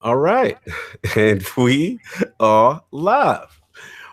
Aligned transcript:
All 0.00 0.16
right. 0.16 0.56
And 1.16 1.44
we 1.56 1.98
are 2.38 2.82
live. 2.90 3.60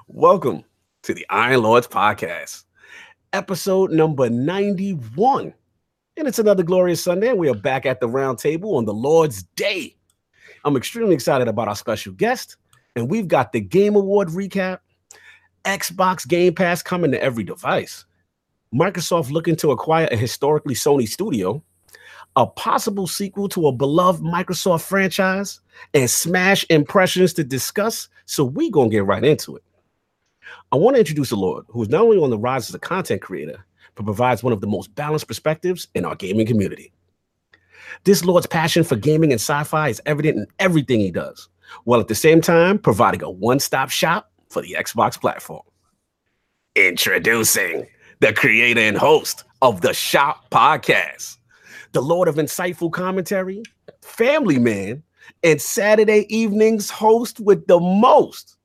Welcome 0.07 0.63
to 1.03 1.13
the 1.13 1.25
Iron 1.29 1.63
Lords 1.63 1.87
podcast, 1.87 2.63
episode 3.33 3.91
number 3.91 4.29
91. 4.29 5.53
And 6.17 6.27
it's 6.27 6.39
another 6.39 6.63
glorious 6.63 7.03
Sunday. 7.03 7.29
And 7.29 7.37
we 7.37 7.49
are 7.49 7.55
back 7.55 7.85
at 7.85 7.99
the 7.99 8.07
round 8.07 8.39
table 8.39 8.77
on 8.77 8.85
the 8.85 8.93
Lord's 8.93 9.43
Day. 9.55 9.95
I'm 10.63 10.77
extremely 10.77 11.13
excited 11.13 11.47
about 11.47 11.67
our 11.67 11.75
special 11.75 12.13
guest. 12.13 12.57
And 12.95 13.09
we've 13.09 13.27
got 13.27 13.51
the 13.51 13.61
Game 13.61 13.95
Award 13.95 14.29
recap, 14.29 14.79
Xbox 15.65 16.27
Game 16.27 16.55
Pass 16.55 16.81
coming 16.81 17.11
to 17.11 17.21
every 17.21 17.43
device, 17.43 18.05
Microsoft 18.73 19.31
looking 19.31 19.55
to 19.57 19.71
acquire 19.71 20.07
a 20.11 20.15
historically 20.15 20.75
Sony 20.75 21.07
studio, 21.07 21.61
a 22.35 22.45
possible 22.45 23.07
sequel 23.07 23.47
to 23.49 23.67
a 23.67 23.71
beloved 23.71 24.21
Microsoft 24.23 24.83
franchise, 24.83 25.61
and 25.93 26.09
Smash 26.09 26.65
impressions 26.69 27.33
to 27.33 27.43
discuss. 27.43 28.09
So 28.25 28.43
we 28.43 28.69
gonna 28.69 28.89
get 28.89 29.05
right 29.05 29.23
into 29.23 29.55
it. 29.55 29.63
I 30.71 30.75
want 30.75 30.95
to 30.95 30.99
introduce 30.99 31.31
a 31.31 31.35
Lord 31.35 31.65
who 31.69 31.81
is 31.81 31.89
not 31.89 32.01
only 32.01 32.17
on 32.17 32.29
the 32.29 32.37
rise 32.37 32.69
as 32.69 32.75
a 32.75 32.79
content 32.79 33.21
creator, 33.21 33.63
but 33.95 34.03
provides 34.03 34.43
one 34.43 34.53
of 34.53 34.61
the 34.61 34.67
most 34.67 34.93
balanced 34.95 35.27
perspectives 35.27 35.87
in 35.95 36.05
our 36.05 36.15
gaming 36.15 36.45
community. 36.45 36.91
This 38.03 38.25
Lord's 38.25 38.47
passion 38.47 38.83
for 38.83 38.95
gaming 38.95 39.31
and 39.31 39.39
sci-fi 39.39 39.89
is 39.89 40.01
evident 40.05 40.37
in 40.37 40.47
everything 40.59 40.99
he 40.99 41.11
does, 41.11 41.47
while 41.85 41.99
at 41.99 42.07
the 42.07 42.15
same 42.15 42.41
time 42.41 42.77
providing 42.77 43.23
a 43.23 43.29
one-stop 43.29 43.89
shop 43.89 44.31
for 44.49 44.61
the 44.61 44.75
Xbox 44.77 45.19
platform. 45.19 45.63
Introducing 46.75 47.87
the 48.19 48.33
creator 48.33 48.81
and 48.81 48.97
host 48.97 49.43
of 49.61 49.81
the 49.81 49.93
Shop 49.93 50.49
Podcast, 50.51 51.37
the 51.95 52.01
Lord 52.01 52.27
of 52.27 52.35
insightful 52.35 52.91
commentary, 52.91 53.63
family 54.01 54.59
man, 54.59 55.01
and 55.43 55.61
Saturday 55.61 56.25
evenings 56.29 56.89
host 56.89 57.39
with 57.39 57.65
the 57.67 57.79
most, 57.79 58.57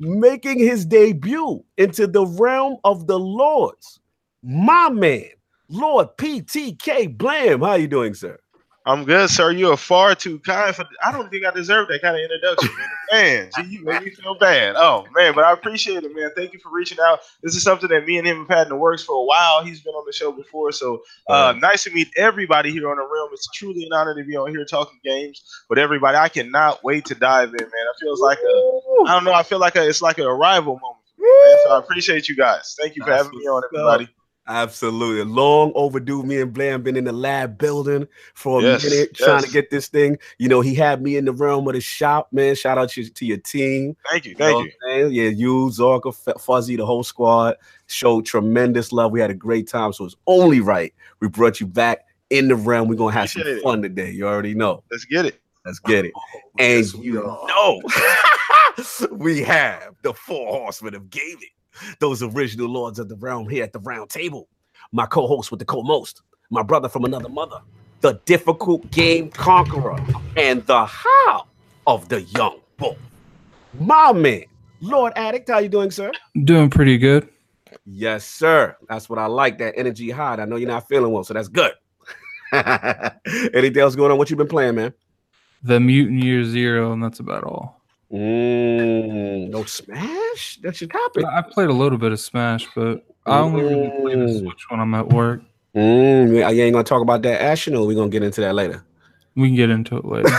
making 0.00 0.58
his 0.58 0.84
debut 0.84 1.64
into 1.76 2.08
the 2.08 2.26
realm 2.26 2.76
of 2.82 3.06
the 3.06 3.18
Lords. 3.18 4.00
My 4.42 4.90
man, 4.90 5.30
Lord 5.68 6.08
PTK 6.18 7.16
Blam. 7.16 7.60
How 7.60 7.74
you 7.74 7.86
doing, 7.86 8.12
sir? 8.14 8.38
I'm 8.88 9.04
good, 9.04 9.28
sir. 9.28 9.50
You 9.50 9.70
are 9.70 9.76
far 9.76 10.14
too 10.14 10.38
kind 10.38 10.74
for. 10.74 10.86
I 11.04 11.12
don't 11.12 11.30
think 11.30 11.44
I 11.44 11.50
deserve 11.50 11.88
that 11.88 12.00
kind 12.00 12.16
of 12.16 12.22
introduction, 12.22 12.70
man. 13.12 13.50
Gee, 13.54 13.76
you 13.76 13.84
made 13.84 14.02
me 14.02 14.10
feel 14.10 14.34
bad. 14.34 14.76
Oh 14.76 15.06
man, 15.14 15.34
but 15.34 15.44
I 15.44 15.52
appreciate 15.52 16.04
it, 16.04 16.16
man. 16.16 16.30
Thank 16.34 16.54
you 16.54 16.58
for 16.58 16.70
reaching 16.70 16.96
out. 16.98 17.20
This 17.42 17.54
is 17.54 17.62
something 17.62 17.90
that 17.90 18.06
me 18.06 18.16
and 18.16 18.26
him 18.26 18.38
have 18.38 18.48
had 18.48 18.62
in 18.62 18.68
the 18.70 18.76
works 18.76 19.04
for 19.04 19.14
a 19.14 19.24
while. 19.24 19.62
He's 19.62 19.82
been 19.82 19.92
on 19.92 20.06
the 20.06 20.12
show 20.12 20.32
before, 20.32 20.72
so 20.72 21.02
uh, 21.28 21.54
nice 21.58 21.84
to 21.84 21.90
meet 21.90 22.08
everybody 22.16 22.72
here 22.72 22.90
on 22.90 22.96
the 22.96 23.02
realm. 23.02 23.28
It's 23.34 23.48
truly 23.52 23.84
an 23.84 23.92
honor 23.92 24.14
to 24.14 24.24
be 24.24 24.36
on 24.36 24.50
here 24.50 24.64
talking 24.64 24.98
games 25.04 25.42
with 25.68 25.78
everybody. 25.78 26.16
I 26.16 26.30
cannot 26.30 26.82
wait 26.82 27.04
to 27.06 27.14
dive 27.14 27.50
in, 27.50 27.60
man. 27.60 27.68
It 27.70 28.00
feels 28.00 28.20
like 28.20 28.38
a, 28.38 29.06
I 29.06 29.12
don't 29.12 29.24
know. 29.24 29.34
I 29.34 29.42
feel 29.42 29.58
like 29.58 29.76
a, 29.76 29.86
it's 29.86 30.00
like 30.00 30.16
an 30.16 30.24
arrival 30.24 30.78
moment. 30.80 31.04
Me. 31.18 31.58
So 31.64 31.72
I 31.72 31.78
appreciate 31.78 32.28
you 32.28 32.36
guys. 32.36 32.74
Thank 32.80 32.96
you 32.96 33.04
for 33.04 33.10
having 33.10 33.38
me 33.38 33.44
on, 33.44 33.62
up. 34.02 34.08
Absolutely. 34.48 35.24
Long 35.24 35.72
overdue. 35.74 36.22
Me 36.22 36.40
and 36.40 36.52
Blam 36.52 36.82
been 36.82 36.96
in 36.96 37.04
the 37.04 37.12
lab 37.12 37.58
building 37.58 38.08
for 38.34 38.60
a 38.60 38.62
Yes, 38.62 38.82
minute 38.82 39.14
trying 39.14 39.42
to 39.42 39.50
get 39.50 39.70
this 39.70 39.88
thing. 39.88 40.16
You 40.38 40.48
know, 40.48 40.62
he 40.62 40.74
had 40.74 41.02
me 41.02 41.16
in 41.16 41.26
the 41.26 41.32
realm 41.32 41.68
of 41.68 41.74
the 41.74 41.80
shop, 41.82 42.28
man. 42.32 42.54
Shout 42.54 42.78
out 42.78 42.88
to, 42.90 43.08
to 43.08 43.26
your 43.26 43.36
team. 43.36 43.94
Thank 44.10 44.24
you, 44.24 44.30
You 44.30 44.36
thank 44.36 44.54
know 44.54 44.60
you. 44.64 44.72
I'm 44.86 44.90
saying? 44.90 45.12
Yeah, 45.12 45.28
you, 45.28 45.66
Zorka, 45.68 46.14
F- 46.28 46.40
Fuzzy, 46.40 46.76
the 46.76 46.86
whole 46.86 47.02
squad 47.04 47.56
showed 47.88 48.24
tremendous 48.24 48.90
love. 48.90 49.12
We 49.12 49.20
had 49.20 49.30
a 49.30 49.34
great 49.34 49.68
time. 49.68 49.92
So 49.92 50.06
it's 50.06 50.16
only 50.26 50.60
right. 50.60 50.94
We 51.20 51.28
brought 51.28 51.60
you 51.60 51.66
back 51.66 52.06
in 52.30 52.48
the 52.48 52.56
realm. 52.56 52.88
We're 52.88 52.94
gonna 52.96 53.12
have 53.12 53.28
some 53.28 53.42
Appreciate 53.42 53.58
it. 53.58 53.62
fun 53.62 53.82
today. 53.82 54.10
You 54.12 54.26
already 54.26 54.54
know. 54.54 54.82
Let's 54.90 55.04
get 55.04 55.26
it. 55.26 55.40
Let's 55.66 55.78
get 55.80 56.06
it. 56.06 56.12
Oh, 56.16 56.20
and 56.58 56.84
Yes, 56.86 56.94
you 56.94 57.14
know, 57.14 57.82
we 59.12 59.42
have 59.42 59.94
the 60.02 60.14
four 60.14 60.46
horsemen 60.52 60.94
of 60.94 61.10
gaming, 61.10 61.50
those 62.00 62.22
original 62.22 62.68
lords 62.68 62.98
of 62.98 63.08
the 63.08 63.16
realm 63.16 63.48
here 63.48 63.64
at 63.64 63.72
the 63.72 63.80
round 63.80 64.10
table. 64.10 64.48
My 64.92 65.06
co-host 65.06 65.50
with 65.50 65.60
the 65.60 65.66
co-most, 65.66 66.22
my 66.50 66.62
brother 66.62 66.88
from 66.88 67.04
another 67.04 67.28
mother, 67.28 67.60
the 68.00 68.20
difficult 68.24 68.90
game 68.90 69.30
conqueror, 69.30 69.98
and 70.36 70.64
the 70.66 70.84
how 70.84 71.46
of 71.86 72.08
the 72.08 72.22
young 72.22 72.60
bull. 72.76 72.96
My 73.78 74.12
man, 74.12 74.44
Lord 74.80 75.12
Addict, 75.16 75.48
how 75.48 75.58
you 75.58 75.68
doing, 75.68 75.90
sir? 75.90 76.12
Doing 76.44 76.70
pretty 76.70 76.98
good. 76.98 77.28
Yes, 77.84 78.24
sir. 78.24 78.76
That's 78.88 79.08
what 79.08 79.18
I 79.18 79.26
like. 79.26 79.58
That 79.58 79.74
energy 79.76 80.10
high. 80.10 80.34
I 80.34 80.44
know 80.44 80.56
you're 80.56 80.68
not 80.68 80.88
feeling 80.88 81.12
well, 81.12 81.24
so 81.24 81.34
that's 81.34 81.48
good. 81.48 81.72
Anything 82.52 83.78
else 83.78 83.94
going 83.94 84.10
on? 84.10 84.18
What 84.18 84.30
you 84.30 84.36
been 84.36 84.48
playing, 84.48 84.76
man? 84.76 84.94
The 85.62 85.80
Mutant 85.80 86.22
Year 86.22 86.44
Zero, 86.44 86.92
and 86.92 87.02
that's 87.02 87.20
about 87.20 87.44
all. 87.44 87.77
Mm, 88.12 89.50
no 89.50 89.64
smash. 89.64 90.58
That's 90.62 90.80
your 90.80 90.88
topic. 90.88 91.24
I 91.26 91.42
played 91.42 91.68
a 91.68 91.74
little 91.74 91.98
bit 91.98 92.12
of 92.12 92.20
Smash, 92.20 92.66
but 92.74 93.04
I 93.26 93.38
only 93.40 93.62
really 93.62 93.90
play 94.00 94.14
the 94.14 94.24
Mm. 94.24 94.40
Switch 94.40 94.70
when 94.70 94.80
I'm 94.80 94.94
at 94.94 95.12
work. 95.12 95.42
Mm, 95.74 96.32
you 96.32 96.62
ain't 96.62 96.72
gonna 96.72 96.84
talk 96.84 97.02
about 97.02 97.22
that 97.22 97.42
action, 97.42 97.74
or 97.76 97.86
we 97.86 97.94
gonna 97.94 98.08
get 98.08 98.22
into 98.22 98.40
that 98.40 98.54
later. 98.54 98.82
We 99.36 99.48
can 99.48 99.56
get 99.56 99.70
into 99.70 99.98
it 99.98 100.04
later. 100.04 100.30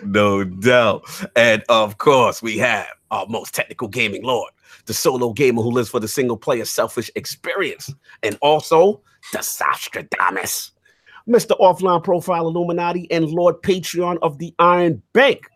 no 0.04 0.44
doubt. 0.44 1.04
And 1.34 1.62
of 1.68 1.98
course, 1.98 2.40
we 2.42 2.56
have 2.58 2.86
our 3.10 3.26
most 3.26 3.54
technical 3.54 3.88
gaming 3.88 4.22
lord, 4.22 4.50
the 4.86 4.94
solo 4.94 5.32
gamer 5.32 5.62
who 5.62 5.70
lives 5.70 5.90
for 5.90 6.00
the 6.00 6.08
single 6.08 6.36
player 6.36 6.64
selfish 6.64 7.10
experience, 7.16 7.92
and 8.22 8.38
also 8.40 9.02
the 9.32 9.38
Sostradamus, 9.38 10.70
Mr. 11.28 11.58
Offline 11.60 12.02
Profile 12.02 12.46
Illuminati, 12.48 13.10
and 13.10 13.26
Lord 13.26 13.60
Patreon 13.62 14.18
of 14.22 14.38
the 14.38 14.54
Iron 14.58 15.02
Bank. 15.12 15.50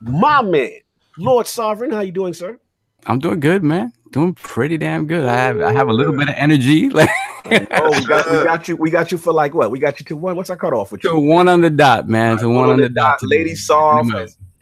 My 0.00 0.42
man, 0.42 0.72
Lord 1.18 1.46
Sovereign, 1.46 1.90
how 1.90 2.00
you 2.00 2.12
doing, 2.12 2.34
sir? 2.34 2.58
I'm 3.06 3.18
doing 3.18 3.40
good, 3.40 3.62
man. 3.62 3.92
Doing 4.12 4.34
pretty 4.34 4.78
damn 4.78 5.06
good. 5.06 5.24
I 5.24 5.34
have 5.36 5.60
I 5.60 5.72
have 5.72 5.88
a 5.88 5.92
little 5.92 6.12
bit 6.16 6.28
of 6.28 6.34
energy. 6.36 6.88
Like 6.90 7.10
Oh, 7.46 7.90
we 7.92 8.04
got, 8.06 8.30
we 8.30 8.44
got 8.44 8.68
you. 8.68 8.76
We 8.76 8.90
got 8.90 9.12
you 9.12 9.18
for 9.18 9.32
like 9.32 9.54
what? 9.54 9.70
We 9.70 9.78
got 9.78 10.00
you 10.00 10.06
to 10.06 10.16
one. 10.16 10.34
What's 10.34 10.50
our 10.50 10.56
cutoff 10.56 10.90
with 10.90 11.04
you? 11.04 11.10
to 11.10 11.18
one 11.18 11.48
on 11.48 11.60
the 11.60 11.70
dot, 11.70 12.08
man. 12.08 12.38
To 12.38 12.48
one 12.48 12.70
on 12.70 12.80
the 12.80 12.88
dot. 12.88 13.20
today. 13.20 13.38
Lady 13.38 13.54
Soft. 13.54 14.10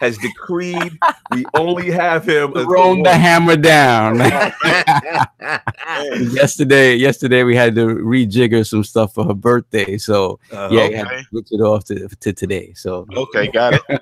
Has, 0.04 0.16
has 0.16 0.18
decreed 0.18 0.98
we 1.32 1.44
only 1.54 1.90
have 1.90 2.28
him. 2.28 2.52
Thrown 2.52 3.02
the 3.02 3.14
hammer 3.14 3.56
down. 3.56 4.18
Yesterday, 6.34 6.94
yesterday 6.96 7.42
we 7.42 7.56
had 7.56 7.74
to 7.74 7.86
rejigger 7.86 8.66
some 8.66 8.84
stuff 8.84 9.14
for 9.14 9.24
her 9.24 9.34
birthday. 9.34 9.98
So 9.98 10.38
Uh, 10.50 10.68
yeah, 10.70 10.82
okay. 10.82 10.94
I 10.94 10.98
had 10.98 11.08
to 11.08 11.24
switch 11.30 11.48
it 11.50 11.60
off 11.60 11.84
to, 11.84 12.08
to 12.08 12.32
today. 12.32 12.72
So 12.74 13.06
okay, 13.14 13.48
got 13.48 13.74
it. 13.74 13.82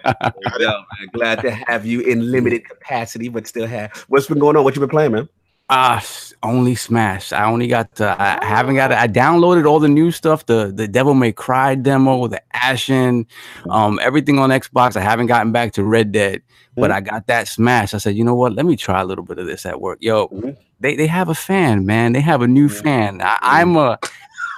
Well, 0.59 0.85
man, 0.99 1.09
glad 1.13 1.41
to 1.43 1.51
have 1.51 1.87
you 1.87 2.01
in 2.01 2.31
limited 2.31 2.69
capacity, 2.69 3.29
but 3.29 3.47
still 3.47 3.67
have. 3.67 3.97
What's 4.09 4.27
been 4.27 4.39
going 4.39 4.57
on? 4.57 4.65
What 4.65 4.75
you 4.77 4.81
been 4.81 4.89
playing, 4.89 5.13
man? 5.13 5.29
Ah, 5.71 5.97
s- 5.99 6.35
only 6.43 6.75
Smash. 6.75 7.33
I 7.33 7.45
only 7.45 7.67
got. 7.67 7.95
To, 7.97 8.15
I 8.19 8.45
haven't 8.45 8.75
got. 8.75 8.91
it. 8.93 8.99
I 8.99 9.09
downloaded 9.09 9.67
all 9.67 9.81
the 9.81 9.89
new 9.89 10.11
stuff. 10.11 10.45
The 10.45 10.71
the 10.75 10.87
Devil 10.87 11.15
May 11.15 11.33
Cry 11.33 11.75
demo, 11.77 12.27
the 12.27 12.43
Ashen, 12.55 13.27
um, 13.71 13.99
everything 14.03 14.39
on 14.39 14.51
Xbox. 14.51 14.97
I 14.97 15.01
haven't 15.01 15.27
gotten 15.27 15.51
back 15.53 15.73
to 15.75 15.85
Red 15.85 16.13
Dead, 16.13 16.43
but 16.77 16.91
Mhm. 16.91 16.95
I 16.95 17.01
got 17.01 17.27
that 17.29 17.49
Smash. 17.49 17.95
I 17.95 17.99
said, 17.99 18.17
you 18.17 18.25
know 18.25 18.35
what? 18.35 18.55
Let 18.55 18.67
me 18.67 18.77
try 18.77 19.01
a 19.01 19.05
little 19.07 19.25
bit 19.25 19.39
of 19.39 19.47
this 19.47 19.65
at 19.65 19.81
work. 19.81 19.99
Yo, 20.03 20.29
Mhm. 20.29 20.57
they 20.81 20.95
they 20.97 21.07
have 21.07 21.29
a 21.31 21.35
fan, 21.35 21.87
man. 21.87 22.13
They 22.13 22.21
have 22.21 22.43
a 22.43 22.49
new 22.49 22.69
Mhm. 22.69 22.83
fan. 22.83 23.21
I, 23.23 23.39
I'm 23.41 23.77
a. 23.77 23.99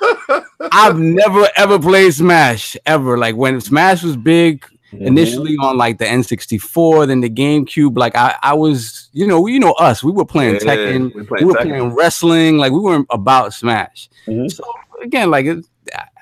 I've 0.72 0.98
never 0.98 1.48
ever 1.56 1.78
played 1.78 2.12
Smash 2.14 2.76
ever. 2.86 3.16
Like 3.18 3.36
when 3.36 3.60
Smash 3.60 4.02
was 4.02 4.16
big, 4.16 4.64
Mm-hmm. 4.94 5.06
initially 5.06 5.56
on 5.60 5.76
like 5.76 5.98
the 5.98 6.04
N64, 6.04 7.06
then 7.08 7.20
the 7.20 7.30
GameCube. 7.30 7.96
Like 7.98 8.16
I, 8.16 8.36
I 8.42 8.54
was, 8.54 9.08
you 9.12 9.26
know, 9.26 9.46
you 9.46 9.58
know 9.60 9.72
us. 9.72 10.02
We 10.04 10.12
were 10.12 10.24
playing 10.24 10.54
Yeah, 10.54 10.60
Tekken. 10.60 11.14
we 11.14 11.22
We, 11.22 11.44
were 11.44 11.54
Tekken. 11.54 11.62
playing 11.68 11.94
wrestling. 11.94 12.58
Like 12.58 12.72
we 12.72 12.80
weren't 12.80 13.06
about 13.10 13.52
Smash. 13.54 14.08
Mhm. 14.26 14.50
So 14.50 14.64
again, 15.02 15.30
like 15.30 15.46
it, 15.46 15.64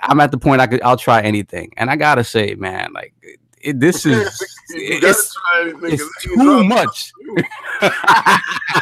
I'm 0.03 0.21
at 0.21 0.31
the 0.32 0.38
point 0.38 0.61
I 0.61 0.66
could, 0.66 0.82
I'll 0.82 0.97
try 0.97 1.21
anything. 1.22 1.72
And 1.77 1.88
I 1.91 1.97
gotta 1.97 2.25
say, 2.25 2.55
man, 2.55 2.93
like 2.93 3.14
it, 3.62 3.81
this 3.81 4.05
is 4.06 4.41
You 4.70 5.00
gotta 5.00 5.11
it's, 5.11 5.35
try 5.35 5.61
anything, 5.62 5.93
it's 5.93 6.03
'cause 6.03 6.23
too 6.23 6.64
much. 6.64 7.12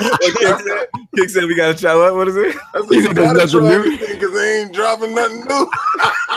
What 0.01 0.89
Kick 1.17 1.29
said? 1.31 1.45
We 1.45 1.55
gotta 1.57 1.79
try. 1.79 1.95
What? 1.95 2.15
What 2.15 2.29
is 2.29 2.37
it? 2.37 2.57
I 2.75 2.81
said, 2.81 2.91
you 2.91 3.15
gotta 3.15 3.35
nothing 3.39 3.61
try 3.61 3.77
new. 3.85 3.99
because 3.99 4.33
they 4.33 4.61
ain't 4.63 4.73
dropping 4.75 5.15
nothing 5.15 5.45
new. 5.47 5.71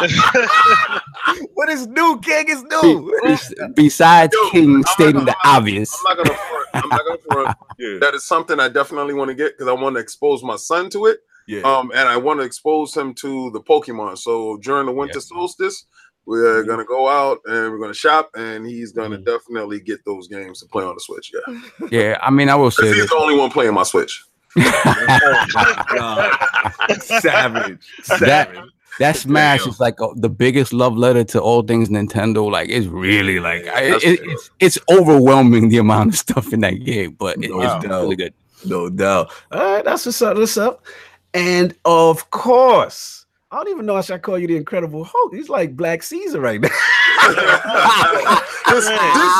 What 1.53 1.69
is 1.69 1.87
new? 1.87 2.19
King 2.21 2.45
is 2.49 2.63
new. 2.63 3.19
bes- 3.23 3.53
besides 3.75 4.33
Yo, 4.33 4.49
King 4.49 4.75
I'm 4.77 4.83
stating 4.83 5.15
not 5.23 5.25
the 5.25 5.35
gonna- 5.43 5.57
obvious. 5.57 5.95
I'm 6.07 6.17
not 6.17 6.25
gonna 6.25 6.37
front. 6.39 6.67
I'm 6.73 6.89
not 6.89 7.01
gonna 7.05 7.17
front. 7.31 7.57
Yeah. 7.79 7.97
That 8.01 8.13
is 8.13 8.25
something 8.25 8.59
I 8.59 8.69
definitely 8.69 9.13
want 9.13 9.29
to 9.29 9.35
get 9.35 9.53
because 9.57 9.67
I 9.67 9.73
want 9.73 9.95
to 9.95 9.99
expose 10.01 10.43
my 10.43 10.55
son 10.57 10.89
to 10.91 11.05
it. 11.05 11.19
Yeah. 11.47 11.61
Um, 11.61 11.91
and 11.91 12.07
I 12.09 12.17
want 12.17 12.39
to 12.39 12.45
expose 12.45 12.95
him 12.95 13.13
to 13.15 13.51
the 13.51 13.61
Pokemon. 13.61 14.17
So 14.17 14.57
during 14.57 14.85
the 14.87 14.91
winter 14.93 15.19
solstice, 15.19 15.85
we're 16.25 16.63
Mhm. 16.63 16.67
gonna 16.67 16.85
go 16.85 17.07
out 17.07 17.39
and 17.45 17.71
we're 17.71 17.79
gonna 17.79 17.93
shop, 17.93 18.29
and 18.35 18.65
he's 18.65 18.91
gonna 18.91 19.17
Mhm. 19.17 19.25
definitely 19.25 19.79
get 19.79 20.03
those 20.05 20.27
games 20.27 20.59
to 20.61 20.67
play 20.67 20.83
on 20.83 20.95
the 20.95 21.01
Switch. 21.01 21.31
Yeah, 21.33 21.59
Yeah, 21.91 22.17
I 22.21 22.29
mean, 22.29 22.49
I 22.49 22.55
will 22.55 22.71
say 22.71 22.83
because 22.83 22.95
he's 22.95 23.03
this. 23.03 23.11
the 23.11 23.17
only 23.17 23.35
one 23.37 23.49
playing 23.49 23.73
my 23.73 23.83
Switch. 23.83 24.23
Oh 24.55 25.45
my 25.55 25.85
God. 25.95 27.01
Savage. 27.01 27.79
Savage. 28.03 28.59
that 28.99 29.15
Smash 29.17 29.61
Damn. 29.63 29.69
is 29.69 29.79
like 29.79 29.99
uh, 29.99 30.09
the 30.15 30.29
biggest 30.29 30.71
love 30.71 30.95
letter 30.95 31.23
to 31.23 31.41
all 31.41 31.63
things 31.63 31.89
Nintendo. 31.89 32.49
Like 32.51 32.69
it's 32.69 32.85
really 32.87 33.39
like 33.39 33.65
I, 33.67 33.95
it, 33.95 34.03
it's 34.03 34.49
it's 34.59 34.77
overwhelming 34.91 35.69
the 35.69 35.77
amount 35.77 36.09
of 36.13 36.17
stuff 36.19 36.53
in 36.53 36.59
that 36.61 36.83
game, 36.83 37.15
but 37.17 37.37
it- 37.43 37.49
No 37.49 37.61
it's 37.61 37.83
doubt. 37.85 38.03
really 38.03 38.15
good. 38.15 38.33
No 38.65 38.89
doubt. 38.89 39.31
All 39.51 39.59
right, 39.73 39.83
that's 39.83 40.05
what's 40.05 40.21
up. 40.21 40.37
What's 40.37 40.57
up? 40.57 40.85
And 41.33 41.73
of 41.85 42.29
course, 42.29 43.22
I 43.53 43.57
don't 43.57 43.69
even 43.69 43.85
know 43.85 43.97
if 43.97 44.05
I 44.09 44.15
should 44.15 44.23
call 44.23 44.39
you 44.39 44.47
the 44.47 44.57
Incredible 44.57 45.03
Hulk. 45.03 45.31
He's 45.35 45.47
like 45.47 45.75
Black 45.77 46.01
Caesar 46.01 46.41
right 46.41 46.59
now. 46.59 46.69
this, 48.67 48.87
this, 48.87 49.35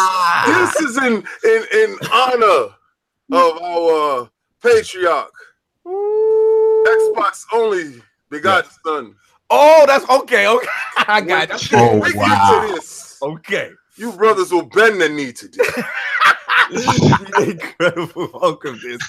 this 0.46 0.82
is 0.82 0.98
in, 0.98 1.24
in 1.44 1.66
in 1.74 1.98
honor 2.14 2.76
of 3.32 3.62
our 3.64 4.30
patriarch, 4.62 5.34
Xbox 5.88 7.44
only 7.54 8.04
begotten 8.30 8.70
son. 8.86 9.16
Oh, 9.50 9.86
that's 9.88 10.08
okay. 10.08 10.46
Okay, 10.48 10.68
I 11.08 11.20
got 11.22 11.50
it. 11.50 11.72
you 11.72 11.78
Oh, 11.80 12.00
get 12.02 12.16
wow. 12.16 12.68
to 12.68 12.74
this, 12.76 13.18
Okay. 13.24 13.72
you 13.96 14.12
brothers 14.12 14.52
will 14.52 14.62
bend 14.68 15.02
the 15.02 15.10
knee 15.10 15.32
to 15.34 15.48
this. 15.48 15.76
Incredible 17.50 18.30
Hulk 18.40 18.64
of 18.66 18.80
this, 18.80 19.02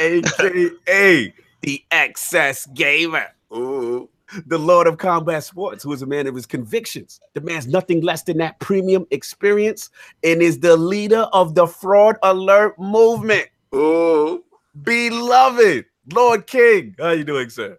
aka 0.00 1.32
the 1.62 1.84
Excess 1.92 2.66
Gamer. 2.74 3.26
Ooh. 3.54 4.08
The 4.46 4.58
Lord 4.58 4.86
of 4.86 4.98
Combat 4.98 5.42
Sports, 5.44 5.82
who 5.82 5.92
is 5.92 6.02
a 6.02 6.06
man 6.06 6.26
of 6.26 6.34
his 6.34 6.46
convictions, 6.46 7.20
demands 7.34 7.66
nothing 7.66 8.02
less 8.02 8.22
than 8.22 8.38
that 8.38 8.58
premium 8.60 9.06
experience, 9.10 9.90
and 10.22 10.42
is 10.42 10.60
the 10.60 10.76
leader 10.76 11.26
of 11.32 11.54
the 11.54 11.66
Fraud 11.66 12.16
Alert 12.22 12.78
movement. 12.78 13.48
Ooh. 13.74 14.44
Beloved 14.82 15.86
Lord 16.12 16.46
King, 16.46 16.94
how 16.98 17.10
you 17.10 17.24
doing, 17.24 17.50
sir? 17.50 17.78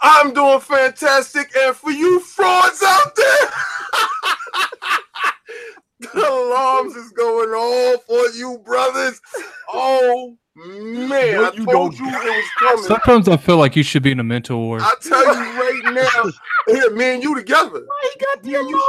I'm 0.00 0.32
doing 0.34 0.60
fantastic, 0.60 1.54
and 1.56 1.76
for 1.76 1.90
you 1.90 2.18
frauds 2.20 2.82
out 2.82 3.14
there, 3.14 3.50
the 6.12 6.28
alarms 6.28 6.96
is 6.96 7.12
going 7.12 7.50
off 7.50 8.02
for 8.04 8.26
you, 8.36 8.58
brothers. 8.64 9.20
Oh 9.72 10.36
man, 10.56 11.08
No, 11.08 11.44
I 11.44 11.52
you 11.54 11.64
told 11.66 11.96
don't. 11.96 11.98
you 11.98 12.06
it 12.08 12.12
was 12.36 12.44
coming. 12.58 12.84
Sometimes 12.84 13.28
I 13.28 13.36
feel 13.36 13.56
like 13.56 13.76
you 13.76 13.82
should 13.82 14.02
be 14.02 14.12
in 14.12 14.20
a 14.20 14.24
mental 14.24 14.58
ward. 14.60 14.82
I 14.84 14.92
tell 15.00 15.24
you 15.24 15.32
right 15.60 15.94
now, 15.94 16.30
here, 16.66 16.90
me 16.90 17.14
and 17.14 17.22
you 17.22 17.34
together. 17.34 17.86
He 18.02 18.20
got 18.20 18.44
Me 18.44 18.54
and 18.56 18.68
you 18.68 18.84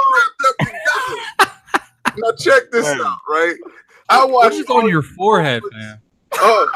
strapped 0.58 0.60
up 0.62 1.48
together. 1.48 1.54
now 2.18 2.32
check 2.38 2.72
this 2.72 2.86
Man. 2.86 3.02
out, 3.02 3.18
right? 3.30 3.56
I 4.10 4.20
What 4.26 4.32
watched 4.32 4.56
is 4.58 4.66
on 4.70 4.90
your 4.90 5.02
forehead, 5.02 5.64
man? 5.72 6.00
Oh, 6.36 6.68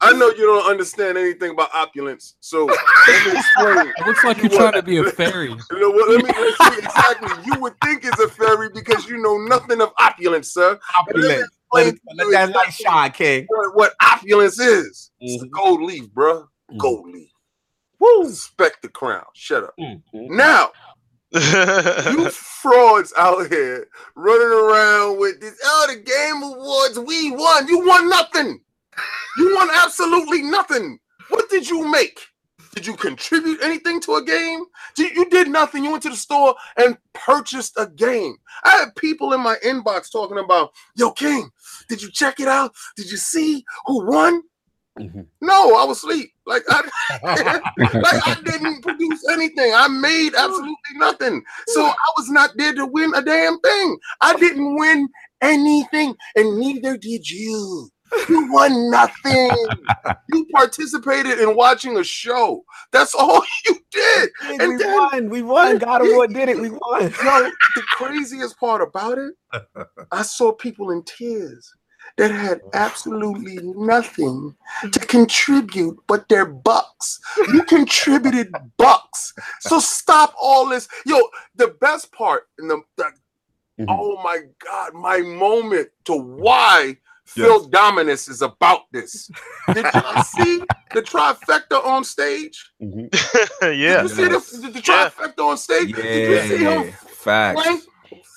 I 0.00 0.12
know 0.12 0.28
you 0.28 0.44
don't 0.44 0.68
understand 0.68 1.16
anything 1.16 1.52
about 1.52 1.70
opulence, 1.74 2.34
so 2.40 2.66
let 2.66 3.26
me 3.26 3.32
explain. 3.38 3.88
It 3.96 4.06
looks 4.06 4.22
like 4.24 4.36
you're 4.38 4.50
trying 4.50 4.72
to 4.74 4.82
be 4.82 4.98
a 4.98 5.04
fairy. 5.12 5.48
You 5.48 5.80
know 5.80 5.90
what? 5.90 6.10
Let 6.10 6.24
me 6.24 6.30
let's 6.44 6.74
see 6.74 6.84
exactly. 6.84 7.44
You 7.46 7.58
would 7.60 7.72
think 7.82 8.04
it's 8.04 8.20
a 8.20 8.28
fairy 8.28 8.68
because 8.74 9.08
you 9.08 9.16
know 9.22 9.38
nothing 9.38 9.80
of 9.80 9.92
opulence, 9.98 10.50
sir. 10.52 10.78
opulent. 10.98 11.48
Let, 11.74 11.86
it, 11.94 12.00
let 12.14 12.30
that 12.30 12.50
light 12.54 12.72
shine, 12.72 13.10
King. 13.12 13.44
What, 13.48 13.74
what 13.76 13.94
opulence 14.02 14.58
is? 14.60 15.10
It's 15.20 15.42
a 15.42 15.46
Mhm. 15.46 15.50
gold 15.50 15.82
leaf, 15.82 16.04
bruh. 16.14 16.46
Mhm. 16.72 16.78
Gold 16.78 17.10
leaf. 17.10 17.30
Woo! 18.00 18.24
Respect 18.24 18.82
the 18.82 18.88
crown. 18.88 19.24
Shut 19.34 19.64
up. 19.64 19.74
Mhm. 19.78 20.02
Now, 20.30 20.72
you 21.32 22.30
frauds 22.30 23.12
out 23.16 23.48
here 23.50 23.88
running 24.14 24.46
around 24.46 25.18
with 25.18 25.40
this. 25.40 25.58
Oh, 25.64 25.86
the 25.88 25.96
game 26.00 26.42
awards, 26.42 26.98
we 26.98 27.30
won. 27.32 27.66
You 27.68 27.84
won 27.86 28.08
nothing. 28.08 28.60
You 29.38 29.54
won 29.56 29.68
absolutely 29.72 30.42
nothing. 30.42 30.98
What 31.28 31.50
did 31.50 31.68
you 31.68 31.86
make? 31.88 32.20
Did 32.74 32.86
you 32.86 32.96
contribute 32.96 33.62
anything 33.62 34.00
to 34.02 34.16
a 34.16 34.24
game? 34.24 34.64
Did- 34.96 35.14
You 35.16 35.28
did 35.30 35.48
nothing. 35.48 35.84
You 35.84 35.90
went 35.92 36.02
to 36.04 36.10
the 36.10 36.16
store 36.16 36.54
and 36.76 36.96
purchased 37.12 37.74
a 37.76 37.86
game. 37.86 38.36
I 38.64 38.70
had 38.70 38.96
people 38.96 39.32
in 39.32 39.40
my 39.40 39.56
inbox 39.64 40.10
talking 40.10 40.38
about, 40.38 40.72
yo, 40.96 41.12
King, 41.12 41.50
did 41.88 42.02
you 42.02 42.10
check 42.10 42.40
it 42.40 42.48
out? 42.48 42.74
Did 42.96 43.10
you 43.10 43.16
see 43.16 43.64
who 43.86 44.04
won? 44.06 44.42
Mhm. 44.98 45.26
No, 45.40 45.74
I 45.76 45.84
was 45.84 45.98
asleep. 45.98 46.30
Like 46.46 46.62
I, 46.68 46.82
like 47.94 48.28
I 48.28 48.36
didn't 48.44 48.82
produce 48.82 49.24
anything. 49.32 49.72
I 49.74 49.88
made 49.88 50.34
absolutely 50.36 50.76
nothing. 50.96 51.42
So 51.68 51.84
I 51.84 51.94
was 52.16 52.30
not 52.30 52.52
there 52.56 52.72
to 52.74 52.86
win 52.86 53.12
a 53.14 53.22
damn 53.22 53.58
thing. 53.60 53.98
I 54.20 54.36
didn't 54.36 54.76
win 54.76 55.08
anything, 55.42 56.14
and 56.36 56.58
neither 56.58 56.96
did 56.96 57.28
you. 57.28 57.90
You 58.28 58.52
won 58.52 58.90
nothing. 58.90 59.50
you 60.32 60.46
participated 60.54 61.38
in 61.40 61.56
watching 61.56 61.96
a 61.96 62.04
show. 62.04 62.64
That's 62.92 63.14
all 63.14 63.42
you 63.66 63.78
did. 63.90 64.30
And 64.44 64.72
we 64.72 64.76
then- 64.84 64.94
won. 64.94 65.30
We 65.30 65.42
won. 65.42 65.78
God 65.78 66.02
of 66.02 66.08
War 66.08 66.26
did 66.26 66.48
it. 66.48 66.60
We 66.60 66.70
won. 66.82 67.02
Yo, 67.02 67.08
the 67.10 67.82
craziest 67.92 68.58
part 68.58 68.82
about 68.82 69.18
it, 69.18 69.34
I 70.12 70.22
saw 70.22 70.52
people 70.52 70.90
in 70.90 71.02
tears 71.04 71.72
that 72.18 72.30
had 72.30 72.60
absolutely 72.74 73.58
nothing 73.62 74.54
to 74.92 75.00
contribute 75.00 75.98
but 76.06 76.28
their 76.28 76.44
bucks. 76.46 77.18
You 77.52 77.62
contributed 77.64 78.52
bucks. 78.76 79.32
So 79.60 79.80
stop 79.80 80.34
all 80.40 80.68
this. 80.68 80.86
Yo, 81.06 81.18
the 81.56 81.68
best 81.80 82.12
part 82.12 82.48
in 82.58 82.68
the, 82.68 82.80
the 82.96 83.10
Mhm. 83.80 83.86
oh 83.88 84.22
my 84.22 84.38
god, 84.64 84.94
my 84.94 85.18
moment 85.18 85.88
to 86.04 86.12
why 86.14 86.96
Phil 87.26 87.68
Dominus 87.68 88.28
is 88.28 88.42
about 88.42 88.82
this. 88.92 89.30
Did 89.72 89.94
you 89.94 90.02
see 90.18 90.68
the 90.92 91.02
trifecta 91.02 91.84
on 91.84 92.04
stage? 92.04 92.72
Mhm. 92.82 93.08
yeah. 93.62 94.02
Did 94.02 94.02
you 94.02 94.08
see 94.08 94.24
the, 94.28 94.70
the 94.72 94.80
trifecta 94.80 95.40
on 95.40 95.56
stage? 95.58 95.92
Did 95.94 96.26
you 96.26 96.38
see 96.38 96.58
him 96.58 96.84
Yeah, 96.84 96.92
facts. 97.08 97.62
flanked, 97.62 97.86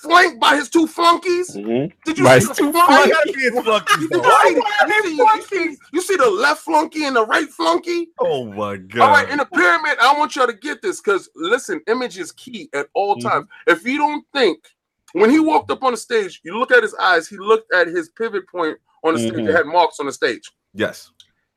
flanked 0.02 0.40
by 0.40 0.56
his 0.56 0.68
two 0.70 0.86
flunkies? 0.86 1.56
Mhm. 1.56 1.92
Did 2.04 2.18
you 2.18 2.24
By 2.24 2.38
see 2.40 2.46
the 2.46 2.54
two 2.54 2.72
flunky? 2.72 3.10
Gotta 3.10 3.32
be 3.34 3.40
his 3.42 3.52
flunkies, 3.60 4.10
You, 4.10 5.02
see, 5.02 5.16
you, 5.16 5.42
see, 5.42 5.76
you, 5.92 6.02
see, 6.02 6.16
the 6.16 6.30
left 6.30 6.62
flunky 6.62 7.04
and 7.04 7.16
the 7.16 7.26
right 7.26 7.48
flunky? 7.50 8.08
Oh 8.18 8.44
my 8.46 8.76
god! 8.78 9.02
All 9.02 9.10
right, 9.12 9.30
in 9.30 9.38
the 9.38 9.44
pyramid, 9.46 9.98
I 10.00 10.18
want 10.18 10.34
y'all 10.36 10.46
to 10.46 10.52
get 10.54 10.82
this 10.82 11.00
because 11.00 11.28
listen, 11.36 11.80
image 11.86 12.18
is 12.18 12.32
key 12.32 12.70
at 12.74 12.88
all 12.94 13.16
Mhm. 13.16 13.22
times. 13.22 13.46
If 13.66 13.84
you 13.86 13.98
don't 13.98 14.24
think 14.32 14.64
when 15.12 15.30
he 15.30 15.38
walked 15.40 15.70
up 15.70 15.82
on 15.82 15.92
the 15.92 15.96
stage, 15.96 16.40
you 16.44 16.58
look 16.58 16.70
at 16.70 16.82
his 16.82 16.94
eyes, 16.96 17.28
he 17.28 17.36
looked 17.38 17.72
at 17.72 17.86
his 17.86 18.08
pivot 18.10 18.46
point 18.48 18.78
on 19.04 19.14
the 19.14 19.20
stage 19.20 19.32
Mhm. 19.34 19.46
that 19.46 19.56
had 19.56 19.66
marks 19.66 20.00
on 20.00 20.06
the 20.06 20.12
stage. 20.12 20.50
yes. 20.74 21.10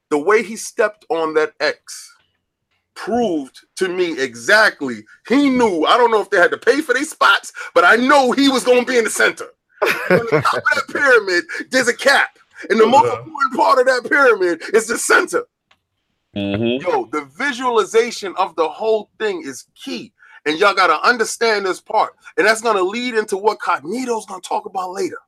The 0.10 0.18
way 0.18 0.44
he 0.44 0.58
stepped 0.58 1.06
on 1.10 1.34
that 1.36 1.54
X 1.62 2.14
proved 2.96 3.62
to 3.78 3.88
me 3.88 4.20
exactly. 4.20 5.06
He 5.30 5.50
knew. 5.50 5.86
I 5.86 5.98
don't 5.98 6.12
know 6.12 6.20
if 6.22 6.30
they 6.30 6.38
had 6.38 6.52
to 6.52 6.58
pay 6.58 6.82
for 6.82 6.94
these 6.94 7.10
spots, 7.12 7.54
but 7.74 7.86
I 7.86 7.96
know 7.96 8.34
he 8.34 8.50
was 8.50 8.64
going 8.66 8.82
to 8.86 8.92
be 8.92 8.98
in 8.98 9.06
the 9.06 9.10
center. 9.10 9.46
on 9.82 9.90
the 10.10 10.42
top 10.44 10.56
of 10.58 10.64
that 10.76 10.88
pyramid, 10.90 11.46
there's 11.72 11.88
a 11.88 11.94
cap, 11.96 12.38
and 12.70 12.78
the 12.80 12.86
most 12.86 13.06
Uh-huh. 13.06 13.22
important 13.24 13.56
part 13.56 13.80
of 13.80 13.86
that 13.88 14.08
pyramid 14.10 14.62
is 14.76 14.88
the 14.88 14.98
center. 14.98 15.44
Mm-hmm. 16.36 16.88
Yo, 16.88 17.06
the 17.06 17.26
visualization 17.38 18.36
of 18.38 18.56
the 18.56 18.68
whole 18.68 19.10
thing 19.18 19.42
is 19.44 19.66
key. 19.76 20.14
And 20.46 20.58
y'all 20.58 20.74
gotta 20.74 21.00
understand 21.08 21.66
this 21.66 21.80
part. 21.80 22.14
And 22.38 22.48
that's 22.48 22.62
gonna 22.62 22.82
lead 22.82 23.14
into 23.14 23.38
what 23.38 23.60
Cognito's 23.60 24.26
gonna 24.26 24.42
talk 24.42 24.66
about 24.66 24.92
later. 24.92 25.20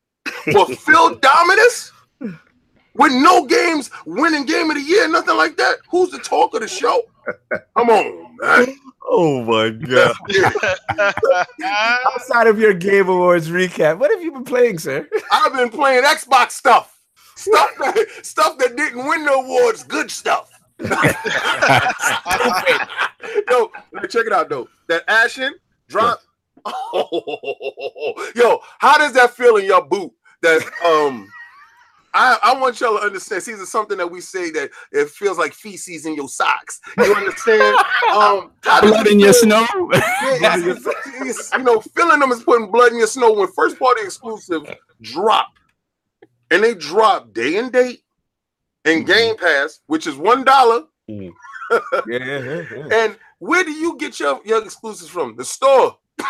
But 0.51 0.75
Phil 0.79 1.15
Dominus, 1.15 1.91
with 2.19 3.11
no 3.11 3.45
games, 3.45 3.91
winning 4.05 4.45
game 4.45 4.69
of 4.69 4.77
the 4.77 4.81
year, 4.81 5.07
nothing 5.07 5.37
like 5.37 5.57
that. 5.57 5.77
Who's 5.89 6.09
the 6.09 6.19
talk 6.19 6.53
of 6.55 6.61
the 6.61 6.67
show? 6.67 7.03
Come 7.77 7.89
on, 7.89 8.37
man. 8.41 8.77
Oh 9.05 9.43
my 9.43 9.69
god! 9.69 10.15
Outside 12.15 12.47
of 12.47 12.57
your 12.57 12.73
Game 12.73 13.09
Awards 13.09 13.49
recap, 13.49 13.99
what 13.99 14.11
have 14.11 14.21
you 14.21 14.31
been 14.31 14.45
playing, 14.45 14.79
sir? 14.79 15.07
I've 15.31 15.53
been 15.53 15.69
playing 15.69 16.03
Xbox 16.03 16.51
stuff. 16.51 17.01
Stuff 17.35 17.69
that 17.79 18.07
stuff 18.21 18.57
that 18.59 18.75
didn't 18.75 19.05
win 19.05 19.25
the 19.25 19.33
awards, 19.33 19.83
good 19.83 20.09
stuff. 20.09 20.49
Yo, 23.49 23.71
check 24.09 24.25
it 24.25 24.33
out 24.33 24.49
though. 24.49 24.67
That 24.87 25.03
Ashen 25.07 25.53
drop. 25.87 26.19
yo, 28.35 28.59
how 28.79 28.97
does 28.97 29.13
that 29.13 29.33
feel 29.35 29.57
in 29.57 29.65
your 29.65 29.83
boot? 29.85 30.11
That 30.41 30.61
um, 30.85 31.29
I 32.13 32.37
I 32.43 32.59
want 32.59 32.79
y'all 32.79 32.97
to 32.97 33.03
understand. 33.03 33.43
See, 33.43 33.51
this 33.53 33.61
is 33.61 33.71
something 33.71 33.97
that 33.97 34.09
we 34.09 34.21
say 34.21 34.49
that 34.51 34.69
it 34.91 35.09
feels 35.09 35.37
like 35.37 35.53
feces 35.53 36.05
in 36.05 36.15
your 36.15 36.29
socks. 36.29 36.79
You 36.97 37.13
understand? 37.15 37.77
Um, 38.13 38.51
how 38.63 38.79
does 38.81 38.91
Blood 38.91 39.07
in 39.07 39.19
your 39.19 39.33
snow. 39.33 39.65
yeah, 39.91 40.57
it's- 40.59 40.85
it's- 41.21 41.51
you 41.57 41.63
know, 41.63 41.81
filling 41.81 42.19
them 42.19 42.31
is 42.31 42.43
putting 42.43 42.69
blood 42.71 42.91
in 42.91 42.99
your 42.99 43.07
snow. 43.07 43.33
When 43.33 43.47
first 43.53 43.79
party 43.79 44.01
exclusive 44.03 44.61
drop, 45.01 45.47
and 46.51 46.63
they 46.63 46.75
drop 46.75 47.33
day 47.33 47.57
and 47.57 47.71
date 47.71 48.02
in 48.85 49.03
Mhm. 49.03 49.07
Game 49.07 49.37
Pass, 49.37 49.79
which 49.87 50.07
is 50.07 50.15
one 50.15 50.43
dollar. 50.43 50.83
Yeah, 51.07 51.29
yeah, 52.07 52.63
yeah. 52.71 52.87
And 52.91 53.17
where 53.39 53.63
do 53.63 53.71
you 53.71 53.97
get 53.97 54.19
your, 54.19 54.39
your 54.45 54.63
exclusives 54.63 55.09
from? 55.09 55.35
The 55.35 55.43
store. 55.45 55.97
you 56.19 56.25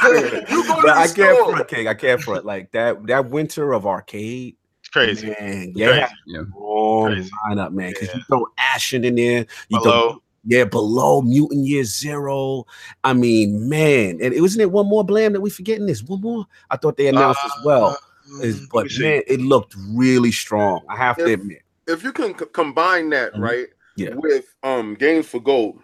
go 0.00 0.22
to 0.22 0.42
but 0.68 0.82
the 0.82 0.92
I 0.94 1.08
can't 1.08 1.36
store. 1.36 1.52
front, 1.52 1.68
King. 1.68 1.88
I 1.88 1.94
can't 1.94 2.20
front 2.22 2.44
like 2.44 2.70
that. 2.72 3.04
That 3.08 3.28
winter 3.30 3.72
of 3.72 3.86
arcade, 3.86 4.56
It's 4.80 4.88
crazy. 4.88 5.26
man. 5.28 5.36
Crazy. 5.40 5.72
Yeah, 5.74 6.08
Yeah. 6.26 6.42
long 6.56 7.12
Crazy. 7.12 7.30
lineup, 7.48 7.72
man. 7.72 7.90
Because 7.90 8.08
Yeah. 8.08 8.16
you 8.18 8.22
throw 8.28 8.46
Ashen 8.58 9.04
in 9.04 9.16
there, 9.16 9.46
you 9.68 9.78
Hello. 9.78 10.10
throw 10.12 10.22
Yeah, 10.44 10.64
below 10.64 11.20
mutant 11.22 11.66
year 11.66 11.84
zero. 11.84 12.64
I 13.04 13.12
mean, 13.12 13.68
man, 13.68 14.20
and 14.22 14.32
it 14.32 14.40
wasn't 14.40 14.62
it 14.62 14.70
one 14.70 14.86
more 14.86 15.04
blam 15.04 15.32
that 15.34 15.40
we 15.40 15.50
forgetting 15.50 15.86
this. 15.86 16.02
One 16.02 16.20
more. 16.22 16.46
I 16.70 16.76
thought 16.76 16.96
they 16.96 17.08
announced 17.08 17.40
as 17.44 17.52
well. 17.64 17.98
Is- 18.42 18.60
Mm, 18.60 18.68
but 18.72 18.86
man, 18.98 19.22
it 19.26 19.40
looked 19.40 19.74
really 19.94 20.32
strong. 20.32 20.82
I 20.88 20.96
have 20.96 21.16
to 21.18 21.24
admit. 21.24 21.62
If 21.86 22.02
you 22.04 22.12
can 22.12 22.38
c- 22.38 22.44
combine 22.52 23.10
that 23.10 23.34
Mhm. 23.34 23.40
right 23.40 23.66
Yeah. 23.96 24.14
with 24.14 24.44
um 24.62 24.94
games 24.94 25.26
for 25.26 25.40
gold, 25.40 25.80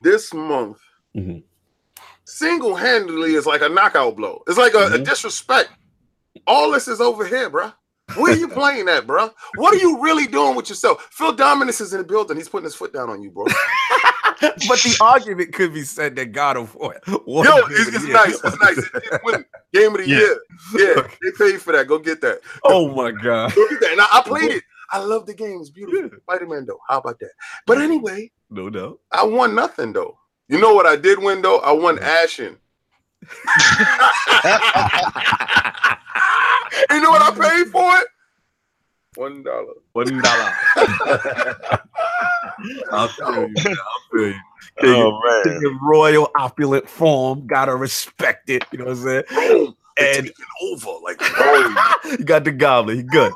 this 0.00 0.32
month 0.32 0.78
Mhm. 1.16 1.42
single-handedly 2.24 3.34
is 3.34 3.46
like 3.46 3.62
a 3.62 3.68
knockout 3.68 4.16
blow. 4.16 4.42
It's 4.46 4.58
like 4.58 4.74
a, 4.74 4.86
a 4.86 4.90
Mhm. 4.98 5.04
disrespect. 5.04 5.70
All 6.46 6.70
this 6.70 6.86
is 6.88 7.00
over 7.00 7.24
here, 7.26 7.50
bro. 7.50 7.72
Where 8.16 8.32
are 8.32 8.36
you 8.36 8.48
playing 8.60 8.88
at, 8.88 9.06
bro? 9.06 9.30
What 9.56 9.74
are 9.74 9.78
you 9.78 10.00
really 10.00 10.26
doing 10.26 10.54
with 10.54 10.68
yourself? 10.68 11.08
Phil 11.10 11.32
Dominus 11.32 11.80
is 11.80 11.92
in 11.92 11.98
the 11.98 12.04
building. 12.04 12.36
He's 12.36 12.48
putting 12.48 12.64
his 12.64 12.74
foot 12.74 12.92
down 12.92 13.10
on 13.10 13.22
you, 13.22 13.30
bro. 13.30 13.46
but 14.40 14.78
the 14.82 14.96
argument 15.02 15.52
could 15.54 15.72
be 15.74 15.82
said 15.82 16.16
that 16.16 16.32
God 16.32 16.56
of 16.56 16.74
War. 16.74 17.00
won 17.26 17.44
Yo, 17.44 17.54
Game 17.68 17.76
it's, 17.78 17.94
it's 17.96 18.04
nice. 18.06 18.40
It's 18.44 18.60
nice. 18.60 18.78
It 18.78 18.92
did 19.10 19.20
win 19.24 19.44
game 19.72 19.92
of 19.94 19.98
the 19.98 20.08
Yeah. 20.08 20.18
year. 20.18 20.40
Yeah, 20.96 21.08
they 21.22 21.30
paid 21.38 21.60
for 21.62 21.72
that. 21.72 21.86
Go 21.86 21.98
get 21.98 22.20
that. 22.22 22.40
Oh 22.64 22.88
my 22.94 23.10
God. 23.12 23.54
Go 23.54 23.68
get 23.68 23.80
that. 23.80 23.92
And 23.92 24.00
I, 24.00 24.06
I 24.12 24.22
played 24.22 24.50
it. 24.50 24.64
I 24.92 24.98
love 24.98 25.26
the 25.26 25.34
game. 25.34 25.58
It's 25.60 25.70
beautiful. 25.70 26.18
Spider-Man 26.22 26.64
though. 26.66 26.78
How 26.88 26.98
about 26.98 27.18
that? 27.20 27.30
But 27.66 27.78
anyway, 27.78 28.30
No, 28.50 28.68
no. 28.68 29.00
I 29.10 29.24
won 29.24 29.54
nothing 29.54 29.92
though. 29.92 30.16
You 30.48 30.60
know 30.60 30.74
what 30.74 30.86
I 30.86 30.96
did 30.96 31.18
win 31.20 31.42
though? 31.42 31.58
I 31.58 31.72
won 31.72 31.98
Ashen. 31.98 32.56
you 36.90 37.00
know 37.00 37.10
what 37.10 37.22
I 37.22 37.30
paid 37.32 37.70
for 37.72 37.96
it? 37.96 38.06
One 39.16 39.42
dollar. 39.42 39.74
One 39.92 40.20
dollar. 40.22 40.52
I'll 42.92 43.08
feel 43.08 43.48
you. 43.48 43.48
man. 43.48 43.66
I'll 43.66 44.10
feel 44.12 44.28
you. 44.28 44.34
Oh 44.82 45.20
man. 45.46 45.56
In 45.64 45.78
royal 45.82 46.30
opulent 46.38 46.88
form, 46.88 47.46
gotta 47.46 47.74
respect 47.74 48.50
it. 48.50 48.64
You 48.72 48.78
know 48.78 48.84
what 48.86 48.98
I'm 48.98 49.02
saying? 49.02 49.22
Boom. 49.30 49.76
It's 49.98 50.18
And- 50.18 50.32
over. 50.62 50.90
Like 51.02 51.18
boom. 52.04 52.18
you 52.18 52.24
got 52.24 52.44
the 52.44 52.52
goblin. 52.52 52.96
He 52.98 53.02
good. 53.02 53.32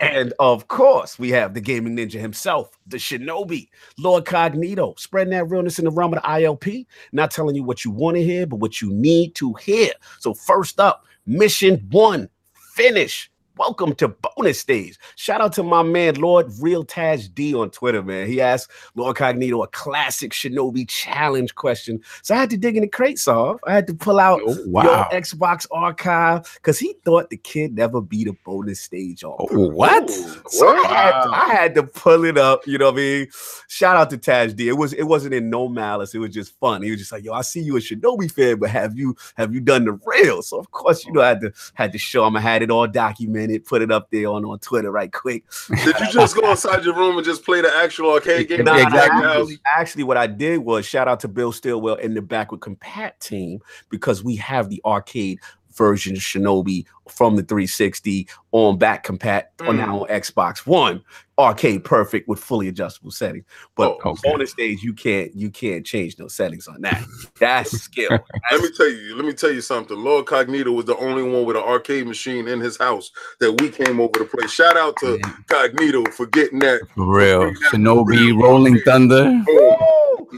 and 0.00 0.32
of 0.38 0.68
course, 0.68 1.18
we 1.18 1.30
have 1.30 1.54
the 1.54 1.60
gaming 1.60 1.96
ninja 1.96 2.20
himself, 2.20 2.76
the 2.86 2.96
shinobi, 2.98 3.68
Lord 3.98 4.24
Cognito, 4.24 4.98
spreading 4.98 5.32
that 5.32 5.44
realness 5.48 5.78
in 5.80 5.84
the 5.84 5.90
realm 5.90 6.14
of 6.14 6.22
the 6.22 6.28
ILP. 6.28 6.86
Not 7.12 7.30
telling 7.32 7.54
you 7.56 7.64
what 7.64 7.84
you 7.84 7.90
want 7.90 8.16
to 8.16 8.22
hear, 8.24 8.46
but 8.46 8.56
what 8.56 8.80
you 8.80 8.92
need 8.92 9.34
to 9.36 9.54
hear. 9.54 9.90
So, 10.20 10.34
first 10.34 10.78
up, 10.80 11.04
mission 11.26 11.84
one, 11.90 12.28
finish. 12.74 13.28
Welcome 13.58 13.94
to 13.96 14.08
bonus 14.08 14.58
stage. 14.60 14.98
Shout 15.16 15.42
out 15.42 15.52
to 15.54 15.62
my 15.62 15.82
man 15.82 16.14
Lord 16.14 16.46
Real 16.58 16.86
Taz 16.86 17.32
D 17.32 17.54
on 17.54 17.68
Twitter, 17.70 18.02
man. 18.02 18.26
He 18.26 18.40
asked 18.40 18.70
Lord 18.94 19.14
Cognito 19.14 19.62
a 19.62 19.66
classic 19.68 20.32
Shinobi 20.32 20.88
challenge 20.88 21.54
question. 21.54 22.00
So 22.22 22.34
I 22.34 22.38
had 22.38 22.48
to 22.50 22.56
dig 22.56 22.76
in 22.76 22.80
the 22.82 22.88
crate 22.88 23.18
solve. 23.18 23.60
I 23.66 23.74
had 23.74 23.86
to 23.88 23.94
pull 23.94 24.18
out 24.18 24.40
Oh, 24.46 24.54
your. 24.64 25.04
Xbox 25.12 25.66
archive 25.70 26.50
because 26.54 26.78
he 26.78 26.94
thought 27.04 27.28
the 27.28 27.36
kid 27.36 27.74
never 27.74 28.00
beat 28.00 28.26
a 28.26 28.32
bonus 28.44 28.80
stage 28.80 29.22
on. 29.22 29.36
Oh, 29.38 29.68
what? 29.68 30.08
So 30.48 30.66
I 30.68 30.86
had, 30.86 31.22
to, 31.22 31.30
I 31.30 31.44
had 31.54 31.74
to 31.74 31.82
pull 31.82 32.24
it 32.24 32.38
up. 32.38 32.66
You 32.66 32.78
know 32.78 32.86
what 32.86 32.94
I 32.94 32.96
mean? 32.96 33.28
Shout 33.68 33.96
out 33.96 34.08
to 34.10 34.16
Taj 34.16 34.54
D. 34.54 34.68
It 34.70 34.78
was 34.78 34.94
it 34.94 35.04
wasn't 35.04 35.34
in 35.34 35.50
no 35.50 35.68
malice. 35.68 36.14
It 36.14 36.18
was 36.20 36.30
just 36.32 36.58
fun. 36.58 36.82
He 36.82 36.90
was 36.90 37.00
just 37.00 37.12
like, 37.12 37.22
"Yo, 37.22 37.34
I 37.34 37.42
see 37.42 37.60
you 37.60 37.76
a 37.76 37.80
Shinobi 37.80 38.32
fan, 38.32 38.58
but 38.58 38.70
have 38.70 38.96
you 38.96 39.14
have 39.36 39.52
you 39.52 39.60
done 39.60 39.84
the 39.84 39.98
real?" 40.06 40.40
So 40.40 40.58
of 40.58 40.70
course, 40.70 41.04
you 41.04 41.12
know, 41.12 41.20
I 41.20 41.28
had 41.28 41.40
to 41.42 41.52
had 41.74 41.92
to 41.92 41.98
show 41.98 42.26
him. 42.26 42.34
I 42.36 42.40
had 42.40 42.62
it 42.62 42.70
all 42.70 42.86
documented, 42.86 43.42
put 43.58 43.82
it 43.82 43.90
up 43.90 44.10
there 44.10 44.28
on 44.28 44.44
on 44.44 44.58
Twitter 44.58 44.90
right 44.90 45.12
quick. 45.12 45.44
Did 45.84 45.98
you 45.98 46.10
just 46.10 46.36
go 46.36 46.50
inside 46.50 46.84
your 46.84 46.94
room 46.94 47.16
and 47.16 47.24
just 47.24 47.44
play 47.44 47.60
the 47.60 47.74
actual 47.74 48.12
arcade 48.12 48.48
game? 48.48 48.64
Nah, 48.64 48.76
Exactly. 48.76 49.22
Actually, 49.24 49.60
actually, 49.76 50.02
what 50.04 50.16
I 50.16 50.26
did 50.26 50.58
was 50.58 50.86
shout 50.86 51.08
out 51.08 51.20
to 51.20 51.28
Bill 51.28 51.52
Stillwell 51.52 51.96
in 51.96 52.14
the 52.14 52.22
back 52.22 52.52
with 52.52 52.60
Compat 52.60 53.18
team 53.20 53.60
because 53.88 54.22
we 54.22 54.36
have 54.36 54.68
the 54.68 54.80
arcade 54.84 55.38
version 55.76 56.14
of 56.16 56.22
Shinobi 56.22 56.84
from 57.08 57.36
the 57.36 57.42
360 57.42 58.28
on 58.52 58.78
back 58.78 59.04
compat 59.06 59.44
on 59.60 59.76
Mm. 59.76 59.78
now 59.78 60.00
on 60.02 60.08
Xbox 60.08 60.66
One, 60.66 61.02
arcade 61.38 61.82
perfect 61.84 62.28
with 62.28 62.38
fully 62.38 62.68
adjustable 62.68 63.10
settings. 63.10 63.44
But 63.74 63.98
Oh, 64.04 64.10
okay. 64.10 64.30
on 64.32 64.38
the 64.38 64.46
stage, 64.46 64.82
you 64.82 64.92
can't 64.92 65.34
you 65.34 65.50
can't 65.50 65.84
change 65.84 66.18
no 66.18 66.28
settings 66.28 66.68
on 66.68 66.80
that. 66.82 67.02
That's 67.40 67.70
skill. 67.82 68.10
Let 68.50 68.60
me 68.60 68.68
tell 68.76 68.88
you, 68.88 69.16
let 69.16 69.24
me 69.24 69.32
tell 69.32 69.50
you 69.50 69.60
something. 69.60 69.96
Lord 69.98 70.26
Cognito 70.26 70.74
was 70.74 70.84
the 70.84 70.96
only 70.96 71.22
one 71.22 71.44
with 71.44 71.56
an 71.56 71.62
arcade 71.62 72.06
machine 72.06 72.46
in 72.48 72.60
his 72.60 72.76
house 72.76 73.10
that 73.40 73.52
we 73.60 73.68
came 73.70 74.00
over 74.00 74.18
to 74.20 74.24
play. 74.24 74.46
Shout 74.46 74.76
out 74.76 74.96
to 75.00 75.18
Cognito 75.48 76.06
for 76.12 76.26
getting 76.26 76.60
that. 76.60 76.82
For 76.94 77.06
real. 77.16 77.52
Shinobi, 77.70 78.40
Rolling 78.40 78.78
Thunder. 78.84 79.24
Boom. 79.44 79.76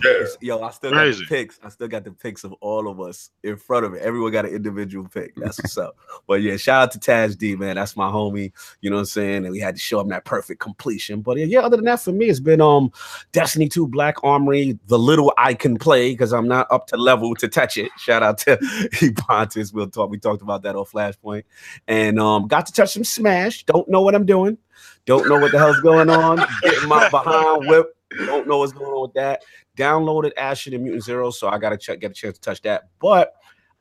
Yeah. 0.02 0.24
Yo, 0.40 0.62
I 0.62 0.70
still 0.70 0.90
got 0.90 1.04
the 1.04 1.24
pics. 1.28 1.60
I 1.62 1.68
still 1.68 1.88
got 1.88 2.04
the 2.04 2.12
pics 2.12 2.44
of 2.44 2.52
all 2.60 2.88
of 2.88 3.00
us 3.00 3.30
in 3.42 3.56
front 3.56 3.84
of 3.86 3.94
it. 3.94 4.02
Everyone 4.02 4.32
got 4.32 4.44
an 4.44 4.54
individual 4.54 5.08
pic. 5.08 5.34
That's 5.36 5.58
what's 5.58 5.78
up. 5.78 5.96
But 6.26 6.42
yeah, 6.42 6.56
shout 6.56 6.82
out 6.82 6.90
to 6.92 6.98
Taj 6.98 7.36
D, 7.36 7.56
man. 7.56 7.76
That's 7.76 7.96
my 7.96 8.10
homie. 8.10 8.52
You 8.80 8.90
know 8.90 8.96
what 8.96 9.00
I'm 9.00 9.06
saying? 9.06 9.44
And 9.44 9.50
we 9.52 9.60
had 9.60 9.76
to 9.76 9.80
show 9.80 10.00
him 10.00 10.08
that 10.08 10.24
perfect 10.24 10.60
completion. 10.60 11.20
But 11.20 11.38
yeah, 11.38 11.60
other 11.60 11.76
than 11.76 11.84
that, 11.86 12.00
for 12.00 12.12
me, 12.12 12.26
it's 12.26 12.40
been 12.40 12.60
um 12.60 12.90
Destiny 13.32 13.68
2 13.68 13.88
Black 13.88 14.16
Armory, 14.24 14.78
the 14.86 14.98
little 14.98 15.32
I 15.38 15.54
can 15.54 15.76
play 15.76 16.10
because 16.12 16.32
I'm 16.32 16.48
not 16.48 16.66
up 16.70 16.86
to 16.88 16.96
level 16.96 17.34
to 17.36 17.48
touch 17.48 17.76
it. 17.76 17.90
Shout 17.98 18.22
out 18.22 18.38
to 18.38 18.56
Ebontis. 19.00 19.72
We'll 19.72 19.88
talk. 19.88 20.10
We 20.10 20.18
talked 20.18 20.42
about 20.42 20.62
that 20.62 20.76
on 20.76 20.84
Flashpoint. 20.84 21.44
And 21.86 22.18
um 22.18 22.48
got 22.48 22.66
to 22.66 22.72
touch 22.72 22.92
some 22.92 23.04
Smash. 23.04 23.64
Don't 23.64 23.88
know 23.88 24.02
what 24.02 24.14
I'm 24.14 24.26
doing. 24.26 24.58
Don't 25.06 25.28
know 25.28 25.38
what 25.38 25.52
the 25.52 25.58
hell's 25.58 25.80
going 25.80 26.10
on. 26.10 26.44
Getting 26.62 26.88
my 26.88 27.08
behind 27.10 27.68
whip. 27.68 27.94
Don't 28.26 28.46
know 28.46 28.58
what's 28.58 28.72
going 28.72 28.90
on 28.90 29.02
with 29.02 29.14
that. 29.14 29.42
Downloaded 29.76 30.32
Ashen 30.36 30.74
and 30.74 30.82
Mutant 30.84 31.04
Zero, 31.04 31.30
so 31.30 31.48
I 31.48 31.58
gotta 31.58 31.76
check, 31.76 32.00
get 32.00 32.10
a 32.10 32.14
chance 32.14 32.36
to 32.36 32.40
touch 32.40 32.62
that. 32.62 32.84
But 33.00 33.32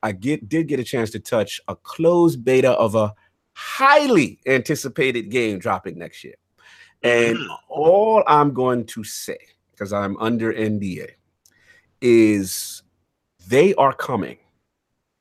I 0.01 0.11
get 0.11 0.49
did 0.49 0.67
get 0.67 0.79
a 0.79 0.83
chance 0.83 1.11
to 1.11 1.19
touch 1.19 1.61
a 1.67 1.75
closed 1.75 2.43
beta 2.43 2.71
of 2.71 2.95
a 2.95 3.13
highly 3.53 4.39
anticipated 4.47 5.29
game 5.29 5.59
dropping 5.59 5.97
next 5.97 6.23
year. 6.23 6.35
And 7.03 7.37
Mhm. 7.37 7.57
all 7.69 8.23
I'm 8.27 8.53
going 8.53 8.85
to 8.87 9.03
say, 9.03 9.37
because 9.71 9.93
I'm 9.93 10.17
under 10.17 10.51
NDA, 10.53 11.09
is 12.01 12.81
they 13.47 13.73
are 13.75 13.93
coming. 13.93 14.37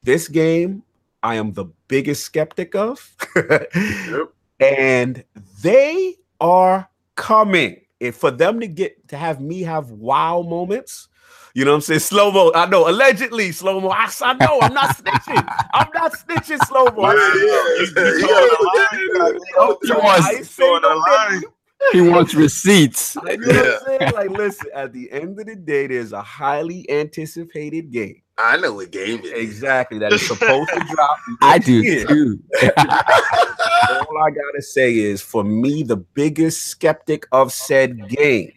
This 0.03 0.29
game, 0.29 0.83
I 1.23 1.37
am 1.37 1.53
the 1.53 1.67
biggest 1.89 2.25
skeptic 2.25 2.75
of. 2.75 3.15
Yep. 3.75 4.33
and 4.61 5.25
they 5.63 6.17
are 6.41 6.89
coming. 7.17 7.81
And 8.03 8.15
for 8.15 8.31
them 8.33 8.59
to 8.61 8.67
get 8.67 9.09
to 9.09 9.17
have 9.17 9.41
me 9.41 9.63
have 9.63 9.91
wow 9.91 10.43
moments, 10.43 11.09
you 11.55 11.65
know 11.65 11.71
what 11.71 11.77
I'm 11.77 11.81
saying? 11.83 12.01
Slow 12.01 12.33
mo. 12.33 12.51
I 12.55 12.67
know, 12.67 12.89
allegedly 12.89 13.53
slow 13.53 13.81
mo. 13.81 13.91
I, 13.91 14.11
I 14.23 14.33
know, 14.35 14.61
I'm 14.61 14.75
not 14.75 14.97
snitching. 14.97 15.47
I'm 15.75 15.89
not 15.95 16.13
snitching 16.15 16.59
slow 16.67 16.87
mo. 16.87 17.03
Yeah, 17.13 17.35
yeah, 17.37 17.45
You 17.79 18.19
yeah. 18.19 18.27
told 18.27 18.51
a 18.51 18.63
lie. 18.65 19.79
He 19.83 19.93
wants- 19.93 20.27
I 20.27 20.33
ain't 20.33 20.47
say 20.47 20.63
told 20.65 20.79
a 20.85 20.89
no 20.89 20.97
lie. 20.97 21.29
thing. 21.41 21.51
He 21.93 22.01
wants 22.01 22.35
receipts. 22.35 23.17
You 23.17 23.37
know 23.39 23.53
what 23.53 23.67
I'm 23.67 23.99
saying? 24.01 24.13
Like, 24.15 24.31
listen, 24.31 24.71
at 24.75 24.93
the 24.93 25.11
end 25.13 25.39
of 25.39 25.47
the 25.47 25.57
day, 25.57 25.87
there's 25.89 26.13
a 26.13 26.23
highly 26.23 26.89
anticipated 26.91 27.91
game. 27.93 28.22
I 28.39 28.57
know 28.57 28.75
what 28.75 28.91
game 28.91 29.21
it 29.21 29.27
is. 29.27 29.33
Exactly. 29.33 29.99
That 29.99 30.13
is 30.13 30.27
supposed 30.27 30.71
to 30.71 30.81
drop. 30.95 31.19
I 31.43 31.59
do 31.59 31.83
year. 31.83 32.07
too. 32.07 32.43
All 32.63 34.19
I 34.19 34.31
gotta 34.31 34.63
say 34.63 34.97
is 34.97 35.21
for 35.21 35.45
me, 35.45 35.83
the 35.83 35.97
biggest 35.97 36.65
skeptic 36.67 37.27
of 37.33 37.53
said 37.53 38.09
game, 38.09 38.53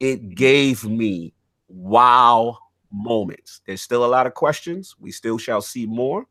it 0.00 0.34
gave 0.34 0.84
me 0.84 1.34
wow 1.68 2.58
moments. 2.92 3.60
There's 3.66 3.82
still 3.82 4.04
a 4.04 4.06
lot 4.06 4.26
of 4.26 4.34
questions. 4.34 4.94
We 4.98 5.10
still 5.10 5.38
shall 5.38 5.62
see 5.62 5.86
more, 5.86 6.26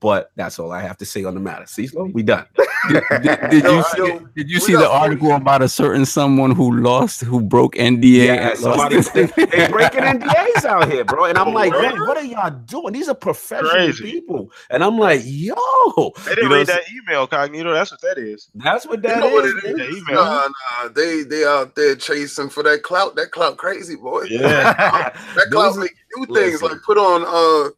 but 0.00 0.30
that's 0.36 0.58
all 0.58 0.72
I 0.72 0.82
have 0.82 0.96
to 0.98 1.06
say 1.06 1.24
on 1.24 1.34
the 1.34 1.40
matter. 1.40 1.66
See, 1.66 1.86
Slow, 1.86 2.04
we 2.04 2.22
done. 2.22 2.46
Did, 2.88 3.02
did- 3.22 3.50
did 3.50 3.64
Yo, 3.64 3.72
you 3.76 3.82
see, 3.84 3.98
yo, 3.98 4.20
did 4.36 4.50
you 4.50 4.60
see 4.60 4.74
the 4.74 4.88
article 4.88 5.32
about 5.34 5.62
a 5.62 5.68
certain 5.68 6.06
someone 6.06 6.52
who 6.52 6.80
lost, 6.80 7.22
who 7.22 7.40
broke 7.42 7.74
NDA? 7.74 8.26
Yeah, 8.26 8.50
and 8.50 8.58
somebody 8.58 9.00
they, 9.00 9.26
they 9.26 9.68
breaking 9.68 10.00
NDAs 10.04 10.64
out 10.64 10.90
here, 10.90 11.04
bro. 11.04 11.24
And 11.26 11.38
I'm 11.38 11.48
Oh, 11.48 11.52
like, 11.52 11.72
word? 11.72 11.82
man, 11.82 12.00
what 12.06 12.16
are 12.16 12.24
y'all 12.24 12.50
doing? 12.50 12.92
These 12.94 13.08
are 13.08 13.14
professional 13.14 13.70
Crazy. 13.70 14.04
people. 14.04 14.52
And 14.70 14.84
I'm 14.84 14.98
like, 14.98 15.22
yo, 15.24 15.54
They 16.26 16.34
didn't 16.36 16.44
You 16.44 16.48
know 16.50 16.56
read 16.56 16.66
that 16.68 16.82
email, 16.92 17.26
Cognito. 17.28 17.74
That's 17.74 17.90
what 17.90 18.00
that 18.02 18.18
is. 18.18 18.50
that's 18.54 18.86
what 18.86 19.02
You 19.02 19.02
that 19.02 19.20
know 19.20 19.28
what 19.30 19.44
is. 19.46 19.54
it 19.54 19.64
man. 19.64 19.76
The 19.76 19.88
email. 19.88 20.24
Nah, 20.24 20.48
nah, 20.82 20.88
they 20.94 21.22
they 21.24 21.44
out 21.44 21.74
there 21.76 21.96
chasing 21.96 22.48
for 22.50 22.62
that 22.64 22.82
clout. 22.82 23.16
That 23.16 23.30
clout 23.32 23.56
crazy 23.58 23.96
boy. 23.96 24.24
Yeah. 24.30 25.12
That 25.34 25.46
clout 25.50 25.74
Those 25.74 25.78
are- 25.78 25.80
make 25.80 25.94
you 26.16 26.26
do 26.26 26.34
things 26.34 26.62
listen. 26.62 26.68
like 26.70 26.78
put 26.86 26.98
on 26.98 27.24
uh 27.26 27.70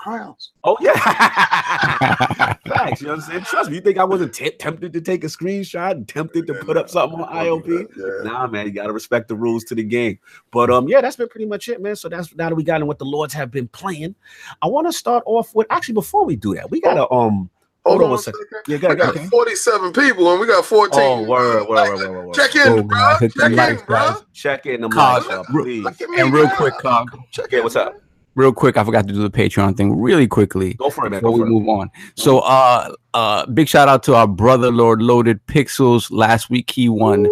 crowns. 0.00 0.52
Oh 0.64 0.76
yeah, 0.80 0.92
facts. 2.66 3.00
You 3.00 3.08
know 3.08 3.14
what 3.14 3.22
I'm 3.24 3.30
saying? 3.30 3.44
Trust 3.44 3.70
me. 3.70 3.76
You 3.76 3.82
think 3.82 3.98
I 3.98 4.04
wasn't 4.04 4.32
t- 4.32 4.50
tempted 4.50 4.92
to 4.94 5.00
take 5.00 5.24
a 5.24 5.26
screenshot 5.26 5.92
and 5.92 6.08
tempted 6.08 6.46
to 6.46 6.54
put 6.54 6.76
up 6.76 6.88
something 6.88 7.20
on 7.20 7.28
IOP? 7.34 7.86
Yeah. 7.96 8.30
Nah, 8.30 8.46
man, 8.46 8.66
you 8.66 8.72
gotta 8.72 8.92
respect 8.92 9.28
the 9.28 9.34
rules 9.36 9.64
to 9.64 9.74
the 9.74 9.82
game. 9.84 10.18
But 10.50 10.70
um, 10.70 10.88
yeah, 10.88 11.00
that's 11.00 11.16
been 11.16 11.28
pretty 11.28 11.46
much 11.46 11.68
it, 11.68 11.80
man. 11.82 11.96
So 11.96 12.08
that's 12.08 12.34
now 12.34 12.48
that 12.48 12.54
we 12.54 12.64
got 12.64 12.80
in 12.80 12.86
what 12.86 12.98
the 12.98 13.04
Lords 13.04 13.34
have 13.34 13.50
been 13.50 13.68
playing. 13.68 14.14
I 14.62 14.66
want 14.68 14.86
to 14.86 14.92
start 14.92 15.22
off 15.26 15.54
with 15.54 15.66
actually 15.70 15.94
before 15.94 16.24
we 16.24 16.36
do 16.36 16.54
that, 16.54 16.70
we 16.70 16.80
gotta 16.80 17.10
um 17.12 17.50
Hold 17.86 18.02
on 18.02 18.10
on 18.10 18.14
a 18.16 18.18
second. 18.18 18.40
second. 18.50 18.62
Yeah, 18.72 18.76
go 18.76 18.88
We 18.88 18.94
ahead, 18.94 18.98
go 18.98 19.06
got 19.06 19.16
ahead. 19.16 19.30
47 19.30 19.92
people 19.94 20.30
and 20.30 20.38
we 20.40 20.46
got 20.46 20.66
14. 20.66 21.00
Oh, 21.00 21.22
word, 21.22 21.66
word, 21.66 21.68
word, 21.68 21.98
word, 21.98 22.10
word, 22.10 22.26
word. 22.26 22.34
Check 22.34 22.54
in, 22.56 22.68
Oh, 22.68 22.82
bro. 22.82 23.16
Check 23.20 23.32
in, 23.50 23.56
likes, 23.56 23.82
bro. 23.84 24.16
Check 24.34 24.66
in 24.66 24.82
them 24.82 24.90
Cog, 24.90 25.22
lights, 25.22 25.30
y'all, 25.34 25.46
real- 25.54 25.64
please. 25.64 25.84
Look 25.84 26.00
at 26.02 26.10
me, 26.10 26.20
And 26.20 26.30
real 26.32 26.50
quick, 26.50 26.74
Cog, 26.78 27.16
Check 27.30 27.54
in, 27.54 27.62
what's 27.62 27.76
up? 27.76 27.96
Real 28.34 28.52
quick, 28.52 28.76
I 28.76 28.84
forgot 28.84 29.06
to 29.08 29.12
do 29.12 29.22
the 29.22 29.30
Patreon 29.30 29.76
thing 29.76 29.98
really 30.00 30.26
quickly 30.26 30.74
Go 30.74 30.90
for 30.90 31.06
it, 31.06 31.10
man. 31.10 31.20
before 31.20 31.32
we 31.32 31.40
for 31.40 31.46
it. 31.46 31.50
move 31.50 31.68
on. 31.68 31.90
So, 32.16 32.38
uh, 32.40 32.92
uh, 33.14 33.46
big 33.46 33.68
shout 33.68 33.88
out 33.88 34.02
to 34.04 34.14
our 34.14 34.26
brother 34.28 34.70
Lord 34.70 35.02
Loaded 35.02 35.44
Pixels. 35.46 36.08
Last 36.10 36.48
week 36.50 36.70
he 36.70 36.88
won 36.88 37.24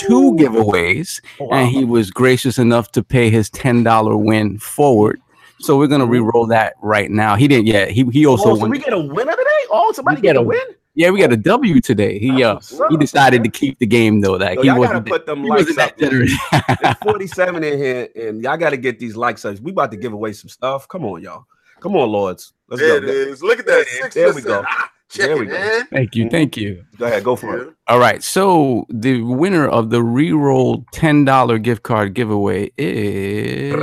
two 0.00 0.32
giveaways, 0.38 1.20
Oh, 1.40 1.44
wow. 1.46 1.56
and 1.58 1.68
he 1.68 1.84
was 1.84 2.10
gracious 2.10 2.58
enough 2.58 2.92
to 2.92 3.02
pay 3.02 3.30
his 3.30 3.50
ten 3.50 3.82
dollar 3.82 4.16
win 4.16 4.58
forward. 4.58 5.20
So 5.60 5.78
we're 5.78 5.86
gonna 5.86 6.06
re-roll 6.06 6.46
that 6.48 6.74
right 6.82 7.08
now. 7.10 7.36
He 7.36 7.46
didn't 7.46 7.66
yet. 7.66 7.90
He 7.90 8.04
he 8.10 8.26
also 8.26 8.50
Oh, 8.50 8.54
so 8.54 8.60
won. 8.62 8.70
we 8.70 8.78
get 8.78 8.92
a 8.92 8.98
winner 8.98 9.30
today? 9.32 9.64
Oh, 9.70 9.92
somebody 9.92 10.16
We 10.16 10.22
get 10.22 10.32
get 10.34 10.36
a- 10.36 10.42
win? 10.42 10.58
Yeah, 10.94 11.10
we 11.10 11.20
got 11.20 11.32
a 11.32 11.36
W 11.36 11.80
today. 11.80 12.18
He 12.18 12.42
uh 12.44 12.58
he 12.90 12.96
decided 12.96 13.42
to 13.44 13.50
keep 13.50 13.78
the 13.78 13.86
game 13.86 14.20
though. 14.20 14.34
Like 14.34 14.56
Yo, 14.56 14.62
he 14.62 14.68
y'all 14.68 14.76
gotta 14.76 14.88
wasn't. 14.98 15.08
put 15.08 15.26
them 15.26 15.42
he 15.44 15.48
wasn't 15.50 15.78
up. 15.78 15.96
that 15.96 15.98
generous. 15.98 16.32
It's 16.80 16.98
47 17.02 17.64
in 17.64 17.78
here, 17.78 18.08
and 18.16 18.42
y'all 18.42 18.56
got 18.56 18.70
to 18.70 18.76
get 18.76 18.98
these 18.98 19.16
likes 19.16 19.44
up. 19.44 19.58
We 19.60 19.70
about 19.72 19.90
to 19.92 19.96
give 19.96 20.12
away 20.12 20.32
some 20.32 20.48
stuff. 20.48 20.88
Come 20.88 21.04
on, 21.04 21.22
y'all. 21.22 21.44
Come 21.80 21.96
on, 21.96 22.10
Lords. 22.10 22.52
Let's 22.68 22.80
There 22.82 23.00
go. 23.00 23.06
it 23.08 23.10
is. 23.14 23.42
Look 23.42 23.58
at 23.58 23.66
that. 23.66 23.86
Six 23.88 24.14
There 24.14 24.32
we 24.32 24.40
go. 24.42 24.62
Ah, 24.66 24.90
check 25.08 25.26
There 25.26 25.36
it, 25.36 25.40
we 25.40 25.46
go. 25.46 25.52
man. 25.52 25.86
thank 25.90 26.14
you, 26.14 26.28
thank 26.30 26.56
you. 26.56 26.84
Go 26.98 27.06
ahead. 27.06 27.24
Go 27.24 27.36
for 27.36 27.56
it. 27.56 27.74
All 27.88 27.98
right, 27.98 28.22
so 28.22 28.86
the 28.88 29.22
winner 29.22 29.66
of 29.68 29.90
the 29.90 30.02
re-roll 30.02 30.84
ten 30.92 31.24
dollar 31.24 31.58
gift 31.58 31.82
card 31.82 32.14
giveaway 32.14 32.70
is. 32.78 33.74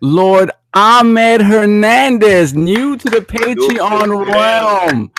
Lord 0.00 0.50
Ahmed 0.74 1.40
Hernandez, 1.40 2.54
new 2.54 2.96
to 2.96 3.10
the 3.10 3.20
Patreon 3.20 4.26
realm. 4.26 5.10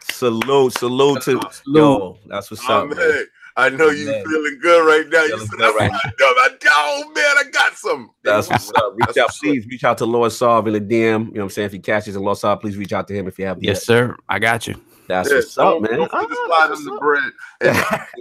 Salute, 0.00 0.72
salute 0.78 1.22
to 1.22 1.40
yo. 1.66 2.18
That's 2.26 2.50
what's 2.50 2.68
Oh, 2.68 2.82
up, 2.82 2.88
man. 2.88 2.96
man. 2.96 3.26
I 3.56 3.68
know 3.68 3.90
you 3.90 4.06
Man. 4.06 4.24
feeling 4.24 4.58
good 4.60 4.84
right 4.84 5.08
now. 5.08 5.22
You 5.22 5.28
Feeling 5.28 5.46
said, 5.46 5.50
good 5.50 5.60
that's 5.60 5.76
right 5.76 5.92
my 5.92 6.00
dub. 6.18 6.36
I, 6.36 6.48
oh, 6.66 7.12
man, 7.14 7.24
I 7.46 7.50
got 7.52 7.74
some. 7.74 8.10
That's 8.24 8.50
what's 8.50 8.72
up. 8.72 8.94
Reach 8.96 9.06
That's 9.06 9.18
out, 9.18 9.30
please 9.40 9.66
reach 9.66 9.84
out 9.84 9.98
to 9.98 10.06
Lord 10.06 10.32
Solve 10.32 10.66
in 10.66 10.72
the 10.72 10.80
DM. 10.80 10.90
You 10.90 11.18
know 11.18 11.24
what 11.30 11.42
I'm 11.42 11.50
saying? 11.50 11.66
If 11.66 11.72
he 11.72 11.78
catches 11.78 12.16
a 12.16 12.20
Lord 12.20 12.36
Solve, 12.38 12.60
please 12.60 12.76
reach 12.76 12.92
out 12.92 13.06
to 13.08 13.14
him 13.14 13.28
if 13.28 13.38
you 13.38 13.46
have 13.46 13.60
the 13.60 13.66
Yes, 13.66 13.84
sir. 13.84 14.16
I 14.28 14.40
got 14.40 14.66
you. 14.66 14.74
That's 15.08 15.30
Yeah, 15.30 15.36
what's 15.36 15.58
up, 15.58 15.80
man. 15.82 15.98
Don't 15.98 16.10
forget 16.10 16.28
to 16.30 16.36
Ah, 16.38 16.46
slide 16.46 16.70
him 16.76 16.84
the 16.84 16.98
bread. 16.98 17.32
And 17.60 17.76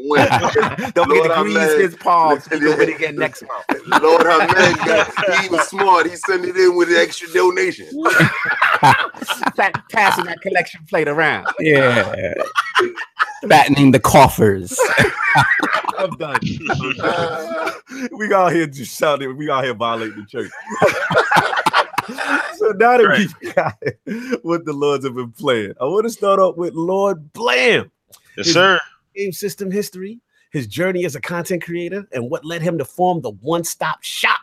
when, 0.07 0.91
Don't 0.93 1.09
Lord, 1.09 1.31
forget 1.31 1.37
to 1.37 1.43
grease 1.43 1.91
his 1.91 1.95
palms. 1.95 2.45
He 2.47 2.59
gonna 2.59 2.75
really 2.77 2.93
get 2.97 3.15
next 3.15 3.43
month. 3.43 3.63
Lord 4.03 4.25
Hamed 4.25 4.77
got 4.85 5.39
he 5.41 5.47
was 5.49 5.67
smart. 5.67 6.09
He 6.09 6.15
sent 6.15 6.45
it 6.45 6.57
in 6.57 6.75
with 6.75 6.89
an 6.89 6.95
extra 6.97 7.29
donation. 7.31 7.87
Pa- 8.81 9.71
Passing 9.91 10.25
that 10.25 10.41
collection 10.41 10.81
plate 10.89 11.07
around. 11.07 11.47
Yeah. 11.59 12.33
Fattening 13.47 13.91
the 13.91 13.99
coffers. 13.99 14.77
I'm 15.97 16.09
done. 16.17 16.39
we 18.17 18.27
got 18.27 18.51
here 18.53 18.67
just 18.67 18.97
shouting. 18.97 19.37
We 19.37 19.49
out 19.49 19.63
here 19.63 19.73
violating 19.73 20.15
the 20.21 20.25
church. 20.25 20.51
so 22.55 22.71
now 22.71 22.97
that 22.97 23.15
we've 23.17 23.55
got 23.55 23.77
what 24.43 24.65
the 24.65 24.73
Lords 24.73 25.05
have 25.05 25.15
been 25.15 25.31
playing, 25.31 25.73
I 25.79 25.85
want 25.85 26.03
to 26.03 26.09
start 26.09 26.39
off 26.39 26.57
with 26.57 26.73
Lord 26.73 27.31
Blam. 27.33 27.91
Yes, 28.37 28.47
sir. 28.47 28.79
Game 29.15 29.31
system 29.31 29.71
history, 29.71 30.19
his 30.51 30.67
journey 30.67 31.05
as 31.05 31.15
a 31.15 31.21
content 31.21 31.63
creator, 31.63 32.07
and 32.11 32.29
what 32.29 32.45
led 32.45 32.61
him 32.61 32.77
to 32.77 32.85
form 32.85 33.21
the 33.21 33.31
one-stop 33.31 34.03
shop 34.03 34.39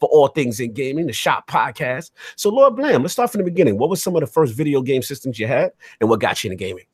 for 0.00 0.08
all 0.08 0.28
things 0.28 0.60
in 0.60 0.72
gaming, 0.72 1.06
the 1.06 1.12
Shop 1.12 1.48
Podcast. 1.48 2.10
So, 2.36 2.50
Lord 2.50 2.76
Blam, 2.76 3.02
let's 3.02 3.14
start 3.14 3.30
from 3.30 3.40
the 3.40 3.44
beginning. 3.44 3.78
What 3.78 3.90
was 3.90 4.02
some 4.02 4.14
of 4.16 4.20
the 4.20 4.26
first 4.26 4.54
video 4.54 4.82
game 4.82 5.02
systems 5.02 5.38
you 5.38 5.46
had, 5.46 5.72
and 6.00 6.10
what 6.10 6.20
got 6.20 6.42
you 6.42 6.50
into 6.50 6.62
gaming? 6.62 6.84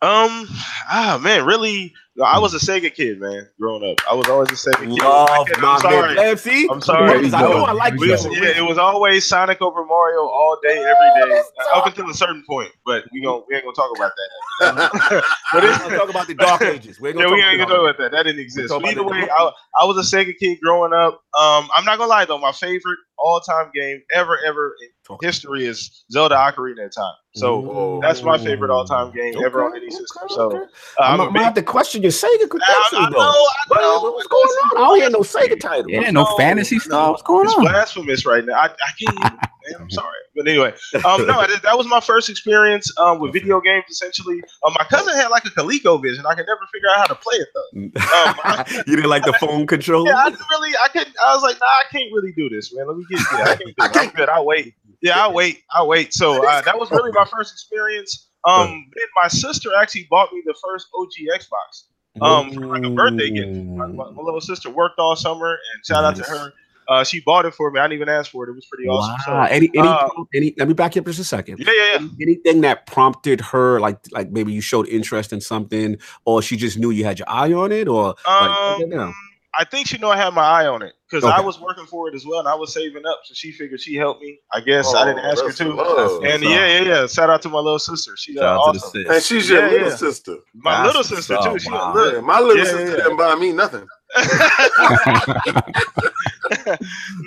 Um, 0.00 0.46
ah, 0.88 1.18
man, 1.22 1.44
really, 1.44 1.92
I 2.24 2.38
was 2.38 2.54
a 2.54 2.58
Sega 2.58 2.92
kid, 2.92 3.20
man. 3.20 3.48
Growing 3.60 3.88
up, 3.90 3.98
I 4.10 4.14
was 4.14 4.28
always 4.28 4.48
a 4.50 4.54
Sega 4.70 4.80
kid. 4.80 5.02
Love 5.02 5.46
I'm 5.58 5.80
sorry. 5.80 6.14
man. 6.14 6.16
Blam, 6.16 6.36
see? 6.36 6.68
I'm 6.70 6.80
sorry. 6.80 7.26
I 7.26 7.42
know 7.42 7.64
I 7.64 7.72
like 7.72 7.94
It 7.94 8.00
you. 8.00 8.10
was, 8.10 8.24
yeah, 8.26 8.56
it 8.58 8.62
was 8.68 8.78
always 8.78 9.24
Sonic 9.26 9.62
over 9.62 9.84
Mario 9.84 10.20
all 10.20 10.58
day, 10.62 10.78
every 10.78 11.30
day, 11.32 11.40
up 11.74 11.86
until 11.86 12.10
a 12.10 12.14
certain 12.14 12.42
point. 12.48 12.70
But 12.84 13.04
we 13.12 13.22
gon' 13.22 13.42
we 13.48 13.54
ain't 13.56 13.64
gonna 13.64 13.74
talk 13.74 13.90
about 13.96 14.12
that. 14.16 15.24
But 15.52 15.62
we're 15.62 15.78
gonna 15.78 15.96
talk 15.96 16.10
about 16.10 16.26
the 16.26 16.34
Dark 16.34 16.62
Ages. 16.62 17.00
We're 17.00 17.08
yeah, 17.10 17.22
gonna 17.22 17.34
we 17.34 17.40
talk 17.40 17.50
ain't 17.50 17.58
gonna 17.60 17.70
talk 17.74 17.80
about 17.82 17.98
that. 17.98 18.10
That 18.12 18.22
didn't 18.24 18.40
exist. 18.40 18.68
talk 18.68 18.84
either 18.84 19.04
way, 19.04 19.28
I, 19.30 19.50
I 19.80 19.84
was 19.84 19.96
a 19.96 20.16
Sega 20.16 20.36
kid 20.36 20.58
growing 20.62 20.92
up. 20.92 21.14
Um, 21.38 21.68
I'm 21.76 21.84
not 21.84 21.98
gonna 21.98 22.10
lie 22.10 22.24
though, 22.24 22.38
my 22.38 22.52
favorite 22.52 22.98
all-time 23.18 23.70
game 23.74 24.00
ever, 24.14 24.38
ever 24.46 24.74
in 24.82 24.88
history 25.22 25.64
is 25.64 26.04
Zelda 26.10 26.34
Ocarina 26.34 26.86
of 26.86 26.94
Time. 26.94 27.14
So 27.34 27.60
Ooh. 27.96 28.00
that's 28.02 28.22
my 28.22 28.36
favorite 28.36 28.70
all-time 28.70 29.12
game 29.12 29.34
ever 29.44 29.62
on 29.62 29.70
Okay, 29.70 29.82
any 29.82 29.90
system. 29.90 30.22
okay, 30.24 30.34
So 30.34 30.56
uh, 30.56 30.66
I'm, 30.98 31.20
I'm 31.20 31.26
gonna 31.28 31.44
have 31.44 31.54
to 31.54 31.62
question 31.62 32.02
your 32.02 32.10
Sega 32.10 32.24
I, 32.24 32.44
I 32.44 32.46
credentials, 32.48 32.92
know, 32.92 33.10
though. 33.10 33.18
I 33.20 33.54
What- 33.68 33.80
know. 33.80 34.10
What's 34.12 34.26
going 34.26 34.42
on? 34.44 34.70
I 34.76 34.80
don't 34.80 35.00
hear 35.00 35.10
no 35.10 35.20
Sega 35.20 35.60
title. 35.60 35.90
Yeah, 35.90 36.10
no 36.10 36.24
No, 36.24 36.36
fantasy 36.36 36.78
stuff. 36.80 37.10
What's 37.10 37.22
going 37.22 37.44
It's 37.46 37.54
on? 37.54 37.62
blasphemous 37.64 38.26
right 38.26 38.44
now. 38.44 38.54
I, 38.54 38.64
I 38.66 38.68
can't 38.98 39.18
even. 39.18 39.38
Man, 39.38 39.80
I'm 39.82 39.90
sorry, 40.00 40.16
but 40.34 40.48
anyway, 40.48 40.72
um, 41.04 41.26
no, 41.26 41.46
that, 41.46 41.60
that 41.62 41.76
was 41.78 41.86
my 41.86 42.00
first 42.00 42.28
experience 42.30 42.90
um, 42.98 43.20
with 43.20 43.32
video 43.34 43.60
games. 43.60 43.84
Essentially, 43.90 44.42
um, 44.66 44.74
my 44.76 44.84
cousin 44.90 45.14
had 45.14 45.28
like 45.28 45.44
a 45.44 45.50
ColecoVision. 45.50 46.24
I 46.24 46.34
could 46.34 46.46
never 46.46 46.66
figure 46.72 46.88
out 46.90 46.96
how 46.98 47.06
to 47.06 47.14
play 47.14 47.36
it 47.36 47.48
though. 47.54 48.00
Um, 48.18 48.64
you 48.86 48.96
didn't 48.96 49.10
like 49.10 49.24
the 49.24 49.32
phone 49.40 49.66
controller? 49.66 50.10
Yeah, 50.10 50.16
I 50.16 50.30
didn't 50.30 50.46
really. 50.50 50.72
I 50.82 50.88
couldn't. 50.88 51.14
I 51.24 51.34
was 51.34 51.42
like, 51.42 51.56
nah, 51.60 51.66
I 51.66 51.82
can't 51.92 52.10
really 52.12 52.32
do 52.32 52.48
this, 52.48 52.74
man. 52.74 52.88
Let 52.88 52.96
me 52.96 53.04
get. 53.10 53.20
Yeah, 53.32 53.38
I 53.44 53.46
can't 53.46 53.58
do 53.60 53.68
it. 53.68 54.08
I'm 54.08 54.10
good. 54.14 54.28
I'll 54.28 54.46
wait. 54.46 54.74
Yeah, 55.00 55.22
I'll 55.22 55.32
wait. 55.32 55.62
I'll 55.72 55.88
wait. 55.88 56.12
So 56.12 56.46
uh, 56.46 56.60
that 56.62 56.78
was 56.78 56.90
really 56.90 57.12
my 57.12 57.24
first 57.24 57.52
experience. 57.52 58.28
Um, 58.44 58.68
then 58.96 59.06
my 59.20 59.28
sister 59.28 59.70
actually 59.80 60.06
bought 60.10 60.32
me 60.32 60.42
the 60.44 60.54
first 60.64 60.88
OG 60.94 61.10
Xbox. 61.40 61.84
Um, 62.20 62.52
for 62.52 62.66
like 62.66 62.82
a 62.82 62.90
birthday 62.90 63.30
gift. 63.30 63.54
My, 63.56 63.86
my, 63.86 64.10
my 64.10 64.22
little 64.22 64.40
sister 64.40 64.70
worked 64.70 64.98
all 64.98 65.14
summer, 65.14 65.50
and 65.50 65.86
shout 65.86 66.02
out 66.04 66.16
to 66.16 66.24
her. 66.24 66.52
Uh, 66.88 67.04
she 67.04 67.20
bought 67.20 67.44
it 67.44 67.54
for 67.54 67.70
me. 67.70 67.78
I 67.78 67.84
didn't 67.84 67.96
even 67.96 68.08
ask 68.08 68.30
for 68.30 68.46
it. 68.46 68.50
It 68.50 68.54
was 68.54 68.64
pretty 68.64 68.88
awesome. 68.88 69.34
Wow. 69.34 69.46
So, 69.46 69.52
any, 69.52 69.70
any, 69.74 69.86
uh, 69.86 70.08
any, 70.34 70.54
let 70.56 70.68
me 70.68 70.74
back 70.74 70.96
you 70.96 71.02
up 71.02 71.06
just 71.06 71.20
a 71.20 71.24
second. 71.24 71.58
yeah, 71.58 71.70
yeah, 71.76 71.98
yeah. 72.00 72.08
Anything 72.22 72.62
that 72.62 72.86
prompted 72.86 73.42
her, 73.42 73.78
like, 73.78 73.98
like 74.10 74.30
maybe 74.30 74.52
you 74.54 74.62
showed 74.62 74.88
interest 74.88 75.32
in 75.34 75.40
something, 75.42 75.98
or 76.24 76.40
she 76.40 76.56
just 76.56 76.78
knew 76.78 76.90
you 76.90 77.04
had 77.04 77.18
your 77.18 77.28
eye 77.28 77.52
on 77.52 77.72
it, 77.72 77.88
or 77.88 78.14
like, 78.26 78.50
Um, 78.80 78.88
no. 78.88 79.12
I 79.60 79.64
think 79.64 79.88
she 79.88 79.98
know 79.98 80.08
I 80.10 80.16
had 80.16 80.32
my 80.34 80.44
eye 80.44 80.66
on 80.68 80.82
it 80.82 80.94
because 81.10 81.24
I 81.24 81.40
was 81.40 81.58
working 81.60 81.84
for 81.86 82.08
it 82.08 82.14
as 82.14 82.24
well, 82.24 82.38
and 82.38 82.46
I 82.46 82.54
was 82.54 82.72
saving 82.72 83.04
up. 83.04 83.20
So 83.24 83.34
she 83.34 83.50
figured 83.50 83.80
she 83.80 83.96
helped 83.96 84.22
me. 84.22 84.38
I 84.52 84.60
guess 84.60 84.94
I 84.94 85.04
didn't 85.04 85.24
Oh, 85.24 85.30
ask 85.32 85.44
her 85.44 85.50
to. 85.52 85.74
love. 85.74 86.22
And 86.24 86.44
yeah, 86.44 86.66
yeah, 86.66 86.80
yeah. 86.82 87.06
Shout 87.08 87.28
out 87.28 87.42
to 87.42 87.48
my 87.48 87.58
little 87.58 87.80
sister. 87.80 88.16
She 88.16 88.38
uh, 88.38 88.42
to 88.42 88.46
the 88.46 88.52
awesome. 88.78 88.90
sis. 89.02 89.10
And 89.10 89.22
she's 89.22 89.50
your 89.50 89.62
Yeah, 89.64 89.70
little 89.72 89.88
yeah. 89.88 89.96
sister. 89.96 90.36
My 90.54 90.70
That's 90.70 90.86
little 90.86 91.02
sister 91.02 91.34
up. 91.34 91.52
too. 91.52 91.58
She 91.58 91.70
Wow. 91.72 91.92
look. 91.94 92.24
My 92.24 92.38
little 92.40 92.56
Yeah, 92.58 92.64
sister 92.64 92.84
yeah, 92.84 92.90
yeah. 92.90 92.96
didn't 93.02 93.16
buy 93.16 93.34
me 93.34 93.50
nothing. 93.52 93.86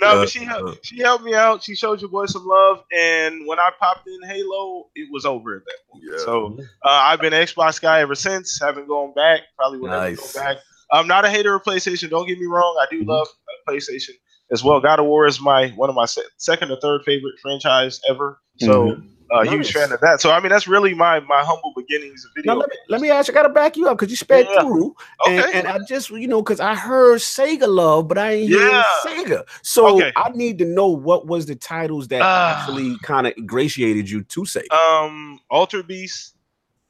but 0.00 0.28
she 0.28 0.40
helped, 0.44 0.84
she 0.86 1.00
helped 1.00 1.24
me 1.24 1.34
out. 1.34 1.62
She 1.62 1.74
showed 1.74 2.00
your 2.00 2.10
boy 2.10 2.26
some 2.26 2.46
love, 2.46 2.82
and 2.96 3.46
when 3.46 3.58
I 3.58 3.70
popped 3.78 4.08
in 4.08 4.28
Halo, 4.28 4.88
it 4.94 5.08
was 5.12 5.24
over 5.24 5.56
at 5.56 5.64
that 5.64 5.76
point. 5.90 6.04
Yeah. 6.10 6.18
So 6.24 6.58
uh, 6.84 6.88
I've 6.88 7.20
been 7.20 7.32
an 7.32 7.44
Xbox 7.44 7.80
guy 7.80 8.00
ever 8.00 8.14
since. 8.14 8.58
Haven't 8.60 8.88
gone 8.88 9.12
back. 9.14 9.42
Probably 9.56 9.78
will 9.78 9.88
never 9.88 10.10
Nice. 10.10 10.32
go 10.32 10.40
back. 10.40 10.56
I'm 10.92 11.06
not 11.08 11.24
a 11.24 11.30
hater 11.30 11.54
of 11.54 11.62
PlayStation. 11.62 12.10
Don't 12.10 12.26
get 12.28 12.38
me 12.38 12.46
wrong. 12.46 12.76
I 12.80 12.86
do 12.90 13.02
Mhm. 13.02 13.08
love 13.08 13.26
uh, 13.28 13.70
PlayStation 13.72 14.10
as 14.52 14.62
well. 14.62 14.80
God 14.80 15.00
of 15.00 15.06
War 15.06 15.26
is 15.26 15.40
my 15.40 15.68
one 15.70 15.88
of 15.88 15.94
my 15.96 16.04
se- 16.06 16.22
second 16.36 16.70
or 16.70 16.76
third 16.80 17.02
favorite 17.04 17.34
franchise 17.40 18.00
ever. 18.08 18.38
So 18.60 18.98
uh, 19.32 19.44
huge 19.44 19.72
fan 19.72 19.90
of 19.92 20.00
that. 20.02 20.20
So 20.20 20.30
I 20.30 20.38
mean, 20.40 20.50
that's 20.50 20.68
really 20.68 20.92
my 20.92 21.20
my 21.20 21.40
humble 21.42 21.72
beginnings 21.74 22.22
of 22.26 22.32
video. 22.36 22.52
Now 22.52 22.60
let 22.60 22.68
me 22.68 22.76
let 22.90 23.00
me 23.00 23.10
ask 23.10 23.28
you. 23.28 23.32
I 23.34 23.36
gotta 23.36 23.48
back 23.54 23.78
you 23.78 23.88
up 23.88 23.96
because 23.96 24.10
you 24.10 24.16
sped 24.16 24.46
Yeah. 24.52 24.60
through, 24.60 24.94
Okay. 25.26 25.36
and, 25.42 25.54
and 25.54 25.66
I 25.68 25.78
just 25.88 26.10
you 26.10 26.28
know 26.28 26.42
because 26.42 26.60
I 26.60 26.74
heard 26.74 27.20
Sega 27.20 27.66
love, 27.66 28.08
but 28.08 28.18
I 28.18 28.32
ain't 28.32 28.50
Yeah. 28.50 28.84
hearing 29.04 29.26
Sega. 29.26 29.44
So 29.62 29.96
Okay. 29.96 30.12
I 30.16 30.28
need 30.34 30.58
to 30.58 30.66
know 30.66 30.88
what 30.88 31.26
was 31.26 31.46
the 31.46 31.54
titles 31.54 32.08
that 32.08 32.20
Ah. 32.22 32.50
actually 32.60 32.98
kind 33.02 33.26
of 33.26 33.32
ingratiated 33.38 34.10
you 34.10 34.22
to 34.24 34.42
Sega. 34.42 34.70
um, 34.70 35.40
Alter 35.50 35.82
Beast 35.82 36.34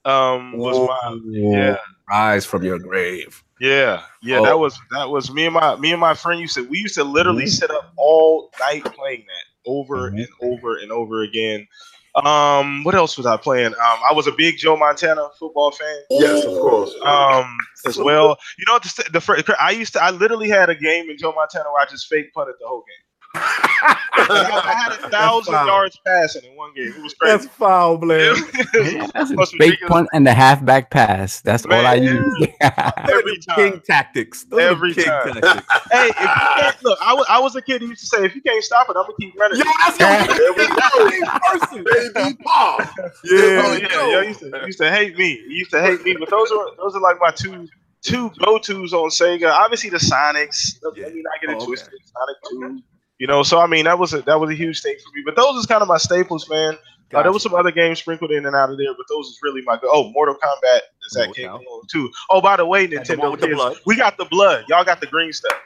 um 0.05 0.57
was 0.59 0.77
my 0.81 1.19
yeah. 1.31 1.77
Rise 2.11 2.45
from 2.45 2.65
your 2.65 2.81
grave. 2.81 3.43
Yeah, 3.63 4.03
yeah, 4.23 4.41
Oh. 4.41 4.45
that 4.45 4.59
was 4.59 4.77
that 4.91 5.09
was 5.09 5.31
me 5.33 5.45
and 5.47 5.55
my 5.55 5.77
me 5.77 5.93
and 5.93 6.01
my 6.01 6.15
friend 6.15 6.41
used 6.41 6.55
to 6.57 6.69
we 6.69 6.79
used 6.79 6.97
to 6.97 7.05
literally 7.05 7.45
Mhm. 7.45 7.49
sit 7.61 7.71
up 7.71 7.93
all 7.97 8.51
night 8.59 8.85
playing 8.85 9.25
that 9.29 9.71
over 9.71 10.11
Mhm. 10.11 10.17
and 10.19 10.29
over 10.43 10.77
and 10.79 10.91
over 10.91 11.23
again. 11.23 11.69
Um, 12.17 12.83
what 12.85 12.95
else 12.97 13.17
was 13.17 13.25
I 13.25 13.37
playing? 13.37 13.69
Um, 13.75 13.99
I 14.11 14.13
was 14.13 14.27
a 14.27 14.33
big 14.33 14.59
Joe 14.59 14.77
Montana 14.77 15.29
football 15.39 15.71
fan. 15.71 15.97
Yes, 16.11 16.45
of 16.45 16.53
course. 16.61 16.93
Um, 17.03 17.57
as 17.87 17.97
well. 17.97 18.37
You 18.59 18.65
know, 18.69 18.79
the, 18.81 19.05
the 19.13 19.21
fir- 19.21 19.43
I 19.59 19.71
used 19.71 19.93
to 19.95 20.03
I 20.03 20.11
literally 20.11 20.49
had 20.49 20.69
a 20.69 20.75
game 20.75 21.09
in 21.09 21.17
Joe 21.17 21.33
Montana 21.33 21.71
where 21.73 21.81
I 21.83 21.87
just 21.87 22.09
fake 22.09 22.35
punted 22.35 22.57
the 22.61 22.67
whole 22.67 22.81
game. 22.83 23.02
I, 23.35 23.99
I 24.25 24.75
had 24.75 24.93
a 24.93 25.09
thousand 25.11 25.55
yards 25.55 25.99
passing 26.07 26.45
in 26.45 26.57
one 26.57 26.73
game. 26.75 26.89
It 26.97 27.03
was 27.03 27.15
crazy. 27.15 27.33
That's 27.33 27.47
crazy. 27.47 27.59
foul, 27.59 27.99
Blair. 27.99 28.35
Yeah, 28.75 29.07
that's 29.15 29.31
a 29.31 29.35
Most 29.35 29.53
fake 29.53 29.61
ridiculous- 29.61 29.91
punt 29.91 30.09
and 30.13 30.27
the 30.27 30.33
halfback 30.35 30.91
pass. 30.91 31.41
That's 31.41 31.65
all 31.67 31.73
I 31.87 31.95
use. 31.95 32.47
Every 32.61 33.39
time. 33.39 33.57
King 33.57 33.81
tactics. 33.87 34.45
Those 34.45 34.61
Every 34.61 34.95
king 34.95 35.05
time. 35.05 35.35
tactics. 35.35 35.65
Hey, 35.91 36.09
if 36.09 36.21
you 36.21 36.27
can't, 36.27 36.83
look, 36.85 36.99
I 37.03 37.15
was, 37.15 37.27
I 37.29 37.39
was 37.41 37.57
a 37.57 37.63
kid 37.63 37.81
who 37.83 37.89
used 37.89 38.01
to 38.03 38.07
say, 38.07 38.25
if 38.25 38.35
you 38.35 38.43
can't 38.43 38.63
stop 38.63 38.89
it, 38.89 38.97
I'm 38.97 39.03
gonna 39.05 39.15
keep 39.21 39.35
running. 39.39 39.59
Yo, 39.59 39.65
that's 39.79 39.99
your 39.99 40.37
There 40.37 40.53
we 40.53 41.21
go. 41.21 41.39
person. 41.51 41.85
Baby 42.15 42.39
Paul. 42.45 42.79
Oh, 42.81 42.87
There 43.25 43.71
we 43.71 43.83
yeah, 43.83 43.89
go. 43.89 44.11
yeah, 44.11 44.21
you 44.23 44.29
used, 44.29 44.41
to, 44.41 44.63
used 44.67 44.79
to 44.81 44.91
hate 44.91 45.17
me. 45.19 45.31
You 45.49 45.57
used 45.57 45.71
to 45.73 45.81
hate 45.83 46.03
me, 46.05 46.17
but 46.19 46.31
those 46.31 46.51
are 46.53 46.67
those 46.77 46.95
are 46.95 47.01
like 47.01 47.17
my 47.21 47.31
two 47.31 47.67
two 48.03 48.31
go 48.45 48.59
tos 48.59 48.93
on 48.93 49.11
Sega. 49.11 49.51
Obviously, 49.53 49.91
the 49.91 49.99
Sonics. 49.99 50.79
Yeah. 50.97 51.07
I 51.07 51.11
mean, 51.11 51.25
I 51.27 51.39
get 51.45 51.51
oh, 51.51 51.53
it 51.53 51.55
Oh, 51.55 51.57
okay. 51.59 51.67
twisted. 51.67 51.95
Sonic 52.05 52.37
Two. 52.51 52.83
You 53.23 53.29
know, 53.29 53.45
so 53.45 53.61
I 53.61 53.69
mean, 53.69 53.85
that 53.85 54.01
was 54.01 54.13
a 54.15 54.23
that 54.23 54.41
was 54.41 54.51
a 54.51 54.55
huge 54.55 54.83
thing 54.83 54.97
for 54.97 55.17
me. 55.17 55.23
But 55.25 55.37
those 55.37 55.55
is 55.55 55.65
kind 55.65 55.81
of 55.81 55.87
my 55.87 55.97
staples, 55.97 56.51
man. 56.51 56.77
Uh, 57.15 57.23
there 57.23 57.31
was 57.31 57.45
some 57.45 57.55
other 57.55 57.71
games 57.71 58.01
sprinkled 58.01 58.33
in 58.33 58.45
and 58.47 58.57
out 58.57 58.71
of 58.71 58.79
there, 58.79 58.93
but 58.97 59.07
those 59.09 59.27
is 59.29 59.39
really 59.45 59.63
my 59.63 59.77
go. 59.77 59.89
Oh, 59.93 60.11
Mortal 60.11 60.35
Kombat 60.35 60.81
is 61.07 61.13
that 61.13 61.33
came 61.33 61.49
along 61.49 61.83
too. 61.89 62.11
Oh, 62.31 62.41
by 62.41 62.57
the 62.57 62.67
way, 62.67 62.89
Had 62.93 63.07
the 63.07 63.17
one 63.17 63.39
Nintendo 63.39 63.41
the 63.41 63.75
kids, 63.75 63.81
we 63.87 63.95
got 63.95 64.17
the 64.17 64.25
blood. 64.25 64.65
Y'all 64.69 64.83
got 64.83 65.01
the 65.01 65.07
green 65.07 65.33
stuff. 65.33 65.57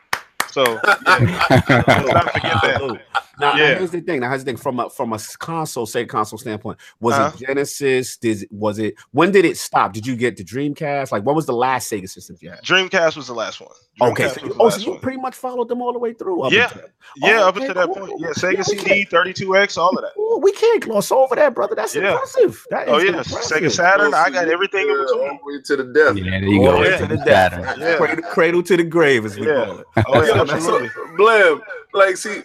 So 0.51 0.64
yeah, 0.85 1.47
let's 1.51 1.88
not 1.88 2.31
forget 2.31 2.61
that. 2.61 3.25
Absolutely. 3.40 3.61
Now, 3.61 3.72
now, 3.72 3.79
here's 3.79 3.90
the 3.90 4.01
thing. 4.01 4.20
Now, 4.20 4.29
here's 4.31 4.42
the 4.44 4.51
thing. 4.53 4.57
From 4.57 4.81
a 4.81 4.88
from 4.90 5.12
a 5.12 5.18
console, 5.38 5.87
say 5.87 6.05
console 6.07 6.38
standpoint, 6.38 6.79
was 7.01 7.14
Uh-huh. 7.14 7.31
it 7.38 7.46
Genesis? 7.46 8.16
Did 8.16 8.46
was 8.51 8.79
it? 8.79 8.94
When 9.12 9.31
did 9.31 9.44
it 9.44 9.57
stop? 9.57 9.92
Did 9.92 10.07
you 10.07 10.16
get 10.16 10.37
the 10.37 10.44
Dreamcast? 10.44 11.12
Like, 11.12 11.25
what 11.25 11.35
was 11.37 11.46
the 11.46 11.53
last 11.55 11.90
Sega 11.90 12.09
system 12.09 12.37
you 12.40 12.51
had? 12.51 12.62
Dreamcast 12.62 13.16
was 13.16 13.27
the 13.27 13.35
last 13.35 13.61
one. 13.61 13.70
Okay, 14.01 14.29
so, 14.29 14.44
you- 14.44 14.55
oh, 14.61 14.68
so 14.68 14.79
you 14.81 14.90
one. 14.92 15.01
pretty 15.01 15.18
much 15.18 15.35
followed 15.35 15.68
them 15.68 15.81
all 15.81 15.92
the 15.92 15.99
way 15.99 16.12
through. 16.12 16.42
up 16.42 16.53
Yeah. 16.53 16.64
until- 16.64 16.83
Yeah, 17.16 17.40
Oh, 17.40 17.49
up 17.49 17.57
okay, 17.57 17.66
until 17.66 17.75
that 17.87 17.94
cool. 17.94 18.07
point. 18.09 18.20
Yeah, 18.20 18.27
Yeah, 18.29 18.33
Sega 18.35 18.59
we 18.70 18.79
CD, 18.79 19.05
32X, 19.07 19.79
all 19.79 19.88
of 19.96 20.03
that. 20.05 20.12
Ooh, 20.20 20.38
we 20.42 20.53
can't 20.53 20.83
gloss 20.85 21.11
over 21.11 21.35
that, 21.37 21.55
brother. 21.55 21.75
That's 21.75 21.94
Yeah. 21.94 22.12
impressive. 22.12 22.62
That 22.70 22.88
is 22.88 22.94
Oh 22.94 22.99
yeah, 22.99 23.09
impressive. 23.18 23.59
Sega 23.59 23.70
Saturn. 23.70 24.12
I 24.12 24.29
got 24.31 24.49
everything 24.49 24.83
in 24.88 24.99
between. 24.99 25.20
all 25.31 25.38
the 25.38 25.57
way 25.57 25.62
to 25.64 25.77
the 25.77 25.85
death. 25.85 26.16
Yeah, 26.16 26.31
there 26.40 26.49
you 26.49 26.66
All 26.66 26.72
go. 26.77 26.85
the 26.85 26.90
Yeah. 26.90 26.96
to 26.99 27.07
the 27.07 27.16
death. 27.16 27.53
Saturn. 27.53 27.81
Yeah. 27.81 27.96
Cradle, 27.96 28.25
cradle 28.31 28.62
to 28.64 28.77
the 28.77 28.85
grave, 28.85 29.25
as 29.25 29.38
we 29.38 29.46
Yeah. 29.46 29.64
call 29.64 29.79
it. 29.79 29.87
Oh 30.09 30.22
yeah, 30.22 30.35
Yo, 30.35 30.40
absolutely. 30.42 30.88
So, 30.90 31.16
Blam, 31.16 31.62
like, 31.94 32.16
see, 32.18 32.42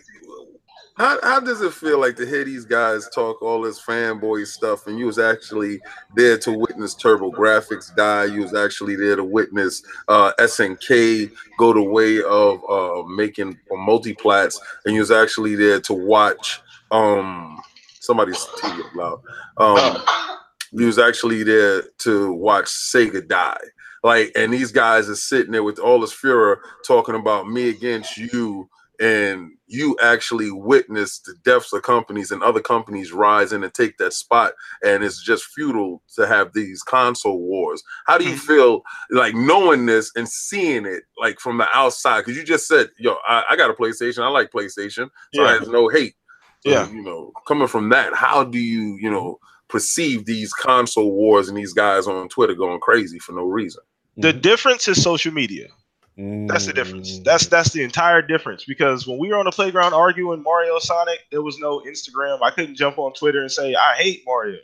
how, 1.01 1.19
how 1.23 1.39
does 1.39 1.61
it 1.61 1.73
feel 1.73 1.99
like 1.99 2.15
to 2.17 2.27
hear 2.27 2.43
these 2.43 2.63
guys 2.63 3.09
talk 3.09 3.41
all 3.41 3.63
this 3.63 3.81
fanboy 3.81 4.45
stuff, 4.45 4.85
and 4.85 4.99
you 4.99 5.07
was 5.07 5.17
actually 5.17 5.81
there 6.15 6.37
to 6.37 6.51
witness 6.51 6.93
TurboGrafx 6.93 7.95
die? 7.95 8.25
You 8.25 8.41
was 8.41 8.53
actually 8.53 8.95
there 8.95 9.15
to 9.15 9.23
witness 9.23 9.81
uh, 10.07 10.31
SNK 10.37 11.31
go 11.57 11.73
the 11.73 11.81
way 11.81 12.21
of 12.21 12.61
uh, 12.69 13.01
making 13.07 13.57
multiplats, 13.71 14.59
and 14.85 14.93
you 14.93 15.01
was 15.01 15.09
actually 15.09 15.55
there 15.55 15.81
to 15.81 15.93
watch 15.93 16.61
um, 16.91 17.59
somebody's 17.99 18.45
TV 18.59 18.83
loud. 18.93 19.21
Um, 19.57 20.03
you 20.71 20.85
was 20.85 20.99
actually 20.99 21.41
there 21.41 21.81
to 21.97 22.31
watch 22.31 22.65
Sega 22.65 23.27
die. 23.27 23.57
Like, 24.03 24.33
and 24.35 24.53
these 24.53 24.71
guys 24.71 25.09
are 25.09 25.15
sitting 25.15 25.51
there 25.51 25.63
with 25.63 25.79
all 25.79 25.99
this 25.99 26.13
furor 26.13 26.61
talking 26.85 27.15
about 27.15 27.49
me 27.49 27.69
against 27.69 28.17
you, 28.17 28.69
and 29.01 29.53
you 29.65 29.97
actually 29.99 30.51
witnessed 30.51 31.25
the 31.25 31.33
deaths 31.43 31.73
of 31.73 31.81
companies 31.81 32.29
and 32.29 32.43
other 32.43 32.59
companies 32.59 33.11
rise 33.11 33.51
in 33.51 33.63
and 33.63 33.73
take 33.73 33.97
that 33.97 34.13
spot, 34.13 34.53
and 34.85 35.03
it's 35.03 35.23
just 35.23 35.45
futile 35.45 36.03
to 36.15 36.27
have 36.27 36.53
these 36.53 36.83
console 36.83 37.39
wars. 37.39 37.81
How 38.05 38.19
do 38.19 38.25
you 38.25 38.35
mm-hmm. 38.35 38.39
feel 38.39 38.81
like 39.09 39.33
knowing 39.33 39.87
this 39.87 40.11
and 40.15 40.29
seeing 40.29 40.85
it 40.85 41.03
like 41.17 41.39
from 41.39 41.57
the 41.57 41.67
outside? 41.73 42.21
Because 42.21 42.37
you 42.37 42.43
just 42.43 42.67
said, 42.67 42.91
"Yo, 42.99 43.15
I, 43.27 43.43
I 43.49 43.55
got 43.55 43.71
a 43.71 43.73
PlayStation. 43.73 44.23
I 44.23 44.27
like 44.27 44.51
PlayStation, 44.51 45.09
so 45.33 45.43
I 45.43 45.53
Yeah. 45.53 45.59
have 45.59 45.67
no 45.67 45.89
hate." 45.89 46.13
So, 46.63 46.69
Yeah. 46.69 46.87
you 46.91 47.01
know, 47.01 47.33
coming 47.47 47.67
from 47.67 47.89
that, 47.89 48.13
how 48.13 48.43
do 48.43 48.59
you, 48.59 48.97
you 49.01 49.09
know, 49.09 49.39
perceive 49.67 50.25
these 50.25 50.53
console 50.53 51.11
wars 51.11 51.49
and 51.49 51.57
these 51.57 51.73
guys 51.73 52.05
on 52.05 52.29
Twitter 52.29 52.53
going 52.53 52.79
crazy 52.81 53.17
for 53.17 53.31
no 53.31 53.45
reason? 53.45 53.81
The 54.17 54.29
mm-hmm. 54.29 54.41
difference 54.41 54.87
is 54.87 55.01
social 55.01 55.33
media. 55.33 55.69
That's 56.47 56.65
the 56.65 56.73
difference. 56.73 57.19
Mm. 57.19 57.23
That's 57.23 57.47
that's 57.47 57.71
the 57.71 57.83
entire 57.83 58.21
difference. 58.21 58.65
Because 58.65 59.07
when 59.07 59.17
we 59.17 59.29
were 59.29 59.37
on 59.37 59.45
the 59.45 59.51
playground 59.51 59.93
arguing 59.93 60.43
Mario 60.43 60.77
Sonic, 60.79 61.19
there 61.31 61.41
was 61.41 61.57
no 61.59 61.81
Instagram. 61.81 62.41
I 62.41 62.51
couldn't 62.51 62.75
jump 62.75 62.97
on 62.97 63.13
Twitter 63.13 63.41
and 63.41 63.51
say 63.51 63.75
I 63.75 63.95
hate 63.95 64.23
Mario. 64.25 64.59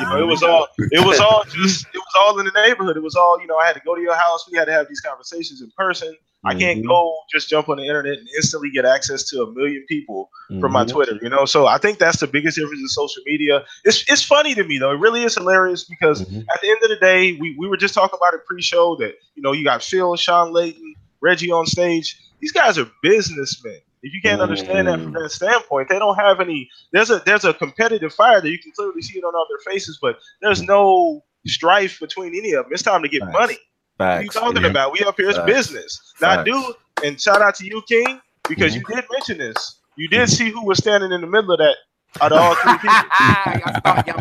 You 0.00 0.06
know, 0.06 0.18
it 0.18 0.26
was 0.26 0.42
all 0.42 0.68
it 0.78 1.04
was 1.06 1.18
all 1.20 1.44
just 1.44 1.86
it 1.94 1.98
was 1.98 2.14
all 2.20 2.38
in 2.38 2.46
the 2.46 2.52
neighborhood. 2.52 2.96
It 2.96 3.02
was 3.02 3.16
all 3.16 3.40
you 3.40 3.46
know. 3.46 3.56
I 3.56 3.66
had 3.66 3.74
to 3.74 3.82
go 3.84 3.94
to 3.94 4.00
your 4.00 4.14
house. 4.14 4.48
We 4.50 4.56
had 4.58 4.66
to 4.66 4.72
have 4.72 4.88
these 4.88 5.00
conversations 5.00 5.60
in 5.60 5.70
person. 5.76 6.16
I 6.44 6.54
can't 6.54 6.82
Mhm. 6.82 6.88
go 6.88 7.14
just 7.32 7.48
jump 7.48 7.68
on 7.68 7.76
the 7.76 7.84
internet 7.86 8.18
and 8.18 8.28
instantly 8.36 8.70
get 8.70 8.84
access 8.84 9.22
to 9.30 9.42
a 9.42 9.52
million 9.52 9.84
people 9.88 10.28
from 10.60 10.72
my 10.72 10.84
Mhm. 10.84 10.88
Twitter, 10.90 11.18
you 11.22 11.28
know. 11.28 11.44
So 11.44 11.66
I 11.68 11.78
think 11.78 11.98
that's 11.98 12.18
the 12.18 12.26
biggest 12.26 12.56
difference 12.58 12.80
in 12.80 12.88
social 12.88 13.22
media. 13.26 13.64
It's 13.84 14.04
it's 14.08 14.22
funny 14.24 14.54
to 14.56 14.64
me 14.64 14.78
though. 14.78 14.90
It 14.90 14.98
really 14.98 15.22
is 15.22 15.34
hilarious 15.36 15.84
because 15.84 16.22
Mhm. 16.22 16.44
at 16.52 16.60
the 16.60 16.68
end 16.68 16.78
of 16.82 16.88
the 16.88 16.96
day, 16.96 17.32
we, 17.40 17.54
we 17.58 17.68
were 17.68 17.76
just 17.76 17.94
talking 17.94 18.18
about 18.20 18.34
it 18.34 18.44
pre-show 18.46 18.96
that 18.96 19.14
you 19.36 19.42
know 19.42 19.52
you 19.52 19.64
got 19.64 19.82
Phil, 19.84 20.16
Shawn 20.16 20.52
Layden, 20.52 20.94
Reggie 21.20 21.52
on 21.52 21.66
stage. 21.66 22.18
These 22.40 22.52
guys 22.52 22.76
are 22.76 22.90
businessmen. 23.02 23.80
If 24.02 24.12
you 24.12 24.20
can't 24.20 24.40
understand 24.40 24.88
that 24.88 24.98
from 25.00 25.12
mm. 25.12 25.22
that 25.22 25.30
standpoint, 25.30 25.88
they 25.88 25.98
don't 25.98 26.16
have 26.16 26.40
any. 26.40 26.68
There's 26.92 27.10
a 27.10 27.22
there's 27.24 27.44
a 27.44 27.54
competitive 27.54 28.12
fire 28.12 28.40
that 28.40 28.50
you 28.50 28.58
can 28.58 28.72
clearly 28.72 29.02
see 29.02 29.18
it 29.18 29.24
on 29.24 29.34
all 29.34 29.46
their 29.48 29.72
faces, 29.72 29.98
but 30.02 30.16
there's 30.40 30.62
no 30.62 31.22
strife 31.46 32.00
between 32.00 32.34
any 32.36 32.52
of 32.52 32.64
them. 32.64 32.72
It's 32.72 32.82
time 32.82 33.02
to 33.02 33.08
get 33.08 33.22
Facts. 33.22 33.32
money. 33.32 33.58
What 33.96 34.06
are 34.06 34.22
you 34.22 34.28
talking 34.28 34.62
yeah. 34.62 34.70
about? 34.70 34.92
We 34.92 35.00
up 35.00 35.16
here 35.16 35.28
as 35.28 35.36
Facts. 35.36 35.46
business. 35.46 36.14
Now, 36.20 36.36
Facts. 36.36 36.50
dude, 36.50 36.74
and 37.04 37.20
shout 37.20 37.42
out 37.42 37.54
to 37.56 37.64
you, 37.64 37.82
King, 37.88 38.20
because 38.48 38.74
you 38.74 38.82
mm-hmm. 38.82 38.96
did 38.96 39.04
mention 39.12 39.38
this. 39.38 39.78
You 39.96 40.08
did 40.08 40.28
see 40.28 40.50
who 40.50 40.64
was 40.64 40.78
standing 40.78 41.12
in 41.12 41.20
the 41.20 41.26
middle 41.26 41.52
of 41.52 41.58
that 41.58 41.76
out 42.20 42.32
of 42.32 42.38
all 42.38 42.54
three 42.56 42.78
people. 42.78 42.92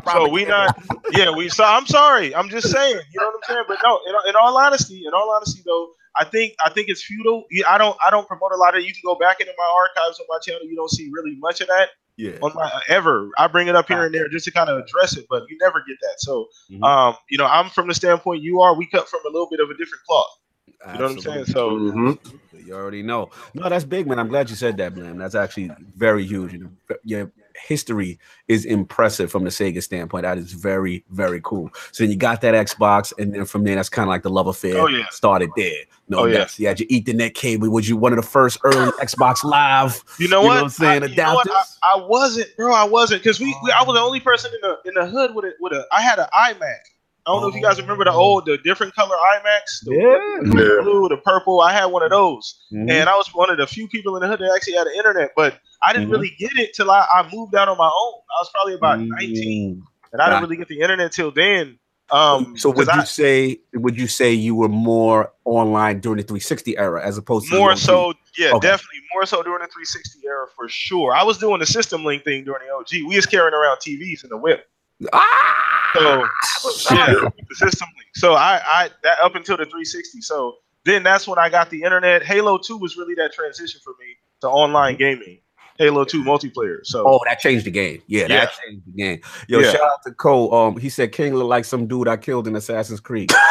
So 0.11 0.27
we 0.27 0.45
not, 0.45 0.77
yeah, 1.11 1.31
we. 1.31 1.47
So 1.49 1.63
I'm 1.63 1.85
sorry. 1.85 2.35
I'm 2.35 2.49
just 2.49 2.69
saying. 2.69 2.99
You 3.13 3.19
know 3.19 3.27
what 3.27 3.35
I'm 3.35 3.55
saying? 3.55 3.63
But 3.67 3.77
no, 3.83 3.99
in, 4.07 4.29
in 4.29 4.35
all 4.35 4.57
honesty, 4.57 5.03
in 5.05 5.13
all 5.13 5.31
honesty, 5.31 5.61
though, 5.65 5.89
I 6.15 6.25
think 6.25 6.53
I 6.63 6.69
think 6.69 6.89
it's 6.89 7.03
futile. 7.03 7.45
I 7.67 7.77
don't 7.77 7.97
I 8.05 8.09
don't 8.09 8.27
promote 8.27 8.51
a 8.53 8.57
lot 8.57 8.75
of. 8.77 8.83
You 8.83 8.93
can 8.93 9.01
go 9.05 9.15
back 9.15 9.39
into 9.39 9.53
my 9.57 9.71
archives 9.75 10.19
on 10.19 10.25
my 10.29 10.37
channel. 10.45 10.61
You 10.67 10.75
don't 10.75 10.89
see 10.91 11.09
really 11.11 11.35
much 11.39 11.61
of 11.61 11.67
that 11.67 11.89
Yeah. 12.17 12.37
on 12.41 12.51
my 12.53 12.69
ever. 12.89 13.29
I 13.37 13.47
bring 13.47 13.67
it 13.67 13.75
up 13.75 13.87
here 13.87 14.05
and 14.05 14.13
there 14.13 14.27
just 14.27 14.45
to 14.45 14.51
kind 14.51 14.69
of 14.69 14.77
address 14.83 15.15
it, 15.17 15.25
but 15.29 15.43
you 15.49 15.57
never 15.61 15.79
get 15.87 15.97
that. 16.01 16.15
So, 16.19 16.47
Mhm. 16.71 16.83
um, 16.83 17.15
you 17.29 17.37
know, 17.37 17.45
I'm 17.45 17.69
from 17.69 17.87
the 17.87 17.93
standpoint 17.95 18.41
you 18.41 18.59
are. 18.61 18.75
We 18.75 18.87
cut 18.87 19.07
from 19.09 19.21
a 19.25 19.29
little 19.29 19.47
bit 19.49 19.59
of 19.59 19.69
a 19.69 19.73
different 19.75 20.03
cloth. 20.07 20.27
You 20.67 20.75
know 20.99 21.03
what 21.03 21.11
I'm 21.11 21.19
saying? 21.19 21.45
So. 21.45 21.69
Mhm. 21.71 22.19
You 22.65 22.75
already 22.75 23.03
know. 23.03 23.29
No, 23.53 23.69
that's 23.69 23.83
big, 23.85 24.07
man. 24.07 24.19
I'm 24.19 24.27
glad 24.27 24.49
you 24.49 24.55
said 24.55 24.77
that, 24.77 24.95
man. 24.95 25.17
That's 25.17 25.35
actually 25.35 25.71
very 25.95 26.25
huge. 26.25 26.53
You 26.53 26.59
know, 26.59 26.95
your 27.03 27.31
history 27.61 28.19
is 28.47 28.65
impressive 28.65 29.31
from 29.31 29.43
the 29.43 29.49
Sega 29.49 29.81
standpoint. 29.81 30.23
That 30.23 30.37
is 30.37 30.51
very, 30.53 31.03
very 31.11 31.39
cool. 31.43 31.69
So 31.91 32.03
then 32.03 32.11
you 32.11 32.17
got 32.17 32.41
that 32.41 32.53
Xbox, 32.53 33.13
and 33.17 33.33
then 33.33 33.45
from 33.45 33.63
there, 33.63 33.75
that's 33.75 33.89
kind 33.89 34.03
of 34.07 34.09
like 34.09 34.23
the 34.23 34.29
love 34.29 34.47
affair 34.47 34.77
Oh, 34.79 34.87
yeah. 34.87 35.05
started 35.11 35.49
there. 35.55 35.83
No, 36.09 36.19
Oh, 36.19 36.25
yeah. 36.25 36.47
yes, 36.57 36.59
you 36.79 36.85
eat 36.89 37.07
your 37.07 37.15
Ethernet 37.15 37.33
cable. 37.33 37.69
Was 37.69 37.87
you 37.87 37.95
one 37.97 38.11
of 38.11 38.17
the 38.17 38.27
first 38.27 38.57
early 38.63 38.91
Xbox 39.01 39.43
Live? 39.43 40.03
You 40.19 40.27
know 40.27 40.41
You 40.41 40.47
know 40.47 40.47
what? 40.47 40.55
what 40.55 40.63
I'm 40.63 40.69
saying? 40.69 41.03
I, 41.03 41.05
you 41.07 41.15
know 41.15 41.33
what? 41.35 41.49
I, 41.49 41.63
I 41.95 42.05
wasn't, 42.05 42.55
bro. 42.57 42.73
I 42.73 42.83
wasn't 42.83 43.23
because 43.23 43.39
we, 43.39 43.55
we. 43.63 43.71
I 43.71 43.83
was 43.83 43.95
the 43.95 44.01
only 44.01 44.19
person 44.19 44.51
in 44.53 44.59
the 44.61 44.77
in 44.89 44.93
the 44.95 45.05
hood 45.09 45.33
with 45.35 45.45
a 45.45 45.51
with 45.59 45.73
a. 45.73 45.85
I 45.93 46.01
had 46.01 46.19
an 46.19 46.25
iMac. 46.33 46.79
I 47.27 47.31
don't 47.31 47.41
know 47.41 47.47
if 47.49 47.55
you 47.55 47.61
guys 47.61 47.79
remember 47.79 48.03
the 48.03 48.11
old, 48.11 48.45
the 48.47 48.57
different 48.59 48.95
color 48.95 49.15
iMacs, 49.15 49.83
The 49.83 49.93
Yeah. 49.95 50.59
Yeah. 50.59 50.81
blue, 50.81 51.07
the 51.07 51.17
purple. 51.17 51.61
I 51.61 51.71
had 51.71 51.85
one 51.85 52.01
of 52.03 52.09
those, 52.09 52.59
Mhm. 52.73 52.89
and 52.89 53.07
I 53.09 53.15
was 53.15 53.27
one 53.33 53.49
of 53.51 53.57
the 53.57 53.67
few 53.67 53.87
people 53.87 54.15
in 54.15 54.21
the 54.23 54.27
hood 54.27 54.39
that 54.39 54.51
actually 54.55 54.73
had 54.73 54.87
an 54.87 54.93
internet. 54.97 55.31
But 55.35 55.59
I 55.83 55.93
didn't 55.93 56.09
Mhm. 56.09 56.13
really 56.13 56.35
get 56.39 56.51
it 56.57 56.73
till 56.73 56.89
I, 56.89 57.05
I 57.13 57.29
moved 57.31 57.53
out 57.55 57.67
on 57.69 57.77
my 57.77 57.85
own. 57.85 58.13
I 58.37 58.41
was 58.41 58.49
probably 58.53 58.73
about 58.73 58.99
19, 59.01 59.75
Mm. 59.75 59.81
and 60.13 60.21
I 60.21 60.29
didn't 60.29 60.41
really 60.43 60.57
get 60.57 60.67
the 60.67 60.79
internet 60.81 61.11
till 61.11 61.31
then. 61.31 61.77
Um, 62.09 62.57
so 62.57 62.69
would 62.71 62.87
'cause 62.87 62.95
you 62.95 63.01
I- 63.01 63.05
say 63.05 63.59
would 63.73 63.97
you 63.97 64.07
say 64.07 64.33
you 64.33 64.53
were 64.53 64.67
more 64.67 65.31
online 65.45 66.01
during 66.01 66.17
the 66.17 66.23
360 66.23 66.77
era 66.77 67.01
as 67.05 67.17
opposed 67.17 67.49
to 67.49 67.57
more 67.57 67.73
so, 67.77 68.13
yeah, 68.37 68.49
Okay. 68.51 68.67
definitely 68.67 68.99
more 69.13 69.25
so 69.25 69.41
during 69.43 69.61
the 69.61 69.67
360 69.67 70.19
era 70.25 70.45
for 70.53 70.67
sure. 70.67 71.13
I 71.13 71.23
was 71.23 71.37
doing 71.37 71.59
the 71.59 71.65
system 71.65 72.03
link 72.03 72.23
thing 72.25 72.43
during 72.43 72.67
the 72.67 72.73
OG. 72.73 73.03
We 73.07 73.15
was 73.15 73.25
carrying 73.25 73.53
around 73.53 73.77
TVs 73.77 74.23
in 74.25 74.29
the 74.29 74.37
whip. 74.37 74.65
Ah! 75.13 75.91
So 75.93 76.95
yeah, 76.95 77.07
the 77.49 77.55
system. 77.55 77.87
So 78.15 78.33
I, 78.35 78.61
I 78.65 78.89
that 79.03 79.17
up 79.23 79.35
until 79.35 79.57
the 79.57 79.65
360. 79.65 80.21
So 80.21 80.55
then 80.85 81.03
that's 81.03 81.27
when 81.27 81.37
I 81.39 81.49
got 81.49 81.69
the 81.69 81.83
internet. 81.83 82.23
Halo 82.23 82.57
2 82.57 82.77
was 82.77 82.95
really 82.97 83.13
that 83.15 83.33
transition 83.33 83.81
for 83.83 83.91
me 83.99 84.15
to 84.41 84.47
online 84.49 84.95
gaming. 84.97 85.39
Halo 85.77 86.03
2 86.05 86.23
multiplayer. 86.23 86.77
So 86.83 87.03
Oh, 87.07 87.19
that 87.27 87.39
changed 87.39 87.65
the 87.65 87.71
game. 87.71 88.01
Yeah, 88.07 88.21
Yeah. 88.21 88.27
that 88.45 88.51
changed 88.65 88.85
the 88.85 88.91
game. 88.91 89.21
Yo, 89.47 89.59
Yeah. 89.59 89.71
shout 89.71 89.81
out 89.81 90.03
to 90.05 90.11
Cole. 90.13 90.53
Um, 90.53 90.77
he 90.77 90.89
said 90.89 91.11
King 91.11 91.33
looked 91.35 91.49
like 91.49 91.65
some 91.65 91.87
dude 91.87 92.07
I 92.07 92.17
killed 92.17 92.47
in 92.47 92.55
Assassin's 92.55 92.99
Creed. 92.99 93.31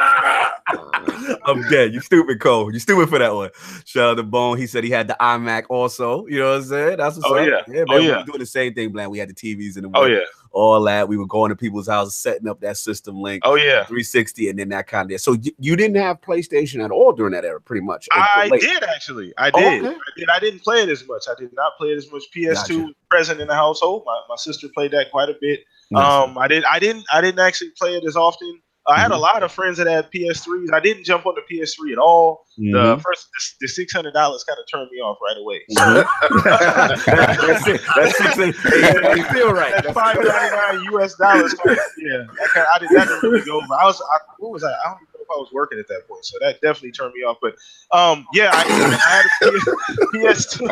I'm 1.45 1.61
dead. 1.69 1.93
You 1.93 1.99
stupid, 2.01 2.39
Cole. 2.39 2.71
You 2.73 2.79
stupid 2.79 3.09
for 3.09 3.19
that 3.19 3.33
one. 3.33 3.49
Shout 3.85 4.11
out 4.11 4.13
to 4.15 4.23
Bone. 4.23 4.57
He 4.57 4.67
said 4.67 4.83
he 4.83 4.89
had 4.89 5.07
the 5.07 5.15
iMac 5.19 5.65
also. 5.69 6.25
You 6.27 6.39
know 6.39 6.49
what 6.51 6.57
I'm 6.57 6.63
saying? 6.63 6.97
That's 6.97 7.15
what's 7.17 7.29
Oh, 7.29 7.35
up. 7.37 7.47
yeah. 7.47 7.61
yeah, 7.67 7.79
man. 7.79 7.85
Oh, 7.89 7.99
we 7.99 8.07
yeah. 8.07 8.17
were 8.19 8.23
doing 8.25 8.39
the 8.39 8.45
same 8.45 8.73
thing, 8.73 8.91
man. 8.93 9.09
We 9.09 9.19
had 9.19 9.29
the 9.29 9.33
TVs 9.33 9.77
in 9.77 9.83
the 9.83 9.91
oh 9.93 10.05
yeah. 10.05 10.19
all 10.51 10.81
that. 10.83 11.07
We 11.07 11.17
were 11.17 11.25
going 11.27 11.49
to 11.49 11.55
people's 11.55 11.87
houses, 11.87 12.15
setting 12.15 12.47
up 12.47 12.59
that 12.61 12.77
system 12.77 13.21
link, 13.21 13.43
Oh 13.45 13.55
yeah. 13.55 13.83
360, 13.85 14.49
and 14.49 14.59
then 14.59 14.69
that 14.69 14.87
kind 14.87 15.11
of. 15.11 15.19
So 15.21 15.33
you, 15.33 15.51
you 15.59 15.75
didn't 15.75 15.97
have 15.97 16.21
PlayStation 16.21 16.83
at 16.83 16.91
all 16.91 17.13
during 17.13 17.33
that 17.33 17.45
era, 17.45 17.61
pretty 17.61 17.85
much. 17.85 18.07
I 18.11 18.47
Late. 18.51 18.61
did 18.61 18.83
actually. 18.83 19.33
I 19.37 19.51
Oh, 19.53 19.59
did. 19.59 19.85
okay. 19.85 19.95
I 19.95 20.19
did. 20.19 20.29
I 20.29 20.39
didn't 20.39 20.59
play 20.63 20.81
it 20.83 20.89
as 20.89 21.05
much. 21.07 21.23
I 21.29 21.33
did 21.39 21.51
not 21.53 21.73
play 21.77 21.89
it 21.89 21.97
as 21.97 22.11
much. 22.11 22.23
PS2 22.35 22.53
Gotcha. 22.55 22.77
was 22.79 22.93
present 23.09 23.41
in 23.41 23.47
the 23.47 23.55
household. 23.55 24.03
My, 24.05 24.19
my 24.29 24.35
sister 24.37 24.67
played 24.73 24.91
that 24.91 25.11
quite 25.11 25.29
a 25.29 25.35
bit. 25.39 25.61
Nice. 25.91 26.03
Um, 26.29 26.37
I 26.37 26.47
did. 26.47 26.63
I 26.65 26.79
didn't. 26.79 27.05
I 27.13 27.21
didn't 27.21 27.39
actually 27.39 27.71
play 27.77 27.95
it 27.95 28.03
as 28.05 28.15
often. 28.15 28.59
I 28.87 28.99
had 28.99 29.11
a 29.11 29.15
Mhm. 29.15 29.21
lot 29.21 29.43
of 29.43 29.51
friends 29.51 29.77
that 29.77 29.87
had 29.87 30.11
PS3s. 30.11 30.69
I 30.73 30.79
didn't 30.81 31.05
jump 31.05 31.25
on 31.25 31.35
the 31.35 31.41
PS3 31.49 31.93
at 31.93 31.97
all. 31.97 32.45
The 32.57 32.63
Mhm. 32.63 33.01
first, 33.01 33.27
the, 33.31 33.65
the 33.65 33.67
six 33.69 33.93
hundred 33.93 34.13
dollars 34.13 34.43
kind 34.43 34.59
of 34.59 34.65
turned 34.69 34.91
me 34.91 34.97
off 34.99 35.17
right 35.23 35.37
away. 35.37 35.61
Mhm. 35.71 36.05
That's 37.47 37.67
it. 37.67 37.81
That's 37.95 38.17
six. 38.17 38.37
You 39.17 39.23
feel 39.25 39.53
right. 39.53 39.73
That's 39.83 39.93
five 39.93 40.17
ninety 40.17 40.55
nine 40.55 40.83
US 40.93 41.15
dollars. 41.15 41.55
Yeah, 41.97 42.25
I 42.35 42.79
did 42.79 42.89
that 42.89 43.07
didn't 43.07 43.23
really 43.23 43.45
go 43.45 43.57
over. 43.57 43.73
I 43.79 43.85
was, 43.85 44.01
I, 44.01 44.17
what 44.39 44.51
was 44.51 44.63
I? 44.63 44.67
I 44.69 44.71
don't 44.89 44.97
even 45.01 45.07
know 45.13 45.21
if 45.21 45.27
I 45.31 45.37
was 45.39 45.49
working 45.53 45.79
at 45.79 45.87
that 45.87 46.07
point, 46.07 46.25
so 46.25 46.37
that 46.41 46.59
definitely 46.61 46.91
turned 46.91 47.13
me 47.13 47.21
off. 47.23 47.37
But 47.41 47.55
um, 47.97 48.25
yeah, 48.33 48.49
I, 48.53 48.61
I 48.61 49.09
had 49.15 49.25
a 49.49 50.33
PS, 50.33 50.57
PS2. 50.57 50.67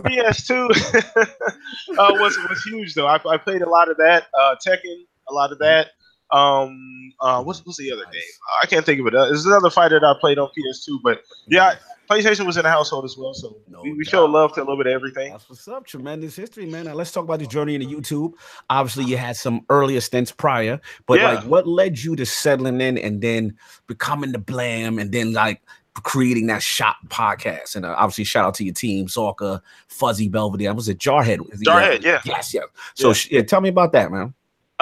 PS2 0.00 1.98
uh, 1.98 2.14
was 2.20 2.36
was 2.48 2.62
huge 2.64 2.94
though. 2.94 3.06
I, 3.06 3.18
I 3.28 3.36
played 3.36 3.62
a 3.62 3.68
lot 3.68 3.90
of 3.90 3.96
that. 3.98 4.26
Uh, 4.38 4.56
Tekken, 4.66 5.04
a 5.28 5.32
lot 5.32 5.52
of 5.52 5.58
that. 5.58 5.88
Um, 6.32 7.12
uh, 7.20 7.42
what's 7.42 7.64
what's 7.64 7.78
the 7.78 7.92
other 7.92 8.04
game? 8.12 8.22
I 8.62 8.66
can't 8.66 8.84
think 8.84 9.00
of 9.00 9.06
it. 9.06 9.14
Uh, 9.14 9.26
there's 9.26 9.46
another 9.46 9.70
fighter 9.70 10.00
that 10.00 10.06
I 10.06 10.14
played 10.18 10.38
on 10.38 10.48
PS2, 10.48 10.98
but 11.04 11.22
yeah, 11.46 11.74
PlayStation 12.10 12.46
was 12.46 12.56
in 12.56 12.62
the 12.64 12.70
household 12.70 13.04
as 13.04 13.16
well. 13.16 13.34
So 13.34 13.58
No 13.68 13.82
we, 13.82 13.92
we 13.92 14.04
showed 14.04 14.30
love 14.30 14.54
to 14.54 14.60
a 14.60 14.64
little 14.64 14.76
bit 14.78 14.86
of 14.86 14.94
everything. 14.94 15.30
That's 15.30 15.48
what's 15.48 15.68
up. 15.68 15.86
Tremendous 15.86 16.34
history, 16.34 16.66
man. 16.66 16.86
Now 16.86 16.94
let's 16.94 17.12
talk 17.12 17.24
about 17.24 17.38
the 17.40 17.46
journey 17.46 17.74
into 17.74 17.86
YouTube. 17.86 18.32
Obviously, 18.70 19.04
you 19.04 19.16
had 19.18 19.36
some 19.36 19.64
earlier 19.68 20.00
stints 20.00 20.32
prior, 20.32 20.80
but 21.06 21.20
Yeah. 21.20 21.32
like, 21.34 21.44
what 21.44 21.66
led 21.66 21.98
you 21.98 22.16
to 22.16 22.24
settling 22.26 22.80
in 22.80 22.98
and 22.98 23.20
then 23.20 23.56
becoming 23.86 24.32
the 24.32 24.38
blam, 24.38 24.98
and 24.98 25.12
then 25.12 25.32
like 25.34 25.60
creating 26.02 26.46
that 26.46 26.62
shop 26.62 26.96
podcast? 27.08 27.76
And 27.76 27.84
uh, 27.84 27.94
obviously, 27.96 28.24
shout 28.24 28.46
out 28.46 28.54
to 28.54 28.64
your 28.64 28.74
team, 28.74 29.06
Zorka, 29.06 29.60
Fuzzy 29.88 30.28
Belvedere. 30.28 30.70
I 30.70 30.72
was 30.72 30.88
it 30.88 30.98
Jarhead? 30.98 31.38
Jarhead, 31.62 32.02
yeah. 32.02 32.20
Yes, 32.24 32.52
yeah. 32.54 32.62
So, 32.94 33.10
Yeah. 33.10 33.14
yeah, 33.30 33.42
tell 33.42 33.60
me 33.60 33.68
about 33.68 33.92
that, 33.92 34.10
man. 34.10 34.32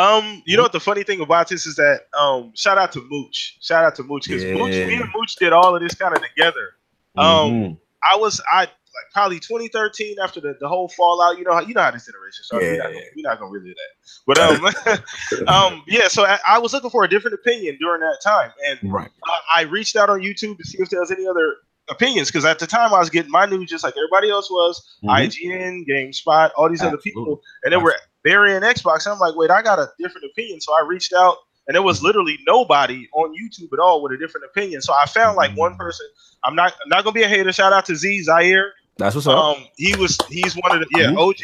Um, 0.01 0.43
you 0.47 0.57
know 0.57 0.63
what 0.63 0.73
the 0.73 0.81
funny 0.81 1.03
thing 1.03 1.21
about 1.21 1.49
this 1.49 1.67
is 1.67 1.77
that 1.77 2.03
um, 2.19 2.53
shout 2.57 2.79
out 2.79 2.91
to 2.93 3.07
Mooch, 3.11 3.59
shout 3.61 3.85
out 3.85 3.95
to 3.97 4.03
Mooch 4.03 4.27
because 4.27 4.45
Mooch, 4.45 4.71
me 4.71 4.97
and 4.97 5.11
Mooch 5.15 5.37
did 5.37 5.53
all 5.53 5.75
of 5.77 5.83
this 5.83 5.95
kind 5.95 6.17
of 6.17 6.23
together. 6.23 6.71
Um, 7.17 7.51
Mhm. 7.51 7.79
I 8.11 8.17
was 8.17 8.41
I 8.51 8.61
like 8.61 8.69
probably 9.13 9.39
2013 9.39 10.17
after 10.23 10.41
the, 10.41 10.57
the 10.59 10.67
whole 10.69 10.89
fallout. 10.89 11.37
You 11.39 11.45
know 11.45 11.53
how 11.53 11.61
you 11.61 11.75
know 11.75 11.83
how 11.83 11.91
this 11.91 12.07
generation 12.07 12.45
started. 12.45 12.67
We're, 12.67 12.79
not 12.79 12.89
Yeah. 12.89 12.95
gonna, 12.95 13.07
we're 13.17 13.29
not 13.29 13.39
gonna 13.41 13.51
relive 13.51 13.77
that, 13.77 15.03
but 15.47 15.49
um, 15.49 15.49
um, 15.75 15.83
yeah. 15.87 16.09
So 16.09 16.25
I, 16.25 16.39
I 16.47 16.59
was 16.59 16.73
looking 16.73 16.91
for 16.91 17.05
a 17.05 17.09
different 17.09 17.35
opinion 17.35 17.77
during 17.79 18.01
that 18.01 18.19
time, 18.25 18.53
and 18.69 18.93
right. 18.93 19.11
I, 19.27 19.61
I 19.61 19.63
reached 19.63 19.97
out 19.97 20.09
on 20.09 20.21
YouTube 20.21 20.57
to 20.59 20.65
see 20.65 20.79
if 20.81 20.89
there 20.89 21.01
was 21.01 21.11
any 21.11 21.27
other 21.27 21.57
opinions 21.91 22.29
because 22.29 22.45
at 22.45 22.59
the 22.59 22.67
time 22.67 22.95
I 22.95 23.01
was 23.01 23.11
getting 23.11 23.31
my 23.31 23.45
news 23.47 23.69
just 23.69 23.85
like 23.85 23.95
everybody 23.99 24.31
else 24.31 24.51
was. 24.51 24.97
Mhm. 25.05 25.11
IGN, 25.11 25.87
GameSpot, 25.89 26.51
all 26.57 26.71
these 26.71 26.83
other 26.83 26.97
people, 26.99 27.43
and 27.65 27.73
they 27.73 27.77
were 27.77 27.95
burying 28.25 28.61
Xbox. 28.63 29.07
And 29.07 29.15
I'm 29.15 29.19
like, 29.19 29.35
wait, 29.37 29.51
I 29.51 29.63
got 29.63 29.79
a 29.79 29.89
different 29.99 30.27
opinion. 30.31 30.61
So 30.61 30.73
I 30.73 30.85
reached 30.87 31.13
out, 31.13 31.37
and 31.67 31.75
there 31.75 31.83
was 31.83 32.03
literally 32.03 32.39
nobody 32.47 33.09
on 33.15 33.33
YouTube 33.35 33.73
at 33.73 33.79
all 33.79 34.03
with 34.03 34.13
a 34.13 34.17
different 34.17 34.47
opinion. 34.47 34.83
So 34.83 34.93
I 34.93 35.07
found 35.07 35.37
like 35.37 35.57
one 35.57 35.77
person. 35.77 36.07
I'm 36.45 36.55
not, 36.55 36.73
I'm 36.83 36.89
not 36.89 37.05
gonna 37.05 37.15
be 37.15 37.23
a 37.23 37.29
hater. 37.29 37.53
Shout 37.53 37.73
out 37.73 37.85
to 37.87 37.95
Z 37.97 38.23
Zaire. 38.23 38.73
That's 38.97 39.15
what's 39.15 39.27
up. 39.27 39.37
Um, 39.39 39.65
he 39.77 39.95
was, 39.97 40.19
he's 40.29 40.55
one 40.55 40.73
of 40.75 40.81
the 40.81 40.87
yeah 40.99 41.07
Mhm. 41.11 41.19
OG. 41.19 41.37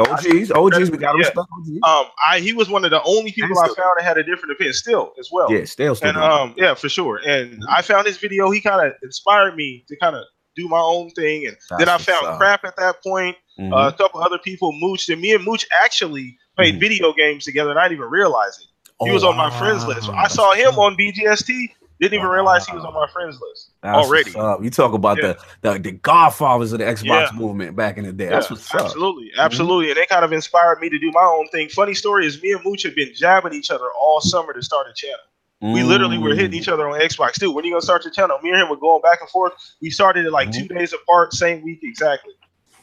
OGs, 0.00 0.50
OGs, 0.50 0.90
we 0.90 0.96
got 0.98 1.12
to 1.12 1.18
Yeah. 1.22 1.78
Um, 1.88 2.06
I 2.26 2.40
he 2.40 2.52
was 2.52 2.68
one 2.68 2.84
of 2.84 2.90
the 2.90 3.00
only 3.04 3.30
people 3.30 3.56
I 3.58 3.66
found 3.66 3.96
that 3.98 4.02
had 4.02 4.18
a 4.18 4.24
different 4.24 4.52
opinion 4.52 4.72
still 4.74 5.12
as 5.20 5.28
well. 5.30 5.52
yeah, 5.52 5.64
still, 5.64 5.94
still. 5.94 6.08
And 6.08 6.18
um, 6.18 6.54
yeah, 6.56 6.74
for 6.74 6.88
sure. 6.88 7.20
And 7.26 7.62
I 7.68 7.82
found 7.82 8.06
his 8.06 8.16
video. 8.16 8.50
He 8.50 8.60
kind 8.60 8.84
of 8.84 8.94
inspired 9.04 9.54
me 9.54 9.84
to 9.88 9.96
kind 9.96 10.16
of 10.16 10.24
do 10.56 10.68
my 10.68 10.80
own 10.80 11.10
thing. 11.10 11.46
And 11.46 11.56
then 11.78 11.88
I 11.88 11.98
found 11.98 12.26
up. 12.26 12.38
crap 12.38 12.64
at 12.64 12.76
that 12.76 13.02
point. 13.02 13.36
Mhm. 13.60 13.72
Uh, 13.72 13.88
a 13.88 13.92
couple 13.92 14.20
other 14.22 14.38
people 14.38 14.72
mooched, 14.72 15.10
and 15.12 15.20
me 15.20 15.32
and 15.34 15.44
Mooch 15.44 15.66
actually 15.84 16.36
played 16.56 16.76
Mhm. 16.76 16.80
video 16.80 17.12
games 17.12 17.44
together, 17.44 17.70
and 17.70 17.78
I 17.78 17.84
didn't 17.88 17.98
even 18.00 18.10
realize 18.10 18.58
it. 18.58 18.66
He 19.04 19.10
Oh, 19.10 19.14
was 19.14 19.24
on 19.24 19.36
my 19.36 19.50
friends 19.58 19.86
list. 19.86 20.08
I 20.10 20.26
saw 20.28 20.52
him 20.54 20.78
on 20.78 20.96
BGST. 20.96 21.72
Didn't 21.98 22.14
even 22.18 22.26
realize 22.28 22.66
he 22.66 22.74
was 22.76 22.84
on 22.84 22.92
my 22.92 23.06
friends 23.10 23.40
list 23.40 23.70
That's 23.82 23.96
already. 23.96 24.30
You 24.62 24.68
talk 24.70 24.92
about 24.92 25.16
Yeah. 25.16 25.32
the, 25.62 25.72
the 25.72 25.78
the 25.78 25.92
godfathers 25.92 26.72
of 26.74 26.78
the 26.80 26.84
Xbox 26.84 27.04
Yeah. 27.32 27.38
movement 27.38 27.74
back 27.74 27.96
in 27.96 28.04
the 28.04 28.12
day. 28.12 28.24
Yeah, 28.24 28.30
That's 28.32 28.50
what's 28.50 28.74
up. 28.74 28.82
absolutely, 28.82 29.30
absolutely. 29.38 29.88
And 29.90 29.96
they 29.96 30.04
kind 30.04 30.22
of 30.22 30.30
inspired 30.32 30.78
me 30.80 30.90
to 30.90 30.98
do 30.98 31.10
my 31.12 31.22
own 31.24 31.48
thing. 31.48 31.70
Funny 31.70 31.94
story 31.94 32.26
is, 32.26 32.42
me 32.42 32.52
and 32.52 32.62
Mooch 32.64 32.82
have 32.82 32.94
been 32.94 33.12
jabbing 33.14 33.54
each 33.54 33.70
other 33.70 33.86
all 33.98 34.20
summer 34.20 34.52
to 34.52 34.62
start 34.62 34.86
a 34.88 34.92
channel. 34.94 35.16
We 35.62 35.82
literally 35.82 36.18
were 36.18 36.34
hitting 36.34 36.50
Mm. 36.52 36.60
each 36.62 36.68
other 36.68 36.88
on 36.88 37.00
Xbox 37.00 37.34
too. 37.40 37.50
When 37.50 37.64
you 37.64 37.70
gonna 37.72 37.80
start 37.82 38.04
your 38.04 38.12
channel? 38.12 38.38
Me 38.42 38.50
and 38.50 38.60
him 38.60 38.68
were 38.68 38.76
going 38.76 39.00
back 39.00 39.20
and 39.22 39.30
forth. 39.30 39.52
We 39.80 39.90
started 39.90 40.26
it 40.26 40.30
like 40.30 40.52
two 40.52 40.68
days 40.68 40.92
apart, 40.92 41.32
same 41.32 41.62
week 41.64 41.80
exactly. 41.82 42.34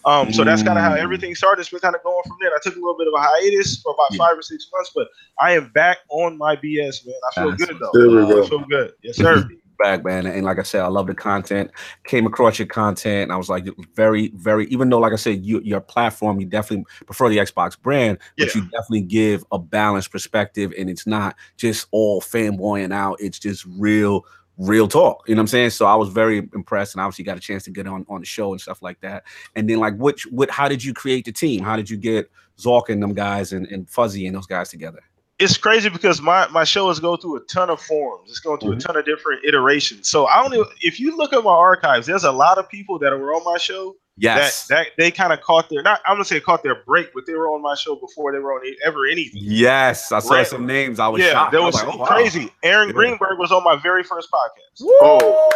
Um, 0.06 0.34
so 0.34 0.44
that's 0.44 0.64
kind 0.64 0.78
of 0.78 0.84
how 0.84 0.96
Mm. 0.96 0.98
everything 1.00 1.34
started. 1.36 1.62
It's 1.62 1.70
been 1.70 1.80
kind 1.80 1.96
of 1.96 2.04
going 2.04 2.24
from 2.28 2.36
there. 2.42 2.52
I 2.54 2.58
took 2.62 2.76
a 2.76 2.80
little 2.80 2.98
bit 2.98 3.08
of 3.08 3.14
a 3.14 3.22
hiatus 3.22 3.80
for 3.82 3.94
about 3.94 4.08
Yeah. 4.12 4.18
five 4.18 4.38
or 4.38 4.42
six 4.42 4.68
months, 4.74 4.92
but 4.94 5.08
I 5.40 5.54
am 5.54 5.72
back 5.74 6.00
on 6.10 6.38
my 6.38 6.56
BS, 6.58 7.06
man. 7.06 7.16
I 7.32 7.42
feel 7.42 7.50
That's 7.52 7.66
good 7.66 7.80
though. 7.80 7.92
There 7.94 8.10
we 8.10 8.16
go. 8.34 8.44
I 8.44 8.48
feel 8.50 8.66
good. 8.68 8.94
Yes, 9.04 9.18
sir. 9.18 9.48
Back, 9.84 10.06
man. 10.06 10.26
And 10.26 10.46
like 10.46 10.60
I 10.60 10.64
said, 10.64 10.82
I 10.82 10.88
love 10.88 11.08
the 11.08 11.14
content. 11.14 11.70
Came 12.06 12.26
across 12.26 12.58
your 12.58 12.68
content, 12.68 13.24
and 13.24 13.32
I 13.32 13.36
was 13.36 13.50
like, 13.50 13.66
very, 13.94 14.30
very. 14.36 14.66
Even 14.68 14.90
though, 14.90 15.00
like 15.00 15.14
I 15.14 15.18
said, 15.18 15.46
you, 15.46 15.60
your 15.62 15.82
platform, 15.82 16.40
you 16.40 16.46
definitely 16.46 16.86
prefer 17.06 17.30
the 17.30 17.38
Xbox 17.38 17.80
brand, 17.80 18.18
but 18.38 18.56
you 18.56 18.62
definitely 18.62 19.02
give 19.02 19.44
a 19.52 19.60
balanced 19.60 20.12
perspective, 20.12 20.74
and 20.78 20.90
it's 20.90 21.06
not 21.06 21.36
just 21.58 21.88
all 21.92 22.22
fanboying 22.22 22.94
out. 22.94 23.18
It's 23.20 23.38
just 23.38 23.66
real, 23.78 24.26
real 24.58 24.88
talk. 24.88 25.24
You 25.28 25.36
know 25.36 25.40
what 25.40 25.44
I'm 25.44 25.48
saying? 25.48 25.72
So 25.72 25.86
I 25.86 25.96
was 25.96 26.10
very 26.10 26.38
impressed, 26.54 26.96
and 26.96 27.02
obviously 27.02 27.26
got 27.26 27.38
a 27.38 27.42
chance 27.42 27.64
to 27.66 27.72
get 27.72 27.86
on 27.86 28.06
on 28.10 28.22
the 28.22 28.26
show 28.26 28.54
and 28.54 28.62
stuff 28.62 28.82
like 28.82 29.02
that. 29.02 29.26
And 29.56 29.70
then, 29.70 29.80
like, 29.80 29.98
which, 29.98 30.24
what, 30.28 30.50
how 30.50 30.68
did 30.68 30.84
you 30.84 30.94
create 30.94 31.26
the 31.26 31.34
team? 31.34 31.62
How 31.62 31.76
did 31.76 31.90
you 31.90 31.98
get 31.98 32.32
Zork 32.58 32.90
and 32.90 33.04
them 33.04 33.14
guys 33.14 33.52
and, 33.52 33.68
and 33.68 33.90
Fuzzy 33.90 34.26
and 34.28 34.36
those 34.36 34.48
guys 34.48 34.70
together? 34.70 35.02
It's 35.44 35.58
crazy 35.58 35.90
because 35.90 36.22
my 36.22 36.48
my 36.48 36.64
show 36.64 36.90
is 36.90 37.00
going 37.00 37.20
through 37.20 37.38
a 37.38 37.42
ton 37.42 37.70
of 37.70 37.82
forms. 37.82 38.30
It's 38.30 38.40
going 38.40 38.60
through 38.60 38.74
Mhm. 38.76 38.78
a 38.80 38.82
ton 38.82 38.98
of 38.98 39.06
different 39.06 39.44
iterations. 39.46 40.10
So 40.10 40.26
I 40.28 40.42
don't. 40.44 40.54
Even, 40.54 40.66
if 40.82 41.00
you 41.00 41.16
look 41.18 41.34
at 41.34 41.44
my 41.44 41.52
archives, 41.52 42.08
there's 42.08 42.24
a 42.24 42.32
lot 42.32 42.58
of 42.58 42.70
people 42.70 42.98
that 43.00 43.12
were 43.12 43.34
on 43.34 43.44
my 43.44 43.58
show 43.58 43.96
Yes. 44.18 44.68
that 44.68 44.76
that 44.76 44.88
they 44.98 45.10
kind 45.12 45.34
of 45.34 45.42
caught 45.42 45.70
their 45.70 45.82
not. 45.82 46.02
I'm 46.06 46.16
gonna 46.16 46.26
say 46.26 46.40
caught 46.40 46.62
their 46.64 46.84
break, 46.86 47.14
but 47.14 47.26
they 47.26 47.34
were 47.34 47.48
on 47.50 47.62
my 47.62 47.76
show 47.76 47.96
before 47.96 48.32
they 48.32 48.40
were 48.40 48.54
on 48.54 48.62
ever 48.86 49.06
anything. 49.06 49.42
Yes, 49.44 50.12
I 50.12 50.20
saw 50.20 50.36
Right. 50.36 50.48
some 50.48 50.66
names. 50.66 51.00
I 51.00 51.08
was 51.08 51.22
yeah, 51.22 51.32
shocked. 51.32 51.52
that 51.54 51.62
I 51.62 51.66
was, 51.66 51.76
like, 51.76 51.94
oh, 51.94 51.98
wow. 51.98 52.06
crazy. 52.06 52.52
Aaron 52.64 52.90
Yeah. 52.90 52.94
Greenberg 52.94 53.40
was 53.40 53.52
on 53.52 53.64
my 53.64 53.76
very 53.76 54.04
first 54.04 54.30
podcast. 54.32 54.86
Oh, 55.02 55.50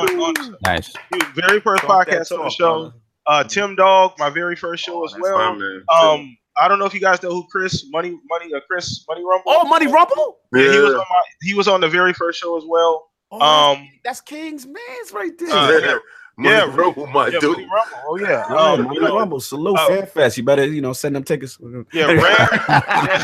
On- 0.00 0.20
on- 0.20 0.56
Nice. 0.64 0.92
very 1.34 1.60
first 1.60 1.82
Talk 1.84 2.06
that 2.08 2.22
podcast 2.22 2.38
on 2.38 2.44
the 2.44 2.50
show. 2.50 2.78
brother. 2.80 2.94
Uh, 3.26 3.44
Tim 3.44 3.74
Dog, 3.76 4.12
my 4.18 4.30
very 4.30 4.56
first 4.56 4.82
show 4.84 5.02
Oh, 5.02 5.04
as 5.04 5.14
well. 5.20 5.36
my 5.36 5.52
man. 5.58 5.84
Um, 5.92 6.36
I 6.60 6.68
don't 6.68 6.78
know 6.78 6.86
if 6.86 6.94
you 6.94 7.00
guys 7.00 7.22
know 7.22 7.30
who 7.30 7.46
Chris 7.50 7.86
Money 7.90 8.18
Money 8.28 8.52
uh, 8.54 8.60
Chris 8.68 9.04
Money 9.08 9.22
Rumble. 9.24 9.44
Oh, 9.46 9.64
Money 9.66 9.86
Rumble. 9.86 10.38
Yeah, 10.54 10.62
he 10.72 10.78
was 10.78 10.90
on 10.94 10.98
my 10.98 11.20
he 11.42 11.54
was 11.54 11.68
on 11.68 11.80
the 11.80 11.88
very 11.88 12.12
first 12.12 12.40
show 12.40 12.56
as 12.56 12.64
well. 12.66 13.08
Oh, 13.30 13.40
Um, 13.72 13.88
that's 14.04 14.20
King's 14.20 14.66
man's 14.66 15.12
right 15.12 15.32
there. 15.38 15.50
Uh, 15.50 15.70
yeah. 15.70 15.78
yeah. 15.86 15.98
Money 16.40 16.54
Yeah. 16.56 16.76
Rumble, 16.76 17.06
my 17.08 17.28
yeah, 17.28 17.38
dude. 17.40 17.56
Money 17.58 17.68
Rumble. 17.74 17.98
Oh 18.08 18.18
yeah. 18.18 18.44
Yeah, 18.48 18.56
Um, 18.56 18.82
Money 18.84 18.96
you 18.96 19.02
know, 19.02 19.16
Rumble. 19.18 19.40
Salute 19.40 19.76
uh, 19.78 19.86
Fan 19.88 20.06
Fest. 20.06 20.36
You 20.38 20.44
better, 20.44 20.66
you 20.66 20.80
know, 20.80 20.92
send 20.92 21.14
them 21.16 21.24
tickets. 21.24 21.58
Yeah, 21.92 22.06
Rand 22.12 22.24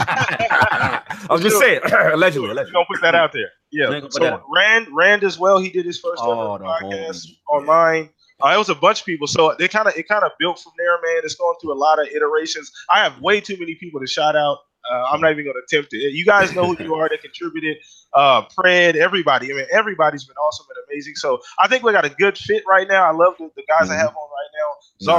I 0.07 1.27
was 1.31 1.43
just 1.43 1.59
saying, 1.59 1.81
allegedly, 2.13 2.49
We're 2.49 2.53
allegedly. 2.53 2.73
gonna 2.73 2.85
put 2.91 3.01
that 3.03 3.15
out 3.15 3.33
there. 3.33 3.49
Yeah. 3.73 3.89
We're 3.89 4.01
gonna 4.01 4.11
put 4.11 4.15
So. 4.15 4.43
Rand, 4.55 4.89
Rand 4.93 5.25
as 5.25 5.39
well. 5.39 5.59
He 5.59 5.71
did 5.71 5.87
his 5.87 5.99
first 6.01 6.21
Oh, 6.25 6.59
podcast 6.61 7.27
homie. 7.27 7.37
on 7.51 7.67
mine. 7.67 8.11
Uh, 8.45 8.55
it 8.55 8.59
was 8.59 8.69
a 8.69 8.75
bunch 8.75 9.01
of 9.01 9.07
people, 9.07 9.27
so 9.27 9.55
they 9.59 9.69
kind 9.69 9.89
of 9.89 9.97
it 9.97 10.07
kind 10.07 10.23
of 10.25 10.33
built 10.39 10.59
from 10.59 10.73
there, 10.77 10.93
man. 11.03 11.23
It's 11.25 11.35
going 11.35 11.57
through 11.61 11.73
a 11.73 11.81
lot 11.81 11.99
of 12.01 12.09
iterations. 12.09 12.71
I 12.93 12.99
have 13.03 13.19
way 13.21 13.41
too 13.41 13.57
many 13.59 13.75
people 13.77 14.01
to 14.01 14.07
shout 14.07 14.37
out. 14.37 14.59
Uh, 14.93 15.05
I'm 15.11 15.21
not 15.23 15.31
even 15.33 15.45
going 15.45 15.57
to 15.57 15.63
attempt 15.77 15.95
it. 15.95 16.13
You 16.13 16.27
guys 16.27 16.55
know 16.55 16.67
who 16.75 16.85
you 16.85 16.95
are 16.95 17.09
that 17.09 17.23
contributed. 17.23 17.79
Uh, 18.13 18.43
Pred, 18.59 18.97
everybody. 18.97 19.51
I 19.51 19.57
mean, 19.57 19.65
everybody's 19.73 20.25
been 20.25 20.37
awesome 20.37 20.67
and 20.69 20.85
amazing. 20.91 21.15
So 21.17 21.41
I 21.59 21.69
think 21.69 21.85
we 21.85 21.93
got 21.93 22.05
a 22.05 22.11
good 22.11 22.37
fit 22.37 22.65
right 22.69 22.87
now. 22.87 23.03
I 23.05 23.13
love 23.13 23.33
the, 23.39 23.51
the 23.57 23.63
guys 23.67 23.89
I 23.89 23.95
Mhm. 23.95 23.99
have 24.01 24.09
on 24.09 24.15
right 24.15 24.51
now. 24.59 24.71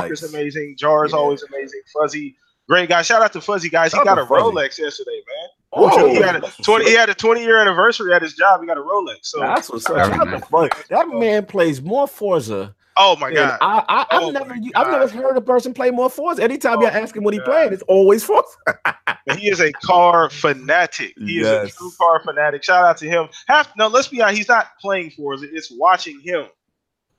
Zark 0.01 0.11
is 0.11 0.21
Nice. 0.21 0.31
amazing. 0.33 0.75
Jar 0.77 1.05
is 1.05 1.13
Yeah. 1.13 1.17
always 1.17 1.41
amazing. 1.41 1.81
Fuzzy, 1.99 2.37
great 2.69 2.89
guy. 2.89 3.01
Shout 3.01 3.23
out 3.23 3.33
to 3.33 3.41
Fuzzy 3.41 3.69
guys. 3.69 3.91
He 3.91 4.03
got 4.03 4.19
a 4.19 4.25
Fuzzy. 4.27 4.33
Rolex 4.43 4.77
yesterday, 4.77 5.19
man. 5.27 5.49
Whoa. 5.71 6.09
He 6.09 6.15
had 6.17 6.35
a 6.43 6.51
twenty. 6.63 6.85
He 6.85 6.93
had 6.93 7.09
a 7.09 7.15
twenty 7.15 7.41
year 7.41 7.57
anniversary 7.59 8.13
at 8.13 8.21
his 8.21 8.33
job. 8.35 8.61
He 8.61 8.67
got 8.67 8.77
a 8.77 8.81
Rolex. 8.81 9.17
So, 9.23 9.39
That's 9.39 9.69
what's 9.71 9.87
up. 9.89 9.95
Very 9.95 10.09
Shout 10.09 10.27
out 10.27 10.47
to 10.47 10.57
nice. 10.61 10.87
That 10.89 11.07
man 11.09 11.43
plays 11.47 11.81
more 11.81 12.07
Forza. 12.07 12.75
Oh 12.97 13.15
my 13.17 13.31
god, 13.31 13.57
I, 13.61 13.83
I, 13.87 14.17
I've 14.17 14.21
Oh 14.21 14.31
never, 14.31 14.49
my 14.49 14.71
I've 14.75 14.91
never 14.91 15.07
heard 15.07 15.37
a 15.37 15.41
person 15.41 15.73
play 15.73 15.91
more 15.91 16.09
Forza. 16.09 16.43
Anytime 16.43 16.79
Oh 16.79 16.81
you 16.81 16.87
ask 16.87 17.15
him 17.15 17.23
what 17.23 17.33
he 17.33 17.39
God. 17.39 17.45
playing, 17.45 17.73
it's 17.73 17.83
always 17.83 18.23
Forza. 18.23 18.47
he 19.37 19.49
is 19.49 19.61
a 19.61 19.71
car 19.73 20.29
fanatic. 20.29 21.13
He 21.17 21.39
is 21.39 21.47
a 21.51 21.67
true 21.67 21.91
car 21.99 22.21
fanatic. 22.23 22.63
Shout 22.63 22.85
out 22.85 22.97
to 22.97 23.07
him. 23.07 23.29
Half 23.47 23.71
no, 23.77 23.87
let's 23.87 24.07
be 24.07 24.21
honest. 24.21 24.37
He's 24.37 24.49
not 24.49 24.67
playing 24.81 25.11
for 25.11 25.33
us. 25.33 25.41
It's 25.43 25.71
watching 25.71 26.19
him 26.21 26.47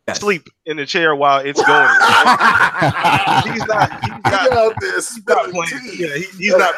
Yes. 0.09 0.21
sleep 0.21 0.49
in 0.66 0.77
the 0.77 0.87
chair 0.87 1.16
while 1.16 1.38
it's 1.45 1.61
going. 1.61 1.88
he's 3.53 3.66
not. 3.66 3.90
He's 4.05 4.25
not. 4.25 4.53
out 4.53 4.75
there 4.81 4.95
He's 4.95 5.27
not 5.27 5.49
spilling 5.49 5.51
playing. 5.51 5.83
tea. 5.83 5.97
Yeah, 6.07 6.14
he, 6.16 6.25
he's 6.38 6.57
not. 6.57 6.75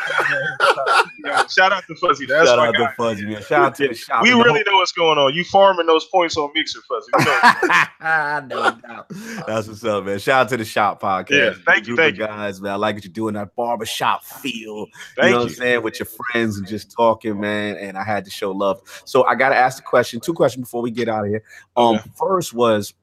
Yeah, 1.25 1.47
shout 1.47 1.73
out 1.73 1.85
to 1.89 1.95
Fuzzy. 1.97 2.25
That's 2.25 2.49
Shout 2.49 2.57
my 2.59 2.69
out 2.69 2.75
guy. 2.75 2.87
to 2.87 2.93
Fuzzy, 2.97 3.27
man. 3.27 3.43
Shout 3.43 3.63
out 3.65 3.75
to 3.75 3.89
the 3.89 3.95
shop. 3.95 4.23
We 4.23 4.31
really 4.31 4.63
know 4.65 4.77
what's 4.77 4.93
going 4.93 5.19
on. 5.19 5.35
You 5.35 5.45
farming 5.45 5.85
those 5.87 6.07
points 6.07 6.39
on 6.39 6.51
Mixer, 6.55 6.81
Fuzzy. 6.89 7.11
We 7.19 7.25
know. 7.27 8.79
no. 8.89 9.05
That's 9.47 9.69
what's 9.69 9.85
up, 9.85 10.05
man. 10.05 10.19
Shout 10.19 10.43
out 10.47 10.49
to 10.51 10.57
the 10.57 10.65
shop 10.65 11.03
podcast. 11.03 11.31
Yeah, 11.31 11.55
thank 11.67 11.87
you, 11.87 11.97
thank 11.97 12.17
you. 12.17 12.27
guys, 12.27 12.61
man. 12.63 12.73
I 12.73 12.77
like 12.77 12.95
what 12.97 13.05
you're 13.05 13.13
doing 13.13 13.35
that 13.35 13.55
barbershop 13.55 14.25
feel. 14.25 14.87
Thank 15.17 15.27
you 15.27 15.31
know 15.33 15.39
what. 15.41 15.49
I'm 15.49 15.55
saying? 15.55 15.83
With 15.83 15.99
your 16.01 16.07
friends 16.07 16.57
and 16.57 16.67
just 16.67 16.91
talking, 16.93 17.39
man. 17.39 17.77
And 17.77 17.99
I 17.99 18.05
had 18.05 18.25
to 18.25 18.31
show 18.31 18.53
love. 18.53 18.81
So 19.05 19.25
I 19.25 19.35
gotta 19.35 19.57
ask 19.57 19.77
the 19.77 19.83
question, 19.83 20.21
two 20.21 20.33
questions 20.35 20.65
before 20.65 20.81
we 20.81 20.91
get 20.91 21.09
out 21.09 21.25
of 21.25 21.31
here. 21.31 21.43
Um, 21.77 21.97
Okay. 21.97 22.11
first 22.19 22.55
was 22.55 22.95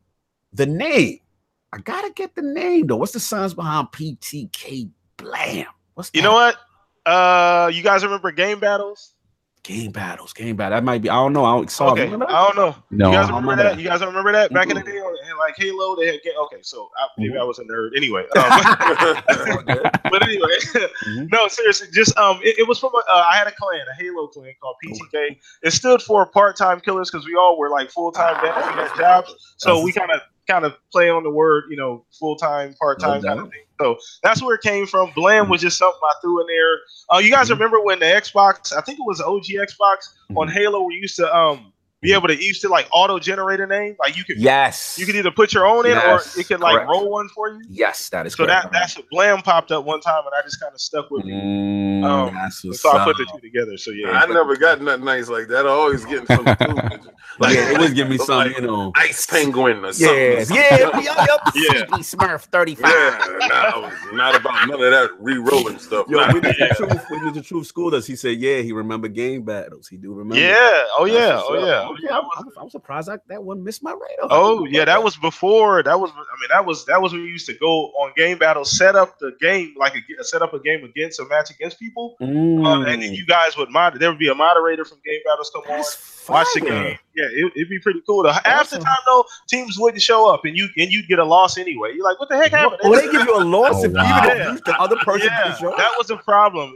the 0.55 0.65
name. 0.65 1.19
I 1.73 1.79
gotta 1.79 2.11
get 2.11 2.35
the 2.35 2.41
name 2.41 2.87
though. 2.87 2.95
What's 2.97 3.11
the 3.13 3.19
science 3.19 3.53
behind 3.53 3.87
PTK 3.91 4.89
Blam? 5.17 5.65
What's 5.93 6.11
You 6.13 6.21
that? 6.21 6.27
know 6.27 6.33
what? 6.33 6.55
Uh, 7.05 7.69
you 7.73 7.83
guys 7.83 8.03
remember 8.03 8.31
game 8.31 8.59
battles? 8.59 9.11
Game 9.63 9.91
battles, 9.91 10.31
game 10.31 10.55
battle. 10.55 10.77
That 10.77 10.83
might 10.83 11.01
be. 11.01 11.09
I 11.09 11.15
don't 11.15 11.33
know. 11.33 11.43
I 11.43 11.55
don't 11.55 11.71
saw. 11.71 11.91
Okay, 11.93 12.03
I 12.05 12.07
don't 12.09 12.55
know. 12.55 12.75
No, 12.91 13.09
you 13.09 13.15
guys 13.15 13.27
remember 13.27 13.49
remember 13.51 13.55
that? 13.63 13.75
that. 13.75 13.81
You 13.81 13.87
guys 13.89 13.99
remember 14.01 14.31
that 14.31 14.53
back 14.53 14.69
in 14.69 14.75
the 14.75 14.83
day? 14.83 15.01
like 15.01 15.55
Halo, 15.57 15.95
they 15.95 16.05
had 16.05 16.21
game. 16.23 16.33
Okay, 16.43 16.57
so 16.61 16.87
I, 16.97 17.07
maybe 17.17 17.33
Mhm. 17.33 17.41
I 17.41 17.43
was 17.43 17.59
a 17.59 17.63
nerd. 17.63 17.89
Anyway, 17.97 18.21
um, 18.37 18.49
but 20.11 20.23
anyway, 20.23 20.47
Mhm. 21.05 21.29
no, 21.31 21.47
seriously, 21.47 21.87
just 21.91 22.15
um, 22.17 22.39
it, 22.43 22.59
it 22.59 22.67
was 22.67 22.79
from 22.79 22.91
a, 22.93 22.97
uh, 23.11 23.25
I 23.31 23.35
had 23.35 23.47
a 23.47 23.51
clan, 23.51 23.81
a 23.91 24.01
Halo 24.01 24.27
clan 24.27 24.53
called 24.61 24.75
PTK. 24.85 25.37
It 25.63 25.71
stood 25.71 26.01
for 26.01 26.25
part 26.27 26.55
time 26.57 26.79
killers 26.79 27.09
because 27.11 27.25
we 27.25 27.35
all 27.35 27.57
were 27.57 27.69
like 27.69 27.89
full 27.91 28.11
time 28.11 28.39
we 28.41 28.49
had 28.49 28.95
jobs, 28.97 29.33
so 29.57 29.69
That's- 29.69 29.83
we 29.85 29.91
kind 29.91 30.11
of 30.11 30.21
kind 30.47 30.65
of 30.65 30.73
play 30.91 31.09
on 31.09 31.23
the 31.23 31.29
word, 31.29 31.65
you 31.69 31.77
know, 31.77 32.05
full 32.19 32.35
time, 32.35 32.73
part 32.81 32.99
time 32.99 33.21
No 33.21 33.27
kind 33.29 33.39
of 33.41 33.49
thing. 33.49 33.61
So 33.81 33.97
that's 34.23 34.41
where 34.41 34.55
it 34.55 34.61
came 34.61 34.85
from. 34.87 35.11
Blam 35.15 35.49
was 35.49 35.61
just 35.61 35.77
something 35.77 35.99
I 36.03 36.13
threw 36.21 36.39
in 36.41 36.47
there. 36.47 36.77
Uh, 37.13 37.17
you 37.19 37.29
guys 37.31 37.47
Mhm. 37.47 37.51
remember 37.51 37.81
when 37.81 37.99
the 37.99 38.05
Xbox? 38.05 38.71
I 38.75 38.81
think 38.81 38.99
it 38.99 39.05
was 39.05 39.19
OG 39.21 39.55
Xbox 39.57 39.97
on 40.35 40.47
Mhm. 40.47 40.53
Halo. 40.53 40.83
We 40.83 40.95
used 40.95 41.15
to 41.17 41.35
um 41.35 41.71
be 42.01 42.13
able 42.13 42.27
to 42.27 42.33
it 42.35 42.39
used 42.41 42.61
to 42.61 42.69
like 42.69 42.87
auto 42.93 43.17
generate 43.17 43.59
a 43.59 43.65
name. 43.67 43.95
Like 43.99 44.15
you 44.15 44.23
could 44.23 44.37
Yes. 44.37 44.95
you 44.99 45.05
could 45.07 45.15
either 45.15 45.31
put 45.31 45.53
your 45.53 45.65
own 45.65 45.85
in 45.87 45.93
Yes, 45.93 46.35
or 46.35 46.39
it 46.39 46.47
could 46.47 46.59
like 46.61 46.75
correct. 46.75 46.89
roll 46.89 47.09
one 47.09 47.27
for 47.29 47.49
you. 47.49 47.61
Yes, 47.67 48.09
that 48.09 48.25
is 48.27 48.33
So 48.33 48.45
correct. 48.45 48.65
that 48.65 48.71
that's 48.71 48.95
what 48.95 49.05
Blam 49.09 49.41
popped 49.41 49.71
up 49.71 49.83
one 49.85 50.01
time, 50.01 50.23
and 50.25 50.33
I 50.37 50.41
just 50.43 50.61
kind 50.61 50.73
of 50.73 50.79
stuck 50.79 51.09
with 51.09 51.25
me. 51.25 51.33
Mm, 51.33 52.05
Um, 52.05 52.51
So 52.73 52.91
I 52.91 53.03
put 53.03 53.17
the 53.17 53.25
two 53.33 53.39
together. 53.41 53.77
So 53.77 53.89
yeah, 53.91 54.11
I 54.11 54.25
never 54.27 54.55
got 54.55 54.79
nothing 54.81 55.05
nice 55.05 55.27
like 55.29 55.47
that. 55.47 55.65
I 55.65 55.69
always 55.69 56.05
getting 56.05 56.27
some 56.27 56.45
stupid, 57.35 57.41
like 57.47 57.55
yeah, 57.55 57.71
it 57.71 57.79
was 57.79 57.93
giving 57.93 58.11
me 58.11 58.17
some, 58.19 58.25
something, 58.27 58.53
like, 58.53 58.61
you 58.61 58.67
know. 58.67 58.91
ice 58.95 59.25
penguin 59.25 59.85
or 59.85 59.93
something. 59.93 60.15
Yes, 60.15 60.49
yeah, 60.49 60.77
yep, 60.77 60.93
yep. 61.03 61.39
Yeah. 61.55 61.71
Sleepy 61.71 61.91
Smurf 62.03 62.41
35. 62.43 62.89
Yeah, 62.91 63.37
nah, 63.47 63.55
I 63.55 63.77
was 63.79 64.13
not 64.13 64.35
about 64.35 64.67
none 64.67 64.81
of 64.81 64.91
that 64.91 65.11
re-rolling 65.19 65.79
stuff. 65.79 66.05
Yo, 66.09 66.17
Nah. 66.17 66.33
when 66.33 66.41
did 66.41 66.55
the 66.57 66.73
truth, 66.75 67.05
when 67.09 67.33
the 67.33 67.41
truth 67.41 67.67
school 67.67 67.93
us? 67.95 68.05
He 68.07 68.15
said, 68.15 68.37
yeah, 68.39 68.59
he 68.61 68.71
remember 68.71 69.07
game 69.07 69.43
battles. 69.43 69.87
He 69.87 69.97
do 69.97 70.13
remember. 70.13 70.35
yeah, 70.41 70.83
oh 70.97 71.05
That's 71.07 71.13
yeah, 71.17 71.41
oh 71.43 71.55
up. 71.57 71.65
yeah. 71.65 72.07
Okay, 72.07 72.13
I'm, 72.13 72.23
I'm, 72.37 72.51
I'm 72.61 72.69
surprised 72.69 73.09
I, 73.09 73.17
that 73.27 73.43
one 73.43 73.63
missed 73.63 73.83
my 73.83 73.91
radar. 73.91 74.27
Oh 74.29 74.65
yeah, 74.65 74.85
that 74.85 75.03
was 75.03 75.15
before. 75.17 75.83
That 75.83 75.99
was. 75.99 76.11
I 76.11 76.15
mean, 76.15 76.49
that 76.49 76.65
was 76.65 76.85
that 76.85 77.01
was 77.01 77.11
when 77.13 77.21
you 77.21 77.27
used 77.27 77.45
to 77.47 77.53
go 77.53 77.87
on 78.01 78.11
game 78.15 78.37
battles, 78.37 78.71
set 78.77 78.95
up 78.95 79.19
the 79.19 79.33
game 79.41 79.73
like 79.77 79.93
a, 79.95 80.23
set 80.23 80.41
up 80.41 80.53
a 80.53 80.59
game 80.59 80.83
against 80.83 81.19
a 81.19 81.25
match 81.25 81.49
against 81.51 81.79
people, 81.79 82.15
Mm, 82.21 82.65
uh, 82.65 82.89
and 82.89 83.01
then 83.01 83.13
you 83.13 83.25
guys 83.25 83.57
would 83.57 83.69
mod. 83.69 83.99
There 83.99 84.09
would 84.09 84.19
be 84.19 84.29
a 84.29 84.35
moderator 84.35 84.85
from 84.85 84.99
game 85.05 85.19
battles 85.25 85.51
come 85.53 85.63
on. 85.63 85.77
that's 85.77 85.95
Watch 85.97 86.14
the 86.27 86.33
fire. 86.33 86.45
game. 86.61 86.97
Yeah, 87.15 87.25
it, 87.31 87.53
it'd 87.55 87.69
be 87.69 87.79
pretty 87.79 88.01
cool. 88.05 88.23
The, 88.23 88.33
half 88.33 88.43
the 88.43 88.75
Awesome. 88.77 88.83
time 88.83 88.97
though, 89.07 89.23
teams 89.47 89.77
wouldn't 89.79 90.01
show 90.01 90.29
up, 90.29 90.43
and 90.43 90.57
you 90.57 90.67
and 90.77 90.91
you'd 90.91 91.07
get 91.07 91.17
a 91.19 91.23
loss 91.23 91.57
anyway. 91.57 91.93
You're 91.95 92.03
like, 92.03 92.19
what 92.19 92.27
the 92.27 92.35
heck 92.35 92.51
happened? 92.51 92.81
Well, 92.83 92.93
they 92.99 93.09
give 93.09 93.25
you 93.25 93.37
a 93.37 93.43
loss 93.43 93.75
Oh, 93.75 93.85
if 93.85 93.93
wow. 93.93 94.21
even 94.25 94.55
if 94.57 94.63
the 94.65 94.75
other 94.77 94.97
person 94.97 95.29
yeah, 95.31 95.55
show 95.55 95.69
up. 95.71 95.77
that 95.77 95.91
was 95.97 96.09
a 96.09 96.17
problem. 96.17 96.73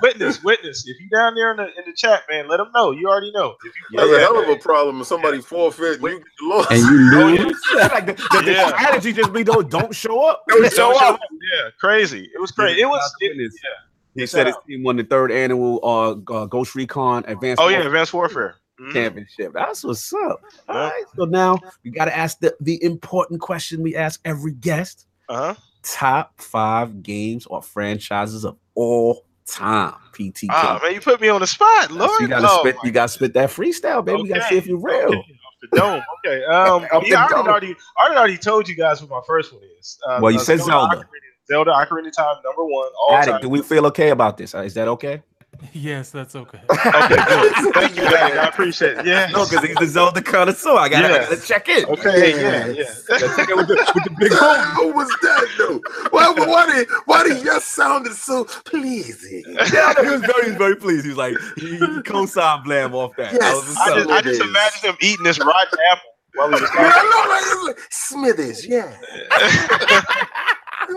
Witness, 0.00 0.42
witness. 0.44 0.86
If 0.86 0.96
you're 1.00 1.08
down 1.20 1.34
there 1.34 1.50
in 1.50 1.56
the 1.56 1.64
in 1.64 1.84
the 1.86 1.92
chat, 1.96 2.22
man, 2.30 2.46
let 2.48 2.58
them 2.58 2.70
know. 2.74 2.92
You 2.92 3.08
already 3.08 3.32
know. 3.32 3.56
If 3.64 3.72
you 3.90 3.96
That's 3.98 4.12
a 4.12 4.20
hell 4.20 4.40
of 4.40 4.48
a 4.48 4.56
problem 4.60 5.00
if 5.00 5.08
somebody 5.08 5.40
forfeit 5.40 6.00
and 6.00 6.02
you 6.04 6.18
get 6.18 6.26
lost. 6.42 6.70
and 6.70 6.80
you 6.80 6.90
lose. 7.10 7.38
knew. 7.40 7.78
yeah. 7.78 7.86
like 7.88 8.06
the, 8.06 8.12
the, 8.12 8.42
the 8.44 8.52
Yeah. 8.52 8.68
strategy 8.68 9.12
just 9.12 9.32
be 9.32 9.42
though, 9.42 9.62
don't 9.62 9.92
show 9.94 10.24
up. 10.24 10.44
Don't 10.48 10.62
Don't 10.62 10.70
show 10.72 10.92
show 10.92 10.98
up. 10.98 11.14
up. 11.14 11.20
Yeah, 11.32 11.70
crazy. 11.80 12.30
It 12.32 12.40
was 12.40 12.52
crazy. 12.52 12.80
It 12.80 12.86
was. 12.86 13.12
It, 13.20 13.36
yeah. 13.36 13.70
He 14.14 14.26
said 14.26 14.46
his 14.48 14.56
team 14.68 14.82
won 14.82 14.96
the 14.96 15.04
third 15.04 15.30
annual 15.32 15.78
uh, 15.82 16.10
uh, 16.32 16.44
Ghost 16.46 16.74
Recon 16.74 17.24
Advanced 17.28 17.60
Oh 17.62 17.68
yeah, 17.68 17.80
Advanced 17.84 18.12
Warfare. 18.12 18.56
Mhm. 18.80 18.92
Championship. 18.92 19.52
That's 19.52 19.84
what's 19.84 20.12
up. 20.12 20.40
All 20.68 20.76
Yeah. 20.76 20.90
So 21.16 21.24
now 21.24 21.58
we 21.84 21.90
got 21.90 22.06
to 22.06 22.16
ask 22.16 22.38
the, 22.40 22.56
the 22.60 22.82
important 22.82 23.40
question 23.40 23.82
we 23.82 23.94
ask 23.96 24.20
every 24.24 24.52
guest 24.52 25.06
Uh-huh. 25.28 25.54
top 25.82 26.40
five 26.40 27.02
games 27.02 27.46
or 27.46 27.62
franchises 27.62 28.44
of 28.44 28.56
all 28.74 29.24
time. 29.46 29.94
PTK. 30.12 30.46
Ah, 30.50 30.78
man, 30.82 30.94
you 30.94 31.00
put 31.00 31.20
me 31.20 31.28
on 31.28 31.40
the 31.40 31.46
spot, 31.46 31.90
Lord. 31.90 32.10
you 32.20 32.28
gotta 32.28 32.46
Oh, 32.48 32.60
spit. 32.60 32.76
You 32.84 32.90
gotta 32.90 33.08
spit 33.08 33.34
that 33.34 33.50
freestyle, 33.50 34.04
baby. 34.04 34.22
We 34.22 34.28
gotta 34.28 34.44
see 34.44 34.56
if 34.56 34.66
you're 34.66 34.78
real. 34.80 35.08
Okay, 35.08 35.38
the 35.70 35.78
dome. 35.78 36.02
Okay. 36.24 36.44
Um, 36.44 36.86
yeah, 37.04 37.26
I 37.26 37.32
already, 37.32 37.48
already, 37.48 37.76
I 37.98 38.14
already, 38.16 38.38
told 38.38 38.68
you 38.68 38.74
guys 38.76 39.00
what 39.02 39.10
my 39.10 39.20
first 39.26 39.52
one 39.52 39.62
is. 39.78 39.98
Uh, 40.06 40.20
Well, 40.22 40.30
you 40.30 40.38
uh, 40.38 40.42
said 40.42 40.60
Zelda. 40.60 40.96
Ocarina, 40.96 41.04
Zelda 41.48 41.72
Ocarina 41.72 42.08
of 42.08 42.16
Time, 42.16 42.36
number 42.44 42.64
one, 42.64 42.88
all 43.00 43.14
Addict, 43.16 43.32
time. 43.32 43.40
do 43.42 43.48
we 43.48 43.60
feel 43.62 43.86
okay 43.86 44.10
about 44.10 44.36
this? 44.36 44.54
Uh, 44.54 44.58
Is 44.62 44.74
that 44.74 44.88
okay? 44.88 45.22
Yes, 45.72 46.10
that's 46.10 46.34
okay. 46.34 46.60
Okay, 46.70 47.16
good. 47.28 47.74
Thank 47.74 47.96
you, 47.96 48.02
Addict. 48.04 48.36
I 48.38 48.48
appreciate 48.48 48.98
it. 48.98 49.06
Yeah. 49.06 49.26
No, 49.32 49.44
because 49.48 49.64
he's 49.64 49.76
the 49.76 49.86
Zelda 49.86 50.22
connoisseur. 50.22 50.70
I 50.76 50.88
gotta, 50.88 51.06
I 51.06 51.10
Yeah. 51.10 51.18
gotta 51.30 51.40
check 51.40 51.68
in. 51.68 51.84
Okay, 51.86 52.40
yeah, 52.40 52.66
yeah. 52.66 52.84
Gotta 53.08 53.28
check 53.36 53.48
in 53.50 53.56
with 53.56 53.68
the, 53.68 53.92
with 53.94 54.04
the 54.04 54.10
big 54.18 54.32
Who, 54.32 54.54
who 54.54 54.92
was 54.94 55.08
that 55.22 55.46
though? 55.58 55.80
Why, 56.10 56.30
why 56.32 56.66
did 56.72 56.88
why 57.06 57.22
did 57.24 57.44
yes 57.44 57.64
sounded 57.66 58.14
so 58.14 58.44
pleasing? 58.64 59.44
Yeah, 59.72 59.94
he 60.00 60.08
was 60.08 60.20
very, 60.22 60.44
he 60.44 60.48
was 60.50 60.56
very 60.58 60.76
pleased. 60.76 61.04
He 61.04 61.10
was 61.10 61.18
like, 61.18 61.36
he, 61.56 61.76
he 61.78 62.02
co-signed 62.02 62.64
Blam 62.64 62.94
off 62.94 63.14
that. 63.16 63.32
That 63.32 63.54
was 63.54 63.68
Yes. 63.68 63.76
I 63.78 63.94
just, 63.98 64.10
I 64.10 64.20
just 64.22 64.40
is. 64.40 64.48
imagine 64.48 64.90
him 64.90 64.96
eating 65.00 65.24
this 65.24 65.38
rotten 65.38 65.78
apple 65.92 66.10
while 66.34 66.48
he 66.48 66.54
was 66.54 66.70
Yeah. 66.74 66.92
I 66.94 67.02
know, 67.04 67.64
like, 67.66 67.76
like 67.76 67.86
Smithers, 67.90 68.66
yeah. 68.66 68.96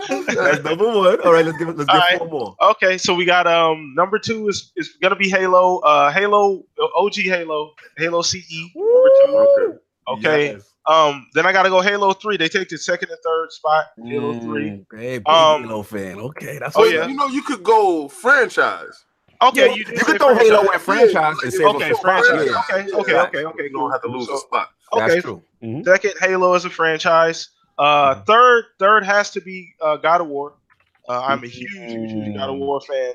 That's 0.28 0.64
number 0.64 0.86
one. 0.86 1.20
All 1.22 1.32
right, 1.32 1.44
let's 1.44 1.58
give 1.58 1.68
it. 1.68 1.76
Let's 1.76 1.88
All 1.90 1.96
get 1.98 2.10
right. 2.10 2.18
four 2.18 2.28
more. 2.28 2.56
Okay, 2.60 2.98
so 2.98 3.14
we 3.14 3.24
got 3.24 3.46
um 3.46 3.94
number 3.96 4.18
two 4.18 4.48
is 4.48 4.72
is 4.76 4.96
gonna 5.02 5.16
be 5.16 5.28
Halo, 5.28 5.78
uh 5.80 6.10
Halo 6.10 6.64
OG 6.96 7.14
Halo, 7.24 7.72
Halo 7.96 8.22
CE. 8.22 8.70
Number 8.74 9.46
two. 9.56 9.78
Okay. 10.08 10.52
Yes. 10.52 10.70
Um 10.86 11.26
then 11.34 11.46
I 11.46 11.52
gotta 11.52 11.70
go 11.70 11.80
Halo 11.80 12.12
3. 12.12 12.36
They 12.36 12.48
take 12.48 12.68
the 12.68 12.76
second 12.76 13.08
and 13.10 13.18
third 13.24 13.50
spot. 13.52 13.86
Halo 14.04 14.38
3. 14.40 14.62
Mm, 14.70 14.86
Hey, 14.92 15.18
big 15.18 15.28
Um, 15.28 15.62
Halo 15.64 15.82
fan. 15.82 16.18
Okay, 16.20 16.58
that's 16.58 16.76
Oh, 16.76 16.84
yeah, 16.84 17.00
yeah. 17.00 17.06
you 17.06 17.14
know 17.16 17.26
you 17.26 17.42
could 17.42 17.62
go 17.62 18.08
franchise. 18.08 19.04
Okay, 19.42 19.66
Yeah, 19.68 19.74
you, 19.74 19.84
did 19.84 19.92
you 19.94 19.98
say 20.00 20.04
can 20.04 20.18
throw 20.18 20.34
Halo 20.34 20.70
at 20.72 20.80
franchise 20.82 21.36
and 21.42 21.52
say 21.52 21.64
Okay, 21.64 21.90
it's 21.90 21.98
a 21.98 22.02
franchise. 22.02 22.46
Yeah, 22.50 22.62
Okay, 22.78 22.92
okay, 22.92 23.14
okay, 23.18 23.44
okay. 23.44 23.62
You 23.64 23.70
don't 23.70 23.90
have 23.92 24.02
to 24.02 24.08
lose 24.08 24.28
a 24.28 24.36
spot. 24.38 24.70
Okay, 24.92 25.06
That's 25.08 25.22
true. 25.22 25.42
Mhm. 25.62 25.84
second 25.84 26.12
Halo 26.20 26.52
is 26.54 26.64
a 26.66 26.70
franchise. 26.70 27.48
Uh, 27.78 28.14
Mhm. 28.14 28.26
third, 28.26 28.64
third 28.78 29.04
has 29.04 29.30
to 29.32 29.40
be 29.40 29.74
uh, 29.80 29.96
God 29.96 30.20
of 30.20 30.28
War. 30.28 30.54
Uh, 31.08 31.20
I'm 31.20 31.42
a 31.44 31.46
huge, 31.46 31.70
huge, 31.72 32.10
huge 32.12 32.28
Mm. 32.28 32.36
God 32.36 32.50
of 32.50 32.56
War 32.56 32.80
fan. 32.80 33.12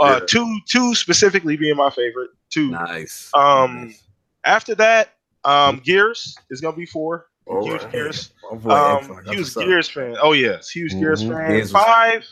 Uh, 0.00 0.18
Yeah. 0.20 0.26
Two, 0.26 0.58
two 0.68 0.94
specifically 0.94 1.56
being 1.56 1.76
my 1.76 1.90
favorite. 1.90 2.30
Two. 2.50 2.70
Nice. 2.70 3.30
Um, 3.34 3.86
Nice. 3.86 4.02
After 4.44 4.74
that, 4.76 5.14
um, 5.44 5.80
Gears 5.84 6.36
is 6.50 6.60
gonna 6.60 6.76
be 6.76 6.86
four. 6.86 7.28
All 7.46 7.64
huge 7.66 7.82
right. 7.82 7.92
Gears. 7.92 8.30
Oh, 8.50 8.56
boy, 8.56 8.70
Um, 8.70 9.24
huge. 9.26 9.54
Gears 9.54 9.88
fan. 9.88 10.16
Oh 10.20 10.32
yes, 10.32 10.68
huge 10.70 10.92
Gears 10.92 11.22
Mhm. 11.22 11.32
fan. 11.32 11.48
Gears 11.50 11.72
was- 11.72 11.82
Five. 11.84 12.26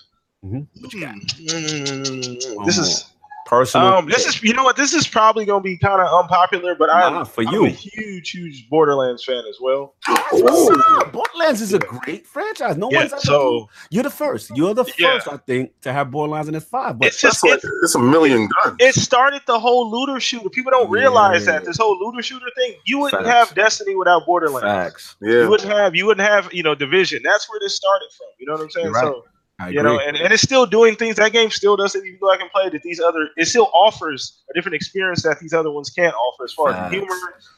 Mhm. 0.44 0.66
What 0.80 0.92
you 0.92 1.00
got? 1.00 1.14
Mm, 1.14 2.64
This 2.66 2.78
is 2.78 3.11
Personal. 3.52 3.86
um, 3.88 4.06
this 4.06 4.26
is 4.26 4.42
you 4.42 4.54
know 4.54 4.64
what 4.64 4.76
this 4.76 4.94
is 4.94 5.06
probably 5.06 5.44
gonna 5.44 5.60
be 5.62 5.76
kind 5.76 6.00
of 6.00 6.06
unpopular, 6.22 6.74
but 6.74 6.88
I'm, 6.88 7.12
Nah, 7.12 7.24
for 7.24 7.44
I'm 7.46 7.52
you. 7.52 7.66
a 7.66 7.68
huge, 7.68 8.30
huge 8.30 8.66
Borderlands 8.70 9.22
fan 9.24 9.44
as 9.46 9.58
well. 9.60 9.94
That's 10.08 10.40
what's 10.42 10.80
up. 11.02 11.12
Borderlands 11.12 11.60
is 11.60 11.74
a 11.74 11.78
great 11.78 12.26
franchise. 12.26 12.78
No 12.78 12.90
Yeah, 12.90 13.00
one's 13.00 13.12
ever. 13.12 13.20
so 13.20 13.68
you're 13.90 14.04
the 14.04 14.10
first. 14.10 14.50
You're 14.56 14.72
the 14.72 14.86
Yeah. 14.96 15.18
first, 15.18 15.28
I 15.28 15.36
think, 15.36 15.78
to 15.82 15.92
have 15.92 16.10
Borderlands 16.10 16.48
in 16.48 16.54
its 16.54 16.64
five. 16.64 16.98
But 16.98 17.08
it's 17.08 17.20
just 17.20 17.42
That's 17.42 17.62
like 17.62 17.64
it, 17.64 17.70
it's 17.82 17.94
a 17.94 17.98
million 17.98 18.48
guns. 18.64 18.76
it 18.80 18.94
started 18.94 19.42
the 19.46 19.60
whole 19.60 19.90
looter 19.90 20.18
shooter. 20.18 20.48
People 20.48 20.70
don't 20.72 20.88
realize 20.90 21.44
Yeah. 21.44 21.52
that 21.52 21.64
this 21.66 21.76
whole 21.76 21.98
looter 21.98 22.22
shooter 22.22 22.46
thing. 22.56 22.76
You 22.86 23.00
wouldn't 23.00 23.22
Facts. 23.26 23.48
have 23.50 23.54
Destiny 23.54 23.94
without 23.96 24.24
Borderlands. 24.24 24.62
facts. 24.66 25.16
Yeah. 25.20 25.42
You 25.42 25.50
wouldn't 25.50 25.70
have 25.70 25.94
you 25.94 26.06
wouldn't 26.06 26.26
have 26.26 26.50
you 26.54 26.62
know 26.62 26.74
Division. 26.74 27.20
That's 27.22 27.50
where 27.50 27.60
this 27.60 27.76
started 27.76 28.08
from. 28.16 28.28
You 28.40 28.46
know 28.46 28.54
what 28.54 28.62
I'm 28.62 28.70
saying? 28.70 28.92
Right. 28.92 29.04
So 29.04 29.24
I 29.58 29.68
you 29.68 29.80
agree. 29.80 29.92
know, 29.92 30.00
and, 30.00 30.16
and 30.16 30.32
it's 30.32 30.42
still 30.42 30.66
doing 30.66 30.96
things 30.96 31.16
that 31.16 31.32
game 31.32 31.50
still 31.50 31.76
does. 31.76 31.94
If 31.94 32.04
you 32.04 32.16
go 32.18 32.30
back 32.30 32.40
and 32.40 32.50
play 32.50 32.68
that, 32.68 32.82
these 32.82 33.00
other 33.00 33.28
it 33.36 33.46
still 33.46 33.70
offers 33.74 34.42
a 34.50 34.54
different 34.54 34.74
experience 34.74 35.22
that 35.22 35.38
these 35.40 35.52
other 35.52 35.70
ones 35.70 35.90
can't 35.90 36.14
offer 36.14 36.44
as 36.44 36.52
far 36.52 36.70
as 36.70 36.90
the 36.90 36.96
humor, 36.98 37.14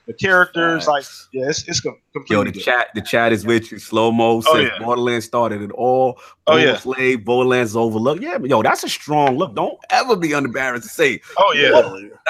the 0.07 0.13
characters. 0.13 0.87
Like, 0.87 1.05
yeah, 1.33 1.49
it's 1.49 1.67
it's 1.69 1.81
com- 1.81 1.93
Yo, 2.15 2.21
completely. 2.21 2.45
the 2.47 2.53
different. 2.53 2.79
chat, 2.81 2.89
the 2.95 3.01
chat 3.01 3.33
is 3.33 3.47
with 3.47 3.73
you. 3.73 3.79
Slow 3.79 4.11
mo 4.13 4.43
Oh, 4.47 4.57
yeah. 4.59 4.79
Borderlands 4.81 5.25
started 5.27 5.63
it 5.63 5.71
all. 5.73 6.19
Oh, 6.47 6.57
yeah. 6.57 6.77
Slave, 6.77 7.25
Borderlands 7.25 7.71
is 7.71 7.77
overlooked. 7.77 8.23
Yeah, 8.23 8.37
but 8.37 8.51
yo, 8.51 8.63
that's 8.63 8.85
a 8.85 8.89
strong 8.89 9.39
look. 9.39 9.55
Don't 9.55 9.79
ever 9.89 10.15
be 10.15 10.33
embarrassed 10.33 10.83
to 10.83 10.89
say 10.91 11.21
Oh 11.39 11.55
yeah. 11.55 11.71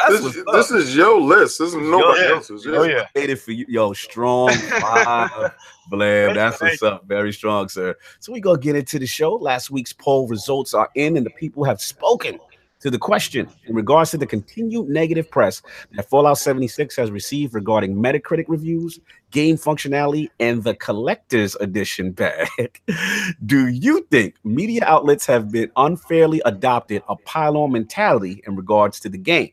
that's 0.09 0.23
This, 0.23 0.45
this 0.53 0.71
is 0.71 0.95
your 0.95 1.21
list. 1.21 1.59
This 1.59 1.71
is 1.71 1.75
nobody 1.75 2.21
Yeah. 2.23 2.29
else's. 2.35 2.65
Oh 2.67 2.85
yeah. 2.85 3.07
Made 3.17 3.31
it 3.31 3.37
for 3.41 3.51
you, 3.51 3.67
yo. 3.69 3.93
Strong 3.93 4.51
five. 4.81 5.53
Blam, 5.91 6.35
that's 6.35 6.61
what's 6.61 6.83
up. 6.83 7.07
Very 7.07 7.33
strong, 7.33 7.69
sir. 7.69 7.97
So 8.21 8.33
we 8.33 8.41
gonna 8.41 8.59
get 8.59 8.77
into 8.77 9.01
the 9.01 9.07
show. 9.07 9.35
Last 9.35 9.71
week's 9.73 9.93
poll 9.93 10.29
results 10.29 10.75
are 10.75 10.89
in, 10.95 11.17
and 11.17 11.27
the 11.27 11.31
people 11.31 11.65
have 11.65 11.81
spoken 11.81 12.39
to 12.85 12.91
the 12.91 12.99
question 12.99 13.49
in 13.65 13.75
regards 13.75 14.11
to 14.11 14.19
the 14.19 14.27
continued 14.27 14.91
negative 14.91 15.31
press 15.31 15.63
that 15.93 16.07
Fallout 16.11 16.37
76 16.37 16.95
has 16.97 17.11
received 17.11 17.55
regarding 17.55 17.97
Metacritic 17.97 18.45
reviews, 18.47 19.01
game 19.31 19.57
functionality, 19.57 20.29
and 20.39 20.63
the 20.63 20.75
collector's 20.75 21.55
edition 21.57 22.13
bag. 22.13 22.83
Do 23.47 23.69
you 23.69 24.07
think 24.11 24.35
media 24.45 24.83
outlets 24.85 25.25
have 25.25 25.51
been 25.51 25.73
unfairly 25.77 26.43
adopted 26.45 27.03
a 27.09 27.17
pile-on 27.17 27.73
mentality 27.73 28.43
in 28.47 28.55
regards 28.55 29.01
to 29.01 29.09
the 29.09 29.17
game? 29.17 29.53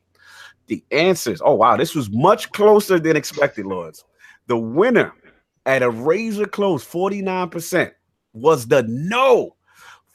The 0.68 0.84
answers. 0.92 1.42
Oh 1.42 1.54
wow, 1.54 1.78
this 1.78 1.96
was 1.96 2.10
much 2.12 2.52
closer 2.52 3.00
than 3.00 3.16
expected, 3.16 3.66
Lords. 3.66 4.04
The 4.48 4.58
winner 4.58 5.14
at 5.66 5.84
a 5.84 5.90
razor 5.90 6.48
close 6.48 6.84
49% 6.84 7.94
was 8.34 8.68
the 8.68 8.84
no. 8.90 9.56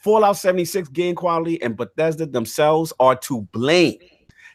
Fallout 0.07 0.37
76 0.37 0.87
game 0.87 1.15
quality 1.15 1.61
and 1.61 1.75
Bethesda 1.75 2.25
themselves 2.25 2.93
are 2.97 3.17
to 3.17 3.41
blame. 3.51 3.99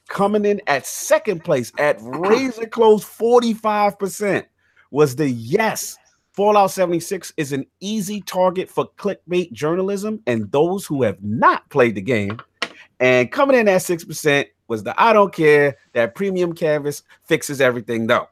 Coming 0.08 0.46
in 0.46 0.62
at 0.66 0.86
second 0.86 1.44
place 1.44 1.70
at 1.76 1.98
razor 2.00 2.66
close 2.66 3.04
45% 3.04 4.46
was 4.92 5.14
the 5.14 5.28
yes. 5.28 5.98
Fallout 6.32 6.70
76 6.70 7.34
is 7.36 7.52
an 7.52 7.66
easy 7.80 8.22
target 8.22 8.70
for 8.70 8.88
clickbait 8.96 9.52
journalism 9.52 10.22
and 10.26 10.50
those 10.52 10.86
who 10.86 11.02
have 11.02 11.22
not 11.22 11.68
played 11.68 11.96
the 11.96 12.00
game. 12.00 12.40
And 12.98 13.30
coming 13.30 13.58
in 13.58 13.68
at 13.68 13.82
6% 13.82 14.46
was 14.68 14.84
the 14.84 14.98
I 14.98 15.12
don't 15.12 15.34
care 15.34 15.76
that 15.92 16.14
premium 16.14 16.54
canvas 16.54 17.02
fixes 17.24 17.60
everything 17.60 18.06
though. 18.06 18.26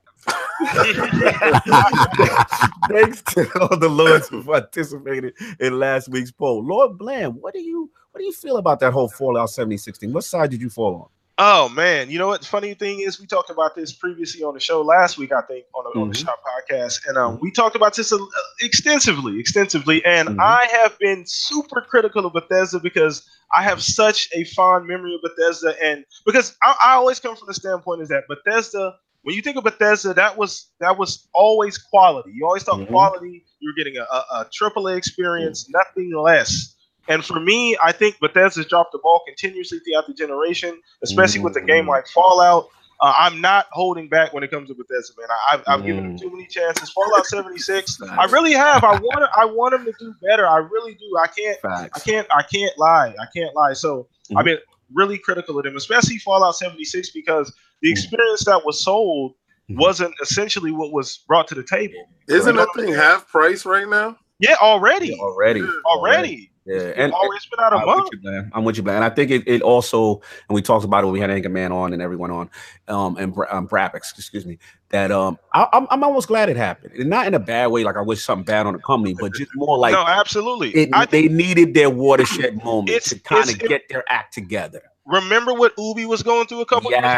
Thanks 2.89 3.23
to 3.35 3.49
all 3.61 3.77
the 3.77 3.89
lords 3.91 4.29
who 4.29 4.43
participated 4.43 5.35
in 5.59 5.79
last 5.79 6.09
week's 6.09 6.31
poll. 6.31 6.65
Lord 6.65 6.99
Blam, 6.99 7.33
what 7.41 7.55
do 7.55 7.61
you 7.61 7.91
what 8.13 8.19
do 8.21 8.25
you 8.25 8.33
feel 8.33 8.57
about 8.57 8.81
that 8.81 8.93
whole 8.93 9.09
Fallout 9.09 9.51
76 9.51 9.99
thing? 9.99 10.13
What 10.13 10.25
side 10.25 10.51
did 10.51 10.61
you 10.61 10.69
fall 10.69 10.95
on? 10.97 11.07
Oh 11.43 11.71
man, 11.71 12.11
you 12.11 12.19
know 12.19 12.27
what? 12.27 12.43
The 12.43 12.47
funny 12.47 12.75
thing 12.75 13.01
is, 13.01 13.19
we 13.19 13.27
talked 13.27 13.49
about 13.49 13.75
this 13.75 13.95
previously 13.95 14.43
on 14.43 14.53
the 14.53 14.61
show 14.61 14.83
last 14.83 15.17
week, 15.17 15.33
I 15.33 15.41
think, 15.41 15.65
on, 15.75 15.85
the 15.85 15.99
on 15.99 16.09
the 16.11 16.15
Mhm. 16.15 16.25
Shop 16.27 16.39
podcast, 16.45 17.07
and 17.07 17.17
um, 17.17 17.39
we 17.41 17.51
talked 17.51 17.75
about 17.75 17.97
this 17.97 18.13
uh, 18.13 18.19
extensively, 18.61 19.41
extensively. 19.41 20.05
And 20.05 20.29
Mhm. 20.31 20.37
I 20.39 20.67
have 20.71 20.99
been 20.99 21.25
super 21.25 21.81
critical 21.81 22.27
of 22.27 22.35
Bethesda 22.35 22.79
because 22.79 23.23
I 23.57 23.63
have 23.63 23.83
such 23.83 24.29
a 24.35 24.45
fond 24.45 24.87
memory 24.87 25.15
of 25.15 25.23
Bethesda, 25.23 25.75
and 25.83 26.05
because 26.27 26.59
I, 26.63 26.75
I 26.85 26.93
always 26.97 27.19
come 27.21 27.35
from 27.37 27.47
the 27.47 27.55
standpoint 27.55 28.03
is 28.03 28.11
that 28.11 28.25
Bethesda, 28.29 28.97
when 29.23 29.35
you 29.37 29.43
think 29.43 29.57
of 29.57 29.65
Bethesda, 29.65 30.15
that 30.15 30.37
was 30.37 30.71
that 30.81 30.97
was 30.99 31.29
always 31.35 31.77
quality. 31.79 32.33
You 32.35 32.47
always 32.47 32.63
thought 32.63 32.79
Mhm. 32.81 32.89
quality. 32.89 33.45
You 33.61 33.69
were 33.71 33.75
getting 33.77 33.99
a, 33.99 34.03
a, 34.05 34.25
a 34.41 34.45
AAA 34.51 34.97
experience, 34.97 35.69
nothing 35.71 36.13
less. 36.17 36.75
And 37.09 37.25
for 37.25 37.41
me, 37.41 37.77
I 37.83 37.93
think 37.93 38.19
Bethesda's 38.21 38.67
dropped 38.67 38.93
the 38.93 38.99
ball 39.03 39.21
continuously 39.27 39.81
throughout 39.81 40.07
the 40.07 40.15
generation, 40.15 40.81
especially 41.03 41.41
with 41.41 41.57
a 41.57 41.61
game 41.61 41.85
Mm. 41.87 41.89
like 41.89 42.07
Fallout. 42.09 42.69
Uh, 43.03 43.15
I'm 43.17 43.41
not 43.41 43.67
holding 43.73 44.09
back 44.11 44.35
when 44.35 44.43
it 44.43 44.51
comes 44.51 44.69
to 44.69 44.75
Bethesda, 44.75 45.15
man. 45.19 45.29
I, 45.31 45.55
I've, 45.55 45.63
I've 45.67 45.87
given 45.87 46.03
them 46.05 46.17
Mm. 46.17 46.21
too 46.21 46.31
many 46.31 46.47
chances. 46.47 46.91
Fallout 46.91 47.27
76, 47.27 47.99
I 48.11 48.25
really 48.27 48.53
have. 48.53 48.85
I 48.85 48.99
want 48.99 49.31
I 49.37 49.45
want 49.47 49.73
them 49.73 49.85
to 49.87 49.93
do 49.99 50.15
better. 50.23 50.47
I 50.47 50.59
really 50.59 50.95
do. 50.95 51.07
I 51.23 51.27
can't 51.27 51.59
I 51.65 51.99
can't 51.99 52.27
I 52.35 52.43
can't 52.43 52.79
lie. 52.79 53.15
I 53.21 53.27
can't 53.35 53.55
lie. 53.55 53.73
So. 53.75 54.07
I've 54.37 54.45
been 54.45 54.59
really 54.95 55.19
critical 55.19 55.59
of 55.59 55.65
them, 55.65 55.75
especially 55.77 56.19
Fallout 56.19 56.55
76, 56.55 57.11
because 57.11 57.53
the 57.83 57.89
Mhm. 57.89 57.93
experience 57.93 58.45
that 58.45 58.65
was 58.65 58.83
sold 58.83 59.33
Mhm. 59.71 59.79
wasn't 59.81 60.15
essentially 60.23 60.73
what 60.73 60.93
was 60.93 61.19
brought 61.29 61.49
to 61.49 61.55
the 61.55 61.63
table. 61.65 62.05
Isn't 62.29 62.55
Correct. 62.57 62.71
that 62.75 62.83
thing 62.83 62.95
half 62.95 63.29
price 63.29 63.65
right 63.65 63.89
now? 63.89 64.17
Yeah, 64.39 64.57
already. 64.61 65.09
Yeah, 65.09 65.17
already. 65.23 65.63
already. 65.85 66.47
Yeah, 66.67 66.77
It's 66.77 66.99
and 66.99 67.13
already 67.13 67.37
it's 67.37 67.47
been 67.47 67.59
out 67.61 67.73
a 67.73 67.77
I'm 67.77 67.87
month. 67.87 68.11
with 68.13 68.21
you, 68.23 68.31
man. 68.31 68.51
I'm 68.55 68.65
with 68.65 68.77
you, 68.77 68.83
man. 68.83 68.97
And 68.97 69.05
I 69.05 69.09
think 69.11 69.31
it, 69.31 69.43
it 69.47 69.63
also, 69.63 70.17
and 70.49 70.55
we 70.55 70.61
talked 70.63 70.85
about 70.85 71.03
it 71.03 71.07
when 71.07 71.15
we 71.15 71.21
had 71.21 71.31
Anchor 71.31 71.49
Man 71.49 71.73
on 71.73 71.93
and 71.95 72.01
everyone 72.03 72.31
on, 72.31 72.51
um, 72.87 73.17
and 73.17 73.33
Bra- 73.35 73.47
um, 73.51 73.67
Brapix, 73.67 74.13
excuse 74.17 74.45
me, 74.47 74.59
that 74.91 75.11
um, 75.11 75.39
I, 75.55 75.67
I'm, 75.73 75.87
I'm 75.91 76.05
almost 76.05 76.29
glad 76.29 76.49
it 76.49 76.57
happened, 76.57 76.93
and 76.95 77.09
not 77.11 77.27
in 77.27 77.35
a 77.35 77.39
bad 77.39 77.69
way, 77.69 77.83
like 77.83 77.97
I 77.97 78.03
wish 78.03 78.23
something 78.23 78.45
bad 78.45 78.67
on 78.67 78.75
the 78.75 78.79
company, 78.79 79.15
but 79.19 79.35
just 79.35 79.51
more 79.57 79.79
like 79.79 79.93
no, 79.93 80.05
absolutely. 80.07 80.71
it, 80.71 80.91
I 80.93 81.07
they 81.07 81.29
needed 81.29 81.75
their 81.75 81.91
watershed 81.91 82.63
moment 82.63 83.03
to 83.05 83.19
kind 83.19 83.49
of 83.49 83.59
get 83.59 83.89
their 83.89 84.05
act 84.13 84.35
together. 84.35 84.83
remember 85.07 85.55
what 85.55 85.73
Ubi 85.79 86.05
was 86.07 86.23
going 86.23 86.47
through 86.47 86.61
a 86.61 86.67
couple 86.67 86.91
years 86.91 87.01
ago? 87.01 87.09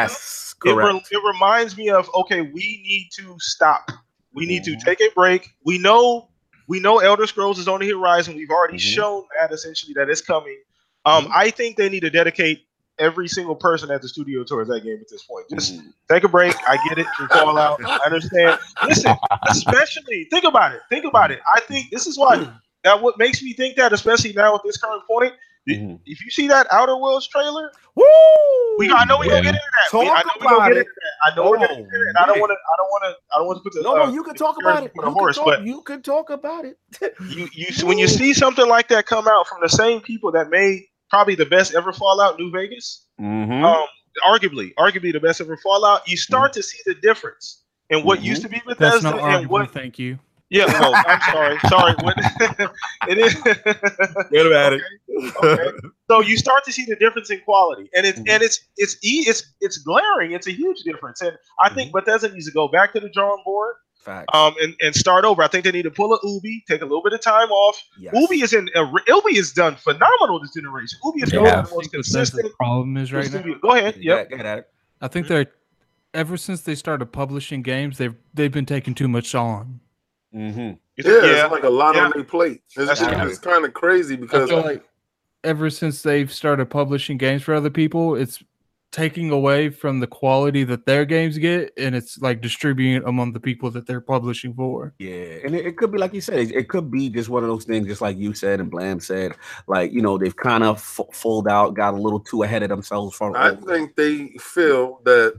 It, 0.64 0.72
re- 0.74 1.02
it 1.10 1.20
reminds 1.24 1.76
me 1.76 1.90
of 1.90 2.08
okay, 2.14 2.42
we 2.42 2.80
need 2.84 3.08
to 3.16 3.36
stop. 3.38 3.90
We 4.34 4.46
need 4.46 4.62
Mhm. 4.62 4.78
to 4.78 4.84
take 4.84 5.00
a 5.00 5.10
break. 5.14 5.48
We 5.64 5.78
know 5.78 6.28
we 6.68 6.80
know 6.80 6.98
Elder 7.00 7.26
Scrolls 7.26 7.58
is 7.58 7.68
on 7.68 7.80
the 7.80 7.88
horizon. 7.90 8.34
We've 8.36 8.50
already 8.50 8.76
Mhm. 8.78 8.94
shown 8.94 9.24
that 9.38 9.52
essentially 9.52 9.92
that 9.94 10.08
it's 10.08 10.20
coming. 10.22 10.58
Um, 11.04 11.26
Mhm. 11.26 11.30
I 11.34 11.50
think 11.50 11.76
they 11.76 11.88
need 11.88 12.00
to 12.00 12.10
dedicate 12.10 12.62
every 12.98 13.26
single 13.26 13.56
person 13.56 13.90
at 13.90 14.00
the 14.00 14.08
studio 14.08 14.44
towards 14.44 14.68
that 14.70 14.80
game 14.84 14.98
at 15.00 15.08
this 15.10 15.24
point. 15.24 15.46
Just 15.50 15.74
Mhm. 15.78 15.92
take 16.08 16.24
a 16.24 16.28
break. 16.28 16.54
I 16.68 16.78
get 16.88 16.98
it. 16.98 17.06
You 17.18 17.26
fall 17.28 17.58
out. 17.58 17.80
I 17.84 17.98
understand. 18.06 18.58
Listen, 18.86 19.14
especially 19.48 20.26
think 20.30 20.44
about 20.44 20.72
it. 20.74 20.80
Think 20.88 21.04
about 21.04 21.30
it. 21.30 21.40
I 21.54 21.60
think 21.60 21.90
this 21.90 22.06
is 22.06 22.16
why 22.18 22.36
that 22.84 23.00
what 23.00 23.18
makes 23.18 23.42
me 23.42 23.52
think 23.54 23.76
that, 23.76 23.92
especially 23.92 24.32
now 24.32 24.54
at 24.54 24.60
this 24.64 24.76
current 24.76 25.02
point. 25.06 25.32
Mhm. 25.68 26.00
If 26.06 26.24
you 26.24 26.30
see 26.30 26.48
that 26.48 26.66
Outer 26.72 26.96
Worlds 26.96 27.28
trailer, 27.28 27.70
Woo! 27.94 28.04
we 28.78 28.90
I 28.90 29.04
know 29.04 29.18
we 29.18 29.26
gonna 29.28 29.36
Yeah. 29.36 29.42
get 29.42 29.54
into 29.54 29.60
that. 29.92 29.98
We- 29.98 30.00
I 30.08 30.22
Talk 30.22 30.24
know 30.26 30.32
we 30.40 30.46
gonna 30.46 30.56
about 30.56 30.68
get 30.68 30.76
into 30.78 30.90
that. 30.96 31.12
I 31.32 31.36
know 31.36 31.50
we're 31.50 31.56
gonna 31.56 31.68
Oh, 31.70 31.74
get 31.76 31.78
into 31.84 31.98
that. 32.14 32.22
I 32.22 32.26
don't 32.26 32.40
want 32.40 32.50
to. 32.50 32.56
I 32.56 32.76
don't 32.78 32.88
want 32.90 33.02
to. 33.04 33.34
I 33.34 33.38
don't 33.38 33.46
want 33.46 33.58
to 33.58 33.62
put 33.62 33.72
the. 33.74 33.82
No, 33.82 34.02
uh, 34.02 34.06
no, 34.06 34.12
you 34.12 34.22
can 34.24 34.34
talk 34.34 34.56
about 34.60 34.82
it. 34.82 34.92
You 34.96 35.02
before 35.02 35.32
the 35.32 35.34
can 35.40 35.44
talk, 35.44 35.64
you 35.64 35.82
can 35.82 36.02
talk 36.02 36.30
about 36.30 36.64
it. 36.64 36.78
you, 37.30 37.48
you 37.52 37.66
when 37.86 37.98
you 37.98 38.08
see 38.08 38.34
something 38.34 38.66
like 38.66 38.88
that 38.88 39.06
come 39.06 39.28
out 39.28 39.46
from 39.46 39.58
the 39.62 39.68
same 39.68 40.00
people 40.00 40.32
that 40.32 40.50
made 40.50 40.82
probably 41.10 41.36
the 41.36 41.46
best 41.46 41.74
ever 41.74 41.92
Fallout, 41.92 42.40
New 42.40 42.50
Vegas, 42.50 43.06
Mhm. 43.20 43.62
um, 43.62 43.86
arguably, 44.26 44.74
arguably 44.74 45.12
the 45.12 45.20
best 45.20 45.40
ever 45.40 45.56
Fallout, 45.58 46.08
you 46.08 46.16
start 46.16 46.52
to 46.54 46.62
see 46.62 46.78
the 46.86 46.94
difference 46.94 47.62
in 47.90 48.02
what 48.02 48.18
Mhm. 48.18 48.24
used 48.24 48.42
to 48.42 48.48
be 48.48 48.60
That's 48.66 48.78
Bethesda 48.80 49.10
not 49.10 49.20
and 49.20 49.48
what. 49.48 49.70
Thank 49.70 49.98
you. 50.00 50.18
Yeah, 50.50 50.66
well, 50.66 50.92
I'm 50.94 51.20
sorry, 51.32 51.58
sorry. 51.68 51.94
What, 52.02 52.14
it 53.08 53.16
is. 53.16 53.34
Get 54.30 54.46
about 54.46 54.74
it. 54.74 54.82
Okay. 55.44 55.70
So 56.10 56.20
you 56.20 56.36
start 56.36 56.62
to 56.64 56.72
see 56.72 56.84
the 56.84 56.96
difference 56.96 57.30
in 57.30 57.40
quality, 57.40 57.88
and 57.94 58.04
it's 58.04 58.18
Mhm. 58.20 58.28
and 58.28 58.42
it's 58.42 58.60
it's 58.76 58.96
e- 59.02 59.24
it's 59.26 59.42
it's 59.60 59.78
glaring. 59.78 60.32
It's 60.32 60.46
a 60.46 60.52
huge 60.52 60.82
difference, 60.84 61.22
and 61.22 61.32
I 61.62 61.70
think 61.72 61.90
Bethesda 61.92 62.28
needs 62.30 62.46
to 62.46 62.52
go 62.52 62.68
back 62.68 62.92
to 62.92 63.00
the 63.00 63.08
drawing 63.08 63.42
board, 63.46 63.76
Facts. 64.04 64.26
um, 64.34 64.54
and 64.60 64.74
and 64.82 64.94
start 64.94 65.24
over. 65.24 65.42
I 65.42 65.48
think 65.48 65.64
they 65.64 65.72
need 65.72 65.84
to 65.84 65.90
pull 65.90 66.12
a 66.12 66.18
Ubi, 66.22 66.64
take 66.68 66.82
a 66.82 66.84
little 66.84 67.02
bit 67.02 67.14
of 67.14 67.22
time 67.22 67.50
off. 67.50 67.80
Yes. 67.98 68.12
Ubi 68.14 68.42
is 68.42 68.52
in 68.52 68.68
a, 68.74 68.84
Ubi 69.08 69.38
is 69.38 69.52
done 69.54 69.74
phenomenal 69.76 70.38
this 70.40 70.52
generation. 70.52 70.98
Ubi 71.02 71.22
is 71.22 71.32
Yeah. 71.32 71.38
one 71.40 71.48
I 71.48 71.54
the 71.54 71.62
most 71.62 71.70
think 71.70 71.92
that's 71.92 72.08
the 72.12 72.18
consistent 72.18 72.54
problem 72.56 72.96
is 72.98 73.10
right 73.10 73.32
now. 73.32 73.54
Go 73.62 73.70
ahead. 73.74 73.96
Yeah, 73.98 74.16
Yep. 74.16 74.30
get 74.30 74.44
at 74.46 74.58
it. 74.58 74.68
I 75.00 75.08
think 75.08 75.28
they're 75.28 75.46
ever 76.12 76.36
since 76.36 76.60
they 76.60 76.74
started 76.74 77.06
publishing 77.06 77.62
games, 77.62 77.96
they've 77.96 78.14
they've 78.34 78.52
been 78.52 78.66
taking 78.66 78.94
too 78.94 79.08
much 79.08 79.34
on. 79.34 79.80
Mhm. 80.34 80.78
You 80.96 81.04
Yeah, 81.06 81.44
it's 81.44 81.52
like 81.52 81.62
a 81.62 81.70
lot 81.70 81.94
Yeah. 81.94 82.04
on 82.04 82.12
their 82.14 82.24
plate. 82.24 82.60
It's, 82.76 83.00
it's, 83.00 83.38
kind 83.38 83.64
of 83.64 83.72
crazy 83.72 84.14
I 84.14 84.18
because 84.18 84.50
feel 84.50 84.60
like 84.60 84.82
ever 85.45 85.70
since 85.70 86.03
they've 86.03 86.32
started 86.32 86.66
publishing 86.66 87.16
games 87.16 87.43
for 87.43 87.55
other 87.55 87.70
people, 87.70 88.14
it's 88.14 88.43
taking 88.93 89.30
away 89.30 89.70
from 89.70 90.01
the 90.01 90.07
quality 90.07 90.64
that 90.64 90.84
their 90.84 91.07
games 91.07 91.38
get, 91.38 91.72
and 91.78 91.95
it's 91.95 92.18
like 92.18 92.43
distributing 92.43 92.95
it 92.95 93.03
among 93.07 93.32
the 93.32 93.40
people 93.40 93.70
that 93.70 93.86
they're 93.86 94.03
publishing 94.03 94.53
for. 94.55 94.93
Yeah, 94.99 95.38
and 95.45 95.55
it, 95.55 95.66
it 95.66 95.76
could 95.78 95.90
be 95.90 95.99
like 95.99 96.12
you 96.12 96.20
said. 96.20 96.38
It, 96.38 96.53
it 96.53 96.68
could 96.68 96.90
be 96.90 97.09
just 97.09 97.30
one 97.30 97.43
of 97.43 97.49
those 97.49 97.64
things, 97.64 97.86
just 97.86 98.03
like 98.03 98.18
you 98.18 98.34
said 98.34 98.61
and 98.61 98.70
Blam 98.70 99.01
said. 99.01 99.34
Like 99.66 99.93
you 99.93 100.03
know, 100.03 100.18
they've 100.18 100.36
kind 100.36 100.62
of 100.62 100.76
f- 100.76 101.14
fold 101.14 101.49
out, 101.49 101.74
got 101.74 101.95
a 101.95 101.97
little 101.97 102.20
too 102.20 102.43
ahead 102.43 102.62
of 102.62 102.68
themselves. 102.68 103.16
For 103.16 103.36
I 103.36 103.55
think 103.55 103.97
they 103.97 104.28
feel 104.38 105.01
that 105.05 105.34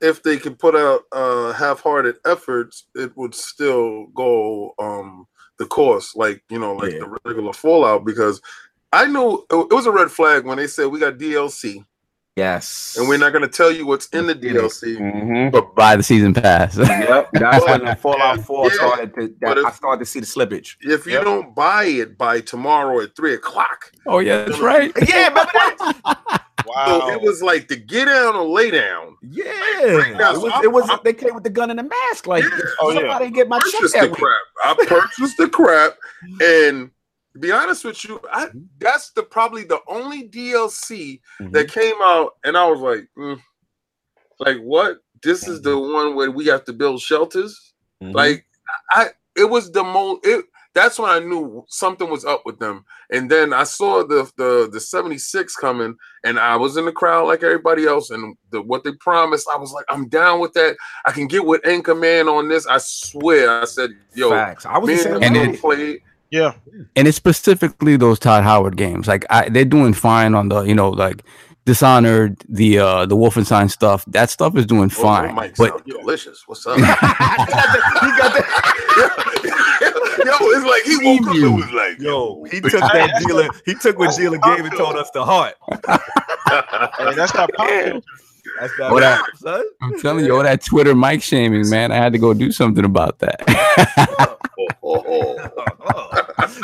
if 0.00 0.22
they 0.22 0.38
could 0.38 0.58
put 0.58 0.74
out 0.74 1.02
uh, 1.12 1.52
half-hearted 1.52 2.16
efforts, 2.26 2.86
it 2.94 3.16
would 3.16 3.34
still 3.34 4.06
go 4.08 4.74
um, 4.78 5.26
the 5.58 5.66
course, 5.66 6.16
like 6.16 6.42
you 6.48 6.58
know, 6.58 6.74
like 6.74 6.92
Yeah. 6.92 7.00
the 7.00 7.18
regular 7.26 7.52
Fallout. 7.52 8.04
Because 8.06 8.40
I 8.94 9.06
knew 9.06 9.44
it 9.50 9.72
was 9.72 9.86
a 9.86 9.90
red 9.90 10.10
flag 10.10 10.44
when 10.46 10.56
they 10.58 10.66
said 10.66 10.86
we 10.86 10.98
got 11.00 11.18
DLC 11.18 11.84
yes, 12.36 12.96
and 12.98 13.08
we're 13.08 13.16
not 13.18 13.30
going 13.32 13.42
to 13.42 13.48
tell 13.48 13.70
you 13.70 13.86
what's 13.86 14.06
in 14.08 14.26
the 14.26 14.34
Let's 14.34 14.40
get 14.44 14.56
it. 14.56 14.60
DLC. 14.62 14.96
Mhm. 14.98 15.52
But 15.52 15.74
buy 15.76 15.94
the 15.96 16.02
season 16.02 16.34
pass. 16.34 16.76
Yep, 16.76 17.30
that's 17.34 17.64
when 17.64 17.84
the 17.84 17.94
Fallout 18.00 18.40
Four 18.40 18.68
Yeah. 18.68 18.74
started. 18.74 19.14
To, 19.14 19.34
that 19.40 19.58
if- 19.58 19.64
I 19.66 19.70
started 19.72 20.00
to 20.00 20.06
see 20.06 20.20
the 20.20 20.26
slippage. 20.26 20.76
If 20.80 21.06
you 21.06 21.12
Yep. 21.12 21.24
don't 21.24 21.54
buy 21.54 21.84
it 21.84 22.18
by 22.18 22.40
tomorrow 22.40 23.00
at 23.00 23.14
three 23.16 23.34
o'clock, 23.34 23.92
oh 24.06 24.18
yeah, 24.20 24.44
that's 24.44 24.58
right. 24.60 24.92
Yeah, 25.08 25.28
remember 25.28 25.50
that? 25.54 26.40
Wow. 26.66 27.00
so 27.00 27.10
it 27.12 27.20
was 27.20 27.42
like 27.42 27.68
the 27.68 27.76
get 27.76 28.06
down 28.06 28.34
or 28.34 28.44
lay 28.46 28.70
down. 28.70 29.18
Yeah, 29.22 29.44
now, 30.18 30.32
it 30.32 30.40
was. 30.40 30.50
I'm- 30.52 30.64
It 30.64 30.72
was 30.72 30.88
I'm- 30.88 30.98
they 31.04 31.12
came 31.12 31.34
with 31.34 31.44
the 31.44 31.50
gun 31.50 31.68
and 31.68 31.78
the 31.78 31.82
mask. 31.82 32.26
Like, 32.26 32.42
Yeah. 32.42 32.58
Oh, 32.80 32.88
yeah. 32.90 33.00
somebody 33.00 33.30
get 33.30 33.48
my 33.50 33.58
check 33.58 33.72
purchased 33.74 33.94
that 33.94 34.00
the 34.04 34.08
week. 34.08 34.16
crap. 34.18 34.38
I 34.80 34.86
purchased 34.86 35.36
the 35.36 35.48
crap, 35.50 35.92
and 36.40 36.88
to 36.88 36.93
be 37.40 37.50
honest 37.52 37.84
with 37.84 38.04
you, 38.04 38.20
I 38.32 38.48
that's 38.78 39.10
the 39.10 39.22
probably 39.22 39.64
the 39.64 39.80
only 39.88 40.28
DLC 40.28 41.20
Mhm. 41.40 41.52
that 41.52 41.70
came 41.70 41.96
out, 42.02 42.34
and 42.44 42.56
I 42.56 42.66
was 42.68 42.80
like, 42.80 43.08
mm, 43.18 43.40
like 44.40 44.58
what? 44.58 44.98
This 45.22 45.48
is 45.48 45.62
the 45.62 45.78
one 45.78 46.14
where 46.14 46.30
we 46.30 46.46
have 46.46 46.64
to 46.66 46.72
build 46.72 47.00
shelters. 47.00 47.72
Mhm. 48.02 48.14
Like 48.14 48.46
I, 48.90 49.08
it 49.36 49.44
was 49.48 49.70
the 49.70 49.82
most. 49.84 50.24
It 50.26 50.44
that's 50.74 50.98
when 50.98 51.08
I 51.08 51.20
knew 51.20 51.64
something 51.68 52.10
was 52.10 52.24
up 52.24 52.42
with 52.44 52.58
them. 52.58 52.84
And 53.12 53.30
then 53.30 53.52
I 53.52 53.62
saw 53.62 54.04
the 54.04 54.28
the 54.36 54.68
the 54.72 54.80
76 54.80 55.54
coming, 55.56 55.96
and 56.24 56.38
I 56.38 56.56
was 56.56 56.76
in 56.76 56.84
the 56.84 56.92
crowd 56.92 57.28
like 57.28 57.42
everybody 57.44 57.86
else. 57.86 58.10
And 58.10 58.36
the 58.50 58.60
what 58.60 58.82
they 58.84 58.92
promised, 59.00 59.48
I 59.52 59.56
was 59.56 59.72
like, 59.72 59.84
I'm 59.88 60.08
down 60.08 60.40
with 60.40 60.52
that. 60.54 60.76
I 61.04 61.12
can 61.12 61.26
get 61.28 61.44
with 61.44 61.62
Anchorman 61.62 62.26
on 62.32 62.48
this. 62.48 62.66
I 62.66 62.78
swear. 62.78 63.60
I 63.62 63.64
said, 63.66 63.90
yo, 64.14 64.30
Facts. 64.30 64.66
I 64.66 64.78
was 64.78 64.88
me 64.88 64.96
the 64.96 65.14
and 65.16 65.24
And 65.36 65.54
it- 65.54 65.60
played. 65.60 66.02
Yeah. 66.34 66.54
and 66.96 67.06
it's 67.08 67.16
specifically 67.16 67.96
those 67.96 68.18
Todd 68.18 68.42
Howard 68.44 68.76
games. 68.76 69.06
Like 69.06 69.24
I, 69.30 69.48
they're 69.48 69.64
doing 69.64 69.94
fine 69.94 70.34
on 70.34 70.48
the, 70.48 70.62
you 70.62 70.74
know, 70.74 70.90
like 70.90 71.22
Dishonored, 71.66 72.36
the 72.48 72.78
uh 72.78 73.06
the 73.06 73.16
Wolfenstein 73.16 73.70
stuff. 73.70 74.04
That 74.08 74.28
stuff 74.30 74.56
is 74.56 74.66
doing 74.66 74.90
Oh, 74.98 75.02
fine. 75.02 75.34
Mike 75.34 75.54
but 75.56 75.86
delicious. 75.86 76.42
What's 76.46 76.66
up? 76.66 76.76
he 76.76 76.82
got 76.82 77.00
that. 78.36 78.46
yo, 80.26 80.34
it's 80.40 80.66
like 80.66 80.82
he 80.84 80.96
woke 81.06 81.28
up 81.28 81.36
and 81.36 81.54
was 81.56 81.70
like, 81.72 81.98
yo, 82.00 82.44
he 82.44 82.60
took 82.60 82.80
that 82.80 83.22
dealer. 83.26 83.48
He 83.64 83.74
took 83.74 83.98
what 83.98 84.14
dealer 84.20 84.38
gave 84.38 84.64
and 84.66 84.76
told 84.76 84.96
us 84.96 85.08
to 85.12 85.24
heart. 85.24 85.54
Hey, 85.70 87.14
that's 87.14 87.32
not 87.34 87.50
popular. 87.54 88.00
That's 88.60 88.76
that 88.78 88.92
rap, 88.92 89.24
son. 89.36 89.64
I'm 89.82 90.00
telling 90.00 90.24
you, 90.24 90.36
all 90.36 90.42
that 90.42 90.64
Twitter 90.64 90.94
mic 90.94 91.22
shaming, 91.22 91.68
man. 91.68 91.90
I 91.92 91.96
had 91.96 92.12
to 92.12 92.18
go 92.18 92.34
do 92.34 92.52
something 92.52 92.84
about 92.84 93.18
that. 93.18 93.40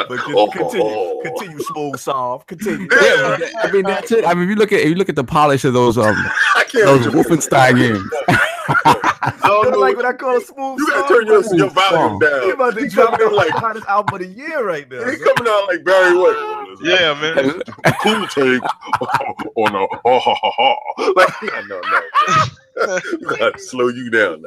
but 0.09 0.19
con- 0.19 0.51
continue, 0.51 1.21
continue, 1.23 1.59
smooth 1.61 1.97
soft. 1.97 2.49
Continue. 2.49 2.89
yeah, 3.03 3.39
I 3.63 3.71
mean 3.73 3.85
that's 3.85 4.13
it. 4.13 4.25
I 4.25 4.35
mean, 4.35 4.45
if 4.45 4.51
you 4.51 4.57
look 4.57 4.73
at 4.73 4.81
if 4.81 4.89
you 4.89 4.95
look 4.95 5.09
at 5.09 5.17
the 5.17 5.25
polish 5.25 5.65
of 5.65 5.73
those 5.73 5.99
um 5.99 6.15
I 6.57 6.65
can't. 6.65 6.85
those 6.85 7.07
Wolfenstein 7.07 7.79
games. 7.79 8.39
I 8.85 9.39
don't 9.45 9.73
know. 9.73 9.79
like 9.79 9.97
what 9.97 10.05
I 10.07 10.13
call 10.13 10.37
a 10.37 10.41
smooth. 10.41 10.79
you 10.79 10.87
gotta 10.89 11.09
turn 11.15 11.27
your, 11.27 11.43
your 11.57 11.71
volume 11.71 12.21
He 12.21 12.27
down. 12.27 12.51
about 12.53 12.75
to 12.75 12.81
He 12.83 12.89
drop 12.89 13.19
coming 13.19 13.27
the 13.27 13.27
in 13.29 13.37
like 13.37 13.51
hottest 13.51 13.87
album 13.87 14.15
of 14.15 14.21
the 14.21 14.27
year 14.29 14.65
right 14.67 14.89
now. 14.91 15.05
he 15.11 15.17
son. 15.17 15.35
coming 15.37 15.53
out 15.53 15.67
like 15.69 15.85
Barry 15.85 16.17
White. 16.17 16.77
Yeah, 16.83 17.15
man. 17.21 17.63
cool 18.03 18.27
take. 18.29 18.63
on 19.57 19.75
a 19.75 19.79
oh, 20.05 20.19
ho, 20.19 20.35
ho, 20.41 20.51
ho. 20.57 21.13
like 21.17 21.29
yeah, 21.43 21.63
no, 21.69 21.81
no. 21.81 22.99
Gotta 23.37 23.59
slow 23.59 23.89
you 23.89 24.11
down. 24.11 24.43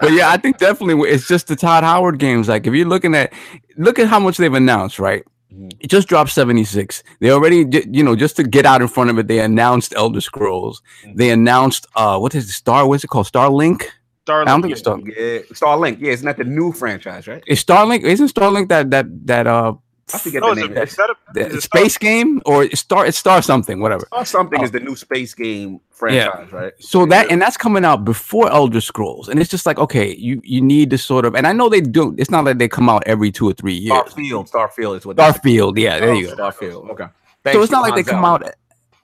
But 0.00 0.12
yeah, 0.12 0.30
I 0.30 0.36
think 0.36 0.58
definitely 0.58 1.08
it's 1.10 1.26
just 1.28 1.48
the 1.48 1.56
Todd 1.56 1.84
Howard 1.84 2.18
games. 2.18 2.48
Like 2.48 2.66
if 2.66 2.74
you're 2.74 2.86
looking 2.88 3.14
at 3.14 3.32
look 3.76 3.98
at 3.98 4.08
how 4.08 4.20
much 4.20 4.36
they've 4.38 4.52
announced, 4.54 4.98
right? 4.98 5.24
It 5.80 5.88
just 5.88 6.08
dropped 6.08 6.30
76. 6.30 7.02
They 7.20 7.30
already 7.30 7.66
you 7.90 8.02
know, 8.02 8.14
just 8.14 8.36
to 8.36 8.44
get 8.44 8.66
out 8.66 8.82
in 8.82 8.88
front 8.88 9.10
of 9.10 9.18
it, 9.18 9.26
they 9.28 9.40
announced 9.40 9.94
Elder 9.96 10.20
Scrolls. 10.20 10.82
They 11.14 11.30
announced 11.30 11.86
uh 11.96 12.18
what 12.18 12.34
is 12.34 12.48
it, 12.48 12.52
Star 12.52 12.86
what's 12.86 13.04
it 13.04 13.08
called? 13.08 13.26
Starlink? 13.26 13.84
I 14.28 14.44
don't 14.44 14.62
think 14.62 14.72
it's 14.72 14.80
Star 14.80 14.98
Yeah, 15.00 15.40
Starlink. 15.52 15.98
Yeah, 16.00 16.12
it's 16.12 16.22
not 16.22 16.36
that 16.36 16.44
the 16.44 16.44
new 16.44 16.72
franchise, 16.72 17.26
right? 17.26 17.42
is 17.46 17.64
Starlink 17.64 18.02
isn't 18.02 18.32
Starlink 18.32 18.68
that 18.68 18.90
that 18.90 19.06
that 19.26 19.46
uh 19.46 19.74
I 20.14 20.18
forget 20.18 20.42
No, 20.42 20.54
the 20.54 20.68
name. 20.68 20.76
it's 20.76 20.98
a, 20.98 21.06
the 21.34 21.46
it's 21.46 21.54
a 21.56 21.60
space 21.60 21.96
game 21.98 22.40
or 22.46 22.64
it's 22.64 22.80
Star 22.80 23.06
it's 23.06 23.18
Star 23.18 23.42
something, 23.42 23.80
whatever. 23.80 24.06
Star 24.06 24.24
something 24.24 24.60
Oh. 24.60 24.64
is 24.64 24.70
the 24.70 24.80
new 24.80 24.96
space 24.96 25.34
game 25.34 25.80
franchise, 25.90 26.52
right? 26.52 26.72
So 26.80 27.06
that 27.06 27.30
and 27.30 27.40
that's 27.40 27.56
coming 27.56 27.84
out 27.84 28.04
before 28.04 28.50
Elder 28.50 28.80
Scrolls, 28.80 29.28
and 29.28 29.40
it's 29.40 29.50
just 29.50 29.66
like 29.66 29.78
okay, 29.78 30.14
you 30.16 30.40
you 30.44 30.60
need 30.60 30.90
to 30.90 30.98
sort 30.98 31.24
of, 31.24 31.34
and 31.34 31.46
I 31.46 31.52
know 31.52 31.68
they 31.68 31.80
do. 31.80 32.14
It's 32.18 32.30
not 32.30 32.44
like 32.44 32.58
they 32.58 32.68
come 32.68 32.88
out 32.88 33.02
every 33.06 33.30
two 33.32 33.48
or 33.48 33.52
three 33.52 33.74
years. 33.74 33.98
Starfield. 33.98 34.50
Starfield 34.50 34.98
is 34.98 35.06
what. 35.06 35.16
Starfield, 35.16 35.78
yeah, 35.78 35.98
there 36.00 36.14
you 36.14 36.28
go. 36.28 36.36
Starfield. 36.36 36.90
Okay. 36.90 37.06
so 37.52 37.62
it's 37.62 37.72
not 37.72 37.82
like 37.82 37.94
they 37.94 38.02
come 38.02 38.24
out. 38.24 38.42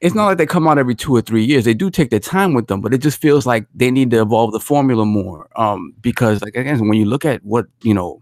It's 0.02 0.14
not 0.14 0.26
like 0.26 0.36
they 0.36 0.44
come 0.44 0.68
out 0.68 0.76
every 0.76 0.94
two 0.94 1.16
or 1.16 1.22
three 1.22 1.42
years. 1.42 1.64
They 1.64 1.72
do 1.72 1.88
take 1.90 2.10
their 2.10 2.20
time 2.20 2.52
with 2.52 2.66
them, 2.66 2.82
but 2.82 2.92
it 2.92 2.98
just 2.98 3.18
feels 3.18 3.46
like 3.46 3.66
they 3.74 3.90
need 3.90 4.10
to 4.10 4.20
evolve 4.20 4.52
the 4.52 4.60
formula 4.60 5.06
more. 5.06 5.48
Um, 5.56 5.94
because 6.02 6.42
like 6.42 6.54
again, 6.54 6.78
when 6.86 6.98
you 6.98 7.06
look 7.06 7.24
at 7.24 7.42
what 7.44 7.64
you 7.82 7.94
know, 7.94 8.20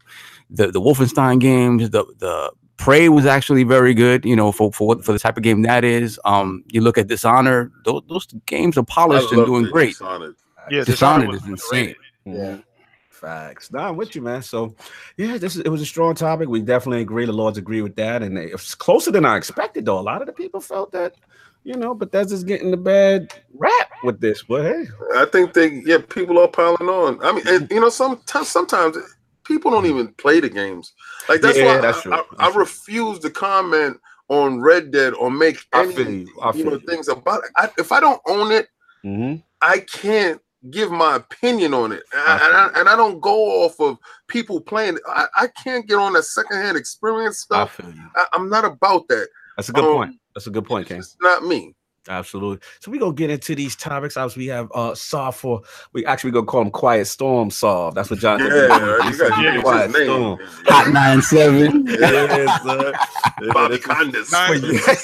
the 0.51 0.69
the 0.71 0.81
Wolfenstein 0.81 1.41
games, 1.41 1.91
the 1.91 2.05
the 2.19 2.53
Prey 2.77 3.09
was 3.09 3.27
actually 3.27 3.65
very 3.65 3.95
good. 3.95 4.25
You 4.25 4.37
know, 4.37 4.53
for 4.53 4.73
for 4.73 4.87
what 4.87 5.05
for 5.05 5.13
the 5.13 5.19
type 5.19 5.37
of 5.37 5.43
game 5.43 5.63
that 5.63 5.85
is. 5.85 6.21
Um, 6.25 6.65
you 6.69 6.81
look 6.81 6.99
at 6.99 7.07
Dishonor; 7.07 7.71
those, 7.85 8.03
those 8.09 8.27
games 8.47 8.77
are 8.77 8.85
polished 8.85 9.33
and 9.33 9.47
doing 9.47 9.65
great. 9.65 9.91
Dishonored. 9.91 10.37
yeah, 10.71 10.85
Dishonored 10.85 11.29
was 11.29 11.43
is 11.43 11.49
insane. 11.49 11.95
Yeah. 12.25 12.59
Facts. 13.11 13.73
Nah, 13.73 13.89
I'm 13.89 13.97
with 13.97 14.15
you, 14.15 14.21
man. 14.21 14.43
So, 14.43 14.75
yeah, 15.17 15.39
this 15.39 15.57
is 15.57 15.63
it 15.63 15.71
was 15.71 15.81
a 15.81 15.87
strong 15.87 16.15
topic. 16.15 16.49
We 16.49 16.61
definitely 16.61 17.01
agree. 17.01 17.25
The 17.25 17.33
Lords 17.33 17.57
agree 17.57 17.81
with 17.81 17.97
that, 17.97 18.23
and 18.23 18.37
it's 18.37 18.75
closer 18.75 19.11
than 19.11 19.25
I 19.25 19.39
expected. 19.39 19.87
Though 19.87 19.99
a 19.99 20.03
lot 20.03 20.21
of 20.21 20.27
the 20.27 20.33
people 20.35 20.61
felt 20.61 20.93
that, 20.93 21.15
you 21.63 21.75
know, 21.75 21.95
Bethesda's 21.95 22.45
getting 22.45 22.71
the 22.71 22.77
bad 22.77 23.33
rap 23.55 23.91
with 24.03 24.21
this. 24.21 24.43
But 24.43 24.65
hey, 24.65 24.85
I 25.15 25.25
think 25.25 25.55
they 25.55 25.81
yeah, 25.87 25.99
people 26.07 26.39
are 26.39 26.49
piling 26.49 26.89
on. 26.89 27.25
I 27.25 27.33
mean, 27.33 27.49
and, 27.49 27.71
you 27.71 27.81
know, 27.81 27.89
sometimes 27.89 28.49
sometimes 28.49 28.99
people 29.45 29.71
don't 29.71 29.87
even 29.87 30.09
play 30.15 30.41
the 30.41 30.51
games. 30.51 30.93
Like 31.29 31.41
that's 31.41 31.59
Yeah, 31.59 31.77
why 31.77 31.81
that's 31.81 31.99
I, 31.99 32.03
true. 32.03 32.13
I, 32.39 32.49
I 32.49 32.55
refuse 32.55 33.19
to 33.21 33.31
comment 33.31 33.99
on 34.29 34.61
Red 34.61 34.91
Dead 34.91 35.15
or 35.15 35.31
make 35.31 35.59
I 35.73 35.83
any 35.85 35.95
feel 35.95 36.11
you. 36.11 36.27
You 36.55 36.65
know 36.65 36.73
you. 36.73 36.81
things 36.87 37.09
about 37.09 37.45
it. 37.45 37.51
I, 37.57 37.69
if 37.79 37.93
I 37.93 38.01
don't 38.01 38.21
own 38.27 38.53
it, 38.53 38.69
Mhm. 39.05 39.43
I 39.61 39.81
can't 39.81 40.41
give 40.71 40.91
my 40.91 41.17
opinion 41.17 41.75
on 41.75 41.93
it, 41.93 42.03
and 42.13 42.23
I, 42.23 42.37
I 42.37 42.47
and 42.49 42.57
I, 42.57 42.81
and 42.81 42.89
I 42.89 42.97
don't 42.97 43.21
go 43.21 43.65
off 43.65 43.79
of 43.81 43.99
people 44.29 44.61
playing. 44.61 44.99
I, 45.07 45.27
I 45.37 45.47
can't 45.49 45.87
get 45.87 45.99
on 45.99 46.15
that 46.15 46.25
secondhand 46.25 46.77
experience 46.79 47.39
stuff. 47.39 47.79
I, 48.17 48.27
I'm 48.33 48.49
not 48.49 48.65
about 48.65 49.07
that. 49.09 49.29
That's 49.57 49.69
a 49.69 49.73
good 49.73 49.85
Um, 49.85 49.93
point. 49.97 50.13
That's 50.35 50.47
a 50.47 50.51
good 50.51 50.65
point, 50.65 50.89
King. 50.89 50.99
It's 50.99 51.17
not 51.21 51.45
me. 51.45 51.75
Absolutely. 52.07 52.59
So 52.81 52.91
we 52.91 52.99
gonna 52.99 53.15
get 53.15 53.31
into 53.31 53.55
these 53.55 53.75
topics. 53.75 54.17
Obviously, 54.17 54.43
we 54.45 54.49
have 54.49 54.71
uh 54.75 54.95
Soft 54.95 55.41
for 55.41 55.63
we 55.95 56.05
actually 56.05 56.33
gonna 56.33 56.45
call 56.47 56.61
him 56.63 56.71
Quiet 56.71 57.07
Storm 57.07 57.51
Solve. 57.51 57.95
That's 57.95 58.11
what 58.11 58.19
John 58.19 58.41
Yeah, 58.41 58.47
you 59.11 59.17
got 59.19 59.37
to 59.37 59.43
use 59.43 59.63
Quiet 59.63 59.91
name. 59.91 60.05
Storm. 60.05 60.39
Hot 60.67 60.93
nine 60.93 61.23
seven. 61.23 61.87
Yeah, 61.87 62.59
son. 62.59 62.93
Yeah, 63.41 63.53
Bobby 63.53 63.79
that's- 63.79 64.29
Condas. 64.29 64.47
For 64.47 64.55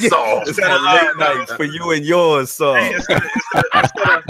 you. 0.03 0.09
Solve. 0.11 0.43
It's 0.49 0.59
had 0.59 0.71
a 0.71 0.79
late 0.83 1.17
night 1.17 1.49
for 1.57 1.65
you 1.65 1.91
and 1.93 2.05
yours, 2.05 2.51
so 2.51 2.75
Hey, 2.75 2.95
instead 2.95 3.17
of, 3.23 3.31
instead 3.75 4.09
of, 4.09 4.25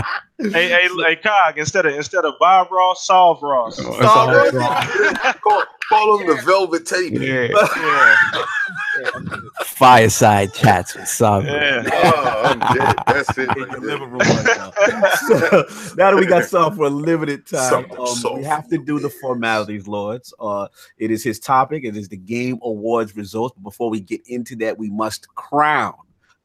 hey, 0.52 0.68
hey, 0.68 0.88
hey, 0.96 1.16
Cog, 1.16 1.58
instead 1.58 1.86
of 1.86 1.94
instead 1.94 2.24
of 2.24 2.34
Bob 2.38 2.70
Ross, 2.70 3.04
solve 3.06 3.42
Ross. 3.42 3.76
Solve 3.78 4.54
call, 5.42 5.64
call 5.88 6.18
him 6.20 6.26
the 6.28 6.40
Velvet 6.44 6.86
Teddy 6.86 7.10
Bear. 7.18 7.50
Yeah, 7.50 9.10
Fireside 9.64 10.52
chats 10.54 10.94
with 10.94 11.08
Sovereign. 11.08 11.52
yeah. 11.54 11.88
Oh, 11.92 12.42
I'm 12.44 12.58
dead. 12.76 12.96
That's 13.06 13.36
it. 13.38 13.48
in 13.56 13.68
your 13.70 13.80
living 13.80 14.10
room 14.10 14.18
right 14.20 14.46
now. 14.56 14.70
so, 15.28 15.64
now 15.96 16.10
that 16.10 16.16
we 16.18 16.26
got 16.26 16.44
Soft 16.44 16.76
for 16.76 16.84
a 16.86 16.90
limited 16.90 17.46
time, 17.46 17.90
um, 17.92 18.34
we 18.36 18.44
have 18.44 18.68
to 18.68 18.78
do 18.78 18.98
the 18.98 19.10
formalities, 19.10 19.86
Lords. 19.88 20.32
Uh, 20.40 20.68
it 20.98 21.10
is 21.10 21.22
his 21.24 21.38
topic. 21.38 21.84
It 21.84 21.96
is 21.96 22.08
the 22.08 22.16
Game 22.16 22.58
Awards 22.62 23.16
results. 23.16 23.54
But 23.56 23.62
before 23.64 23.90
we 23.90 24.00
get 24.00 24.20
into 24.26 24.56
that, 24.56 24.78
we 24.78 24.90
must 24.90 25.28
crown 25.34 25.94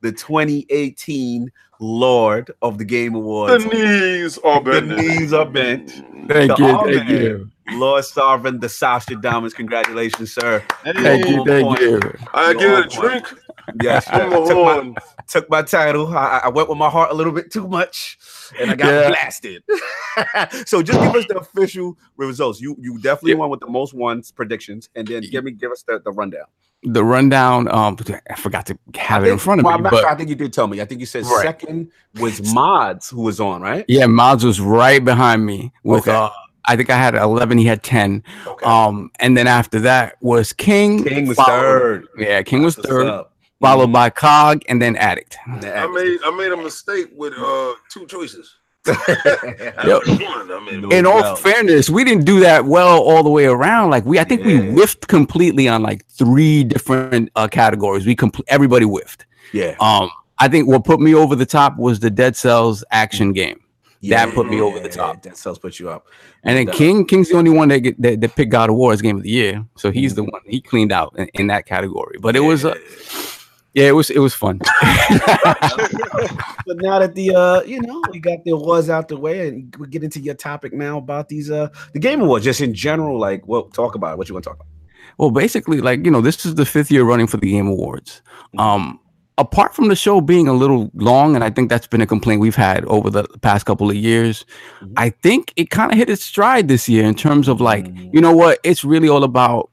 the 0.01 0.11
2018 0.11 1.51
Lord 1.80 2.51
of 2.61 2.78
the 2.78 2.86
Game 2.86 3.16
Awards. 3.16 3.63
The 3.63 3.70
Awards. 3.70 3.91
knees 3.91 4.38
are 4.39 4.61
bent. 4.61 4.89
The 4.89 4.95
knees 4.95 5.34
are 5.34 5.45
bent. 5.45 5.91
Thank 6.28 6.55
The 6.55 6.55
you, 6.57 6.84
thank 6.84 7.09
man. 7.09 7.22
you, 7.22 7.51
Lord 7.72 8.05
Sovereign, 8.05 8.59
the 8.59 8.70
Sasha 8.70 9.16
Diamonds. 9.16 9.53
Congratulations, 9.53 10.34
sir. 10.34 10.63
Thank 10.84 11.28
you, 11.30 11.43
thank 11.45 11.80
you. 11.82 11.99
I 12.34 12.51
You're 12.51 12.59
get 12.84 12.86
a 12.86 12.89
drink 13.01 13.26
Yes, 13.80 14.05
from 14.05 14.32
took 14.45 14.57
my, 14.66 14.95
took 15.28 15.49
my 15.49 15.61
title. 15.63 16.07
I, 16.16 16.41
I 16.45 16.49
went 16.49 16.70
with 16.70 16.78
my 16.78 16.89
heart 16.89 17.11
a 17.11 17.13
little 17.13 17.34
bit 17.34 17.51
too 17.51 17.68
much, 17.68 18.18
and 18.59 18.72
I 18.72 18.76
got 18.76 18.88
Yeah. 18.88 19.09
blasted. 19.09 19.63
so 20.66 20.82
just 20.84 21.01
give 21.01 21.16
us 21.16 21.26
the 21.28 21.39
official 21.39 21.97
results. 22.18 22.61
You 22.61 22.76
you 22.80 22.99
definitely 22.99 23.32
Yeah. 23.32 23.38
won 23.38 23.49
with 23.49 23.59
the 23.61 23.68
most 23.70 23.93
ones 23.93 24.32
predictions, 24.32 24.89
and 24.95 25.07
then 25.07 25.24
give 25.24 25.43
me 25.43 25.51
give 25.51 25.72
us 25.72 25.84
the, 25.84 25.99
the 26.03 26.11
rundown. 26.11 26.45
The 26.84 27.03
rundown. 27.03 27.68
Um, 27.70 27.97
I 28.30 28.36
forgot 28.36 28.68
to 28.68 28.78
have 28.95 29.26
it 29.26 29.30
in 29.32 29.39
front 29.39 29.61
of 29.61 29.66
Well, 29.66 29.78
me, 29.80 29.86
I'm 29.86 29.91
sure. 29.93 30.03
but 30.03 30.11
I 30.11 30.16
think 30.16 30.30
you 30.30 30.36
did 30.36 30.53
tell 30.53 30.68
me. 30.68 30.82
I 30.82 30.86
think 30.86 30.99
you 30.99 31.07
said 31.07 31.24
Right. 31.26 31.41
second 31.43 31.91
was 32.20 32.53
Mods 32.53 33.09
who 33.09 33.22
was 33.24 33.39
on, 33.41 33.61
right? 33.61 33.86
yeah, 33.88 34.05
Mods 34.05 34.43
was 34.45 34.61
right 34.61 35.03
behind 35.03 35.45
me 35.45 35.72
with. 35.84 36.07
Okay. 36.07 36.11
Uh, 36.16 36.30
I 36.68 36.76
think 36.76 36.89
I 36.89 36.97
had 36.97 37.16
eleven. 37.16 37.57
He 37.57 37.66
had 37.66 37.84
ten. 37.84 38.24
Okay. 38.47 38.66
Um, 38.66 39.11
and 39.20 39.36
then 39.38 39.47
after 39.47 39.80
that 39.82 40.16
was 40.22 40.53
King. 40.53 41.03
King 41.03 41.28
was 41.28 41.38
followed- 41.38 41.59
third. 41.61 42.07
Yeah, 42.18 42.41
King 42.43 42.63
was 42.63 42.76
That's 42.76 42.88
third, 42.88 43.07
up. 43.07 43.34
followed 43.61 43.91
by 43.91 44.09
Cog, 44.09 44.63
and 44.70 44.82
then 44.82 44.95
Addict. 44.95 45.38
The 45.61 45.76
I 45.78 45.88
made 45.88 46.20
I 46.26 46.32
made 46.36 46.51
a 46.51 46.57
mistake 46.57 47.07
with 47.16 47.34
uh 47.38 47.74
two 47.91 48.05
choices. 48.07 48.55
act- 48.88 49.84
Yo. 49.86 49.99
One, 49.99 50.51
I 50.51 50.61
made 50.72 50.84
a 50.84 50.89
In 50.95 51.05
all 51.07 51.22
doubt. 51.22 51.39
fairness, 51.39 51.89
we 51.89 52.03
didn't 52.03 52.24
do 52.26 52.39
that 52.41 52.66
well 52.66 53.01
all 53.01 53.24
the 53.24 53.30
way 53.32 53.45
around. 53.45 53.89
Like 53.89 54.05
we, 54.05 54.20
I 54.20 54.24
think 54.24 54.43
we 54.45 54.57
whiffed 54.57 55.07
completely 55.07 55.68
on 55.68 55.82
like 55.82 56.05
three 56.07 56.63
different 56.63 57.32
uh, 57.36 57.47
categories. 57.47 58.05
We 58.05 58.16
complete 58.16 58.45
everybody 58.47 58.86
whiffed. 58.86 59.26
yeah. 59.53 59.76
Um, 59.80 60.09
I 60.38 60.49
think 60.49 60.68
what 60.68 60.84
put 60.84 60.99
me 60.99 61.16
over 61.16 61.36
the 61.36 61.45
top 61.45 61.78
was 61.78 61.99
the 61.99 62.11
Dead 62.11 62.36
Cells 62.36 62.84
action 62.91 63.32
game, 63.34 63.59
That 64.10 64.34
put 64.34 64.47
me 64.47 64.62
over 64.62 64.80
the 64.80 64.89
top. 64.89 65.22
That 65.24 65.38
sells 65.38 65.60
put 65.60 65.80
you 65.80 65.89
up. 65.89 66.08
and 66.43 66.58
then 66.58 66.68
Yeah. 66.68 66.74
King, 66.74 67.06
King's 67.06 67.30
the 67.30 67.38
only 67.38 67.51
one 67.51 67.68
that 67.70 67.80
get, 67.80 68.01
that, 68.01 68.22
that 68.22 68.36
picked 68.36 68.51
God 68.51 68.70
of 68.70 68.76
War 68.76 68.93
as 68.93 69.01
game 69.01 69.18
of 69.18 69.24
the 69.24 69.30
year. 69.30 69.66
So 69.78 69.91
he's 69.91 70.16
the 70.16 70.24
one 70.24 70.41
he 70.45 70.62
cleaned 70.62 70.91
out 70.91 71.14
in, 71.18 71.28
in 71.34 71.47
that 71.47 71.66
category. 71.66 72.18
But 72.20 72.36
it 72.36 72.41
was 72.41 72.66
uh, 72.66 72.76
Yeah, 73.74 73.86
it 73.88 73.91
was 73.91 74.10
it 74.10 74.20
was 74.20 74.34
fun. 74.34 74.60
but 76.66 76.78
now 76.78 76.99
that 76.99 77.14
the 77.14 77.36
uh, 77.36 77.62
you 77.64 77.82
know, 77.82 78.01
we 78.12 78.20
got 78.20 78.43
the 78.45 78.51
awards 78.51 78.89
out 78.89 79.10
the 79.10 79.18
way, 79.18 79.49
and 79.49 79.76
we 79.78 79.88
get 79.88 80.03
into 80.03 80.20
your 80.20 80.36
topic 80.36 80.72
now 80.74 80.97
about 80.97 81.28
these 81.28 81.51
uh 81.51 81.68
the 81.93 81.99
game 81.99 82.22
awards, 82.22 82.45
just 82.45 82.62
in 82.62 82.74
general. 82.74 83.20
Like, 83.20 83.45
well, 83.47 83.64
talk 83.64 83.95
about 83.95 84.14
it. 84.14 84.18
What 84.18 84.30
you 84.30 84.36
want 84.36 84.43
to 84.45 84.49
talk 84.49 84.58
about? 84.58 84.68
Well, 85.18 85.32
basically, 85.32 85.82
like 85.82 86.06
you 86.06 86.12
know, 86.12 86.22
this 86.22 86.45
is 86.45 86.56
the 86.56 86.66
fifth 86.66 86.89
year 86.91 87.03
running 87.03 87.28
for 87.28 87.38
the 87.38 87.49
Game 87.51 87.68
Awards. 87.68 88.22
Um, 88.58 88.99
apart 89.38 89.76
from 89.76 89.90
the 89.90 89.96
show 89.96 90.22
being 90.22 90.48
a 90.48 90.54
little 90.54 90.90
long, 90.96 91.36
and 91.36 91.44
I 91.44 91.50
think 91.50 91.70
that's 91.70 91.88
been 91.88 92.02
a 92.02 92.06
complaint 92.08 92.40
we've 92.42 92.56
had 92.56 92.86
over 92.86 93.10
the 93.10 93.24
past 93.42 93.66
couple 93.66 93.90
of 93.90 93.96
years, 93.96 94.46
Mhm. 94.82 94.94
I 94.98 95.10
think 95.10 95.52
it 95.58 95.70
kind 95.70 95.92
of 95.92 95.98
hit 95.98 96.10
its 96.10 96.24
stride 96.24 96.68
this 96.68 96.88
year 96.88 97.04
in 97.04 97.16
terms 97.16 97.48
of 97.48 97.60
like, 97.60 97.86
Mhm. 97.86 98.14
you 98.14 98.22
know 98.22 98.32
what, 98.36 98.60
it's 98.64 98.84
really 98.86 99.10
all 99.10 99.24
about, 99.24 99.70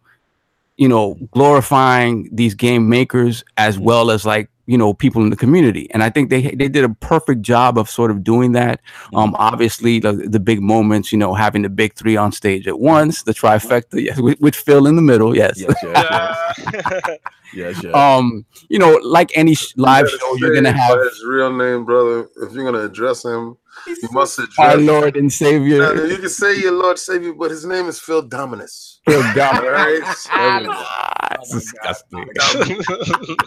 you 0.76 0.88
know, 0.88 1.16
glorifying 1.30 2.28
these 2.32 2.54
game 2.54 2.88
makers 2.88 3.44
as 3.56 3.78
Mhm. 3.78 3.82
well 3.82 4.10
as 4.10 4.24
like, 4.26 4.48
you 4.66 4.78
know, 4.78 4.94
people 4.94 5.22
in 5.22 5.30
the 5.30 5.36
community. 5.36 5.88
And 5.92 6.02
I 6.02 6.10
think 6.10 6.30
they 6.30 6.42
they 6.54 6.68
did 6.68 6.84
a 6.84 6.88
perfect 6.88 7.42
job 7.42 7.76
of 7.78 7.90
sort 7.90 8.10
of 8.10 8.22
doing 8.22 8.52
that. 8.52 8.80
Um, 9.14 9.34
obviously 9.38 9.98
the, 9.98 10.12
the 10.12 10.38
big 10.40 10.60
moments, 10.62 11.10
you 11.12 11.18
know, 11.18 11.34
having 11.34 11.62
the 11.62 11.68
big 11.68 11.94
three 11.94 12.16
on 12.16 12.32
stage 12.32 12.68
at 12.68 12.78
once, 12.78 13.22
the 13.24 13.32
trifecta, 13.32 14.00
yes, 14.02 14.20
with, 14.20 14.40
with 14.40 14.54
Phil 14.54 14.86
in 14.86 14.96
the 14.96 15.02
middle, 15.02 15.36
yes. 15.36 15.58
Yes, 15.58 15.74
yes, 15.82 16.36
Yeah. 16.72 17.16
yes, 17.54 17.82
yes. 17.82 17.94
um 17.94 18.46
you 18.70 18.78
know 18.78 18.98
like 19.02 19.30
any 19.36 19.54
sh- 19.54 19.74
live 19.76 20.06
gotta 20.06 20.18
show 20.18 20.36
you're 20.36 20.54
gonna 20.54 20.72
have 20.72 20.98
his 21.00 21.22
real 21.24 21.52
name, 21.52 21.84
brother. 21.84 22.28
If 22.40 22.52
you're 22.52 22.64
gonna 22.64 22.84
address 22.84 23.24
him, 23.24 23.56
you 23.86 24.08
must 24.12 24.38
address. 24.38 24.58
our 24.58 24.76
lord 24.76 25.16
and 25.16 25.30
savior 25.32 25.78
Now, 25.94 26.02
you 26.04 26.16
can 26.18 26.28
say 26.28 26.58
your 26.58 26.72
Lord 26.72 26.98
Savior, 26.98 27.32
but 27.34 27.50
his 27.50 27.64
name 27.66 27.86
is 27.88 27.98
Phil 27.98 28.22
Dominus. 28.22 29.00
Phil 29.06 29.22
All 29.22 29.34
Dom- 29.34 29.64
right, 29.64 30.00
Ah, 30.30 31.36
Oh 31.38 31.54
disgusting 31.54 32.28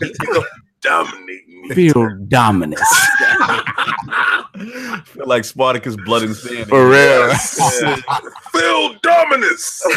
He's 0.02 0.18
gonna 0.18 0.46
dominate 0.86 1.48
me. 1.48 1.70
Phil 1.76 2.10
Dominus 2.28 2.80
feel 5.06 5.28
like 5.28 5.44
Spartacus 5.44 5.96
blood 6.06 6.24
and 6.24 6.36
sand. 6.36 6.68
for 6.68 6.90
real 6.90 6.96
Yes. 7.28 7.60
Phil 8.52 8.96
Dominus. 9.02 9.82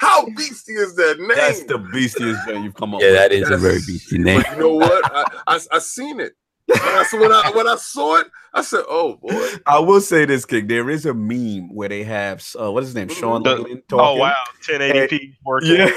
How 0.00 0.24
beasty 0.26 0.76
is 0.76 0.94
that 0.96 1.16
name? 1.18 1.28
That's 1.36 1.62
the 1.64 1.78
beastiest 1.78 2.44
thing 2.46 2.64
you've 2.64 2.74
come 2.74 2.94
up 2.94 3.00
yeah 3.00 3.06
with. 3.08 3.14
Yeah, 3.14 3.20
that 3.28 3.32
is 3.32 3.50
a 3.50 3.56
very 3.56 3.78
beastly 3.86 4.18
name 4.18 4.42
But 4.42 4.52
you 4.52 4.58
know 4.58 4.74
what? 4.74 5.04
I, 5.14 5.24
I 5.46 5.60
I 5.72 5.78
seen 5.78 6.20
it. 6.20 6.32
When 6.66 6.78
I, 6.82 7.04
when 7.12 7.32
I 7.32 7.50
when 7.54 7.68
I 7.68 7.76
saw 7.76 8.16
it, 8.16 8.26
I 8.58 8.62
said, 8.62 8.84
"Oh 8.88 9.16
boy." 9.16 9.48
I 9.66 9.78
will 9.78 10.00
say 10.00 10.24
this, 10.24 10.44
King. 10.44 10.66
There 10.66 10.90
is 10.90 11.06
a 11.06 11.14
meme 11.14 11.74
where 11.74 11.88
they 11.88 12.02
have 12.04 12.44
uh, 12.60 12.70
what 12.72 12.82
is 12.82 12.88
his 12.90 12.94
name, 12.96 13.08
Shawn 13.08 13.42
The- 13.42 13.56
Layden 13.56 13.82
oh 13.92 14.14
wow, 14.16 14.34
1080p, 14.68 15.36
4K. 15.46 15.62
Yeah. 15.62 15.90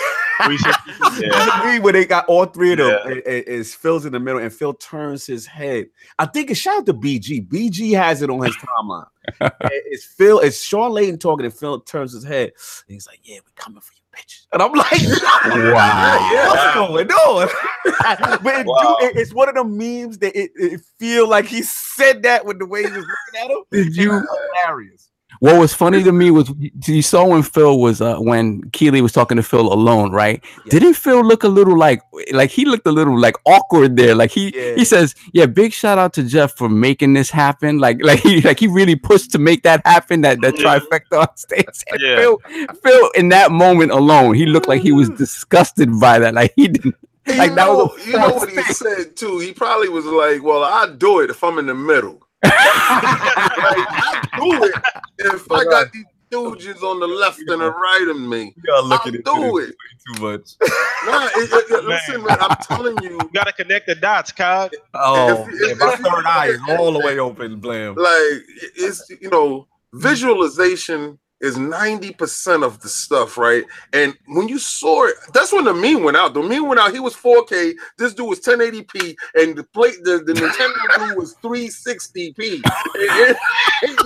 Yeah. 1.20 1.62
a 1.62 1.66
meme 1.66 1.84
where 1.84 1.93
they 1.93 2.05
got 2.05 2.26
all 2.28 2.45
three 2.45 2.72
of 2.74 2.78
them. 2.80 2.88
Yeah. 2.89 3.12
It- 3.12 3.28
it- 3.28 3.47
it's 3.47 3.74
Phil's 3.76 4.05
in 4.05 4.14
the 4.14 4.20
middle, 4.20 4.39
and 4.41 4.51
Phil 4.53 4.74
turns 4.74 5.26
his 5.26 5.45
head. 5.45 5.88
I 6.20 6.26
think 6.26 6.49
it's 6.51 6.59
shout 6.59 6.80
out 6.80 6.86
to 6.88 6.93
BG. 6.93 7.47
BG 7.47 7.95
has 7.97 8.22
it 8.22 8.30
on 8.30 8.41
his 8.43 8.55
timeline. 8.57 9.07
It- 9.41 9.84
it's 9.86 10.05
Phil, 10.05 10.39
it's 10.39 10.62
Shawn 10.62 10.91
Layden 10.91 11.20
talking, 11.20 11.45
and 11.45 11.53
Phil 11.53 11.80
turns 11.82 12.14
his 12.14 12.24
head. 12.24 12.51
And 12.88 12.93
he's 12.95 13.07
like, 13.07 13.20
"Yeah, 13.24 13.38
we're 13.45 13.51
coming 13.55 13.82
for 13.82 13.93
you, 13.93 14.01
bitch." 14.22 14.41
And 14.53 14.61
I'm 14.61 14.72
like, 14.74 14.91
Wow. 15.74 16.47
what's 16.47 16.76
going 16.76 17.11
on?" 17.11 17.47
but 18.43 18.55
it 18.55 18.65
Wow. 18.65 18.97
do, 18.99 19.05
it- 19.07 19.17
it's 19.17 19.34
one 19.34 19.49
of 19.49 19.55
the 19.55 19.63
memes 19.63 20.17
that 20.19 20.36
it, 20.39 20.51
it 20.55 20.82
feel 20.99 21.28
like 21.28 21.45
he 21.45 21.61
said 21.63 22.24
that 22.24 22.45
with 22.45 22.59
the 22.59 22.65
way 22.65 22.84
he 22.84 22.88
was 22.89 23.05
looking 23.05 23.41
at 23.43 23.51
him. 23.51 23.63
did 23.72 23.95
you 23.95 24.22
hilarious. 24.55 25.09
What 25.42 25.60
was 25.60 25.74
funny 25.74 26.04
to 26.04 26.12
me 26.12 26.30
was 26.30 26.52
you 26.86 27.02
saw 27.02 27.26
when 27.26 27.42
phil 27.42 27.80
was 27.80 28.00
uh 28.00 28.18
when 28.18 28.62
Keighley 28.74 29.02
was 29.02 29.12
talking 29.12 29.38
to 29.38 29.44
phil 29.44 29.74
alone 29.74 30.12
right 30.12 30.39
Yeah. 30.66 30.70
didn't 30.74 30.94
phil 30.94 31.24
look 31.26 31.44
a 31.44 31.48
little 31.48 31.76
like 31.76 32.00
like 32.32 32.52
he 32.52 32.64
looked 32.66 32.86
a 32.86 32.92
little 32.92 33.20
like 33.20 33.36
awkward 33.46 33.98
there 33.98 34.14
like 34.14 34.30
he 34.30 34.54
Yeah. 34.56 34.76
he 34.76 34.86
says 34.86 35.16
yeah 35.34 35.48
big 35.48 35.74
shout 35.74 35.98
out 35.98 36.14
to 36.14 36.24
Geoff 36.24 36.52
for 36.56 36.70
making 36.70 37.14
this 37.16 37.32
happen 37.32 37.80
like 37.80 37.98
like 38.10 38.20
he 38.20 38.42
like 38.42 38.60
he 38.60 38.68
really 38.68 38.96
pushed 38.96 39.32
to 39.32 39.39
make 39.39 39.64
that 39.64 39.82
happen 39.84 40.22
that 40.22 40.42
that 40.42 40.60
Yeah. 40.60 40.78
trifecta 40.78 41.20
on 41.28 41.36
stage 41.36 41.66
And 41.92 42.00
Yeah. 42.02 42.18
phil 42.18 42.38
phil 42.84 43.10
in 43.16 43.30
that 43.30 43.52
moment 43.52 43.92
alone 43.92 44.36
he 44.36 44.46
looked 44.46 44.68
like 44.68 44.84
he 44.84 44.92
was 44.92 45.10
disgusted 45.10 45.89
by 46.00 46.20
that 46.20 46.36
like 46.36 46.54
he 46.56 46.68
didn't 46.68 46.96
You 47.28 47.36
Like, 47.38 47.56
that 47.56 47.68
was 47.70 47.78
know, 47.78 47.96
a 47.98 48.06
you 48.06 48.14
know 48.14 48.30
false 48.30 48.42
what 48.42 48.50
he 48.68 48.74
said 48.74 49.16
too. 49.16 49.38
He 49.39 49.54
probably 49.54 49.89
was 49.89 50.06
like, 50.06 50.42
"Well, 50.44 50.64
I'll 50.64 50.92
do 51.06 51.20
it 51.22 51.30
if 51.30 51.44
I'm 51.44 51.60
in 51.60 51.68
the 51.68 51.76
middle. 51.92 52.18
Like, 52.44 53.88
I'll 54.34 54.39
do 54.60 54.64
it 54.66 54.74
if 55.20 55.52
I 55.52 55.64
got 55.66 55.92
these 55.92 56.06
stooges 56.32 56.82
on 56.84 57.00
the 57.00 57.08
left 57.08 57.39
and 57.39 57.62
the 57.62 57.72
right 57.72 58.08
of 58.10 58.20
me. 58.20 58.54
Y'all 58.66 58.78
I'll 58.78 58.86
looking 58.86 59.16
at 59.16 59.26
do 59.26 59.58
it. 59.60 59.76
too 60.16 60.22
much. 60.22 60.52
Nah, 61.04 61.26
it- 61.36 61.52
it- 61.52 61.72
it- 61.72 61.84
listen, 61.86 62.24
man, 62.24 62.38
I'm 62.39 62.56
telling 62.58 62.96
you, 63.04 63.14
You 63.14 63.30
gotta 63.34 63.52
connect 63.54 63.88
the 63.88 63.96
dots, 63.96 64.32
Cog. 64.32 64.72
Oh, 64.94 65.48
If- 65.50 65.80
man, 65.80 65.88
my 65.88 65.94
if- 65.94 66.00
third 66.00 66.26
eye 66.28 66.48
is 66.50 66.60
all 66.70 66.92
the 66.94 67.00
way 67.00 67.18
open, 67.18 67.60
blam. 67.60 67.96
like 67.96 68.44
it's 68.76 69.10
you 69.20 69.30
know 69.32 69.68
visualization 69.94 71.18
is 71.42 71.58
90% 71.58 72.64
of 72.64 72.80
the 72.82 72.89
stuff 72.89 73.38
right 73.38 73.66
and 73.94 74.16
when 74.28 74.48
you 74.48 74.60
saw 74.60 75.06
it 75.06 75.16
that's 75.34 75.52
when 75.54 75.66
the 75.66 75.74
meme 75.74 76.04
went 76.04 76.18
out 76.18 76.34
the 76.34 76.42
meme 76.42 76.68
went 76.68 76.80
out 76.80 76.94
he 76.94 77.00
was 77.00 77.16
4k 77.16 77.74
this 77.98 78.14
dude 78.14 78.30
was 78.30 78.39
1080p 78.42 79.16
and 79.36 79.58
the 79.58 79.64
plate 79.74 79.96
the, 80.04 80.20
the 80.20 80.34
nintendo 80.34 80.76
dude 80.96 81.18
was 81.18 81.38
360p 81.44 82.62
and, 82.96 83.38
and, 83.84 84.00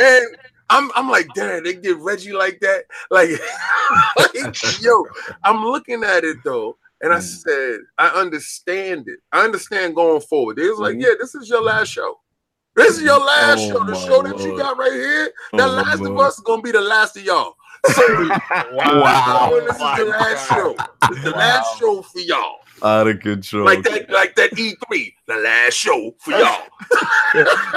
and 0.00 0.26
I'm, 0.70 0.90
I'm 0.96 1.10
like, 1.10 1.32
damn, 1.34 1.62
they 1.62 1.74
did 1.74 1.98
Reggie 2.00 2.32
like 2.32 2.58
that. 2.60 2.84
Like, 3.10 3.28
like, 4.18 4.80
yo, 4.80 5.06
I'm 5.44 5.64
looking 5.64 6.02
at 6.04 6.24
it 6.24 6.38
though, 6.44 6.76
and 7.02 7.12
I 7.12 7.18
Mm. 7.18 7.22
said, 7.22 7.78
I 7.98 8.08
understand 8.08 9.08
it. 9.08 9.20
I 9.32 9.44
understand 9.44 9.94
going 9.94 10.22
forward. 10.22 10.56
They 10.56 10.68
was 10.68 10.78
like, 10.78 10.96
Mhm. 10.96 11.02
yeah, 11.02 11.14
this 11.20 11.34
is 11.34 11.48
your 11.50 11.62
last 11.62 11.88
show. 11.90 12.16
This 12.76 12.96
is 12.96 13.02
your 13.02 13.18
last 13.20 13.58
Oh, 13.60 13.68
show. 13.68 13.84
The 13.84 13.92
my 13.92 13.98
show 14.06 14.22
that 14.22 14.38
you 14.40 14.58
got 14.58 14.76
right 14.76 14.92
here, 14.92 15.32
Oh, 15.52 15.58
that 15.58 15.66
my 15.68 15.82
last 15.82 16.00
of 16.00 16.18
us 16.18 16.34
is 16.38 16.40
gonna 16.40 16.62
be 16.62 16.72
the 16.72 16.80
last 16.80 17.16
of 17.16 17.24
y'all. 17.24 17.54
So, 17.92 18.02
Wow. 18.72 19.50
this 19.64 19.74
is 19.74 19.78
the 19.78 20.04
last 20.18 20.48
show. 20.48 20.74
This 21.08 21.18
is 21.18 21.24
the 21.24 21.30
last 21.30 21.78
show 21.78 22.02
for 22.02 22.18
y'all. 22.20 22.63
Out 22.84 23.08
of 23.08 23.20
control. 23.20 23.64
Like 23.64 23.82
that, 23.84 24.10
like 24.10 24.36
that 24.36 24.50
E3, 24.52 25.14
the 25.26 25.36
last 25.36 25.72
show 25.72 26.14
for 26.18 26.30
y'all. 26.38 26.60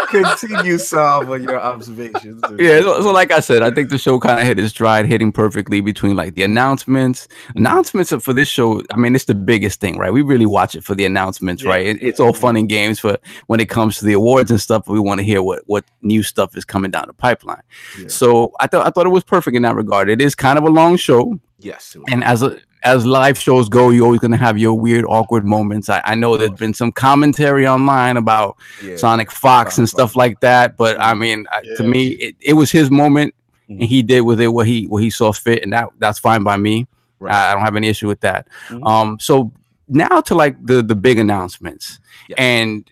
Continue, 0.08 0.78
Sav, 0.78 1.30
on 1.30 1.44
your 1.44 1.60
observations. 1.60 2.44
Yeah, 2.60 2.82
so, 2.82 3.02
so 3.02 3.12
like 3.12 3.32
I 3.32 3.40
said, 3.40 3.62
I 3.62 3.72
think 3.72 3.90
the 3.90 3.98
show 3.98 4.20
kind 4.20 4.40
of 4.40 4.46
hit 4.46 4.58
its 4.60 4.70
stride, 4.72 5.06
hitting 5.06 5.32
perfectly 5.32 5.80
between 5.82 6.16
like 6.16 6.36
the 6.36 6.44
announcements. 6.44 7.28
Announcements 7.56 8.12
for 8.24 8.34
this 8.34 8.48
show, 8.48 8.82
I 8.92 8.98
mean, 8.98 9.16
it's 9.16 9.26
the 9.26 9.36
biggest 9.36 9.80
thing, 9.80 9.98
right? 9.98 10.12
We 10.12 10.22
really 10.24 10.46
watch 10.46 10.76
it 10.76 10.84
for 10.84 10.96
the 10.96 11.06
announcements, 11.06 11.64
Yeah. 11.64 11.70
right? 11.70 11.86
It, 11.88 12.02
it's 12.04 12.20
all 12.20 12.34
fun 12.34 12.58
and 12.58 12.68
games 12.68 13.00
for 13.00 13.18
when 13.48 13.60
it 13.60 13.70
comes 13.70 13.98
to 14.00 14.06
the 14.06 14.14
awards 14.14 14.50
and 14.52 14.60
stuff. 14.60 14.88
We 14.88 15.00
want 15.00 15.20
to 15.20 15.24
hear 15.26 15.42
what 15.42 15.64
what 15.68 15.86
new 16.02 16.24
stuff 16.24 16.58
is 16.58 16.66
coming 16.66 16.92
down 16.92 17.06
the 17.08 17.14
pipeline. 17.14 17.62
Yeah. 18.00 18.08
So 18.10 18.54
I 18.60 18.68
thought 18.68 18.86
I 18.86 18.90
thought 18.90 19.06
it 19.06 19.10
was 19.10 19.24
perfect 19.24 19.56
in 19.56 19.62
that 19.64 19.76
regard. 19.76 20.10
It 20.10 20.22
is 20.22 20.36
kind 20.36 20.58
of 20.58 20.64
a 20.64 20.70
long 20.70 20.98
show, 20.98 21.40
Yes. 21.60 21.96
and 22.10 22.24
as 22.24 22.44
a 22.44 22.58
as 22.88 23.06
live 23.06 23.38
shows 23.38 23.68
go, 23.70 23.90
you're 23.90 24.06
always 24.06 24.20
gonna 24.22 24.38
have 24.38 24.58
your 24.58 24.74
weird, 24.74 25.06
awkward 25.08 25.46
moments. 25.46 25.90
I, 25.90 26.02
I 26.06 26.16
know 26.16 26.38
there's 26.38 26.52
been 26.52 26.74
some 26.74 26.92
commentary 26.92 27.68
online 27.68 28.18
about 28.18 28.58
Yeah. 28.84 28.96
Sonic 28.98 29.30
Fox 29.32 29.78
and 29.78 29.88
stuff 29.88 30.12
Fox. 30.12 30.16
like 30.16 30.40
that. 30.40 30.78
But 30.78 31.00
I 31.00 31.14
mean, 31.14 31.46
I- 31.52 31.62
to 31.78 31.84
me, 31.84 32.08
it, 32.10 32.36
it 32.40 32.54
was 32.54 32.72
his 32.72 32.90
moment, 32.90 33.34
Mhm. 33.70 33.82
and 33.82 33.84
he 33.84 34.02
did 34.02 34.22
with 34.22 34.40
it 34.40 34.48
what 34.48 34.66
he 34.68 34.86
what 34.88 35.04
he 35.04 35.10
saw 35.10 35.32
fit, 35.34 35.64
and 35.64 35.74
that 35.74 35.90
that's 36.00 36.20
fine 36.20 36.44
by 36.44 36.58
me. 36.58 36.88
Right. 37.20 37.34
I, 37.34 37.50
I 37.50 37.54
don't 37.54 37.64
have 37.64 37.76
any 37.76 37.88
issue 37.90 38.08
with 38.08 38.22
that. 38.22 38.48
Mhm. 38.70 38.88
Um, 38.88 39.18
so 39.20 39.52
now 39.90 40.22
to 40.22 40.36
like 40.36 40.56
the 40.66 40.82
the 40.82 40.96
big 40.96 41.20
announcements, 41.20 42.00
Yeah. 42.30 42.36
and 42.40 42.90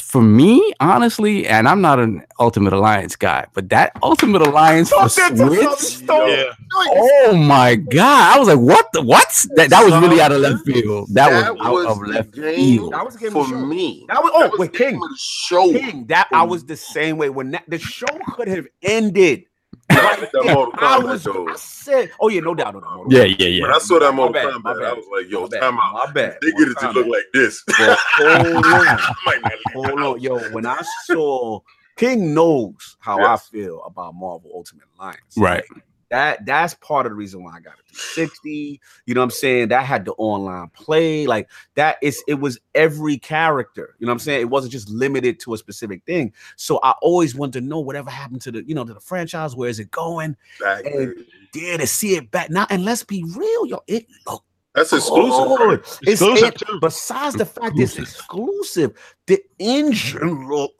for 0.00 0.22
me, 0.22 0.72
honestly, 0.80 1.46
and 1.46 1.68
I'm 1.68 1.80
not 1.80 1.98
an 1.98 2.24
Ultimate 2.38 2.72
Alliance 2.72 3.16
guy, 3.16 3.46
but 3.52 3.68
that 3.70 3.92
Ultimate 4.02 4.42
Alliance 4.42 4.90
for 4.90 5.00
Talk 5.08 5.12
that 5.14 5.36
to 5.36 5.76
Switch. 5.76 6.08
Yeah. 6.08 6.52
Oh 6.76 7.36
my 7.36 7.76
god! 7.76 8.36
I 8.36 8.38
was 8.38 8.48
like, 8.48 8.58
"What? 8.58 8.88
The, 8.92 9.02
what? 9.02 9.46
That 9.56 9.70
that 9.70 9.84
was 9.84 9.94
really 10.02 10.20
out 10.20 10.32
of 10.32 10.40
left 10.40 10.64
field. 10.64 11.08
That, 11.12 11.30
That 11.30 11.54
was 11.54 11.66
out 11.66 11.72
was 11.72 11.86
of 11.86 12.06
left 12.08 12.32
game 12.32 12.54
field." 12.54 12.92
That 12.92 13.04
was 13.04 13.14
a 13.14 13.18
game 13.18 13.30
for 13.32 13.44
the 13.44 13.50
show. 13.50 13.66
me. 13.66 14.04
That 14.08 14.22
was 14.22 14.32
oh 14.34 14.40
That 14.40 14.50
was 14.50 14.60
wait, 14.60 14.72
King. 14.72 14.90
game 14.92 15.00
the 15.00 15.16
show. 15.18 15.72
King, 15.72 16.06
that 16.06 16.28
I 16.32 16.42
was 16.42 16.64
the 16.64 16.76
same 16.76 17.16
way 17.16 17.30
when 17.30 17.50
that, 17.52 17.64
the 17.68 17.78
show 17.78 18.06
could 18.34 18.48
have 18.48 18.66
ended. 18.82 19.44
Right 19.90 20.32
That 20.32 20.72
I 20.80 20.98
was, 20.98 21.24
though. 21.24 21.48
I 21.48 21.56
said, 21.56 22.10
oh 22.20 22.28
yeah, 22.28 22.40
no 22.40 22.54
doubt, 22.54 22.74
no 22.74 22.80
doubt. 22.80 23.06
Yeah, 23.10 23.24
yeah, 23.24 23.46
yeah. 23.46 23.62
When 23.62 23.72
I 23.72 23.78
saw 23.78 23.98
that 23.98 24.10
My 24.12 24.16
Mortal 24.16 24.32
bad, 24.32 24.62
my 24.62 24.72
Kombat, 24.72 24.80
bad. 24.80 24.88
I 24.88 24.92
was 24.94 25.06
like, 25.12 25.30
yo, 25.30 25.42
My 25.42 25.48
bad, 25.48 25.60
time 25.60 25.78
out. 25.78 25.92
My 25.92 26.12
bad. 26.12 26.38
They 26.40 26.50
get 26.52 26.68
it 26.68 26.78
to 26.78 26.90
look 26.92 27.06
like 27.06 27.24
this. 27.32 27.62
But 27.66 27.98
hold 27.98 28.64
on. 28.64 28.64
I 28.64 29.14
might 29.26 29.42
not 29.42 29.52
leave 29.52 29.86
Hold 29.86 30.00
on, 30.00 30.20
yo. 30.20 30.38
When 30.52 30.66
I 30.66 30.82
saw 31.04 31.60
King 31.96 32.34
knows 32.34 32.96
how 33.00 33.20
I 33.20 33.36
feel 33.36 33.82
about 33.84 34.14
Marvel 34.14 34.50
Ultimate 34.54 34.84
Alliance. 34.98 35.34
Right. 35.36 35.64
That 36.10 36.44
that's 36.46 36.74
part 36.74 37.06
of 37.06 37.10
the 37.12 37.16
reason 37.16 37.42
why 37.42 37.56
I 37.56 37.60
got 37.60 37.74
it 37.78 37.84
360. 37.96 38.80
You 39.06 39.14
know 39.14 39.20
what 39.20 39.24
I'm 39.24 39.30
saying? 39.30 39.68
That 39.68 39.84
had 39.84 40.04
the 40.04 40.12
online 40.12 40.68
play. 40.70 41.26
Like 41.26 41.48
that 41.74 41.96
is 42.02 42.22
it 42.28 42.34
was 42.34 42.58
every 42.74 43.18
character. 43.18 43.94
You 43.98 44.06
know 44.06 44.10
what 44.10 44.14
I'm 44.14 44.18
saying? 44.20 44.40
It 44.42 44.50
wasn't 44.50 44.72
just 44.72 44.88
limited 44.90 45.40
to 45.40 45.54
a 45.54 45.58
specific 45.58 46.04
thing. 46.04 46.32
So 46.56 46.78
I 46.82 46.92
always 47.02 47.34
wanted 47.34 47.60
to 47.60 47.66
know 47.66 47.80
whatever 47.80 48.10
happened 48.10 48.42
to 48.42 48.52
the, 48.52 48.64
you 48.66 48.74
know, 48.74 48.84
to 48.84 48.94
the 48.94 49.00
franchise. 49.00 49.56
Where 49.56 49.68
is 49.68 49.78
it 49.80 49.90
going? 49.90 50.36
Back 50.60 50.84
And- 50.84 50.94
there. 50.94 51.14
Dare 51.52 51.78
to 51.78 51.86
see 51.86 52.16
it 52.16 52.32
back 52.32 52.50
now. 52.50 52.66
And 52.68 52.84
let's 52.84 53.04
be 53.04 53.24
real, 53.36 53.66
yo. 53.66 53.78
It 53.86 54.06
looked 54.26 54.44
That's 54.74 54.92
exclusive. 54.92 55.56
good. 55.56 55.80
It's, 56.02 56.20
Exclusive, 56.22 56.54
it- 56.68 56.80
besides 56.80 57.36
the 57.36 57.46
fact 57.46 57.78
it's 57.78 57.96
exclusive, 57.96 58.92
the 59.26 59.40
engine 59.60 60.48
look 60.48 60.72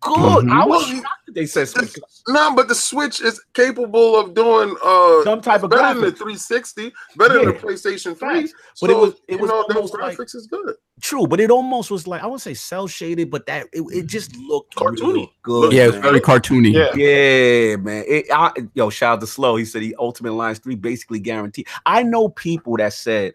good. 0.00 0.44
Mhm. 0.46 0.52
I 0.52 0.64
was 0.64 0.82
Well, 0.82 0.94
shocked 0.96 1.26
that 1.26 1.34
they 1.34 1.46
said 1.46 1.68
Switch. 1.68 1.96
No, 2.28 2.54
but 2.54 2.68
the 2.68 2.74
Switch 2.74 3.20
is 3.20 3.40
capable 3.54 4.18
of 4.18 4.34
doing 4.34 4.74
uh 4.84 5.22
some 5.24 5.40
type 5.40 5.62
of 5.62 5.70
better 5.70 5.94
than 5.94 6.02
the 6.02 6.12
360, 6.12 6.92
better 7.16 7.34
than 7.38 7.46
the 7.46 7.52
PlayStation 7.54 8.18
3. 8.18 8.42
Facts. 8.42 8.52
But 8.80 8.90
it 8.90 8.96
was- 8.96 9.14
it 9.28 9.38
was 9.40 9.50
know, 9.50 9.64
the 9.68 9.74
almost 9.76 9.94
like- 9.94 10.16
graphics 10.16 10.34
is 10.34 10.46
good. 10.46 10.74
True, 11.00 11.26
but 11.26 11.40
it 11.40 11.50
almost 11.50 11.90
was 11.90 12.06
like 12.06 12.22
I 12.22 12.26
wouldn't 12.26 12.42
say 12.42 12.52
cell 12.54 12.86
shaded, 12.86 13.30
but 13.30 13.46
that 13.46 13.66
it, 13.72 13.82
it 13.92 14.06
just 14.06 14.36
looked 14.36 14.74
Cartoony. 14.76 15.00
really 15.00 15.32
good. 15.42 15.72
Yeah, 15.72 15.84
it's 15.84 15.94
man. 15.94 16.02
very 16.02 16.20
cartoony. 16.20 16.72
Yeah. 16.74 16.94
Yeah, 16.94 17.76
man. 17.76 18.04
It, 18.06 18.26
I, 18.30 18.52
yo, 18.74 18.90
shout 18.90 19.14
out 19.14 19.20
to 19.20 19.26
Slow. 19.26 19.56
He 19.56 19.64
said 19.64 19.80
he 19.82 19.94
Ultimate 19.98 20.32
Alliance 20.32 20.58
3 20.58 20.74
basically 20.74 21.18
guaranteed. 21.20 21.66
I 21.86 22.02
know 22.02 22.28
people 22.28 22.76
that 22.76 22.92
said, 22.92 23.34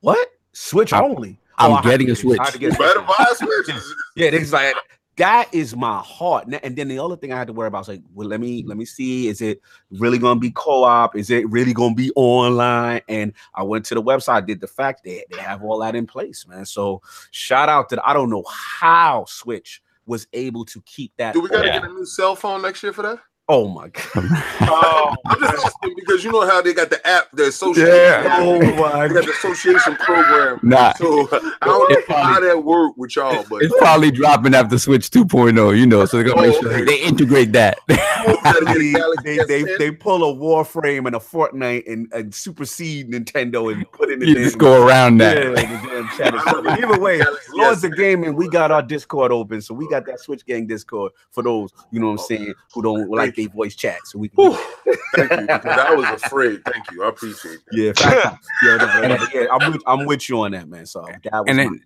What? 0.00 0.26
Switch 0.52 0.92
I'm- 0.92 1.04
only. 1.04 1.38
I'm 1.58 1.70
Oh, 1.70 1.74
I 1.74 1.76
have 1.76 1.84
to 1.84 1.90
getting 1.90 2.06
a 2.10 2.14
get 2.14 2.22
this. 2.26 2.38
I 2.38 2.42
have 2.44 2.52
to 2.54 2.58
Switch. 2.58 2.70
get 2.70 2.78
better 2.78 3.00
buy 3.02 3.26
a 3.30 3.34
Switch. 3.36 3.68
Yeah, 4.16 4.30
they 4.30 4.44
like 4.46 4.74
that 5.16 5.52
is 5.52 5.76
my 5.76 5.98
heart. 5.98 6.46
And- 6.62 6.76
then 6.76 6.88
the 6.88 6.98
other 6.98 7.16
thing 7.16 7.32
I 7.32 7.36
had 7.38 7.46
to 7.48 7.52
worry 7.52 7.68
about 7.68 7.80
was 7.80 7.88
like, 7.88 8.02
well, 8.14 8.26
let 8.28 8.40
me 8.40 8.64
let 8.66 8.76
me 8.78 8.84
see. 8.84 9.28
Is 9.28 9.40
it 9.42 9.60
really 9.90 10.18
gonna 10.18 10.40
be 10.40 10.50
co-op? 10.50 11.16
Is 11.16 11.30
it 11.30 11.48
really 11.50 11.74
gonna 11.74 11.94
be 11.94 12.10
online? 12.16 13.02
And 13.08 13.32
I 13.54 13.62
went 13.62 13.84
to 13.86 13.94
the 13.94 14.02
website, 14.02 14.46
did 14.46 14.60
the 14.60 14.66
fact 14.66 15.04
that 15.04 15.24
they 15.30 15.38
have 15.38 15.62
all 15.62 15.78
that 15.80 15.94
in 15.94 16.06
place, 16.06 16.46
man. 16.46 16.64
So 16.64 17.02
shout 17.30 17.68
out 17.68 17.88
to 17.90 17.96
the, 17.96 18.08
I 18.08 18.12
don't 18.14 18.30
know 18.30 18.44
how 18.48 19.26
Switch 19.28 19.82
was 20.06 20.26
able 20.32 20.64
to 20.64 20.80
keep 20.82 21.12
that. 21.18 21.34
Do 21.34 21.40
we 21.40 21.48
gotta 21.48 21.66
Yeah. 21.66 21.80
get 21.80 21.90
a 21.90 21.92
new 21.92 22.06
cell 22.06 22.34
phone 22.34 22.62
next 22.62 22.82
year 22.82 22.92
for 22.92 23.02
that? 23.02 23.18
Oh 23.48 23.68
my 23.68 23.88
god. 23.88 24.02
Oh, 24.74 25.14
I'm 25.26 25.40
just 25.40 25.66
asking 25.66 25.94
because 25.96 26.24
you 26.24 26.30
know 26.32 26.46
how 26.46 26.62
they 26.62 26.72
got 26.72 26.88
the 26.88 27.04
app, 27.06 27.30
the 27.32 27.48
association. 27.48 27.92
Yeah. 27.94 28.36
Oh 28.40 28.58
They 28.58 28.76
my 28.76 29.08
got 29.08 29.24
the 29.24 29.30
association 29.30 29.96
program. 29.96 30.60
Nah, 30.62 30.92
So 30.94 31.28
I 31.32 31.66
don't 31.66 31.90
know 32.08 32.16
how 32.16 32.40
that 32.40 32.64
work 32.64 32.96
with 32.96 33.14
y'all, 33.16 33.44
but 33.50 33.62
it's 33.62 33.74
probably 33.78 34.10
dropping 34.10 34.54
after 34.54 34.78
Switch 34.78 35.10
2.0, 35.10 35.78
you 35.78 35.86
know, 35.86 36.04
so 36.06 36.16
they're 36.16 36.26
gonna 36.26 36.42
make 36.48 36.56
Oh, 36.56 36.60
sure 36.60 36.72
okay. 36.72 36.84
they 36.84 37.00
integrate 37.02 37.52
that. 37.52 37.78
they, 37.88 38.94
they, 39.24 39.44
they, 39.44 39.76
they 39.76 39.90
pull 39.90 40.24
a 40.30 40.34
Warframe 40.34 41.06
and 41.06 41.16
a 41.16 41.18
Fortnite 41.18 41.90
and, 41.90 42.10
and 42.12 42.34
supersede 42.34 43.10
Nintendo 43.10 43.72
and 43.72 43.90
put 43.92 44.10
in 44.10 44.18
the 44.20 44.26
you 44.26 44.34
damn- 44.34 44.44
just 44.44 44.58
go 44.58 44.86
around 44.86 45.20
Yeah, 45.20 45.34
that. 45.34 45.54
the 45.56 45.88
damn 45.88 46.08
chat 46.16 46.34
is 46.34 46.42
covered. 46.42 46.70
Either 46.70 46.98
way, 46.98 47.18
Galaxy 47.18 47.50
Lords 47.54 47.84
of 47.84 47.96
Gaming, 47.96 48.34
we 48.36 48.48
got 48.48 48.70
our 48.70 48.82
Discord 48.82 49.32
open, 49.32 49.60
so 49.60 49.74
we 49.74 49.88
got 49.88 50.06
that 50.06 50.20
Switch 50.20 50.44
Gang 50.46 50.66
Discord 50.66 51.12
for 51.30 51.42
those 51.42 51.70
you 51.90 52.00
know 52.00 52.06
what 52.06 52.12
I'm 52.12 52.18
saying 52.26 52.54
who 52.74 52.82
don't 52.82 53.10
like 53.10 53.38
their 53.46 53.54
voice 53.54 53.74
chat. 53.74 53.98
So 54.06 54.18
we 54.18 54.28
can, 54.28 54.52
Thank 55.14 55.30
you. 55.30 55.40
Because 55.46 55.64
I 55.78 55.94
was 55.94 56.22
afraid. 56.22 56.62
Thank 56.64 56.90
you. 56.90 57.04
I 57.04 57.08
appreciate 57.08 57.58
that. 57.70 57.76
yeah, 57.76 57.92
fact- 57.96 58.44
yeah, 58.62 58.76
no, 58.76 59.08
no, 59.16 59.26
yeah. 59.34 59.46
I'm 59.52 59.72
with, 59.72 59.82
I'm 59.86 60.06
with 60.06 60.28
you 60.28 60.40
on 60.40 60.52
that, 60.52 60.68
man. 60.68 60.86
So 60.86 61.06
that 61.06 61.32
was 61.32 61.44
And 61.48 61.58
then 61.58 61.80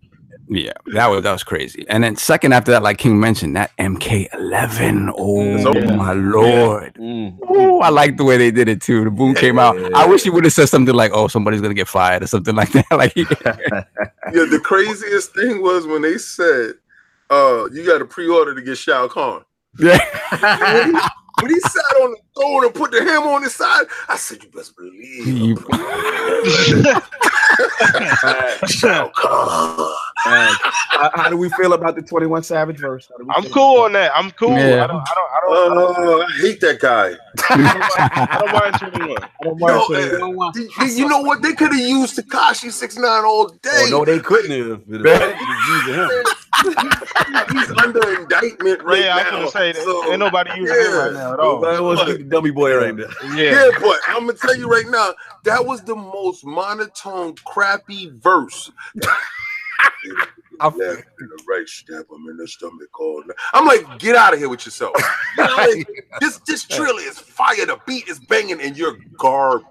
yeah, 0.49 0.73
that 0.95 1.09
was 1.09 1.25
that 1.25 1.33
was 1.33 1.43
crazy. 1.43 1.85
And 1.89 2.05
then 2.05 2.15
second 2.17 2.53
after 2.53 2.71
that, 2.71 2.83
like 2.83 2.99
King 2.99 3.19
mentioned, 3.19 3.57
that 3.57 3.77
MK11. 3.79 5.13
Oh 5.17 5.41
Yeah. 5.75 5.97
my 5.97 6.13
lord. 6.13 6.97
my, 6.99 7.05
mm, 7.05 7.39
Oh, 7.49 7.81
I 7.81 7.89
like 7.89 8.17
the 8.17 8.25
way 8.25 8.37
they 8.37 8.51
did 8.53 8.69
it 8.69 8.81
too. 8.81 9.03
The 9.05 9.11
boom 9.11 9.35
came 9.35 9.59
out. 9.59 9.77
I 9.95 10.07
wish 10.07 10.23
he 10.23 10.31
would 10.31 10.45
have 10.45 10.53
said 10.53 10.69
something 10.69 10.95
like, 10.95 11.11
"Oh, 11.13 11.27
somebody's 11.27 11.61
gonna 11.61 11.75
get 11.75 11.89
fired" 11.89 12.23
or 12.23 12.27
something 12.29 12.55
like 12.63 12.71
that. 12.73 12.87
Like, 12.93 13.17
Yeah, 13.17 14.45
the 14.45 14.61
craziest 14.63 15.35
thing 15.35 15.63
was 15.63 15.87
when 15.87 16.03
they 16.03 16.17
said, 16.19 16.75
uh, 17.31 17.67
you 17.73 17.85
got 17.85 17.99
to 17.99 18.05
pre-order 18.05 18.55
to 18.55 18.63
get 18.63 18.79
Shao 18.79 19.09
Kahn. 19.09 19.43
yeah, 19.79 19.99
when, 21.41 21.51
he, 21.51 21.61
sat 21.61 21.85
on 22.03 22.13
the 22.13 22.19
throne 22.41 22.65
and 22.65 22.75
put 22.75 22.91
the 22.91 23.03
hammer 23.05 23.29
on 23.31 23.43
his 23.43 23.55
side, 23.55 23.87
I 24.09 24.17
said, 24.17 24.43
"You 24.43 24.51
best 24.51 24.77
believe." 24.77 25.27
You- 25.27 25.57
Shao 28.69 29.09
Kahn. 29.15 30.55
how, 30.89 31.11
how 31.15 31.29
do 31.31 31.37
we 31.37 31.49
feel 31.51 31.73
about 31.75 31.95
the 31.95 32.03
21 32.03 32.43
Savage 32.43 32.79
verse? 32.79 33.09
How 33.11 33.17
do 33.19 33.25
we 33.25 33.31
I'm 33.37 33.45
cool 33.53 33.83
on 33.83 33.93
that. 33.93 34.13
I'm 34.15 34.31
cool. 34.33 34.51
Yeah. 34.51 34.85
I 34.85 34.87
don't. 34.87 34.97
I 35.01 35.15
don't. 35.15 35.31
I 35.31 35.41
don't. 35.43 35.55
I 35.73 35.75
don't, 35.75 35.97
Oh, 36.09 36.23
I 36.23 36.33
hate 36.41 36.61
that 36.61 36.81
guy. 36.81 37.15
I 37.51 38.39
don't 38.41 38.53
mind 38.53 38.75
21. 38.93 39.23
I 39.23 39.29
don't 39.45 39.61
mind 39.61 39.75
No, 39.77 39.87
21. 39.87 40.49
uh, 40.49 40.53
you- 40.85 40.93
you 40.93 41.09
know 41.09 41.21
what? 41.21 41.43
They 41.43 41.53
could 41.55 41.73
have 41.73 41.81
used 41.81 42.17
Tekashi 42.19 42.71
Six 42.73 42.97
Nine 42.97 43.25
all 43.25 43.49
day. 43.49 43.71
Oh 43.73 43.89
no, 43.91 44.05
they 44.05 44.19
couldn't 44.19 44.51
have. 44.51 44.83
The 46.65 46.71
Fed 46.73 46.93
was 46.95 47.07
using 47.07 47.35
him. 47.35 47.57
He's 47.57 47.71
under 47.85 48.21
indictment 48.21 48.83
right 48.83 49.01
yeah, 49.01 49.17
I 49.17 49.23
now. 49.31 49.43
was 49.43 49.53
gonna 49.53 49.73
say 49.73 49.73
that 49.73 49.83
so- 49.83 50.11
ain't 50.11 50.19
nobody 50.19 50.51
using 50.57 50.77
him 50.77 50.93
right 50.93 51.13
now 51.13 51.33
at 51.35 51.41
all. 51.41 51.61
Nobody 51.61 51.83
wants 51.83 52.05
to 52.05 52.19
the 52.19 52.25
dummy 52.25 52.51
boy 52.51 52.77
right 52.77 52.95
now. 52.95 53.07
Yeah. 53.35 53.53
Yeah, 53.53 53.71
but 53.81 53.99
I'm 54.09 54.27
gonna 54.27 54.35
tell 54.35 54.57
you 54.57 54.69
right 54.69 54.87
now, 54.89 55.15
that 55.45 55.65
was 55.65 55.83
the 55.83 55.97
most 55.97 56.45
monotone, 56.45 57.35
crappy 57.45 58.11
verse. 58.15 58.71
I'm 60.61 60.77
Left 60.79 61.05
in 61.21 61.29
the 61.29 61.45
right, 61.49 61.69
stab 61.69 62.07
him 62.11 62.29
in 62.31 62.37
the 62.37 62.49
stomach. 62.49 62.99
All 62.99 63.23
night. 63.27 63.37
I'm 63.53 63.67
like, 63.67 63.99
get 63.99 64.17
out 64.17 64.33
of 64.33 64.39
here 64.39 64.49
with 64.49 64.65
yourself. 64.65 64.95
You 65.37 65.45
know, 65.45 65.55
like, 65.57 65.89
this 66.21 66.39
this 66.47 66.65
drill 66.65 66.97
is 66.97 67.19
fire. 67.19 67.67
The 67.67 67.79
beat 67.87 68.09
is 68.09 68.19
banging, 68.21 68.61
and 68.61 68.77
you're 68.77 68.97
garbage. 69.19 69.67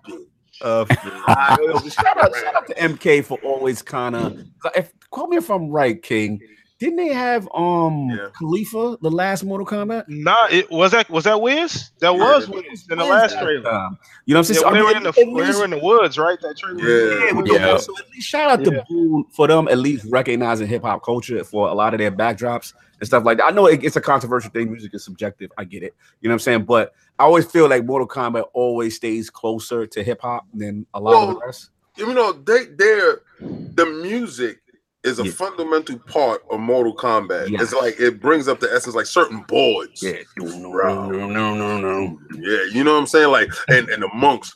Uh, 0.62 0.86
shout, 0.94 2.18
out, 2.18 2.36
shout 2.36 2.56
out 2.56 2.68
to 2.68 2.74
MK 2.76 3.26
for 3.26 3.38
always 3.40 3.82
kind 3.82 4.16
of. 4.16 4.40
If 4.76 4.94
quote 5.10 5.30
me 5.30 5.38
if 5.38 5.50
I'm 5.50 5.70
right, 5.70 6.02
King. 6.02 6.40
Didn't 6.78 6.98
they 6.98 7.08
have 7.08 7.48
um 7.56 8.10
Yeah. 8.10 8.28
Khalifa 8.38 8.98
the 9.02 9.10
last 9.10 9.44
Mortal 9.46 9.66
Kombat? 9.66 10.06
Nah, 10.10 10.48
it 10.52 10.70
was 10.70 10.92
that 10.92 11.10
was 11.10 11.24
that 11.24 11.40
Wiz? 11.42 11.92
That 12.00 12.14
was 12.16 12.50
Wiz 12.50 12.86
in 12.90 12.98
the 12.98 13.06
When's 13.06 13.10
last 13.10 13.40
trailer. 13.40 13.62
time? 13.64 13.98
You 14.26 14.34
know 14.34 14.42
what 14.42 14.50
I'm 14.50 14.56
Yeah, 14.56 14.62
saying? 14.62 14.66
when 14.66 14.74
they 14.74 14.80
So, 14.80 14.86
I 14.88 14.92
were 14.92 14.98
in 14.98 15.04
the 15.04 15.14
mean, 15.16 15.36
they 15.38 15.46
least- 15.46 15.58
were 15.60 15.66
in 15.66 15.72
the 15.72 15.80
woods, 15.80 16.18
right? 16.18 16.38
That 16.42 16.58
trailer. 16.58 16.80
Yeah. 16.82 17.32
Yeah, 17.46 17.58
Yeah. 17.72 17.78
So 17.78 17.94
at 17.98 18.10
least 18.12 18.28
shout 18.28 18.52
out 18.52 18.60
Yeah. 18.66 18.80
to 18.80 18.86
Boon 18.90 19.24
for 19.32 19.48
them 19.48 19.70
at 19.70 19.78
least 19.78 20.06
recognizing 20.10 20.68
hip 20.68 20.82
hop 20.84 21.02
culture 21.04 21.44
for 21.46 21.70
a 21.70 21.74
lot 21.74 21.94
of 21.94 22.00
their 22.00 22.12
backdrops 22.12 22.74
and 23.00 23.08
stuff 23.08 23.24
like 23.24 23.38
that. 23.38 23.46
I 23.46 23.52
know 23.52 23.68
it, 23.68 23.82
it's 23.82 23.96
a 23.96 24.02
controversial 24.02 24.52
thing. 24.52 24.70
Music 24.70 24.94
is 24.94 25.04
subjective. 25.06 25.52
I 25.58 25.64
get 25.64 25.82
it. 25.82 25.94
You 26.20 26.28
know 26.28 26.34
what 26.34 26.36
I'm 26.36 26.40
saying? 26.40 26.64
But 26.66 26.94
I 27.18 27.24
always 27.24 27.46
feel 27.46 27.70
like 27.70 27.86
Mortal 27.86 28.08
Kombat 28.08 28.48
always 28.54 28.98
stays 28.98 29.30
closer 29.30 29.88
to 29.88 30.04
hip 30.04 30.20
hop 30.22 30.46
than 30.54 30.86
a 30.94 31.00
lot 31.00 31.14
of 31.14 31.30
the 31.30 31.36
Well, 31.36 31.44
rest. 31.46 31.70
You 31.98 32.14
know, 32.14 32.34
they 32.34 32.66
they're 32.66 33.22
the 33.40 33.86
music 33.86 34.58
is 35.06 35.20
a 35.20 35.26
Yeah. 35.26 35.32
fundamental 35.32 36.00
part 36.00 36.42
of 36.50 36.60
Mortal 36.60 36.96
Kombat. 36.96 37.50
It's 37.62 37.74
like 37.74 38.00
it 38.00 38.20
brings 38.20 38.48
up 38.48 38.60
the 38.60 38.72
essence, 38.74 38.96
like 38.96 39.06
certain 39.06 39.44
boards. 39.48 40.02
Yeah. 40.02 40.18
No, 40.38 41.10
no, 41.10 41.28
no, 41.28 41.54
no, 41.54 41.78
no. 41.80 42.20
Yeah, 42.34 42.64
you 42.72 42.84
know 42.84 42.94
what 42.94 43.00
I'm 43.02 43.08
saying? 43.08 43.30
Like, 43.32 43.50
and, 43.70 43.88
and 43.90 44.04
the 44.04 44.10
monks. 44.14 44.54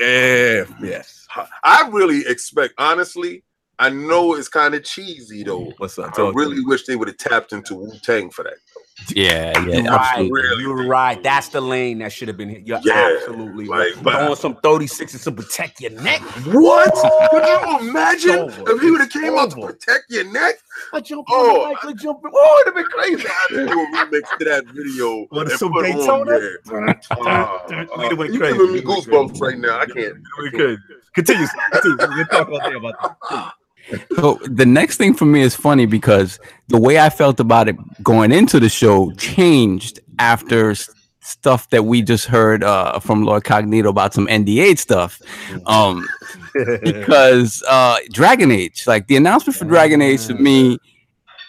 Yeah. 0.00 0.64
Yes. 0.82 1.26
I 1.64 1.88
really 1.92 2.26
expect, 2.26 2.74
honestly, 2.78 3.44
I 3.78 3.90
know 3.90 4.34
it's 4.34 4.48
kind 4.48 4.74
of 4.74 4.84
cheesy 4.84 5.42
though. 5.42 5.72
What's 5.78 5.98
up? 5.98 6.16
I 6.18 6.30
really 6.30 6.64
wish 6.64 6.84
they 6.86 6.96
would 6.96 7.08
have 7.08 7.16
tapped 7.18 7.52
into 7.52 7.74
Wu 7.74 7.92
Tang 8.02 8.30
for 8.30 8.44
that. 8.44 8.54
Yeah, 9.14 9.58
yeah. 9.66 9.80
You're 9.80 9.84
right. 9.92 10.30
Really 10.30 10.62
You're 10.62 10.86
right. 10.86 11.20
That's 11.22 11.48
the 11.48 11.60
lane 11.60 11.98
that 11.98 12.12
should 12.12 12.28
have 12.28 12.36
been 12.36 12.48
hit. 12.48 12.66
You're 12.66 12.80
Yeah, 12.84 13.16
absolutely 13.18 13.66
like, 13.66 13.94
right. 13.96 14.02
but- 14.04 14.14
on 14.30 14.36
some 14.36 14.56
36 14.56 15.24
to 15.24 15.32
protect 15.32 15.80
your 15.80 15.90
neck. 15.90 16.20
What? 16.46 16.92
Could 17.30 17.44
you 17.82 17.88
imagine 17.90 18.30
over. 18.38 18.70
if 18.72 18.80
he 18.80 18.90
would 18.90 19.00
have 19.00 19.10
came 19.10 19.34
out 19.36 19.50
to 19.50 19.56
protect 19.66 20.04
your 20.10 20.24
neck? 20.32 20.54
I 20.92 21.00
jump 21.00 21.26
Oh, 21.30 21.62
on 21.64 21.68
the 21.70 21.74
mic, 21.74 21.84
I 21.84 21.92
jump. 22.02 22.20
Oh, 22.32 22.62
it'd 22.66 22.76
have 22.76 22.84
been 22.84 22.92
crazy. 22.92 23.28
Do 23.50 23.80
a 23.80 23.86
remix 23.96 24.38
to 24.38 24.44
that 24.44 24.64
video. 24.66 25.26
What, 25.30 25.48
and 25.50 25.58
some 25.58 25.72
put 25.72 25.86
on 25.86 25.98
Daytona? 25.98 26.38
there. 26.38 26.58
Uh, 27.10 27.58
We'd 27.68 27.88
uh, 27.90 28.08
have 28.10 28.18
went 28.18 28.32
you 28.32 28.38
crazy. 28.40 28.56
giving 28.58 28.72
me 28.74 28.80
We'd 28.80 28.88
have 28.88 29.06
went 29.08 29.32
goosebumps 29.32 29.40
right 29.40 29.58
now. 29.58 29.78
I 29.80 29.86
can't. 29.86 30.16
We 30.42 30.50
could 30.50 30.78
continue. 31.14 31.46
continue. 31.72 31.96
We'll 32.16 32.24
talk 32.26 32.48
all 32.48 32.58
day 32.60 32.74
about 32.76 32.94
that. 33.30 33.52
So 34.16 34.38
the 34.44 34.66
next 34.66 34.96
thing 34.96 35.14
for 35.14 35.24
me 35.24 35.42
is 35.42 35.54
funny 35.54 35.86
because 35.86 36.38
the 36.68 36.78
way 36.78 36.98
I 36.98 37.10
felt 37.10 37.40
about 37.40 37.68
it 37.68 37.76
going 38.02 38.32
into 38.32 38.58
the 38.58 38.68
show 38.68 39.12
changed 39.12 40.00
after 40.18 40.74
stuff 41.20 41.70
that 41.70 41.84
we 41.84 42.02
just 42.02 42.26
heard 42.26 42.62
uh, 42.62 42.98
from 43.00 43.24
Lord 43.24 43.44
Cognito 43.44 43.88
about 43.88 44.14
some 44.14 44.26
NDA 44.26 44.78
stuff. 44.78 45.20
Um, 45.66 46.06
because 46.82 47.62
uh, 47.68 47.96
Dragon 48.12 48.50
Age, 48.50 48.86
like 48.86 49.06
the 49.06 49.16
announcement 49.16 49.56
for 49.56 49.64
Dragon 49.64 50.00
Age 50.02 50.26
to 50.26 50.34
me, 50.34 50.78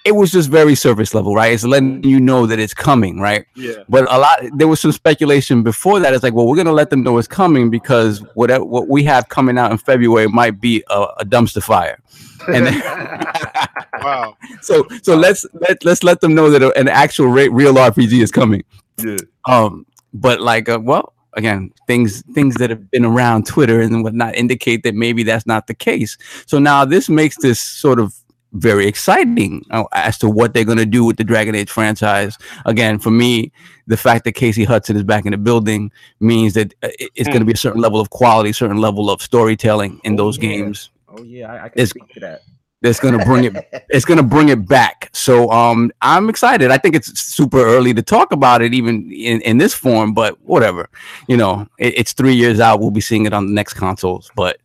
it 0.06 0.14
was 0.16 0.32
just 0.32 0.50
very 0.50 0.76
surface 0.76 1.14
level, 1.14 1.36
right? 1.36 1.52
It's 1.52 1.64
letting 1.64 2.04
you 2.04 2.20
know 2.20 2.46
that 2.46 2.60
it's 2.60 2.74
coming, 2.74 3.20
right? 3.20 3.46
Yeah. 3.56 3.84
But 3.90 4.12
a 4.12 4.18
lot 4.18 4.40
there 4.54 4.68
was 4.68 4.80
some 4.80 4.92
speculation 4.92 5.64
before 5.64 6.00
that. 6.00 6.14
It's 6.14 6.24
like, 6.24 6.34
well, 6.34 6.48
we're 6.48 6.58
gonna 6.58 6.72
let 6.72 6.90
them 6.92 7.04
know 7.04 7.18
it's 7.18 7.28
coming 7.28 7.70
because 7.70 8.20
whatever 8.36 8.64
what 8.64 8.88
we 8.88 9.04
have 9.04 9.30
coming 9.30 9.58
out 9.58 9.72
in 9.72 9.78
February 9.78 10.28
might 10.28 10.62
be 10.62 10.84
a, 10.90 11.02
a 11.20 11.26
dumpster 11.26 11.62
fire. 11.62 12.00
And 12.48 12.68
then, 12.68 12.82
Wow. 14.02 14.38
so 14.62 14.88
so 15.02 15.16
let's 15.16 15.46
let 15.54 15.84
let's 15.84 16.04
let 16.04 16.22
them 16.22 16.36
know 16.36 16.50
that 16.50 16.62
an 16.78 16.88
actual 16.88 17.28
re- 17.28 17.50
real 17.50 17.74
RPG 17.74 18.22
is 18.22 18.32
coming. 18.32 18.64
Yeah. 19.04 19.18
Um, 19.46 19.86
but 20.14 20.42
like, 20.42 20.70
uh, 20.70 20.80
well, 20.82 21.14
again, 21.34 21.72
things 21.88 22.24
things 22.34 22.56
that 22.56 22.70
have 22.70 22.90
been 22.92 23.06
around 23.06 23.48
Twitter 23.48 23.82
and 23.82 24.04
whatnot 24.04 24.36
indicate 24.36 24.84
that 24.84 24.96
maybe 24.96 25.24
that's 25.24 25.46
not 25.46 25.68
the 25.68 25.74
case. 25.74 26.18
So 26.46 26.60
now 26.60 26.86
this 26.86 27.10
makes 27.10 27.38
this 27.38 27.60
sort 27.60 28.00
of 28.00 28.14
very 28.56 28.88
exciting 28.88 29.64
uh, 29.72 29.84
as 29.94 30.18
to 30.20 30.30
what 30.30 30.54
they're 30.54 30.64
going 30.66 30.78
to 30.78 30.86
do 30.86 31.04
with 31.06 31.18
the 31.18 31.24
Dragon 31.24 31.56
Age 31.56 31.70
franchise. 31.70 32.38
Again, 32.66 33.00
for 33.00 33.12
me, 33.12 33.52
the 33.88 33.98
fact 33.98 34.24
that 34.26 34.34
Casey 34.34 34.64
Hudson 34.64 34.96
is 34.96 35.04
back 35.04 35.26
in 35.26 35.32
the 35.32 35.38
building 35.38 35.92
means 36.20 36.54
that 36.56 36.74
uh, 36.84 36.88
it- 37.00 37.12
it's 37.16 37.28
going 37.30 37.40
to 37.40 37.46
be 37.46 37.54
a 37.54 37.58
certain 37.58 37.82
level 37.82 38.00
of 38.00 38.10
quality, 38.10 38.52
certain 38.52 38.78
level 38.78 39.10
of 39.10 39.22
storytelling 39.22 40.00
in 40.04 40.16
those 40.16 40.38
Oh, 40.38 40.42
yeah. 40.42 40.50
games. 40.50 40.90
Oh 41.08 41.24
yeah, 41.24 41.52
I, 41.52 41.56
I 41.66 41.70
can 41.70 41.80
It's- 41.80 41.90
speak 41.92 42.08
to 42.16 42.20
that. 42.22 42.42
That's 42.82 43.00
gonna 43.00 43.24
bring 43.26 43.46
it. 43.46 43.56
It's 43.90 44.06
gonna 44.06 44.22
bring 44.22 44.50
it 44.50 44.68
back. 44.68 45.10
So 45.14 45.50
um, 45.50 45.92
I'm 46.02 46.30
excited. 46.30 46.70
I 46.70 46.78
think 46.78 46.94
it's 46.94 47.20
super 47.20 47.58
early 47.58 47.96
to 47.96 48.04
talk 48.04 48.32
about 48.32 48.62
it, 48.62 48.76
even 48.76 49.10
in, 49.12 49.42
in 49.42 49.58
this 49.58 49.74
form. 49.74 50.14
But 50.14 50.40
whatever, 50.42 50.88
you 51.28 51.36
know, 51.36 51.68
it, 51.80 51.98
it's 51.98 52.14
three 52.14 52.36
years 52.36 52.60
out. 52.60 52.82
We'll 52.82 52.92
be 52.92 53.02
seeing 53.02 53.26
it 53.26 53.34
on 53.34 53.48
the 53.48 53.54
next 53.54 53.74
consoles. 53.74 54.30
But 54.36 54.58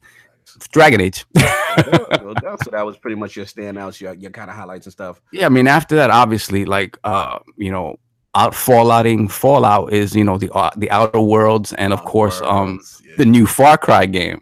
Dragon 0.72 1.00
Age. 1.00 1.24
Well, 1.34 2.34
that's 2.42 2.64
so 2.64 2.70
that 2.72 2.84
was 2.84 2.96
pretty 2.98 3.16
much 3.16 3.36
your 3.36 3.46
standouts, 3.46 4.00
your, 4.00 4.14
your 4.14 4.30
kind 4.30 4.50
of 4.50 4.56
highlights 4.56 4.86
and 4.86 4.92
stuff. 4.92 5.20
yeah, 5.32 5.46
I 5.46 5.48
mean, 5.48 5.66
after 5.68 5.96
that, 5.96 6.10
obviously, 6.10 6.64
like 6.64 6.98
uh, 7.04 7.38
you 7.56 7.70
know, 7.70 7.96
out 8.34 8.52
fallouting 8.54 9.30
Fallout 9.30 9.92
is 9.92 10.14
you 10.14 10.24
know 10.24 10.38
the 10.38 10.50
uh, 10.52 10.70
the 10.76 10.90
Outer 10.90 11.20
Worlds, 11.20 11.72
and 11.74 11.92
of 11.92 12.04
course, 12.04 12.40
um, 12.42 12.80
Yeah. 13.04 13.14
the 13.18 13.24
new 13.26 13.46
Far 13.46 13.76
Cry 13.78 14.06
game. 14.06 14.40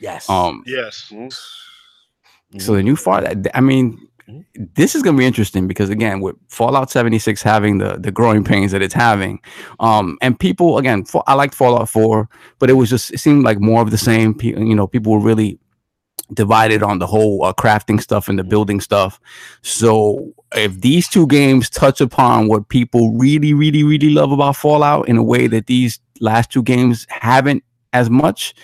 yes. 0.00 0.28
Um, 0.30 0.62
Yes. 0.66 1.12
So 2.58 2.74
the 2.74 2.82
new 2.82 2.96
Far, 2.96 3.24
I 3.54 3.60
mean, 3.60 3.98
this 4.54 4.94
is 4.94 5.02
gonna 5.02 5.18
be 5.18 5.24
interesting 5.26 5.66
because 5.68 5.90
again, 5.90 6.20
with 6.20 6.36
Fallout 6.48 6.90
76 6.90 7.42
having 7.42 7.78
the 7.78 7.96
the 7.98 8.10
growing 8.10 8.44
pains 8.44 8.72
that 8.72 8.82
it's 8.82 8.94
having, 8.94 9.40
um, 9.80 10.18
and 10.20 10.38
people 10.38 10.78
again, 10.78 11.04
fa- 11.04 11.22
I 11.26 11.34
liked 11.34 11.54
Fallout 11.54 11.88
4, 11.88 12.28
but 12.58 12.70
it 12.70 12.74
was 12.74 12.90
just 12.90 13.12
it 13.12 13.18
seemed 13.18 13.44
like 13.44 13.60
more 13.60 13.82
of 13.82 13.90
the 13.90 13.98
same. 13.98 14.34
Pe- 14.34 14.48
You 14.48 14.74
know, 14.74 14.86
people 14.86 15.12
were 15.12 15.20
really 15.20 15.58
divided 16.34 16.82
on 16.82 16.98
the 16.98 17.06
whole 17.06 17.44
uh, 17.44 17.52
crafting 17.52 18.00
stuff 18.00 18.28
and 18.28 18.38
the 18.38 18.44
building 18.44 18.80
stuff. 18.80 19.20
So 19.62 20.32
if 20.54 20.80
these 20.80 21.08
two 21.08 21.26
games 21.28 21.70
touch 21.70 22.00
upon 22.00 22.48
what 22.48 22.68
people 22.68 23.12
really, 23.16 23.54
really, 23.54 23.84
really 23.84 24.10
love 24.10 24.32
about 24.32 24.56
Fallout 24.56 25.08
in 25.08 25.16
a 25.16 25.22
way 25.22 25.46
that 25.46 25.66
these 25.66 26.00
last 26.20 26.50
two 26.50 26.62
games 26.64 27.06
haven't 27.10 27.62
as 27.92 28.10
much, 28.10 28.54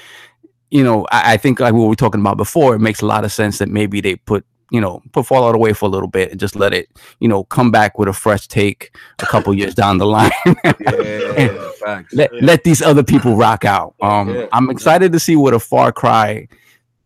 you 0.70 0.82
know, 0.82 1.06
I, 1.12 1.34
I 1.34 1.36
think 1.36 1.60
like 1.60 1.72
what 1.74 1.82
we 1.82 1.88
were 1.88 1.94
talking 1.94 2.20
about 2.20 2.36
before, 2.36 2.74
it 2.74 2.80
makes 2.80 3.00
a 3.00 3.06
lot 3.06 3.24
of 3.24 3.32
sense 3.32 3.58
that 3.58 3.68
maybe 3.68 4.00
they 4.00 4.16
put, 4.16 4.44
you 4.72 4.80
know, 4.80 5.02
put 5.12 5.26
Fallout 5.26 5.54
away 5.54 5.72
for 5.74 5.84
a 5.86 5.88
little 5.88 6.08
bit 6.08 6.30
and 6.30 6.40
just 6.40 6.56
let 6.56 6.72
it, 6.72 6.88
you 7.20 7.28
know, 7.28 7.44
come 7.44 7.70
back 7.70 7.98
with 7.98 8.08
a 8.08 8.12
fresh 8.12 8.48
take 8.48 8.96
a 9.20 9.26
couple 9.26 9.52
years 9.54 9.74
down 9.74 9.98
the 9.98 10.06
line. 10.06 10.30
yeah, 10.64 11.70
facts. 11.78 12.14
let, 12.14 12.32
Yeah. 12.32 12.40
let 12.42 12.64
these 12.64 12.80
other 12.82 13.02
people 13.04 13.36
rock 13.36 13.64
out. 13.66 13.94
Um, 14.00 14.30
Yeah. 14.34 14.46
I'm 14.52 14.70
excited 14.70 15.12
to 15.12 15.20
see 15.20 15.36
what 15.36 15.52
a 15.54 15.60
Far 15.60 15.92
Cry 15.92 16.48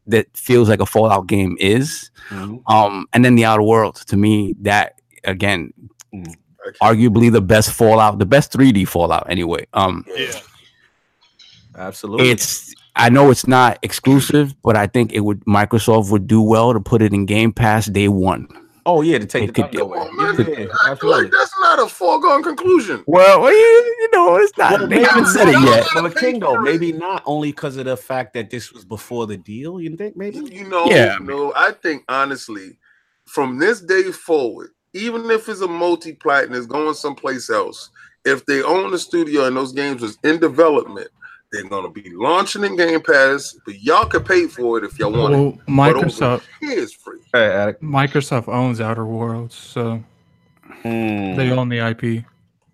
that 0.06 0.26
feels 0.36 0.68
like 0.68 0.80
a 0.80 0.86
Fallout 0.86 1.26
game 1.26 1.56
is. 1.58 2.10
Mhm. 2.30 2.62
Um, 2.68 3.06
and 3.12 3.24
then 3.24 3.34
the 3.34 3.44
Outer 3.44 3.64
Worlds 3.64 4.04
to 4.06 4.16
me, 4.16 4.54
that 4.62 5.00
again, 5.24 5.72
Okay. 6.14 6.78
arguably 6.80 7.30
the 7.32 7.40
best 7.42 7.72
Fallout, 7.72 8.18
the 8.20 8.26
best 8.26 8.52
3D 8.52 8.84
Fallout 8.86 9.26
anyway. 9.28 9.66
Um, 9.72 10.04
Yeah. 10.16 10.38
Absolutely. 11.78 12.30
it's 12.30 12.65
I 12.96 13.10
know 13.10 13.30
it's 13.30 13.46
not 13.46 13.78
exclusive, 13.82 14.54
but 14.62 14.76
I 14.76 14.86
think 14.86 15.12
it 15.12 15.20
would 15.20 15.40
Microsoft 15.44 16.10
would 16.10 16.26
do 16.26 16.40
well 16.42 16.72
to 16.72 16.80
put 16.80 17.02
it 17.02 17.12
in 17.12 17.26
Game 17.26 17.52
Pass 17.52 17.86
day 17.86 18.08
one. 18.08 18.48
oh 18.86 19.02
yeah, 19.02 19.18
to 19.18 19.26
take 19.26 19.44
it 19.44 19.54
the 19.54 19.62
could 19.62 19.78
away. 19.80 19.98
Oh, 20.00 20.10
man, 20.12 20.34
Yeah, 20.38 20.66
I 20.84 20.94
feel 20.94 21.10
like 21.10 21.30
that's 21.30 21.52
not 21.60 21.78
a 21.78 21.88
foregone 21.88 22.42
conclusion. 22.42 23.04
Well, 23.06 23.42
well, 23.42 23.52
you, 23.52 23.96
you 24.00 24.08
know, 24.12 24.36
it's 24.36 24.56
not. 24.56 24.78
Well, 24.80 24.88
they 24.88 25.02
haven't 25.02 25.26
said 25.26 25.48
it 25.48 25.60
yet. 25.60 25.86
Well, 25.94 26.10
King 26.10 26.40
though, 26.40 26.60
maybe 26.60 26.92
not 26.92 27.22
only 27.26 27.50
because 27.52 27.76
of 27.76 27.84
the 27.84 27.96
fact 27.96 28.32
that 28.34 28.48
this 28.50 28.72
was 28.72 28.84
before 28.84 29.26
the 29.26 29.36
deal. 29.36 29.80
You 29.80 29.94
think 29.96 30.16
maybe? 30.16 30.38
You 30.38 30.68
know, 30.68 30.86
Yeah. 30.86 31.18
no, 31.20 31.52
I 31.54 31.72
think 31.72 32.04
honestly, 32.08 32.78
from 33.26 33.58
this 33.58 33.80
day 33.80 34.04
forward, 34.12 34.70
even 34.94 35.30
if 35.30 35.48
it's 35.50 35.60
a 35.60 35.68
multi-plat 35.68 36.44
and 36.44 36.54
it's 36.54 36.66
going 36.66 36.94
someplace 36.94 37.50
else, 37.50 37.90
if 38.24 38.46
they 38.46 38.62
own 38.62 38.90
the 38.90 38.98
studio 38.98 39.44
and 39.46 39.56
those 39.56 39.72
games 39.72 40.00
was 40.00 40.16
in 40.24 40.38
development, 40.40 41.08
they're 41.52 41.64
gonna 41.68 41.90
be 41.90 42.10
launching 42.14 42.64
in 42.64 42.76
Game 42.76 43.00
Pass, 43.00 43.56
but 43.64 43.80
y'all 43.80 44.06
can 44.06 44.22
pay 44.24 44.46
for 44.46 44.78
it 44.78 44.84
if 44.84 44.98
y'all 44.98 45.12
want 45.12 45.34
it. 45.34 45.36
Well, 45.36 45.52
But 45.52 45.96
over 45.96 46.06
Microsoft 46.06 46.42
here 46.60 46.82
it's 46.82 46.92
free. 46.92 47.18
Hey, 47.32 47.46
Attic. 47.46 47.80
Microsoft 47.80 48.48
owns 48.48 48.80
Outer 48.80 49.06
Worlds, 49.06 49.54
so 49.54 50.02
Mm. 50.84 51.36
they 51.36 51.50
own 51.52 51.68
the 51.68 51.80
IP. 51.80 52.24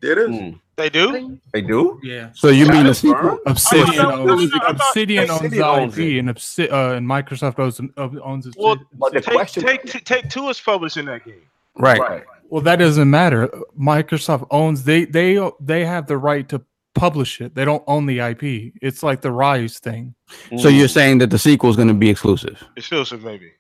There 0.01 0.12
it 0.12 0.18
is. 0.18 0.37
Mm. 0.37 0.59
They 0.77 0.89
do? 0.89 1.39
They 1.53 1.61
do? 1.61 2.01
Yeah. 2.03 2.31
So 2.35 2.49
you 2.49 2.66
mean 2.66 2.79
the 2.79 2.89
That's 2.89 3.01
sequel? 3.01 3.20
firm. 3.20 3.39
Obsidian 3.47 4.07
owns 4.07 4.51
Obsidian 4.66 5.31
owns 5.31 5.41
Obsidian 5.43 5.51
the 5.61 5.66
owns 5.66 5.99
IP, 5.99 6.18
and 6.18 6.29
Obsi- 6.31 6.73
uh, 6.73 6.95
and 6.97 7.07
Microsoft 7.07 7.59
owns 7.59 7.79
owns 8.23 8.47
Obsidian. 8.47 8.55
Well, 8.68 8.77
But 8.99 9.12
the 9.12 9.20
Take, 9.20 9.35
question, 9.35 9.62
take, 9.64 10.05
take 10.05 10.31
two 10.31 10.49
is 10.49 10.59
publishing 10.59 11.05
that 11.07 11.25
game. 11.27 11.43
Right. 11.77 12.01
right? 12.01 12.25
Well, 12.49 12.62
that 12.62 12.77
doesn't 12.77 13.09
matter. 13.11 13.49
Microsoft 13.79 14.47
owns 14.51 14.85
they 14.85 15.05
they 15.05 15.39
they 15.61 15.85
have 15.85 16.07
the 16.07 16.16
right 16.16 16.49
to 16.49 16.62
publish 16.95 17.40
it. 17.40 17.55
They 17.55 17.64
don't 17.64 17.82
own 17.86 18.07
the 18.07 18.20
IP. 18.20 18.74
It's 18.82 19.03
like 19.03 19.20
the 19.20 19.30
Rise 19.32 19.78
thing. 19.78 20.14
So 20.59 20.68
you're 20.68 20.88
saying 20.88 21.18
that 21.18 21.30
the 21.30 21.38
sequel 21.38 21.70
is 21.70 21.76
going 21.76 21.88
to 21.88 21.95
be 21.95 22.11
exclusive? 22.11 22.62
Exclusive, 22.76 23.22
maybe. 23.22 23.53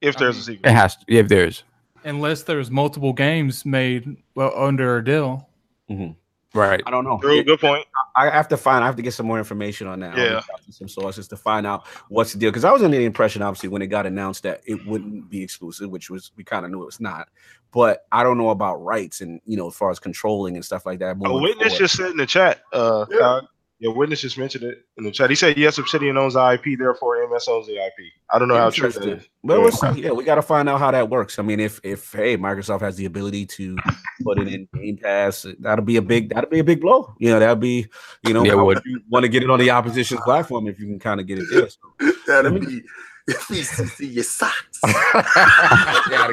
If 0.00 0.16
I 0.16 0.20
there's 0.20 0.38
a 0.38 0.42
sequel. 0.42 0.70
It 0.70 0.74
has 0.74 0.96
to, 0.96 1.04
if 1.08 1.28
there's. 1.28 1.64
Unless 2.04 2.44
there's 2.44 2.70
multiple 2.70 3.12
games 3.12 3.64
made 3.64 4.16
well 4.34 4.52
under 4.56 4.98
a 4.98 5.04
deal. 5.04 5.48
Mm-hmm. 5.90 6.12
Right. 6.58 6.82
I 6.86 6.90
don't 6.90 7.04
know. 7.04 7.18
True, 7.18 7.42
good 7.42 7.60
point. 7.60 7.84
I 8.14 8.30
have 8.30 8.48
to 8.48 8.56
find. 8.56 8.82
I 8.82 8.86
have 8.86 8.96
to 8.96 9.02
get 9.02 9.12
some 9.12 9.26
more 9.26 9.36
information 9.36 9.86
on 9.86 10.00
that. 10.00 10.18
I'll 10.18 10.24
Yeah. 10.24 10.34
reach 10.66 10.76
some 10.76 10.88
sources 10.88 11.28
to 11.28 11.36
find 11.36 11.66
out 11.66 11.86
what's 12.08 12.32
the 12.32 12.38
deal. 12.38 12.50
Because 12.50 12.64
I 12.64 12.72
was 12.72 12.82
under 12.82 12.96
the 12.96 13.04
impression, 13.04 13.42
obviously, 13.42 13.68
when 13.68 13.82
it 13.82 13.88
got 13.88 14.06
announced 14.06 14.44
that 14.44 14.62
it 14.64 14.86
wouldn't 14.86 15.28
be 15.28 15.42
exclusive, 15.42 15.90
which 15.90 16.08
was 16.08 16.32
we 16.36 16.44
kind 16.44 16.64
of 16.64 16.70
knew 16.70 16.80
it 16.82 16.86
was 16.86 17.00
not. 17.00 17.28
But 17.72 18.06
I 18.12 18.22
don't 18.22 18.38
know 18.38 18.50
about 18.50 18.76
rights 18.82 19.20
and 19.20 19.40
you 19.44 19.56
know, 19.56 19.68
as 19.68 19.74
far 19.74 19.90
as 19.90 19.98
controlling 19.98 20.54
and 20.56 20.64
stuff 20.64 20.86
like 20.86 20.98
that. 21.00 21.10
A 21.12 21.14
moving 21.14 21.42
witness 21.42 21.68
forward. 21.74 21.78
just 21.78 21.96
said 21.96 22.10
in 22.10 22.16
the 22.16 22.26
chat, 22.26 22.62
uh, 22.72 23.04
Yeah. 23.10 23.18
Kyle, 23.18 23.48
your 23.78 23.92
witness 23.94 24.22
just 24.22 24.38
mentioned 24.38 24.64
it 24.64 24.86
in 24.96 25.04
the 25.04 25.10
chat. 25.10 25.28
He 25.28 25.36
said, 25.36 25.58
yes, 25.58 25.76
Obsidian 25.76 26.16
owns 26.16 26.32
the 26.32 26.40
IP, 26.52 26.78
therefore 26.78 27.22
MS 27.28 27.46
owns 27.46 27.66
the 27.66 27.74
IP. 27.76 27.92
I 28.30 28.38
don't 28.38 28.48
know 28.48 28.56
how 28.56 28.70
true 28.70 28.88
that 28.90 28.96
Interesting. 29.02 29.18
is. 29.18 29.28
But 29.44 29.54
Yeah. 29.54 29.58
we'll 29.60 29.72
see. 29.94 30.00
yeah, 30.02 30.10
we 30.12 30.24
got 30.24 30.36
to 30.36 30.42
find 30.42 30.66
out 30.70 30.78
how 30.80 30.90
that 30.92 31.10
works. 31.10 31.38
I 31.38 31.42
mean, 31.42 31.60
if 31.60 31.78
if 31.84 32.10
hey, 32.12 32.38
Microsoft 32.38 32.80
has 32.80 32.96
the 32.96 33.04
ability 33.04 33.44
to 33.44 33.76
put 34.22 34.38
it 34.38 34.48
in 34.48 34.66
Game 34.72 34.96
Pass, 34.96 35.44
that'll 35.60 35.84
be 35.84 35.96
a 35.98 36.02
big 36.02 36.30
that'll 36.30 36.48
be 36.48 36.60
a 36.60 36.64
big 36.64 36.80
blow. 36.80 37.14
You 37.18 37.28
know, 37.30 37.38
that'll 37.40 37.56
be 37.56 37.86
you 38.26 38.32
know, 38.32 38.44
Yeah, 38.44 38.52
how 38.52 38.64
would. 38.64 38.76
would 38.78 38.84
you 38.86 39.00
want 39.10 39.24
to 39.24 39.28
get 39.28 39.42
it 39.42 39.50
on 39.50 39.58
the 39.58 39.68
opposition 39.70 40.16
platform 40.18 40.66
if 40.68 40.80
you 40.80 40.86
can 40.86 40.98
kind 40.98 41.20
of 41.20 41.26
get 41.26 41.38
it 41.38 41.44
there. 41.50 41.68
So. 41.68 41.78
That'll 42.26 42.52
Let 42.52 42.62
be 42.62 42.82
if 43.28 43.50
you 43.50 43.62
see 43.64 44.06
your 44.06 44.24
socks. 44.24 44.78
Gotta 44.84 46.32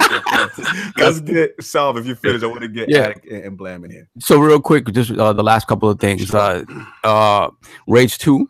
get 1.22 1.26
that. 1.26 1.54
Solve 1.62 1.98
if 1.98 2.06
you 2.06 2.16
finish. 2.16 2.44
I 2.44 2.48
want 2.48 2.62
to 2.62 2.68
get 2.68 2.89
Yeah. 2.89 3.00
Attic 3.10 3.26
and, 3.32 3.44
and 3.46 3.58
Blam 3.58 3.84
in 3.86 3.91
here. 3.91 4.08
So 4.20 4.39
real 4.39 4.60
quick, 4.62 4.88
just 4.91 5.12
uh, 5.12 5.34
the 5.34 5.44
last 5.44 5.68
couple 5.68 5.89
of 5.89 6.00
things. 6.00 6.34
Uh, 6.34 6.64
uh, 7.04 7.50
Rage 7.88 8.18
Two 8.18 8.48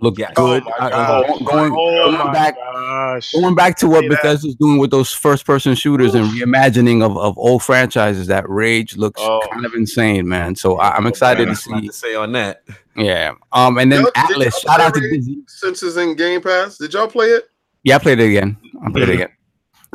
looked 0.00 0.18
Yes. 0.18 0.32
good. 0.36 0.62
Oh, 0.66 0.72
Uh, 0.78 1.22
going 1.26 1.44
going, 1.44 1.72
Oh, 1.74 2.12
going 2.16 2.32
back 2.32 2.54
gosh. 2.56 3.32
going 3.32 3.54
back 3.54 3.76
to 3.78 3.88
what 3.88 4.02
See 4.02 4.08
that? 4.08 4.22
Bethesda's 4.22 4.54
doing 4.56 4.76
with 4.78 4.90
those 4.90 5.10
first-person 5.12 5.74
shooters 5.74 6.14
and 6.14 6.26
reimagining 6.26 7.02
of, 7.02 7.16
of 7.16 7.38
old 7.38 7.62
franchises. 7.62 8.26
That 8.26 8.46
Rage 8.48 8.96
looks 8.98 9.20
Oh. 9.24 9.40
kind 9.50 9.64
of 9.64 9.72
insane, 9.74 10.28
man. 10.28 10.54
So 10.54 10.76
I, 10.78 10.94
I'm 10.96 11.06
excited 11.06 11.44
to 11.46 11.52
That's 11.52 11.66
nothing 11.66 11.82
see. 11.84 11.88
to 11.88 11.92
say 11.94 12.14
on 12.14 12.32
that. 12.32 12.62
Yeah. 12.94 13.32
Um. 13.52 13.78
And 13.78 13.90
then 13.90 14.02
Y'all- 14.02 14.12
Atlas. 14.16 14.58
Shout 14.58 14.80
out 14.80 14.92
to 14.94 15.00
play 15.00 15.10
Dizzy. 15.12 15.38
Since 15.48 15.82
it's 15.82 15.96
in 15.96 16.14
Game 16.14 16.42
Pass, 16.42 16.76
did 16.76 16.92
y'all 16.92 17.08
play 17.08 17.28
it? 17.28 17.44
Yeah, 17.86 17.96
I 17.96 17.98
played 18.00 18.18
it 18.18 18.28
again. 18.28 18.56
I 18.84 18.90
played 18.90 19.08
it 19.08 19.14
again. 19.14 19.28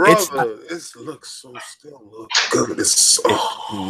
It's- 0.08 0.30
Brother, 0.30 0.58
it 0.70 0.82
looks 1.06 1.30
so 1.42 1.54
still 1.60 2.02
look 2.10 2.30
good. 2.52 2.80
It's 2.80 2.92
so 2.94 3.22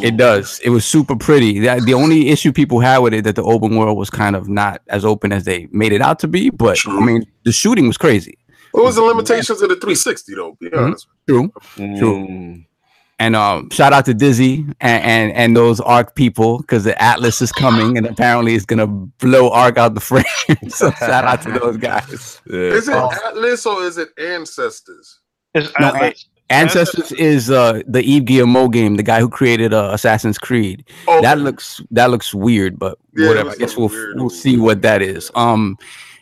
It 0.02 0.18
does. 0.18 0.60
It 0.64 0.72
was 0.72 0.84
super 0.86 1.16
pretty. 1.16 1.60
That, 1.60 1.84
the 1.84 1.93
only 1.93 2.30
issue 2.30 2.52
people 2.52 2.80
had 2.80 2.97
with 2.97 3.14
it 3.14 3.24
that 3.26 3.36
the 3.36 3.43
open 3.43 3.76
world 3.78 3.97
was 3.97 4.10
kind 4.10 4.36
of 4.36 4.49
not 4.49 4.82
as 4.89 5.06
open 5.06 5.32
as 5.32 5.43
they 5.45 5.68
made 5.72 5.93
it 5.93 6.02
out 6.02 6.18
to 6.20 6.28
be. 6.28 6.49
But 6.49 6.80
I 6.88 6.99
mean, 6.99 7.24
the 7.45 7.52
shooting 7.52 7.86
was 7.88 7.97
crazy. 7.97 8.38
What 8.72 8.86
was 8.86 8.95
the 8.95 9.04
limitations 9.04 9.62
of 9.62 9.70
the 9.70 9.76
360 9.76 10.34
though? 10.36 10.58
Be 10.60 10.70
Mhm. 10.70 10.78
honest. 10.82 11.08
True. 11.28 11.54
Mm. 11.78 12.66
And 13.22 13.36
um, 13.36 13.69
shout 13.69 13.93
out 13.93 14.05
to 14.05 14.15
Dizzy 14.15 14.65
and 14.80 15.03
and, 15.03 15.32
and 15.34 15.55
those 15.55 15.80
ARK 15.80 16.15
people 16.15 16.57
because 16.57 16.86
the 16.86 16.99
Atlas 16.99 17.39
is 17.39 17.51
coming 17.51 17.95
and 17.95 18.07
apparently 18.07 18.55
it's 18.55 18.65
gonna 18.65 18.88
blow 18.88 19.51
ARK 19.51 19.78
out 19.78 19.93
the 19.93 19.99
frame. 20.11 20.26
so 20.69 20.89
shout 20.93 21.24
out 21.24 21.43
to 21.43 21.51
those 21.51 21.78
guys. 21.78 22.41
Yeah. 22.47 22.55
Is 22.78 22.88
it. 22.88 22.95
Atlas 22.95 23.67
or 23.67 23.84
is 23.84 23.99
it 23.99 24.09
Ancestors? 24.17 25.19
It's 25.53 25.72
No, 25.80 25.93
Atlas. 25.93 26.26
Ancestors 26.49 27.11
is 27.11 27.51
uh 27.51 27.84
the 27.86 28.01
Yves 28.03 28.26
Guillemot 28.26 28.72
game, 28.72 28.95
the 28.95 29.03
guy 29.03 29.19
who 29.19 29.30
created 29.30 29.72
uh, 29.72 29.91
Assassin's 29.93 30.39
Creed. 30.39 30.84
Oh, 31.07 31.22
That 31.22 31.38
looks 31.38 31.80
that 31.91 32.09
looks 32.09 32.34
weird, 32.34 32.80
but 32.80 32.97
Yeah, 33.15 33.28
whatever. 33.28 33.51
I 33.51 33.55
guess 33.55 33.78
we'll 33.78 33.89
weird. 33.89 34.17
we'll 34.17 34.32
see 34.32 34.57
what 34.57 34.82
that 34.82 35.03
is. 35.03 35.30
Um, 35.36 35.78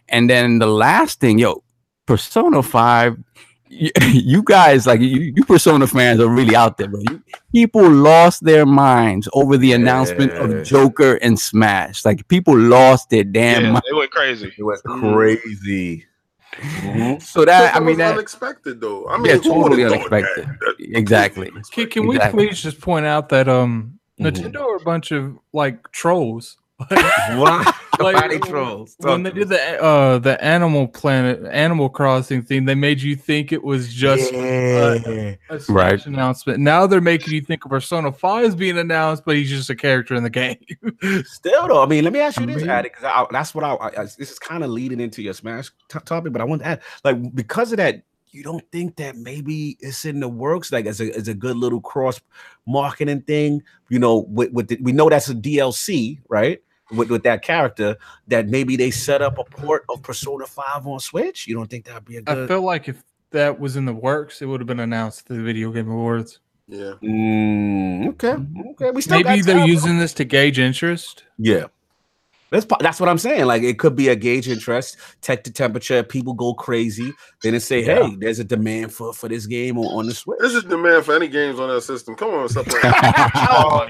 and 0.10 0.30
then 0.30 0.60
the 0.60 0.68
last 0.68 1.22
thing, 1.22 1.40
yo, 1.40 1.64
Persona 2.08 2.62
Five. 2.62 3.18
You, 3.70 3.92
you 4.08 4.44
guys 4.44 4.86
like 4.88 5.00
you, 5.00 5.32
you 5.36 5.46
Persona 5.46 5.86
fans 5.88 6.20
are 6.20 6.28
really 6.28 6.56
out 6.56 6.78
there, 6.78 6.88
bro. 6.88 7.02
You, 7.10 7.22
people 7.54 7.88
lost 7.90 8.44
their 8.44 8.66
minds 8.66 9.30
over 9.34 9.58
the 9.58 9.74
announcement 9.74 10.34
Yeah. 10.34 10.44
of 10.46 10.64
Joker 10.66 11.16
and 11.22 11.40
Smash. 11.40 12.04
Like 12.04 12.28
people 12.28 12.58
lost 12.58 13.10
their 13.12 13.24
damn 13.24 13.64
yeah, 13.64 13.72
mind. 13.74 13.84
they 13.90 13.96
went 13.96 14.12
crazy. 14.12 14.52
It 14.58 14.64
was 14.64 14.82
crazy. 14.82 16.06
Mhm. 16.56 17.22
So 17.22 17.46
that 17.46 17.76
I 17.76 17.80
mean 17.80 17.98
that 18.00 18.14
unexpected 18.14 18.82
though. 18.82 19.08
I 19.08 19.18
mean, 19.18 19.28
yeah, 19.28 19.38
totally 19.38 19.86
unexpected. 19.86 20.46
That- 20.48 20.76
Exactly. 20.80 21.52
Can, 21.72 21.88
can 21.90 22.08
we 22.08 22.16
Exactly. 22.16 22.48
please 22.48 22.62
just 22.62 22.82
point 22.82 23.06
out 23.06 23.30
that 23.30 23.48
um 23.48 24.00
Mhm. 24.20 24.32
Nintendo 24.32 24.62
are 24.66 24.76
a 24.78 24.80
bunch 24.84 25.12
of 25.12 25.38
like 25.54 25.92
trolls. 25.92 26.58
What? 26.90 27.76
Body 28.00 28.40
trolls. 28.40 28.96
when 29.00 29.24
they 29.24 29.32
did 29.32 29.50
the 29.50 29.82
uh 29.84 30.18
the 30.20 30.44
Animal 30.44 30.88
Planet 30.88 31.46
Animal 31.52 31.90
Crossing 31.90 32.42
thing, 32.42 32.66
they 32.66 32.76
made 32.76 33.02
you 33.02 33.16
think 33.16 33.52
it 33.52 33.64
was 33.64 33.94
just 33.94 34.32
yeah. 34.34 35.36
a 35.50 35.60
Smash 35.60 35.70
Right. 35.70 36.06
announcement. 36.06 36.60
Now 36.60 36.88
they're 36.88 37.02
making 37.02 37.34
you 37.34 37.42
think 37.42 37.62
Persona 37.62 38.12
Five 38.12 38.46
is 38.46 38.56
being 38.56 38.78
announced, 38.78 39.24
but 39.26 39.36
he's 39.36 39.50
just 39.50 39.70
a 39.70 39.76
character 39.76 40.16
in 40.16 40.24
the 40.24 40.30
game. 40.30 40.58
Still 41.26 41.68
though, 41.68 41.84
I 41.84 41.86
mean, 41.86 42.04
let 42.04 42.14
me 42.14 42.20
ask 42.20 42.40
you 42.40 42.46
this, 42.46 42.56
Amazing. 42.56 42.70
Addict, 42.72 42.96
because 43.00 43.28
that's 43.32 43.54
what 43.54 43.64
I, 43.64 43.74
I, 43.76 43.88
I- 44.02 44.04
This 44.06 44.32
is 44.32 44.40
kind 44.40 44.64
of 44.64 44.70
leading 44.70 45.00
into 45.00 45.22
your 45.22 45.34
Smash 45.34 45.70
t- 45.90 46.00
topic, 46.06 46.32
but 46.34 46.42
I 46.42 46.46
want 46.46 46.62
to 46.62 46.68
add, 46.68 46.82
like, 47.04 47.36
because 47.36 47.72
of 47.72 47.78
that, 47.78 48.04
you 48.32 48.44
don't 48.44 48.64
think 48.72 48.96
that 48.98 49.16
maybe 49.16 49.76
it's 49.80 50.06
in 50.06 50.20
the 50.20 50.28
works, 50.30 50.72
like, 50.72 50.86
as 50.86 51.02
a 51.02 51.12
as 51.16 51.28
a 51.28 51.34
good 51.34 51.58
little 51.58 51.82
cross 51.82 52.22
marketing 52.68 53.22
thing, 53.24 53.64
you 53.90 53.98
know? 54.00 54.20
With, 54.30 54.52
with 54.52 54.68
the, 54.68 54.78
we 54.82 54.92
know 54.92 55.10
that's 55.10 55.30
a 55.30 55.34
DLC, 55.36 56.20
right? 56.30 56.62
With 56.92 57.10
with 57.10 57.24
that 57.24 57.44
character, 57.44 57.98
that 58.28 58.48
maybe 58.48 58.76
they 58.76 58.90
set 58.92 59.22
up 59.22 59.38
a 59.38 59.44
port 59.44 59.86
of 59.90 60.02
Persona 60.02 60.46
Five 60.46 60.88
on 60.88 61.00
Switch. 61.00 61.48
You 61.48 61.56
don't 61.56 61.70
think 61.70 61.86
that'd 61.86 62.06
be 62.06 62.18
a 62.18 62.22
good? 62.22 62.46
I 62.46 62.48
feel 62.48 62.62
like 62.62 62.88
if 62.90 63.04
that 63.32 63.60
was 63.60 63.76
in 63.76 63.86
the 63.86 63.94
works, 63.94 64.42
it 64.42 64.46
would 64.48 64.60
have 64.60 64.68
been 64.68 64.80
announced 64.80 65.22
at 65.22 65.26
the 65.38 65.42
Video 65.42 65.72
Game 65.72 65.90
Awards. 65.90 66.40
Yeah. 66.68 66.94
Mm, 67.04 68.10
okay, 68.10 68.36
okay. 68.72 68.92
We 68.92 69.02
still 69.02 69.18
Maybe 69.18 69.40
got 69.40 69.46
they're 69.46 69.56
time, 69.56 69.68
though. 69.68 69.74
using 69.74 69.98
this 70.00 70.14
to 70.14 70.24
gauge 70.24 70.60
interest. 70.60 71.24
Yeah. 71.38 71.66
That's 72.52 72.66
that's 72.80 73.00
what 73.00 73.10
I'm 73.10 73.18
saying. 73.18 73.46
Like 73.46 73.64
it 73.64 73.78
could 73.78 73.96
be 73.96 74.08
a 74.10 74.16
gauge 74.16 74.48
interest, 74.50 74.98
tech 75.22 75.44
the 75.44 75.52
temperature, 75.52 76.02
people 76.04 76.34
go 76.34 76.54
crazy. 76.54 77.14
Then 77.44 77.54
it 77.54 77.60
say, 77.62 77.84
Yeah. 77.86 78.08
hey, 78.08 78.16
there's 78.20 78.40
a 78.40 78.44
demand 78.44 78.94
for 78.94 79.14
for 79.14 79.28
this 79.30 79.46
game 79.46 79.78
on, 79.78 79.86
on 79.86 80.06
the 80.08 80.14
Switch. 80.14 80.40
This 80.40 80.54
is 80.54 80.64
demand 80.64 81.06
for 81.06 81.16
any 81.16 81.28
games 81.28 81.60
on 81.60 81.70
that 81.70 81.82
system. 81.82 82.16
Come 82.16 82.32
on, 82.32 82.50
stop. 82.50 82.66
Oh, 83.52 83.88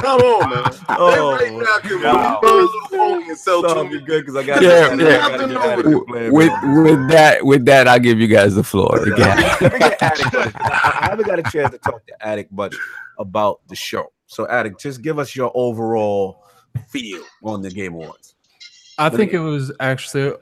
Come 0.00 0.20
on, 0.20 0.50
man. 0.50 0.64
Oh, 0.90 1.36
they 1.38 1.50
right 1.50 1.62
now 1.62 1.78
can 1.88 2.02
God. 2.02 2.42
run 2.42 2.52
a 2.52 2.56
little 2.56 2.80
phony 2.90 3.28
and 3.28 3.38
sell 3.38 3.62
So 3.62 3.82
to 3.84 3.90
me. 3.90 3.98
good 4.00 4.26
because 4.26 4.36
I 4.36 4.42
got 4.44 4.62
Yeah, 4.62 4.68
I 4.90 4.94
yeah. 4.94 5.28
gotta 5.28 5.46
get 5.48 5.56
Attic 5.62 5.84
to 5.86 6.04
play, 6.06 6.30
with 6.30 6.52
with 6.62 7.08
that 7.10 7.44
with 7.44 7.64
that, 7.66 7.88
I'll 7.88 7.98
give 7.98 8.20
you 8.20 8.26
guys 8.28 8.54
the 8.54 8.64
floor. 8.64 9.02
Again. 9.02 9.36
Let 9.60 9.72
me 9.72 9.78
get 9.78 10.02
Attic 10.02 10.34
on 10.34 10.48
it. 10.48 10.54
I, 10.56 10.98
I 11.02 11.06
haven't 11.10 11.26
got 11.26 11.38
a 11.38 11.42
chance 11.44 11.70
to 11.72 11.78
talk 11.78 12.06
to 12.06 12.26
Attic 12.26 12.50
much 12.52 12.74
about 13.18 13.60
the 13.68 13.74
show. 13.76 14.12
So 14.26 14.46
Attic, 14.48 14.78
just 14.78 15.02
give 15.02 15.18
us 15.18 15.34
your 15.36 15.50
overall 15.54 16.42
feel 16.76 17.22
on 17.42 17.62
the 17.62 17.70
Game 17.70 17.94
Awards. 17.94 18.34
I 18.98 19.08
think 19.10 19.32
it 19.32 19.40
was 19.40 19.72
actually 19.80 20.34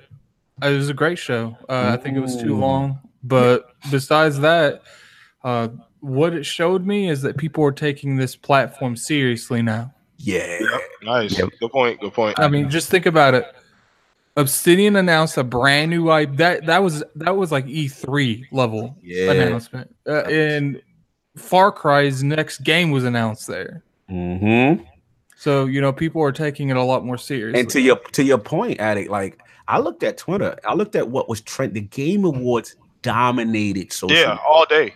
it 0.62 0.68
was 0.68 0.88
a 0.88 0.94
great 0.94 1.18
show. 1.18 1.56
Uh, 1.68 1.96
I 1.98 2.02
think 2.02 2.16
it 2.16 2.20
was 2.20 2.40
too 2.40 2.56
long, 2.56 3.00
but 3.22 3.70
besides 3.90 4.38
that, 4.40 4.82
uh, 5.42 5.68
what 6.00 6.34
it 6.34 6.44
showed 6.44 6.86
me 6.86 7.08
is 7.08 7.22
that 7.22 7.36
people 7.36 7.64
are 7.64 7.72
taking 7.72 8.16
this 8.16 8.36
platform 8.36 8.96
seriously 8.96 9.62
now. 9.62 9.92
Yeah. 10.18 10.58
Nice. 11.02 11.36
Yep. 11.38 11.48
Good 11.60 11.70
point. 11.72 12.00
Good 12.00 12.14
point. 12.14 12.38
I 12.38 12.48
mean, 12.48 12.70
just 12.70 12.88
think 12.88 13.06
about 13.06 13.34
it. 13.34 13.44
Obsidian 14.36 14.96
announced 14.96 15.36
a 15.36 15.44
brand 15.44 15.90
new 15.90 16.10
IP. 16.10 16.36
That 16.36 16.66
that 16.66 16.82
was 16.82 17.04
that 17.16 17.36
was 17.36 17.52
like 17.52 17.66
E3 17.66 18.46
level 18.52 18.96
Yeah. 19.02 19.32
announcement, 19.32 19.94
uh, 20.08 20.22
and 20.22 20.80
Far 21.36 21.70
Cry's 21.72 22.22
next 22.22 22.58
game 22.64 22.90
was 22.90 23.04
announced 23.04 23.46
there. 23.46 23.82
Mm-hmm. 24.10 24.84
So 25.44 25.66
you 25.66 25.82
know, 25.82 25.92
people 25.92 26.22
are 26.22 26.32
taking 26.32 26.70
it 26.70 26.76
a 26.78 26.82
lot 26.82 27.04
more 27.04 27.18
seriously. 27.18 27.60
And 27.60 27.68
to 27.68 27.78
your 27.78 27.98
to 28.12 28.24
your 28.24 28.38
point, 28.38 28.80
Addict, 28.80 29.10
like 29.10 29.42
I 29.68 29.78
looked 29.78 30.02
at 30.02 30.16
Twitter, 30.16 30.58
I 30.66 30.72
looked 30.72 30.96
at 30.96 31.10
what 31.10 31.28
was 31.28 31.42
trend. 31.42 31.74
The 31.74 31.82
Game 31.82 32.24
Awards 32.24 32.76
dominated 33.02 33.92
social 33.92 34.16
Yeah, 34.16 34.38
all 34.48 34.64
day. 34.64 34.94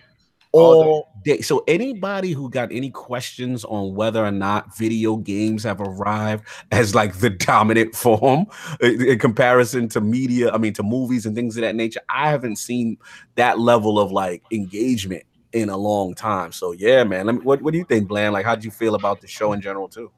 all 0.53 1.07
day. 1.22 1.42
So 1.42 1.64
anybody 1.68 2.32
who 2.32 2.49
got 2.49 2.72
any 2.72 2.88
questions 2.88 3.62
on 3.66 3.94
whether 3.94 4.24
or 4.24 4.30
not 4.30 4.74
video 4.74 5.16
games 5.16 5.64
have 5.64 5.82
arrived 5.82 6.46
as 6.72 6.94
like 6.94 7.18
the 7.18 7.28
dominant 7.28 7.94
form 7.94 8.46
in 8.80 9.05
in 9.05 9.18
comparison 9.18 9.86
to 9.90 10.01
media, 10.01 10.51
I 10.51 10.57
mean 10.57 10.72
to 10.72 10.82
movies 10.82 11.26
and 11.26 11.36
things 11.36 11.59
of 11.59 11.61
that 11.61 11.74
nature, 11.74 12.01
I 12.09 12.30
haven't 12.30 12.57
seen 12.57 12.96
that 13.34 13.59
level 13.59 13.99
of 13.99 14.12
like 14.12 14.44
engagement 14.51 15.24
in 15.53 15.68
a 15.68 15.76
long 15.76 16.14
time. 16.14 16.53
So 16.53 16.72
yeah, 16.72 17.05
man. 17.05 17.26
Let 17.26 17.34
me, 17.34 17.40
what 17.42 17.61
what 17.61 17.72
do 17.72 17.78
you 17.78 17.84
think, 17.84 18.09
Blam? 18.09 18.32
Like, 18.32 18.46
how 18.46 18.53
would 18.55 18.64
you 18.64 18.70
feel 18.70 18.94
about 18.94 19.20
the 19.20 19.26
show 19.26 19.53
in 19.53 19.61
general 19.61 19.88
too? 19.88 20.11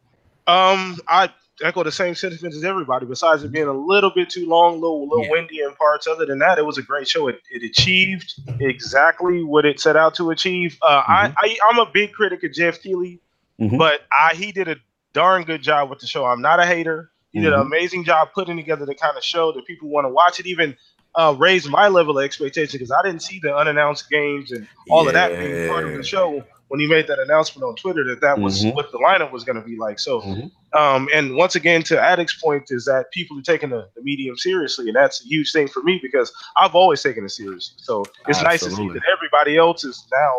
Um, 0.51 0.99
I 1.09 1.31
echo 1.63 1.83
the 1.85 1.93
same 1.93 2.15
sentiments 2.15 2.57
as 2.57 2.65
everybody. 2.65 3.07
Besides 3.07 3.45
it 3.45 3.53
being 3.53 3.67
a 3.67 3.73
little 3.73 4.11
bit 4.11 4.31
too 4.31 4.49
long, 4.49 4.81
little 4.81 5.07
little 5.09 5.25
Yeah. 5.25 5.31
windy 5.31 5.61
in 5.61 5.73
parts. 5.75 6.07
Other 6.07 6.27
than 6.27 6.39
that, 6.41 6.59
it 6.59 6.65
was 6.65 6.79
a 6.79 6.83
great 6.83 7.07
show. 7.09 7.29
It, 7.29 7.41
it 7.51 7.63
achieved 7.63 8.35
exactly 8.61 9.43
what 9.45 9.65
it 9.65 9.79
set 9.81 9.97
out 9.97 10.15
to 10.17 10.31
achieve. 10.31 10.79
Uh, 10.83 11.03
I, 11.07 11.33
I 11.39 11.57
I'm 11.71 11.79
a 11.79 11.87
big 11.93 12.13
critic 12.13 12.43
of 12.45 12.53
Geoff 12.53 12.81
Keighley, 12.83 13.21
Mhm. 13.61 13.79
but 13.79 14.01
I 14.13 14.35
he 14.35 14.53
did 14.53 14.69
a 14.69 14.77
darn 15.13 15.45
good 15.45 15.63
job 15.63 15.91
with 15.91 15.99
the 16.01 16.07
show. 16.07 16.25
I'm 16.25 16.41
not 16.41 16.61
a 16.61 16.67
hater. 16.67 17.11
He 17.33 17.41
did 17.41 17.53
an 17.53 17.61
Mhm. 17.61 17.67
amazing 17.67 18.05
job 18.05 18.29
putting 18.35 18.57
together 18.57 18.87
the 18.87 18.95
kind 18.95 19.17
of 19.17 19.23
show 19.23 19.53
that 19.53 19.65
people 19.67 19.89
want 19.89 20.05
to 20.07 20.09
watch. 20.09 20.41
It 20.41 20.47
even 20.47 20.77
uh, 21.17 21.35
raised 21.37 21.69
my 21.69 21.89
level 21.89 22.17
of 22.19 22.25
expectation 22.25 22.79
because 22.79 22.93
I 22.93 23.03
didn't 23.03 23.23
see 23.23 23.41
the 23.43 23.55
unannounced 23.55 24.09
games 24.09 24.53
and 24.53 24.67
all 24.89 25.09
of 25.09 25.15
that 25.15 25.37
being 25.41 25.69
part 25.69 25.85
of 25.85 25.97
the 25.97 26.05
show 26.05 26.45
when 26.71 26.79
he 26.81 26.87
made 26.87 27.07
that 27.09 27.19
announcement 27.19 27.65
on 27.65 27.75
Twitter 27.75 28.05
that 28.05 28.21
that 28.21 28.39
was 28.39 28.65
Mhm. 28.65 28.75
what 28.75 28.91
the 28.93 28.99
lineup 28.99 29.33
was 29.33 29.43
going 29.43 29.57
to 29.61 29.67
be 29.67 29.77
like. 29.77 29.99
So, 29.99 30.21
Mhm. 30.21 30.51
um, 30.79 31.09
and 31.13 31.35
once 31.35 31.57
again, 31.57 31.83
to 31.85 32.01
Addict's 32.01 32.35
point, 32.41 32.65
is 32.71 32.85
that 32.85 33.11
people 33.13 33.37
are 33.39 33.43
taking 33.43 33.71
the, 33.71 33.89
the 33.97 34.03
medium 34.03 34.37
seriously, 34.37 34.87
and 34.87 34.95
that's 34.95 35.21
a 35.25 35.27
huge 35.27 35.51
thing 35.53 35.67
for 35.67 35.83
me 35.83 35.99
because 36.01 36.33
I've 36.57 36.77
always 36.77 37.03
taken 37.03 37.25
it 37.25 37.31
seriously. 37.31 37.75
So 37.79 38.05
it's 38.29 38.41
nice 38.43 38.61
to 38.63 38.71
see 38.71 38.89
that 38.89 39.03
everybody 39.13 39.57
else 39.57 39.83
is 39.85 40.07
now 40.13 40.35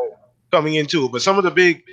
coming 0.53 0.75
into 0.75 1.05
it. 1.05 1.11
But 1.11 1.21
some 1.21 1.37
of 1.37 1.43
the 1.43 1.51
big, 1.51 1.83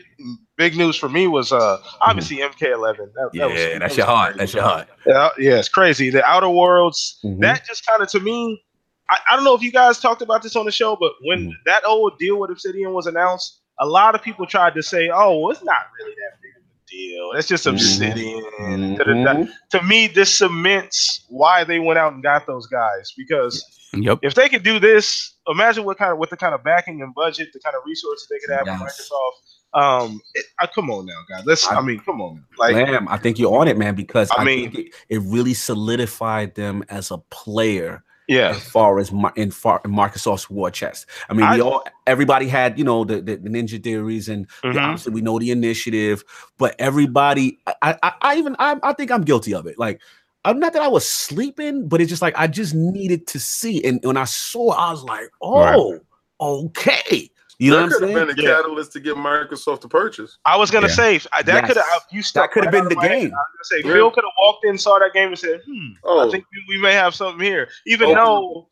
big 0.56 0.76
news 0.76 0.94
for 0.96 1.08
me 1.08 1.26
was 1.26 1.50
uh, 1.52 1.78
obviously 2.00 2.36
MK11. 2.38 3.12
That, 3.14 3.30
that 3.34 3.50
was- 3.50 3.58
Yeah, 3.60 3.68
that 3.70 3.78
that's 3.80 3.90
was 3.92 3.96
your 3.98 4.06
heart. 4.06 4.36
That's 4.36 4.54
your 4.54 4.62
heart. 4.62 4.88
Yeah, 5.06 5.28
yeah, 5.38 5.58
it's 5.58 5.68
crazy. 5.68 6.10
The 6.10 6.24
Outer 6.24 6.48
Worlds, 6.48 7.18
Mhm. 7.24 7.40
that 7.40 7.66
just 7.66 7.84
kind 7.86 8.02
of 8.02 8.08
to 8.10 8.20
me, 8.20 8.62
I, 9.10 9.18
I 9.30 9.36
don't 9.36 9.44
know 9.44 9.54
if 9.54 9.62
you 9.62 9.72
guys 9.72 9.98
talked 10.00 10.22
about 10.22 10.42
this 10.42 10.54
on 10.54 10.64
the 10.64 10.70
show, 10.72 10.94
but 10.94 11.12
when 11.22 11.48
Mhm. 11.48 11.52
that 11.66 11.84
old 11.86 12.18
deal 12.18 12.38
with 12.38 12.50
Obsidian 12.50 12.92
was 12.92 13.06
announced, 13.06 13.60
a 13.80 13.86
lot 13.86 14.14
of 14.14 14.22
people 14.22 14.46
tried 14.46 14.74
to 14.74 14.82
say, 14.82 15.08
"Oh, 15.12 15.38
well, 15.38 15.50
it's 15.52 15.62
not 15.64 15.82
really 15.98 16.14
that 16.14 16.40
big 16.42 16.52
of 16.56 16.62
a 16.62 16.90
deal. 16.90 17.32
It's 17.38 17.48
just 17.48 17.64
Mhm. 17.66 17.72
Obsidian." 17.72 18.96
Mhm. 18.96 19.48
To 19.70 19.82
me, 19.82 20.06
this 20.06 20.36
cements 20.36 21.24
why 21.28 21.64
they 21.64 21.78
went 21.78 21.98
out 21.98 22.12
and 22.12 22.22
got 22.22 22.46
those 22.46 22.66
guys 22.66 23.12
because 23.16 23.64
Yep. 23.94 24.18
if 24.22 24.34
they 24.34 24.48
could 24.48 24.62
do 24.62 24.78
this, 24.78 25.34
imagine 25.48 25.84
what 25.84 25.96
kind 25.98 26.12
of 26.12 26.18
what 26.18 26.30
the 26.30 26.36
kind 26.36 26.54
of 26.54 26.62
backing 26.62 27.00
and 27.02 27.14
budget, 27.14 27.48
the 27.52 27.60
kind 27.60 27.74
of 27.76 27.82
resources 27.86 28.26
they 28.28 28.38
could 28.38 28.50
have 28.50 28.66
from 28.66 28.80
Yes. 28.80 29.10
Microsoft. 29.10 29.44
Um, 29.74 30.20
it, 30.34 30.46
uh, 30.62 30.66
come 30.74 30.90
on 30.90 31.04
now, 31.04 31.20
guys. 31.28 31.44
Let's. 31.44 31.66
I, 31.68 31.76
I- 31.76 31.82
mean, 31.82 32.00
come 32.00 32.20
on, 32.22 32.42
like 32.58 32.74
Blam, 32.74 33.06
I 33.08 33.18
think 33.18 33.38
you're 33.38 33.54
on 33.58 33.68
it, 33.68 33.76
man, 33.76 33.94
because 33.94 34.30
I 34.36 34.40
I, 34.40 34.44
mean- 34.44 34.72
think 34.72 34.86
it, 34.88 34.94
it 35.10 35.18
really 35.26 35.52
solidified 35.54 36.54
them 36.54 36.82
as 36.88 37.10
a 37.10 37.18
player 37.30 38.02
yeah, 38.28 38.50
as 38.50 38.62
far 38.62 38.98
as 38.98 39.10
in, 39.36 39.50
far, 39.50 39.80
in 39.84 39.90
Microsoft's 39.90 40.48
war 40.50 40.70
chest. 40.70 41.06
I 41.28 41.32
mean, 41.32 41.46
we 41.56 41.60
all 41.62 41.82
everybody 42.06 42.46
had 42.46 42.78
you 42.78 42.84
know 42.84 43.04
the, 43.04 43.20
the, 43.20 43.36
the 43.36 43.48
ninja 43.48 43.82
theories 43.82 44.28
and 44.28 44.46
the- 44.62 44.68
Mhm. 44.68 44.82
obviously 44.84 45.12
we 45.14 45.20
know 45.22 45.38
the 45.38 45.50
initiative, 45.50 46.22
but 46.58 46.76
everybody, 46.78 47.58
I, 47.82 47.96
I, 48.02 48.12
I 48.22 48.36
even 48.36 48.54
I, 48.58 48.76
I 48.82 48.92
think 48.92 49.10
I'm 49.10 49.22
guilty 49.22 49.54
of 49.54 49.66
it. 49.66 49.78
Like, 49.78 50.00
I'm 50.44 50.60
not 50.60 50.72
that 50.74 50.82
I 50.82 50.88
was 50.88 51.08
sleeping, 51.08 51.88
but 51.88 52.00
it's 52.00 52.10
just 52.10 52.22
like 52.22 52.34
I 52.38 52.46
just 52.46 52.74
needed 52.74 53.26
to 53.28 53.40
see, 53.40 53.82
and 53.84 53.98
when 54.04 54.16
I 54.16 54.24
saw, 54.24 54.70
I 54.70 54.90
was 54.92 55.02
like, 55.04 55.30
oh, 55.42 55.98
okay. 56.40 57.30
You 57.58 57.72
know 57.72 57.76
that 57.78 57.82
what 57.90 57.92
could 57.98 58.02
I'm 58.10 58.16
have 58.16 58.36
been 58.36 58.38
a 58.38 58.42
Yeah. 58.48 58.56
catalyst 58.56 58.92
to 58.92 59.00
get 59.00 59.16
Microsoft 59.16 59.80
to 59.80 59.88
purchase. 59.88 60.38
I 60.44 60.56
was 60.56 60.70
gonna 60.70 60.86
Yeah. 60.86 60.92
say 60.94 61.18
that 61.18 61.46
Yes. 61.46 61.66
could 61.66 61.76
have 61.76 62.02
you 62.12 62.22
That 62.34 62.52
could 62.52 62.64
have 62.64 62.72
been 62.72 62.84
the 62.88 62.94
game. 62.94 63.02
I 63.02 63.10
was 63.10 63.30
gonna 63.30 63.64
say 63.64 63.76
Yeah. 63.84 63.94
Phil 63.94 64.10
could 64.12 64.24
have 64.24 64.32
walked 64.38 64.64
in, 64.64 64.78
saw 64.78 64.98
that 65.00 65.12
game, 65.12 65.28
and 65.28 65.38
said, 65.38 65.62
"Hmm, 65.66 65.88
Oh, 66.04 66.26
I 66.26 66.30
think 66.30 66.44
we, 66.52 66.76
we 66.76 66.80
may 66.80 66.92
have 66.92 67.14
something 67.14 67.44
here." 67.44 67.68
Even 67.86 68.10
oh, 68.10 68.14
though, 68.14 68.68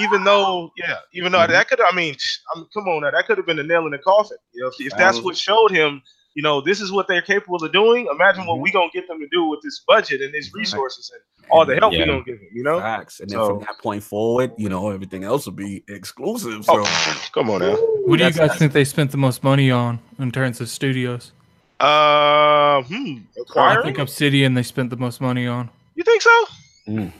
even 0.00 0.24
though, 0.24 0.70
yeah, 0.76 0.96
even 1.12 1.32
though 1.32 1.40
Mhm. 1.40 1.48
that 1.48 1.68
could, 1.68 1.80
I 1.82 1.94
mean, 1.94 2.16
I 2.54 2.58
mean, 2.58 2.68
come 2.72 2.88
on, 2.88 3.02
now 3.02 3.10
that 3.10 3.26
could 3.26 3.36
have 3.36 3.46
been 3.46 3.58
the 3.58 3.62
nail 3.62 3.84
in 3.84 3.90
the 3.92 3.98
coffin. 3.98 4.38
You 4.52 4.62
know, 4.62 4.68
if, 4.68 4.74
if 4.80 4.96
that's 4.96 5.20
what 5.20 5.36
showed 5.36 5.70
him, 5.70 6.02
you 6.34 6.42
know, 6.42 6.60
this 6.60 6.80
is 6.80 6.92
what 6.92 7.08
they're 7.08 7.22
capable 7.22 7.62
of 7.64 7.72
doing. 7.72 8.06
Imagine 8.10 8.46
what 8.46 8.58
Mhm. 8.58 8.62
we 8.62 8.70
gonna 8.70 8.88
get 8.92 9.08
them 9.08 9.18
to 9.20 9.26
do 9.32 9.44
with 9.44 9.60
this 9.62 9.80
budget 9.86 10.20
and 10.22 10.32
these 10.32 10.52
resources 10.54 11.10
and 11.12 11.20
all 11.50 11.64
the 11.64 11.74
help 11.76 11.92
Yeah. 11.92 12.00
we 12.00 12.06
gonna 12.06 12.22
give 12.24 12.38
them. 12.38 12.48
You 12.52 12.62
know? 12.62 12.78
Facts. 12.78 13.20
And 13.20 13.28
then 13.30 13.38
from 13.44 13.58
that 13.60 13.78
point 13.82 14.02
forward, 14.02 14.52
you 14.56 14.68
know, 14.68 14.90
everything 14.90 15.24
else 15.24 15.46
will 15.46 15.52
be 15.54 15.82
exclusive. 15.88 16.64
So 16.64 16.84
Oh, 16.84 16.84
come 17.34 17.50
on 17.50 17.60
now. 17.60 17.74
what 18.06 18.18
do 18.18 18.24
you 18.24 18.30
That's- 18.30 18.36
guys 18.50 18.58
think 18.58 18.72
they 18.72 18.84
spent 18.84 19.10
the 19.10 19.16
most 19.18 19.42
money 19.42 19.70
on 19.70 19.98
in 20.18 20.30
terms 20.30 20.60
of 20.60 20.68
studios? 20.68 21.32
Uh, 21.80 22.82
hmm. 22.82 23.18
I 23.56 23.80
think 23.82 23.98
Obsidian 23.98 24.54
they 24.54 24.62
spent 24.62 24.90
the 24.90 24.96
most 24.96 25.20
money 25.20 25.46
on. 25.46 25.70
you 25.94 26.04
think 26.04 26.22
so? 26.22 27.10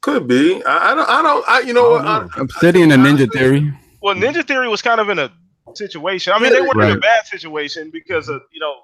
could 0.00 0.26
be. 0.28 0.62
I, 0.64 0.92
I 0.92 0.94
don't. 0.94 1.08
I 1.08 1.22
don't. 1.22 1.44
I, 1.48 1.60
you 1.60 1.72
know 1.72 1.90
what? 1.90 2.04
I 2.04 2.16
I, 2.16 2.18
don't 2.20 2.38
Obsidian 2.38 2.92
and 2.92 3.04
Ninja 3.04 3.30
Theory. 3.32 3.72
Well, 4.02 4.14
Ninja 4.14 4.46
Theory 4.46 4.68
was 4.68 4.80
kind 4.82 5.00
of 5.00 5.08
in 5.08 5.18
a 5.18 5.30
situation. 5.76 6.32
I 6.34 6.38
mean, 6.38 6.52
they 6.52 6.60
weren't 6.60 6.80
in 6.82 6.96
a 6.96 7.00
bad 7.00 7.26
situation 7.26 7.90
because 7.90 8.28
of 8.28 8.42
you 8.52 8.60
know, 8.60 8.74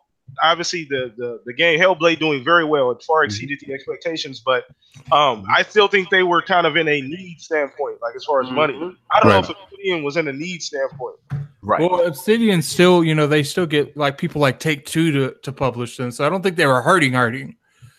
obviously 0.43 0.85
the 0.85 1.13
the, 1.17 1.41
the 1.47 1.53
game 1.53 1.79
Hellblade 1.81 2.19
doing 2.19 2.45
very 2.45 2.65
well. 2.65 2.91
It 2.91 3.03
far 3.03 3.25
exceeded 3.25 3.61
the 3.67 3.73
expectations, 3.73 4.41
but 4.45 4.65
um, 5.13 5.45
I 5.55 5.63
still 5.63 5.89
think 5.89 6.11
they 6.11 6.23
were 6.23 6.43
kind 6.43 6.67
of 6.67 6.77
in 6.77 6.89
a 6.89 7.01
need 7.01 7.41
standpoint, 7.41 8.01
like 8.03 8.15
as 8.17 8.25
far 8.25 8.43
as 8.43 8.51
money. 8.51 8.75
Mhm. 8.75 8.97
I 9.13 9.21
don't 9.21 9.33
know 9.33 9.39
if 9.39 9.51
Obsidian 9.51 10.03
was 10.05 10.17
in 10.17 10.29
a 10.29 10.33
need 10.33 10.63
standpoint. 10.63 11.17
right. 11.63 11.81
Well, 11.81 12.07
Obsidian 12.07 12.63
still, 12.63 13.03
you 13.05 13.15
know, 13.15 13.27
they 13.27 13.43
still 13.43 13.67
get 13.67 13.97
like 13.97 14.19
people 14.19 14.41
like 14.41 14.59
Take 14.59 14.87
Two 14.87 15.13
to, 15.13 15.35
to 15.43 15.53
publish 15.53 15.97
them. 15.97 16.11
So 16.11 16.27
I 16.27 16.29
don't 16.29 16.43
think 16.43 16.57
they 16.57 16.67
were 16.67 16.83
hurting, 16.83 17.13
hurting. 17.15 17.57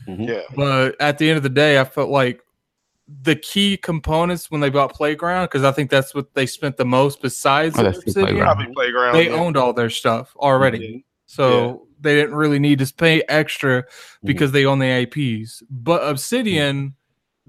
Mhm. 0.08 0.28
Yeah. 0.28 0.42
But 0.56 1.00
at 1.02 1.18
the 1.18 1.30
end 1.30 1.38
of 1.38 1.44
the 1.44 1.50
day, 1.50 1.80
I 1.80 1.84
felt 1.84 2.10
like 2.10 2.42
the 3.24 3.36
key 3.36 3.78
components 3.78 4.50
when 4.50 4.62
they 4.62 4.70
bought 4.70 4.94
Playground, 4.94 5.46
because 5.46 5.64
I 5.64 5.72
think 5.72 5.90
that's 5.92 6.16
what 6.16 6.34
they 6.34 6.46
spent 6.46 6.78
the 6.78 6.86
most 6.86 7.22
besides 7.22 7.78
Oh, 7.78 7.84
the 7.84 7.90
Obsidian, 7.90 8.14
Playground. 8.26 8.74
Playground. 8.74 9.14
they 9.14 9.30
yeah. 9.30 9.36
owned 9.36 9.58
all 9.58 9.74
their 9.74 9.90
stuff 9.92 10.36
already. 10.38 11.06
So 11.28 11.88
they 12.02 12.16
didn't 12.16 12.36
really 12.36 12.60
need 12.60 12.80
to 12.80 12.94
pay 12.94 13.22
extra 13.30 13.84
because 14.24 14.52
they 14.52 14.66
own 14.66 14.80
the 14.80 14.86
APs. 15.06 15.62
But 15.70 16.08
Obsidian, 16.08 16.96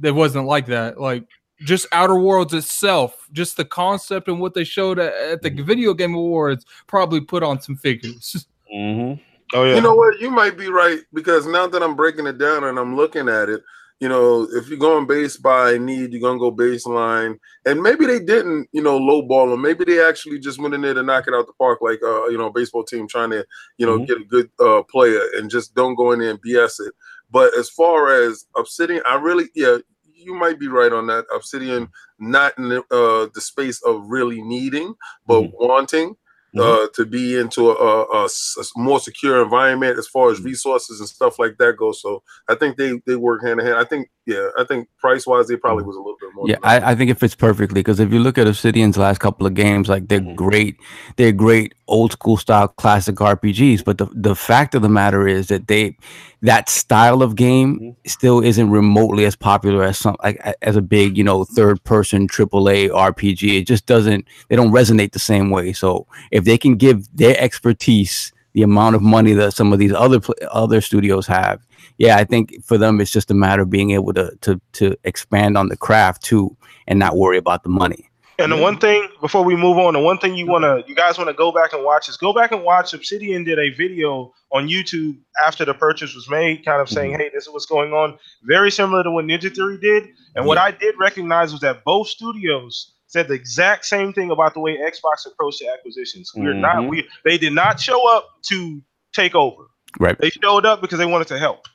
it 0.03 0.11
wasn't 0.15 0.47
like 0.47 0.67
that. 0.67 1.01
Like 1.01 1.25
just 1.61 1.87
Outer 1.93 2.19
Worlds 2.19 2.53
itself, 2.53 3.27
just 3.33 3.57
the 3.57 3.65
concept 3.65 4.29
and 4.29 4.41
what 4.41 4.53
they 4.55 4.65
showed 4.65 4.99
at, 4.99 5.15
at 5.15 5.43
the 5.43 5.51
Video 5.51 5.95
Game 5.95 6.15
Awards 6.15 6.67
probably 6.87 7.21
put 7.21 7.43
on 7.43 7.61
some 7.61 7.77
figures. 7.77 8.47
Mhm. 8.75 9.21
Oh 9.55 9.63
yeah. 9.65 9.77
You 9.77 9.81
know 9.81 9.95
what? 9.95 10.21
You 10.21 10.29
might 10.29 10.59
be 10.59 10.67
right 10.69 10.99
because 11.15 11.47
now 11.47 11.69
that 11.69 11.85
I'm 11.85 11.95
breaking 11.95 12.27
it 12.27 12.37
down 12.37 12.65
and 12.65 12.81
I'm 12.81 12.97
looking 12.97 13.29
at 13.29 13.49
it, 13.49 13.63
you 14.01 14.09
know, 14.09 14.47
if 14.53 14.69
you're 14.69 14.79
going 14.79 15.07
base 15.07 15.37
by 15.39 15.79
need, 15.79 16.13
you're 16.13 16.21
gonna 16.21 16.39
go 16.39 16.53
baseline. 16.53 17.39
And 17.65 17.83
maybe 17.83 18.07
they 18.07 18.19
didn't, 18.21 18.69
you 18.73 18.83
know, 18.83 18.99
lowball 18.99 19.51
them. 19.51 19.63
Maybe 19.63 19.85
they 19.85 20.05
actually 20.05 20.39
just 20.39 20.61
went 20.61 20.75
in 20.75 20.83
there 20.83 20.95
to 20.95 21.03
knock 21.03 21.27
it 21.29 21.35
out 21.35 21.47
the 21.47 21.55
park, 21.55 21.79
like 21.81 22.01
uh, 22.03 22.27
you 22.29 22.37
know, 22.37 22.47
a 22.47 22.53
baseball 22.53 22.85
team 22.85 23.09
trying 23.09 23.31
to, 23.31 23.45
you 23.79 23.87
know, 23.87 23.99
Mhm. 23.99 24.07
get 24.07 24.21
a 24.21 24.25
good 24.25 24.51
uh 24.61 24.83
player 24.83 25.23
and 25.37 25.51
just 25.51 25.75
don't 25.75 25.95
go 25.95 26.13
in 26.13 26.19
there 26.21 26.31
and 26.31 26.41
BS 26.43 26.79
it. 26.81 26.95
But 27.31 27.57
as 27.57 27.71
far 27.71 28.13
as 28.13 28.45
Obsidian, 28.57 29.03
I 29.07 29.17
really, 29.17 29.47
yeah, 29.55 29.79
you 30.15 30.35
might 30.35 30.59
be 30.59 30.69
right 30.69 30.93
on 30.93 31.07
that. 31.07 31.25
Obsidian, 31.35 31.89
not 32.19 32.57
in 32.59 32.69
the, 32.69 32.81
uh, 32.91 33.29
the 33.35 33.41
space 33.41 33.83
of 33.83 34.05
really 34.09 34.43
needing, 34.43 34.95
but 35.27 35.43
Mhm. 35.43 35.53
wanting 35.59 36.17
Mhm. 36.57 36.85
uh, 36.85 36.89
to 36.95 37.05
be 37.07 37.39
into 37.39 37.71
a 37.71 38.29
more 38.77 39.01
secure 39.01 39.43
environment 39.43 39.99
as 39.99 40.07
far 40.07 40.31
as 40.31 40.41
Mhm. 40.41 40.45
resources 40.47 41.01
and 41.01 41.09
stuff 41.09 41.39
like 41.39 41.57
that 41.59 41.77
goes. 41.77 42.01
So 42.01 42.23
I 42.49 42.55
think 42.55 42.77
they 42.77 43.01
they 43.07 43.17
work 43.17 43.43
hand 43.45 43.61
in 43.61 43.67
hand. 43.67 43.79
I 43.79 43.85
think 43.85 44.09
yeah, 44.27 44.49
I 44.59 44.65
think 44.65 44.89
price 44.99 45.25
wise 45.25 45.47
they 45.47 45.57
probably 45.57 45.85
was 45.85 45.95
a 45.95 46.01
little 46.01 46.17
bit 46.21 46.31
more. 46.35 46.47
Yeah. 46.49 46.57
I, 46.65 46.93
I 46.93 46.95
think 46.97 47.11
it 47.13 47.19
fits 47.21 47.37
perfectly 47.37 47.81
because 47.81 48.01
if 48.01 48.13
you 48.13 48.19
look 48.19 48.39
at 48.39 48.49
Obsidian's 48.49 48.97
last 48.97 49.19
couple 49.21 49.47
of 49.47 49.55
games, 49.55 49.89
like 49.89 50.09
they're 50.09 50.21
Mhm. 50.21 50.35
great, 50.35 50.77
they're 51.17 51.31
great 51.31 51.75
old 51.87 52.11
school 52.13 52.37
style 52.37 52.67
classic 52.67 53.21
RPGs. 53.21 53.83
But 53.85 53.99
the, 53.99 54.09
the 54.13 54.35
fact 54.35 54.75
of 54.75 54.83
the 54.83 54.89
matter 54.89 55.29
is 55.29 55.47
that 55.49 55.69
they 55.69 55.97
that 56.43 56.69
style 56.69 57.23
of 57.23 57.35
game 57.37 57.79
Mhm. 57.81 58.11
still 58.11 58.41
isn't 58.41 58.71
remotely 58.71 59.25
as 59.25 59.37
popular 59.37 59.83
as 59.85 59.97
some 59.99 60.17
like 60.25 60.39
as 60.61 60.77
a 60.77 60.83
big 60.83 61.17
you 61.17 61.23
know 61.25 61.45
third 61.45 61.83
person 61.85 62.27
AAA 62.27 62.89
RPG. 62.89 63.59
It 63.59 63.67
just 63.69 63.87
doesn't 63.87 64.25
they 64.49 64.57
don't 64.57 64.73
resonate 64.73 65.13
the 65.13 65.19
same 65.21 65.51
way. 65.51 65.73
So 65.73 66.07
if 66.33 66.43
they 66.47 66.57
can 66.57 66.77
give 66.77 67.07
their 67.15 67.39
expertise 67.39 68.33
the 68.55 68.63
amount 68.63 68.97
of 68.97 69.03
money 69.03 69.35
that 69.35 69.53
some 69.53 69.73
of 69.73 69.79
these 69.79 69.93
other 69.93 70.19
other 70.51 70.81
studios 70.81 71.27
have, 71.27 71.61
yeah, 71.99 72.17
I 72.17 72.25
think 72.25 72.65
for 72.65 72.79
them 72.79 73.01
it's 73.01 73.11
just 73.11 73.31
a 73.31 73.35
matter 73.35 73.63
of 73.63 73.71
being 73.71 73.91
able 73.91 74.15
to 74.15 74.35
to 74.41 74.61
to 74.73 74.97
expand 75.05 75.59
on 75.59 75.69
the 75.69 75.77
craft 75.77 76.23
too 76.23 76.57
and 76.87 76.99
not 76.99 77.17
worry 77.17 77.37
about 77.37 77.63
the 77.63 77.69
money. 77.69 78.09
And 78.39 78.53
the 78.53 78.57
one 78.57 78.79
thing 78.79 79.09
before 79.23 79.45
we 79.45 79.57
move 79.57 79.79
on, 79.79 79.95
the 79.95 80.01
one 80.01 80.19
thing 80.19 80.35
you 80.35 80.47
wanna, 80.47 80.85
you 80.87 80.95
guys 80.95 81.17
wanna 81.17 81.33
go 81.33 81.53
back 81.53 81.73
and 81.73 81.83
watch 81.83 82.09
is 82.09 82.19
go 82.19 82.35
back 82.35 82.53
and 82.53 82.63
watch. 82.63 82.93
Obsidian 82.93 83.45
did 83.45 83.59
a 83.59 83.71
video 83.71 84.33
on 84.53 84.69
YouTube 84.69 85.17
after 85.47 85.65
the 85.65 85.73
purchase 85.73 86.15
was 86.15 86.29
made, 86.29 86.63
kind 86.65 86.83
of 86.83 86.89
saying, 86.89 87.13
mm-hmm. 87.13 87.21
"Hey, 87.23 87.31
this 87.33 87.45
is 87.47 87.51
what's 87.51 87.65
going 87.65 87.93
on." 87.93 88.19
Very 88.43 88.71
similar 88.71 89.03
to 89.03 89.11
what 89.11 89.25
Ninja 89.25 89.55
Theory 89.55 89.79
did. 89.79 90.09
And 90.35 90.45
what 90.45 90.59
I 90.59 90.71
did 90.71 90.95
recognize 90.99 91.53
was 91.53 91.63
that 91.63 91.83
both 91.85 92.09
studios 92.09 92.93
said 93.07 93.29
the 93.29 93.35
exact 93.35 93.85
same 93.85 94.13
thing 94.13 94.31
about 94.31 94.55
the 94.55 94.61
way 94.61 94.77
Xbox 94.79 95.27
approached 95.27 95.61
the 95.61 95.69
acquisitions. 95.73 96.33
We're 96.35 96.53
not, 96.55 96.77
Mhm. 96.77 96.89
we 96.91 97.09
they 97.25 97.39
did 97.39 97.53
not 97.53 97.81
show 97.81 98.09
up 98.15 98.43
to 98.49 98.83
take 99.13 99.35
over. 99.35 99.65
Right. 99.99 100.19
They 100.19 100.31
showed 100.31 100.67
up 100.67 100.81
because 100.81 100.99
they 100.99 101.07
wanted 101.07 101.29
to 101.29 101.39
help. 101.39 101.67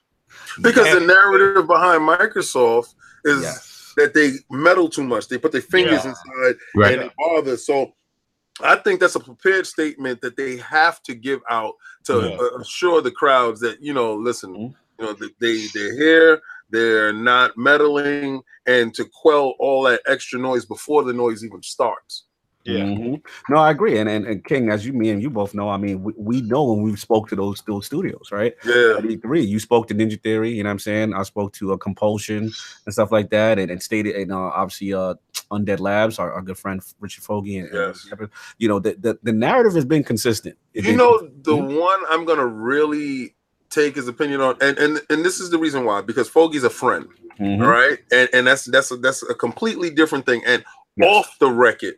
because 0.61 0.86
the 0.89 0.97
And- 0.97 1.07
narrative 1.07 1.67
behind 1.67 2.07
Microsoft 2.07 2.93
is 3.25 3.41
Yes. 3.43 3.93
that 3.97 4.13
they 4.13 4.34
meddle 4.49 4.88
too 4.89 5.03
much. 5.03 5.27
They 5.27 5.38
put 5.38 5.51
their 5.51 5.61
fingers 5.61 6.03
Yeah. 6.05 6.09
inside 6.11 6.55
Right. 6.75 6.93
and 6.93 7.01
it 7.03 7.11
bothers. 7.17 7.65
So 7.65 7.93
I 8.61 8.75
think 8.77 8.99
that's 9.01 9.15
a 9.15 9.19
prepared 9.19 9.67
statement 9.67 10.21
that 10.21 10.38
they 10.38 10.57
have 10.57 11.01
to 11.03 11.15
give 11.15 11.41
out 11.49 11.73
to 12.05 12.13
Yeah. 12.13 12.38
uh, 12.38 12.59
assure 12.61 13.01
the 13.01 13.11
crowds 13.11 13.59
that 13.61 13.82
you 13.82 13.93
know, 13.93 14.13
listen, 14.15 14.53
Mhm. 14.53 14.75
you 14.99 15.05
know, 15.05 15.13
that 15.13 15.38
they 15.39 15.67
they're 15.73 15.95
here, 15.95 16.41
they're 16.72 17.13
not 17.13 17.57
meddling, 17.57 18.41
and 18.65 18.93
to 18.95 19.05
quell 19.22 19.55
all 19.59 19.84
that 19.84 20.01
extra 20.07 20.39
noise 20.39 20.65
before 20.65 21.03
the 21.03 21.13
noise 21.13 21.43
even 21.43 21.61
starts. 21.61 22.26
Yeah. 22.63 22.84
Mhm. 22.84 23.24
No, 23.49 23.57
I 23.57 23.72
agree. 23.72 23.97
And, 23.97 24.07
and 24.07 24.24
and 24.28 24.45
King, 24.45 24.69
as 24.69 24.86
you 24.86 24.93
me 24.93 25.09
and 25.09 25.19
you 25.19 25.32
both 25.32 25.55
know, 25.55 25.67
I 25.67 25.78
mean, 25.78 26.03
we, 26.03 26.13
we 26.15 26.41
know 26.43 26.63
when 26.72 26.84
we 26.84 26.95
spoke 26.95 27.28
to 27.30 27.36
those 27.36 27.61
those 27.65 27.88
studios, 27.88 28.30
right? 28.32 28.53
Yeah, 28.63 28.97
At 28.99 29.03
E3, 29.03 29.47
you 29.47 29.59
spoke 29.59 29.88
to 29.88 29.95
Ninja 29.95 30.22
Theory, 30.22 30.51
you 30.53 30.61
know 30.61 30.69
what 30.69 30.74
I'm 30.74 30.80
saying? 30.80 31.15
I 31.15 31.24
spoke 31.24 31.53
to 31.53 31.72
a 31.72 31.78
Compulsion 31.80 32.51
and 32.86 32.93
stuff 32.93 33.11
like 33.11 33.32
that, 33.32 33.57
and, 33.57 33.72
and 33.72 33.82
stated, 33.82 34.15
and 34.15 34.32
uh, 34.32 34.38
obviously, 34.38 34.93
uh, 34.93 35.15
Undead 35.51 35.80
Labs, 35.80 36.19
our, 36.19 36.32
our 36.34 36.43
good 36.43 36.57
friend 36.57 36.80
Richard 36.99 37.24
Foge, 37.24 37.59
and, 37.61 37.67
and 38.22 38.30
you 38.59 38.67
know, 38.67 38.78
the, 38.78 38.93
the 38.99 39.17
the 39.24 39.34
narrative 39.34 39.74
has 39.74 39.86
been 39.86 40.03
consistent. 40.03 40.55
It's 40.76 40.86
you 40.86 40.93
been 40.93 40.97
know 40.99 41.17
the 41.41 41.55
Mhm. 41.55 41.80
one 41.82 41.99
I'm 42.11 42.26
gonna 42.26 42.45
really 42.45 43.34
take 43.72 43.95
his 43.95 44.07
opinion 44.07 44.41
on, 44.41 44.55
and 44.61 44.78
and 44.78 45.01
and 45.09 45.26
this 45.26 45.39
is 45.39 45.49
the 45.49 45.57
reason 45.57 45.86
why 45.86 46.01
because 46.01 46.30
Foge's 46.30 46.63
a 46.63 46.69
friend. 46.69 47.07
Mhm. 47.39 47.61
all 47.63 47.69
right 47.72 47.97
and 48.11 48.30
and 48.34 48.45
that's 48.45 48.65
that's 48.65 48.91
a, 48.91 48.97
that's 48.97 49.24
a 49.24 49.34
completely 49.34 49.89
different 49.89 50.26
thing 50.26 50.43
and 50.45 50.63
Yes. 50.97 51.09
off 51.09 51.39
the 51.39 51.49
record 51.49 51.95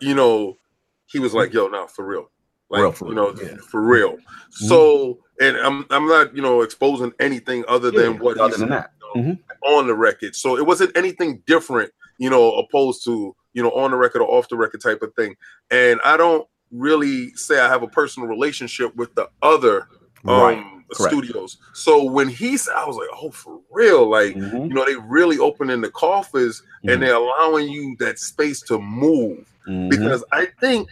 you 0.00 0.14
know 0.14 0.58
he 1.06 1.18
was 1.18 1.32
like 1.34 1.52
yo 1.54 1.66
no 1.68 1.86
for 1.88 2.04
real 2.06 2.30
like 2.70 2.82
Real, 2.82 2.92
for 2.92 3.08
you 3.08 3.14
know 3.14 3.28
yeah. 3.40 3.48
Mm-hmm. 3.48 3.56
for 3.70 3.80
real 3.80 4.18
so 4.50 5.18
and 5.40 5.56
i'm 5.56 5.86
i'm 5.90 6.06
not 6.06 6.36
you 6.36 6.42
know 6.42 6.60
exposing 6.60 7.12
anything 7.18 7.64
other 7.66 7.90
Yeah, 7.90 8.02
than 8.02 8.18
what 8.18 8.36
other 8.38 8.50
he's 8.50 8.58
than 8.60 8.68
that. 8.68 8.90
you 9.14 9.22
know, 9.22 9.28
Mhm. 9.30 9.38
on 9.64 9.86
the 9.86 9.94
record 9.94 10.36
so 10.36 10.56
it 10.58 10.66
wasn't 10.66 10.96
anything 10.96 11.42
different 11.46 11.90
you 12.18 12.28
know 12.30 12.52
opposed 12.52 13.02
to 13.04 13.34
you 13.54 13.62
know 13.62 13.70
on 13.70 13.90
the 13.90 13.96
record 13.96 14.20
or 14.20 14.28
off 14.30 14.48
the 14.50 14.56
record 14.56 14.82
type 14.82 15.00
of 15.02 15.12
thing 15.14 15.34
and 15.70 15.98
i 16.04 16.16
don't 16.18 16.46
really 16.70 17.30
say 17.34 17.58
i 17.58 17.68
have 17.68 17.82
a 17.82 17.88
personal 17.88 18.28
relationship 18.28 18.94
with 18.94 19.14
the 19.14 19.28
other 19.42 19.88
Right. 20.24 20.64
Correct. 20.94 21.12
studios 21.14 21.56
so 21.72 22.04
when 22.04 22.28
he 22.28 22.56
said 22.58 22.74
i 22.76 22.84
was 22.86 22.96
like 22.96 23.08
oh 23.14 23.30
for 23.30 23.58
real 23.72 24.08
like 24.08 24.34
Mhm. 24.36 24.68
you 24.68 24.74
know, 24.74 24.84
they 24.84 24.94
really 25.08 25.38
opening 25.38 25.80
the 25.80 25.90
coffers 25.90 26.62
Mhm. 26.84 26.92
and 26.92 27.02
they're 27.02 27.14
allowing 27.14 27.68
you 27.68 27.96
that 28.00 28.18
space 28.18 28.60
to 28.62 28.78
move. 28.78 29.44
Mhm. 29.66 29.88
Because 29.90 30.22
I 30.30 30.46
think 30.60 30.88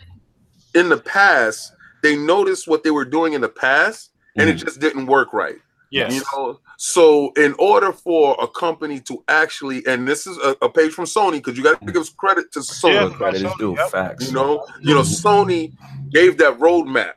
in 0.74 0.88
the 0.88 0.96
past, 0.96 1.72
they 2.02 2.16
noticed 2.16 2.66
what 2.66 2.82
they 2.82 2.90
were 2.90 3.04
doing 3.04 3.34
in 3.34 3.42
the 3.42 3.48
past 3.50 4.10
and 4.36 4.48
it 4.48 4.56
Mhm. 4.56 4.64
just 4.64 4.80
didn't 4.80 5.06
work 5.06 5.32
right. 5.34 5.58
Yes. 5.90 6.14
You 6.14 6.22
know, 6.32 6.58
so 6.78 7.30
in 7.36 7.54
order 7.58 7.92
for 7.92 8.34
a 8.40 8.48
company 8.48 8.98
to 9.00 9.22
actually, 9.28 9.86
and 9.86 10.08
this 10.08 10.26
is 10.26 10.38
a, 10.38 10.56
a 10.62 10.70
page 10.70 10.92
from 10.92 11.04
Sony, 11.04 11.32
because 11.34 11.56
you 11.58 11.62
got 11.62 11.80
to 11.86 11.92
give 11.92 12.16
credit 12.16 12.50
to 12.52 12.60
Sony. 12.60 12.94
Yeah. 12.94 13.02
All 13.04 13.10
credit 13.10 13.42
is 13.44 13.52
due. 13.58 13.74
Yep. 13.76 13.90
Facts. 13.90 14.26
You 14.28 14.32
know, 14.32 14.66
you 14.80 14.94
know, 14.94 15.02
Sony 15.02 15.72
gave 16.10 16.38
that 16.38 16.58
roadmap 16.58 17.12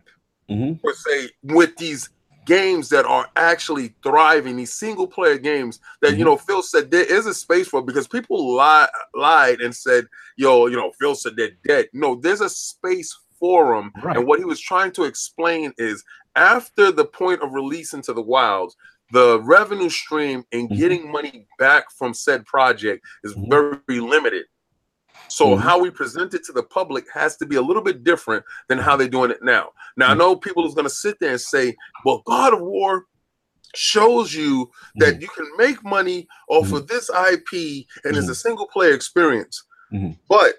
Mhm. 0.49 0.81
per 0.81 0.93
se 0.93 1.29
with 1.43 1.75
these 1.77 2.09
games 2.45 2.89
that 2.89 3.05
are 3.05 3.27
actually 3.35 3.95
thriving, 4.03 4.55
these 4.55 4.71
single 4.73 5.07
player 5.07 5.37
games 5.39 5.79
that 6.01 6.11
you 6.11 6.23
Mhm. 6.23 6.25
know 6.25 6.37
Phil 6.37 6.61
said 6.61 6.91
there 6.91 7.03
is 7.03 7.25
a 7.25 7.33
space 7.33 7.67
for 7.67 7.81
because 7.81 8.07
people 8.07 8.53
lied 8.55 8.89
lied 9.15 9.61
and 9.61 9.75
said, 9.75 10.07
yo, 10.37 10.67
you 10.67 10.75
know, 10.75 10.91
Phil 10.99 11.15
said 11.15 11.35
they're 11.35 11.57
dead. 11.65 11.89
No, 11.93 12.15
there's 12.15 12.41
a 12.41 12.49
space 12.49 13.17
for 13.39 13.75
them. 13.75 13.91
Right. 14.03 14.15
And 14.17 14.27
what 14.27 14.39
he 14.39 14.45
was 14.45 14.59
trying 14.61 14.91
to 14.93 15.03
explain 15.05 15.73
is 15.77 16.03
after 16.35 16.91
the 16.91 17.05
point 17.05 17.41
of 17.41 17.51
release 17.53 17.93
into 17.93 18.13
the 18.13 18.21
wilds, 18.21 18.75
the 19.11 19.39
revenue 19.41 19.89
stream 19.89 20.45
and 20.51 20.69
Mhm. 20.69 20.77
getting 20.77 21.11
money 21.11 21.47
back 21.59 21.91
from 21.91 22.13
said 22.13 22.45
project 22.45 23.03
is 23.23 23.33
Mhm. 23.33 23.49
very 23.87 23.99
limited. 23.99 24.45
So 25.27 25.55
Mhm. 25.55 25.59
how 25.59 25.79
we 25.79 25.89
present 25.89 26.33
it 26.33 26.43
to 26.45 26.51
the 26.53 26.63
public 26.63 27.05
has 27.13 27.35
to 27.37 27.45
be 27.45 27.55
a 27.55 27.61
little 27.61 27.81
bit 27.81 28.03
different 28.03 28.45
than 28.67 28.77
how 28.77 28.95
they're 28.95 29.07
doing 29.07 29.31
it 29.31 29.43
now. 29.43 29.71
Now 29.97 30.11
I 30.11 30.13
Mhm. 30.13 30.17
know 30.19 30.35
people 30.35 30.67
is 30.67 30.73
going 30.75 30.87
to 30.87 30.93
sit 30.93 31.19
there 31.19 31.31
and 31.31 31.41
say, 31.41 31.75
"Well, 32.05 32.21
God 32.25 32.53
of 32.53 32.61
War 32.61 33.05
shows 33.73 34.33
you 34.33 34.71
that 34.95 35.21
you 35.21 35.27
can 35.27 35.49
make 35.57 35.83
money 35.83 36.27
off 36.47 36.67
Mhm. 36.69 36.77
of 36.77 36.87
this 36.87 37.09
IP 37.09 37.87
and 38.03 38.15
it's 38.15 38.29
a 38.29 38.35
single 38.35 38.67
player 38.67 38.93
experience." 38.93 39.63
Mhm. 39.91 40.17
But 40.29 40.55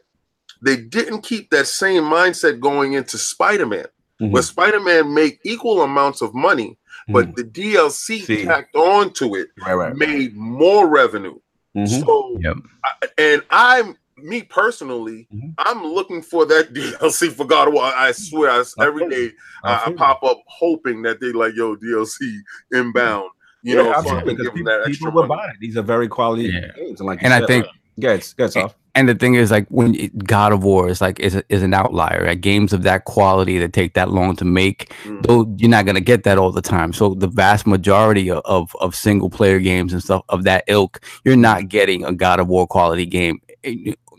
they 0.62 0.76
didn't 0.76 1.22
keep 1.22 1.50
that 1.50 1.66
same 1.66 2.02
mindset 2.02 2.60
going 2.60 2.94
into 2.94 3.18
Spider-Man. 3.18 3.86
Where 4.18 4.42
Spider-Man 4.42 5.12
make 5.12 5.40
equal 5.44 5.82
amounts 5.82 6.22
of 6.22 6.34
money, 6.34 6.78
but 7.08 7.36
the 7.36 7.44
DLC 7.44 8.20
See. 8.20 8.44
tacked 8.46 8.74
on 8.74 9.12
to 9.14 9.34
it 9.34 9.48
right, 9.60 9.74
right. 9.74 9.94
made 9.94 10.34
more 10.34 10.88
revenue. 10.88 11.38
So, 11.86 12.38
Yep. 12.40 12.56
I- 12.86 13.08
and 13.18 13.42
I'm 13.50 13.98
me 14.18 14.42
personally, 14.42 15.28
Mhm. 15.34 15.54
I'm 15.58 15.84
looking 15.84 16.22
for 16.22 16.44
that 16.46 16.72
DLC 16.74 17.30
for 17.32 17.44
God 17.46 17.68
of 17.68 17.74
War. 17.74 17.84
I 17.84 18.12
swear, 18.12 18.50
I, 18.50 18.62
every 18.84 19.08
feel 19.08 19.12
you. 19.18 19.28
day 19.30 19.34
I, 19.64 19.82
I 19.86 19.92
pop 19.92 20.22
up 20.22 20.38
hoping 20.46 21.02
that 21.02 21.20
they 21.20 21.32
like, 21.32 21.54
yo, 21.54 21.76
DLC 21.76 22.38
inbound. 22.72 23.30
You 23.62 23.76
Yeah, 23.76 23.82
know, 23.82 23.94
absolutely, 23.94 24.34
can 24.36 24.44
because 24.44 24.52
people, 24.54 24.64
that 24.72 24.80
extra 24.86 24.92
people 25.10 25.22
will 25.22 25.28
money. 25.28 25.40
buy 25.42 25.50
it. 25.50 25.56
These 25.60 25.76
are 25.76 25.82
very 25.82 26.08
quality 26.08 26.44
Yeah. 26.44 26.72
games, 26.76 27.00
and 27.00 27.06
like 27.06 27.22
And 27.22 27.32
I 27.32 27.40
said, 27.40 27.48
think 27.48 27.66
Yes, 27.98 28.34
that's 28.36 28.56
off. 28.56 28.74
And 28.94 29.08
the 29.08 29.14
thing 29.14 29.34
is, 29.34 29.50
like 29.50 29.66
when 29.68 29.94
it, 29.94 30.16
God 30.24 30.52
of 30.52 30.62
War 30.64 30.88
is 30.88 31.00
like 31.00 31.18
is 31.18 31.34
a, 31.34 31.42
is 31.48 31.62
an 31.62 31.72
outlier. 31.74 32.26
Like 32.26 32.40
games 32.42 32.72
of 32.74 32.82
that 32.82 33.04
quality 33.06 33.58
that 33.58 33.72
take 33.72 33.94
that 33.94 34.10
long 34.10 34.36
to 34.36 34.44
make, 34.44 34.92
Mm. 35.04 35.22
though 35.22 35.54
you're 35.58 35.70
not 35.70 35.86
gonna 35.86 36.00
get 36.00 36.24
that 36.24 36.36
all 36.38 36.52
the 36.52 36.60
time. 36.62 36.92
So 36.92 37.14
the 37.14 37.26
vast 37.26 37.66
majority 37.66 38.30
of, 38.30 38.42
of 38.44 38.74
of 38.80 38.94
single 38.94 39.30
player 39.30 39.58
games 39.60 39.92
and 39.94 40.02
stuff 40.02 40.22
of 40.28 40.44
that 40.44 40.64
ilk, 40.68 41.00
you're 41.24 41.36
not 41.36 41.68
getting 41.68 42.04
a 42.04 42.12
God 42.12 42.38
of 42.38 42.48
War 42.48 42.66
quality 42.66 43.06
game. 43.06 43.40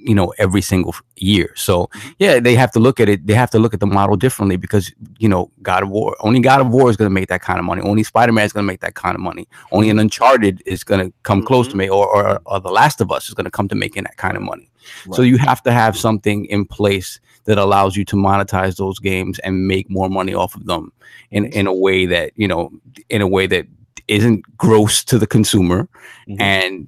You 0.07 0.15
know, 0.15 0.33
every 0.37 0.61
single 0.61 0.95
year. 1.17 1.53
So 1.55 1.87
mm-hmm. 1.87 2.09
yeah, 2.19 2.39
they 2.39 2.55
have 2.55 2.71
to 2.71 2.79
look 2.79 2.99
at 2.99 3.09
it. 3.09 3.27
They 3.27 3.33
have 3.33 3.51
to 3.51 3.59
look 3.59 3.73
at 3.73 3.79
the 3.79 3.85
model 3.85 4.15
differently 4.15 4.57
because 4.57 4.91
you 5.19 5.29
know, 5.29 5.51
God 5.61 5.83
of 5.83 5.89
War. 5.89 6.15
Only 6.21 6.39
God 6.39 6.61
of 6.61 6.69
War 6.69 6.89
is 6.89 6.97
gonna 6.97 7.09
make 7.09 7.29
that 7.29 7.41
kind 7.41 7.59
of 7.59 7.65
money. 7.65 7.81
Only 7.81 8.03
Spider 8.03 8.31
Man 8.31 8.45
is 8.45 8.53
gonna 8.53 8.67
make 8.67 8.81
that 8.81 8.95
kind 8.95 9.15
of 9.15 9.21
money. 9.21 9.47
Only 9.71 9.89
an 9.89 9.97
mm-hmm. 9.97 10.01
Uncharted 10.01 10.63
is 10.65 10.83
gonna 10.83 11.11
come 11.23 11.43
close 11.43 11.67
to 11.67 11.71
mm-hmm. 11.71 11.79
me, 11.79 11.89
or, 11.89 12.07
or 12.07 12.41
or 12.45 12.59
The 12.59 12.71
Last 12.71 13.01
of 13.01 13.11
Us 13.11 13.27
is 13.27 13.33
gonna 13.33 13.51
come 13.51 13.67
to 13.67 13.75
making 13.75 14.03
that 14.03 14.17
kind 14.17 14.37
of 14.37 14.43
money. 14.43 14.71
So 15.11 15.21
you 15.21 15.37
have 15.37 15.61
to 15.63 15.71
have 15.71 15.97
something 15.97 16.45
in 16.45 16.65
place 16.65 17.19
that 17.45 17.57
allows 17.57 17.95
you 17.95 18.05
to 18.05 18.15
monetize 18.15 18.77
those 18.77 18.99
games 18.99 19.39
and 19.39 19.67
make 19.67 19.89
more 19.89 20.09
money 20.09 20.33
off 20.33 20.55
of 20.55 20.65
them 20.65 20.91
in 21.31 21.45
in 21.47 21.67
a 21.67 21.73
way 21.73 22.05
that 22.05 22.31
you 22.35 22.47
know 22.47 22.71
in 23.09 23.21
a 23.21 23.27
way 23.27 23.47
that 23.47 23.65
isn't 24.07 24.45
gross 24.57 25.03
to 25.03 25.17
the 25.17 25.27
consumer 25.27 25.89
Mhm. 26.27 26.39
and 26.39 26.87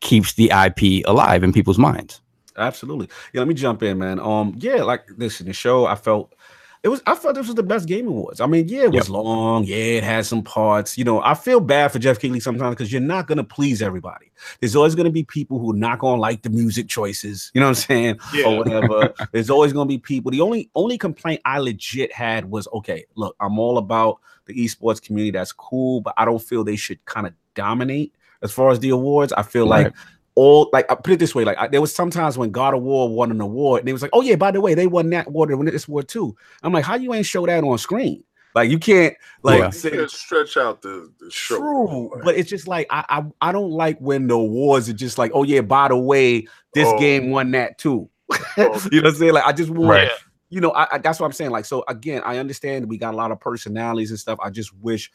keeps 0.00 0.34
the 0.34 0.50
IP 0.52 1.02
alive 1.06 1.42
in 1.42 1.52
people's 1.52 1.78
minds. 1.78 2.20
Absolutely. 2.58 3.08
Yeah, 3.32 3.40
let 3.40 3.48
me 3.48 3.54
jump 3.54 3.82
in, 3.82 3.98
man. 3.98 4.20
Um, 4.20 4.54
yeah, 4.58 4.82
like 4.82 5.04
listen, 5.16 5.46
the 5.46 5.52
show 5.52 5.86
I 5.86 5.94
felt 5.94 6.34
it 6.82 6.88
was 6.88 7.02
I 7.06 7.14
felt 7.16 7.34
this 7.34 7.46
was 7.46 7.56
the 7.56 7.62
best 7.62 7.88
game 7.88 8.06
awards. 8.06 8.40
I 8.40 8.46
mean, 8.46 8.68
yeah, 8.68 8.84
it 8.84 8.92
was 8.92 9.10
long, 9.10 9.64
yeah, 9.64 9.76
it 9.76 10.04
had 10.04 10.26
some 10.26 10.42
parts. 10.42 10.96
You 10.96 11.04
know, 11.04 11.20
I 11.22 11.34
feel 11.34 11.60
bad 11.60 11.90
for 11.90 11.98
Geoff 11.98 12.20
Keighley 12.20 12.40
sometimes 12.40 12.70
because 12.74 12.92
you're 12.92 13.00
not 13.00 13.26
gonna 13.26 13.44
please 13.44 13.82
everybody. 13.82 14.30
There's 14.60 14.76
always 14.76 14.94
gonna 14.94 15.10
be 15.10 15.24
people 15.24 15.58
who 15.58 15.72
are 15.72 15.76
not 15.76 15.98
gonna 15.98 16.20
like 16.20 16.42
the 16.42 16.50
music 16.50 16.88
choices, 16.88 17.50
you 17.52 17.60
know 17.60 17.66
what 17.66 17.70
I'm 17.70 17.74
saying? 17.86 18.20
Yeah. 18.32 18.46
Or 18.46 18.58
whatever. 18.58 19.12
There's 19.32 19.50
always 19.50 19.72
gonna 19.72 19.88
be 19.88 19.98
people. 19.98 20.30
The 20.30 20.40
only 20.40 20.70
only 20.74 20.98
complaint 20.98 21.40
I 21.44 21.58
legit 21.58 22.12
had 22.12 22.48
was 22.48 22.68
okay, 22.74 23.04
look, 23.16 23.34
I'm 23.40 23.58
all 23.58 23.78
about 23.78 24.20
the 24.46 24.54
esports 24.54 25.02
community. 25.02 25.32
That's 25.32 25.52
cool, 25.52 26.00
but 26.00 26.14
I 26.16 26.24
don't 26.24 26.42
feel 26.42 26.62
they 26.62 26.76
should 26.76 27.04
kind 27.06 27.26
of 27.26 27.34
dominate 27.54 28.14
as 28.40 28.52
far 28.52 28.70
as 28.70 28.78
the 28.78 28.90
awards. 28.90 29.32
I 29.32 29.42
feel 29.42 29.66
like 29.66 29.86
Right. 29.86 29.94
All 30.38 30.70
like 30.72 30.90
I 30.90 30.94
put 30.94 31.12
it 31.14 31.18
this 31.18 31.34
way, 31.34 31.44
like 31.44 31.58
I, 31.58 31.66
there 31.68 31.80
was 31.80 31.94
sometimes 31.94 32.38
when 32.38 32.50
God 32.50 32.74
of 32.74 32.82
War 32.82 33.08
won 33.08 33.30
an 33.30 33.40
award, 33.40 33.80
and 33.80 33.88
it 33.88 33.92
was 33.92 34.02
like, 34.02 34.10
"Oh 34.14 34.20
yeah, 34.20 34.36
by 34.36 34.50
the 34.52 34.60
way, 34.60 34.74
they 34.74 34.86
won 34.86 35.10
that 35.10 35.26
award, 35.26 35.50
they 35.50 35.54
won 35.54 35.66
this 35.66 35.88
award 35.88 36.08
too." 36.08 36.36
I'm 36.62 36.72
like, 36.72 36.84
"How 36.84 36.94
you 36.94 37.12
ain't 37.14 37.26
show 37.26 37.44
that 37.46 37.64
on 37.64 37.78
screen? 37.78 38.22
Like 38.54 38.70
you 38.70 38.78
can't 38.78 39.14
like 39.42 39.58
Yeah. 39.60 39.70
say 39.70 39.90
You 39.92 39.98
can't 39.98 40.10
stretch 40.10 40.56
out 40.56 40.80
the, 40.82 41.12
the 41.20 41.30
show. 41.30 41.58
true, 41.58 42.20
but 42.24 42.36
it's 42.36 42.48
just 42.48 42.66
like 42.68 42.86
I, 42.90 43.04
I 43.08 43.48
I 43.48 43.52
don't 43.52 43.70
like 43.70 43.98
when 43.98 44.26
the 44.26 44.34
awards 44.34 44.88
are 44.88 44.92
just 44.94 45.18
like, 45.18 45.32
"Oh 45.34 45.42
yeah, 45.42 45.60
by 45.60 45.88
the 45.88 45.96
way, 45.98 46.46
this 46.72 46.88
Oh. 46.88 46.98
game 46.98 47.30
won 47.30 47.50
that 47.52 47.78
too." 47.78 48.08
Oh. 48.58 48.88
you 48.90 49.00
know 49.00 49.08
what 49.08 49.14
I'm 49.14 49.14
saying? 49.14 49.32
Like 49.34 49.44
I 49.44 49.52
just 49.52 49.70
want 49.70 49.90
Right. 49.90 50.10
you 50.50 50.60
know, 50.60 50.70
I, 50.72 50.86
I 50.94 50.98
that's 50.98 51.20
what 51.20 51.26
I'm 51.26 51.32
saying. 51.32 51.50
Like, 51.50 51.64
so 51.64 51.84
again, 51.88 52.22
I 52.24 52.38
understand 52.38 52.88
we 52.88 52.96
got 52.98 53.14
a 53.14 53.16
lot 53.16 53.30
of 53.30 53.38
personalities 53.40 54.10
and 54.10 54.18
stuff. 54.18 54.38
I 54.42 54.50
just 54.50 54.74
wish 54.78 55.10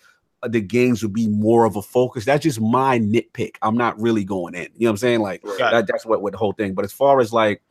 the 0.49 0.61
games 0.61 1.01
would 1.03 1.13
be 1.13 1.27
more 1.27 1.65
of 1.65 1.75
a 1.75 1.81
focus. 1.81 2.25
That's 2.25 2.43
just 2.43 2.59
my 2.59 2.99
nitpick. 2.99 3.55
I'm 3.61 3.77
not 3.77 3.99
really 3.99 4.23
going 4.23 4.55
in. 4.55 4.63
You 4.75 4.85
know 4.85 4.87
what 4.87 4.89
I'm 4.91 4.97
saying? 4.97 5.19
Like, 5.21 5.43
Right. 5.43 5.71
That, 5.71 5.87
that's 5.87 6.05
what, 6.05 6.21
what 6.21 6.31
the 6.31 6.37
whole 6.37 6.53
thing. 6.53 6.73
But 6.73 6.85
as 6.85 6.91
far 6.93 7.19
as 7.19 7.31
like 7.31 7.61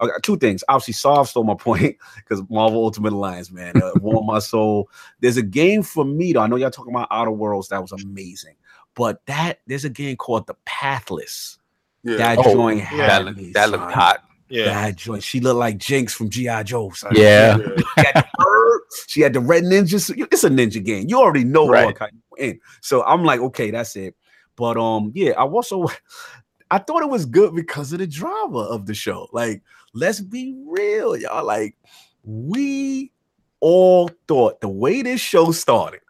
uh, 0.00 0.08
two 0.22 0.36
things, 0.36 0.64
obviously, 0.68 0.94
Soft 0.94 1.30
stole 1.30 1.44
my 1.44 1.54
point 1.58 1.96
because 2.16 2.42
Marvel 2.50 2.84
Ultimate 2.84 3.12
Alliance, 3.12 3.50
man, 3.50 3.80
uh, 3.82 3.92
warmed 4.00 4.26
my 4.26 4.38
soul. 4.38 4.88
There's 5.20 5.36
a 5.36 5.42
game 5.42 5.82
for 5.82 6.04
me 6.04 6.32
though. 6.32 6.40
I 6.40 6.46
know 6.46 6.56
y'all 6.56 6.70
talking 6.70 6.92
about 6.92 7.08
Outer 7.10 7.30
Worlds. 7.32 7.68
That 7.68 7.82
was 7.82 7.92
amazing. 7.92 8.54
But 8.94 9.24
that 9.26 9.60
there's 9.66 9.84
a 9.84 9.90
game 9.90 10.16
called 10.16 10.46
The 10.46 10.56
Pathless. 10.64 11.58
Yeah. 12.02 12.16
That 12.16 12.38
Oh, 12.38 12.54
joint 12.54 12.78
yeah. 12.78 12.84
had 12.84 13.26
that 13.26 13.36
me, 13.36 13.42
looked, 13.42 13.54
that 13.54 13.70
looked 13.70 13.92
hot. 13.92 14.24
Yeah. 14.50 14.64
That 14.64 14.96
joint. 14.96 15.22
She 15.22 15.40
looked 15.40 15.58
like 15.58 15.78
Jinx 15.78 16.12
from 16.12 16.28
GI 16.28 16.64
Joe. 16.64 16.90
son. 16.90 17.12
Yeah. 17.14 17.56
Yeah. 17.56 17.72
She 17.86 18.02
had 18.02 18.14
the. 18.14 18.80
She 19.06 19.20
had 19.20 19.32
the 19.32 19.40
red 19.40 19.62
ninjas. 19.64 20.12
It's 20.32 20.44
a 20.44 20.50
ninja 20.50 20.84
game. 20.84 21.06
You 21.08 21.18
already 21.18 21.44
know 21.44 21.68
Right. 21.68 21.84
all 21.86 21.92
kind 21.92 22.12
in. 22.38 22.58
So 22.80 23.04
I'm 23.04 23.24
like, 23.24 23.40
okay, 23.40 23.70
that's 23.70 23.94
it. 23.96 24.14
But 24.56 24.76
um, 24.76 25.12
yeah, 25.14 25.30
I 25.32 25.44
also 25.44 25.86
I 26.70 26.78
thought 26.78 27.02
it 27.02 27.08
was 27.08 27.24
good 27.26 27.54
because 27.54 27.92
of 27.92 28.00
the 28.00 28.06
drama 28.06 28.58
of 28.58 28.86
the 28.86 28.94
show. 28.94 29.28
Like, 29.32 29.62
let's 29.94 30.20
be 30.20 30.54
real, 30.66 31.16
y'all. 31.16 31.44
Like, 31.44 31.76
we 32.24 33.12
all 33.60 34.10
thought 34.28 34.60
the 34.60 34.68
way 34.68 35.02
this 35.02 35.20
show 35.20 35.52
started, 35.52 36.00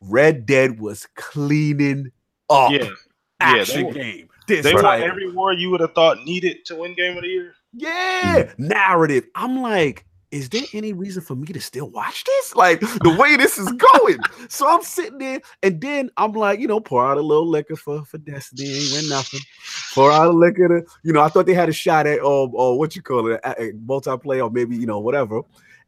Red 0.00 0.46
Dead 0.46 0.80
was 0.80 1.06
cleaning 1.16 2.12
up 2.50 2.70
Yeah. 2.72 2.84
Yeah. 2.84 2.90
action 3.40 3.86
They, 3.86 3.92
game. 3.92 4.28
This 4.46 4.64
they 4.64 4.74
won 4.74 5.02
every 5.02 5.28
award 5.28 5.58
you 5.58 5.70
would 5.70 5.80
have 5.80 5.94
thought 5.94 6.22
needed 6.24 6.64
to 6.66 6.76
win 6.76 6.94
game 6.94 7.16
of 7.16 7.22
the 7.22 7.28
year. 7.28 7.54
Yeah, 7.72 8.52
narrative. 8.58 9.26
I'm 9.34 9.60
like, 9.60 10.04
is 10.34 10.48
there 10.48 10.64
any 10.72 10.92
reason 10.92 11.22
for 11.22 11.36
me 11.36 11.46
to 11.46 11.60
still 11.60 11.88
watch 11.90 12.24
this? 12.24 12.56
Like 12.56 12.80
the 12.80 13.16
way 13.18 13.36
this 13.36 13.56
is 13.56 13.70
going. 13.70 14.18
so 14.48 14.68
I'm 14.68 14.82
sitting 14.82 15.18
there, 15.18 15.40
and 15.62 15.80
then 15.80 16.10
I'm 16.16 16.32
like, 16.32 16.58
you 16.58 16.66
know, 16.66 16.80
pour 16.80 17.06
out 17.06 17.18
a 17.18 17.22
little 17.22 17.46
liquor 17.48 17.76
for 17.76 18.04
for 18.04 18.18
Destiny, 18.18 18.68
ain't 18.68 18.92
win 18.92 19.08
nothing. 19.08 19.40
Pour 19.94 20.10
out 20.10 20.26
a 20.26 20.30
liquor 20.30 20.68
to, 20.68 20.86
you 21.04 21.12
know, 21.12 21.20
I 21.20 21.28
thought 21.28 21.46
they 21.46 21.54
had 21.54 21.68
a 21.68 21.72
shot 21.72 22.06
at 22.06 22.18
um, 22.18 22.50
or 22.54 22.76
what 22.78 22.96
you 22.96 23.02
call 23.02 23.30
it, 23.30 23.40
a, 23.44 23.62
a 23.62 23.72
multiplayer, 23.72 24.44
or 24.44 24.50
maybe 24.50 24.76
you 24.76 24.86
know 24.86 24.98
whatever. 24.98 25.42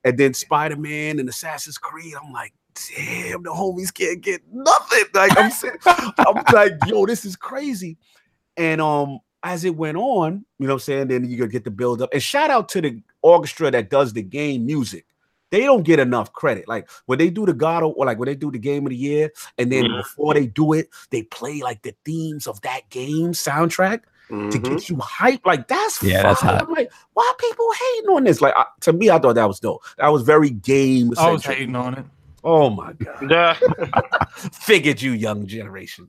And 0.05 0.17
then 0.17 0.33
Spider 0.33 0.77
Man 0.77 1.19
and 1.19 1.29
Assassin's 1.29 1.79
Creed. 1.79 2.15
I'm 2.21 2.33
like. 2.33 2.53
Damn, 2.95 3.43
the 3.43 3.49
homies 3.49 3.91
can't 3.91 4.21
get 4.21 4.43
nothing. 4.53 5.05
Like 5.15 5.35
I'm 5.39 5.51
sitting, 5.51 5.81
I'm 5.87 6.45
like, 6.53 6.75
yo, 6.87 7.07
this 7.07 7.25
is 7.25 7.35
crazy. 7.35 7.97
And 8.57 8.81
um, 8.81 9.19
as 9.43 9.65
it 9.65 9.77
went 9.77 9.97
on, 9.99 10.45
you 10.59 10.67
know 10.67 10.75
what 10.75 10.77
I'm 10.77 10.81
saying? 10.81 11.09
Then 11.09 11.29
you 11.29 11.37
could 11.37 11.51
get 11.51 11.65
the 11.65 11.71
build 11.71 12.03
up. 12.03 12.11
And 12.13 12.23
shout 12.23 12.51
out 12.51 12.69
to 12.71 12.81
the 12.81 13.03
orchestra 13.23 13.71
that 13.71 13.91
does 13.91 14.13
the 14.13 14.23
game 14.23 14.67
music. 14.67 15.07
They 15.51 15.61
don't 15.61 15.85
get 15.85 16.01
enough 16.01 16.33
credit. 16.33 16.67
Like 16.67 16.89
when 17.07 17.19
they 17.19 17.31
do 17.31 17.47
the 17.47 17.53
God 17.55 17.83
of- 17.85 17.93
or 17.97 18.05
like 18.07 18.19
when 18.19 18.27
they 18.27 18.35
do 18.35 18.51
the 18.51 18.59
game 18.59 18.85
of 18.87 18.91
the 18.91 18.97
year, 18.97 19.31
and 19.59 19.71
then 19.71 19.85
Mhm. 19.85 19.99
before 19.99 20.35
they 20.35 20.47
do 20.47 20.73
it, 20.73 20.89
they 21.11 21.23
play 21.23 21.61
like 21.63 21.83
the 21.83 21.95
themes 22.05 22.47
of 22.49 22.61
that 22.63 22.89
game 22.91 23.33
soundtrack 23.33 24.01
to 24.29 24.35
Mhm. 24.35 24.63
get 24.65 24.89
you 24.89 24.97
hyped. 24.97 25.47
Like 25.47 25.69
that's 25.69 26.03
Yeah, 26.03 26.23
that's 26.23 26.41
hot. 26.41 26.63
I'm 26.67 26.73
like, 26.73 26.91
why 27.13 27.33
people 27.39 27.69
hating 27.95 28.11
on 28.11 28.25
this? 28.25 28.41
Like 28.41 28.55
I, 28.57 28.65
to 28.81 28.93
me, 28.93 29.09
I 29.09 29.21
thought 29.21 29.37
that 29.37 29.47
was 29.47 29.61
dope. 29.61 29.83
That 29.99 30.09
was 30.09 30.23
very 30.23 30.51
game. 30.51 31.13
I 31.17 31.31
was 31.31 31.43
centric. 31.43 31.59
hating 31.59 31.77
on 31.77 31.95
it. 31.95 32.05
Oh 32.47 32.71
my 32.71 32.93
god. 32.93 33.29
Yeah. 33.29 33.55
Figured 34.53 35.03
you, 35.03 35.11
young 35.11 35.49
generation. 35.49 36.09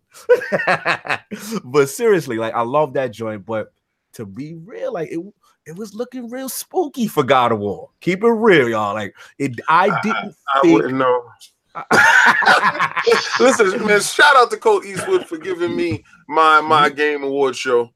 but 1.64 1.90
seriously, 1.90 2.38
like 2.38 2.54
I 2.54 2.62
love 2.62 2.94
that 2.94 3.12
joint. 3.12 3.44
But 3.44 3.74
to 4.14 4.26
be 4.28 4.54
real, 4.54 4.94
like 4.94 5.10
it, 5.10 5.20
it 5.66 5.76
was 5.76 5.96
looking 5.96 6.30
real 6.30 6.48
spooky 6.48 7.08
for 7.08 7.24
God 7.24 7.52
of 7.52 7.58
War. 7.58 7.90
Keep 8.02 8.24
it 8.24 8.30
real, 8.30 8.70
y'all. 8.70 8.94
Like 8.94 9.16
it, 9.40 9.60
I 9.68 10.00
didn't 10.02 10.36
I 10.54 10.60
think. 10.62 10.74
wouldn't 10.76 11.00
know. 11.00 11.28
Listen, 13.40 13.88
man, 13.88 14.00
shout 14.02 14.36
out 14.36 14.52
to 14.52 14.58
Colt 14.58 14.86
Eastwood 14.86 15.26
for 15.26 15.40
giving 15.40 15.76
me 15.76 16.04
my 16.28 16.62
my 16.62 16.88
game 16.90 17.24
award 17.24 17.56
show. 17.56 17.90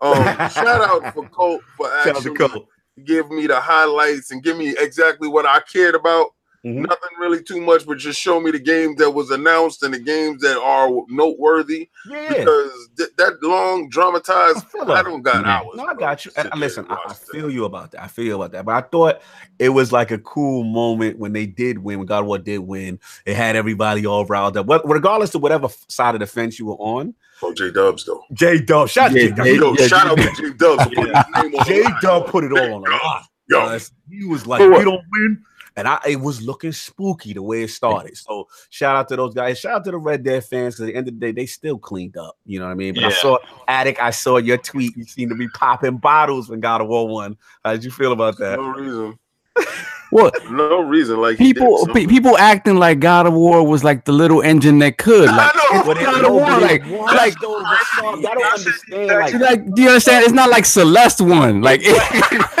Um, 0.00 0.22
shout 0.50 0.82
out 0.82 1.14
for 1.14 1.28
Colt 1.30 1.62
for 1.76 1.88
Shout 2.04 2.16
actually 2.16 2.64
give 3.04 3.28
me 3.28 3.48
the 3.48 3.58
highlights 3.58 4.30
and 4.30 4.40
give 4.42 4.56
me 4.56 4.76
exactly 4.78 5.26
what 5.26 5.46
I 5.46 5.60
cared 5.60 5.96
about. 5.96 6.28
Mhm. 6.64 6.88
Nothing 6.88 7.18
really 7.20 7.42
too 7.42 7.60
much, 7.60 7.86
but 7.86 7.98
just 7.98 8.20
show 8.20 8.40
me 8.40 8.50
the 8.50 8.58
games 8.58 8.96
that 8.96 9.10
was 9.10 9.30
announced 9.30 9.82
and 9.84 9.94
the 9.94 9.98
games 10.00 10.42
that 10.42 10.58
are 10.60 10.90
noteworthy. 11.08 11.88
Yeah. 12.10 12.28
Because 12.30 12.70
th- 12.96 13.10
that 13.16 13.40
long 13.42 13.88
dramatized, 13.88 14.56
I 14.56 14.60
feel 14.60 14.92
I 14.92 15.02
don't 15.02 15.22
got 15.22 15.44
Yeah. 15.44 15.58
hours. 15.58 15.76
No, 15.76 15.86
I 15.86 15.94
got 15.94 16.24
you. 16.24 16.32
sit 16.32 16.38
And 16.44 16.52
there 16.52 16.58
listen, 16.58 16.86
I, 16.88 16.94
I 16.94 16.96
watch 17.06 17.08
that. 17.20 17.28
feel 17.28 17.48
you 17.50 17.64
about 17.64 17.92
that. 17.92 18.02
I 18.02 18.08
feel 18.08 18.36
about 18.42 18.52
that. 18.52 18.64
But 18.64 18.74
I 18.74 18.80
thought 18.88 19.20
it 19.60 19.68
was 19.68 19.92
like 19.92 20.10
a 20.10 20.18
cool 20.18 20.64
moment 20.64 21.18
when 21.18 21.32
they 21.32 21.46
did 21.46 21.78
win, 21.78 21.98
when 21.98 22.06
God 22.06 22.20
of 22.20 22.26
War 22.26 22.38
did 22.38 22.58
win. 22.58 22.98
It 23.24 23.36
had 23.36 23.54
everybody 23.54 24.04
all 24.04 24.24
riled 24.26 24.56
up. 24.56 24.66
What, 24.66 24.82
regardless 24.88 25.34
of 25.36 25.42
whatever 25.42 25.68
side 25.86 26.16
of 26.16 26.20
the 26.20 26.26
fence 26.26 26.58
you 26.58 26.66
were 26.66 26.74
on. 26.74 27.14
Oh, 27.40 27.54
J 27.54 27.70
Dubs 27.70 28.04
though. 28.04 28.24
J 28.32 28.58
Dub, 28.60 28.88
shout 28.88 29.10
out 29.10 29.14
to 29.14 29.28
Yeah, 29.28 29.34
J 29.44 29.56
Dub. 29.58 29.76
Yeah, 29.78 29.86
shout 29.86 30.06
out 30.08 30.18
to 30.18 30.42
J 30.42 30.50
Dubs 30.56 30.82
for 30.82 30.90
putting 30.90 31.14
his 31.14 31.24
name 31.36 31.54
on 31.54 31.66
J 31.66 31.82
the. 31.82 31.94
Dub 32.02 32.26
put 32.26 32.42
it 32.42 32.50
all 32.50 32.74
on 32.74 32.82
the 32.82 32.90
line. 32.90 33.22
Yo, 33.48 33.60
Guys, 33.60 33.92
he 34.10 34.24
was 34.26 34.46
like, 34.46 34.60
For 34.60 34.68
"We 34.70 34.84
don't 34.84 35.00
win," 35.12 35.42
and 35.78 35.86
I 35.86 36.00
it 36.08 36.20
was 36.20 36.42
looking 36.42 36.72
spooky 36.72 37.32
the 37.32 37.42
way 37.42 37.62
it 37.62 37.70
started. 37.70 38.16
So 38.16 38.48
shout 38.68 38.96
out 38.96 39.08
to 39.08 39.16
those 39.16 39.32
guys. 39.32 39.60
Shout 39.60 39.76
out 39.76 39.84
to 39.84 39.92
the 39.92 39.98
Red 39.98 40.24
Dead 40.24 40.44
fans 40.44 40.74
because 40.74 40.88
at 40.88 40.92
the 40.92 40.96
end 40.96 41.06
of 41.06 41.14
the 41.14 41.20
day, 41.20 41.30
they 41.30 41.46
still 41.46 41.78
cleaned 41.78 42.16
up. 42.16 42.36
You 42.44 42.58
know 42.58 42.66
what 42.66 42.72
I 42.72 42.74
mean? 42.74 42.94
But 42.94 43.04
I 43.04 43.10
saw 43.10 43.38
Attic. 43.68 44.02
I 44.02 44.10
saw 44.10 44.38
your 44.38 44.58
tweet. 44.58 44.96
You 44.96 45.04
seem 45.04 45.28
to 45.28 45.36
be 45.36 45.48
popping 45.50 45.98
bottles 45.98 46.48
when 46.48 46.58
God 46.58 46.80
of 46.80 46.88
War 46.88 47.06
won. 47.06 47.36
How 47.64 47.72
did 47.72 47.84
you 47.84 47.92
feel 47.92 48.10
about 48.12 48.38
that? 48.38 48.58
no 48.58 48.70
reason. 48.70 49.18
What? 50.10 50.34
No 50.50 50.80
reason. 50.80 51.20
Like 51.20 51.36
people 51.36 51.86
pe- 51.92 52.06
people 52.06 52.38
acting 52.38 52.76
like 52.76 52.98
God 52.98 53.26
of 53.26 53.34
War 53.34 53.66
was 53.66 53.84
like 53.84 54.06
the 54.06 54.12
little 54.12 54.40
engine 54.40 54.78
that 54.78 54.96
could. 54.96 55.28
Like, 55.28 55.52
I 55.54 55.82
know. 55.84 55.94
God 55.94 56.24
of 56.24 56.32
War, 56.32 56.46
but 56.46 56.70
it 56.70 56.82
like, 56.82 57.12
like, 57.12 57.34
though, 57.40 57.58
the 57.58 57.78
song. 57.96 58.22
Y'all 58.22 58.34
don't 58.34 58.52
understand. 58.52 59.06
Like, 59.06 59.34
like, 59.34 59.74
do 59.74 59.82
you 59.82 59.88
understand? 59.88 60.24
It's 60.24 60.32
not 60.32 60.48
like 60.48 60.64
Celeste 60.64 61.20
one. 61.20 61.60
Like, 61.60 61.82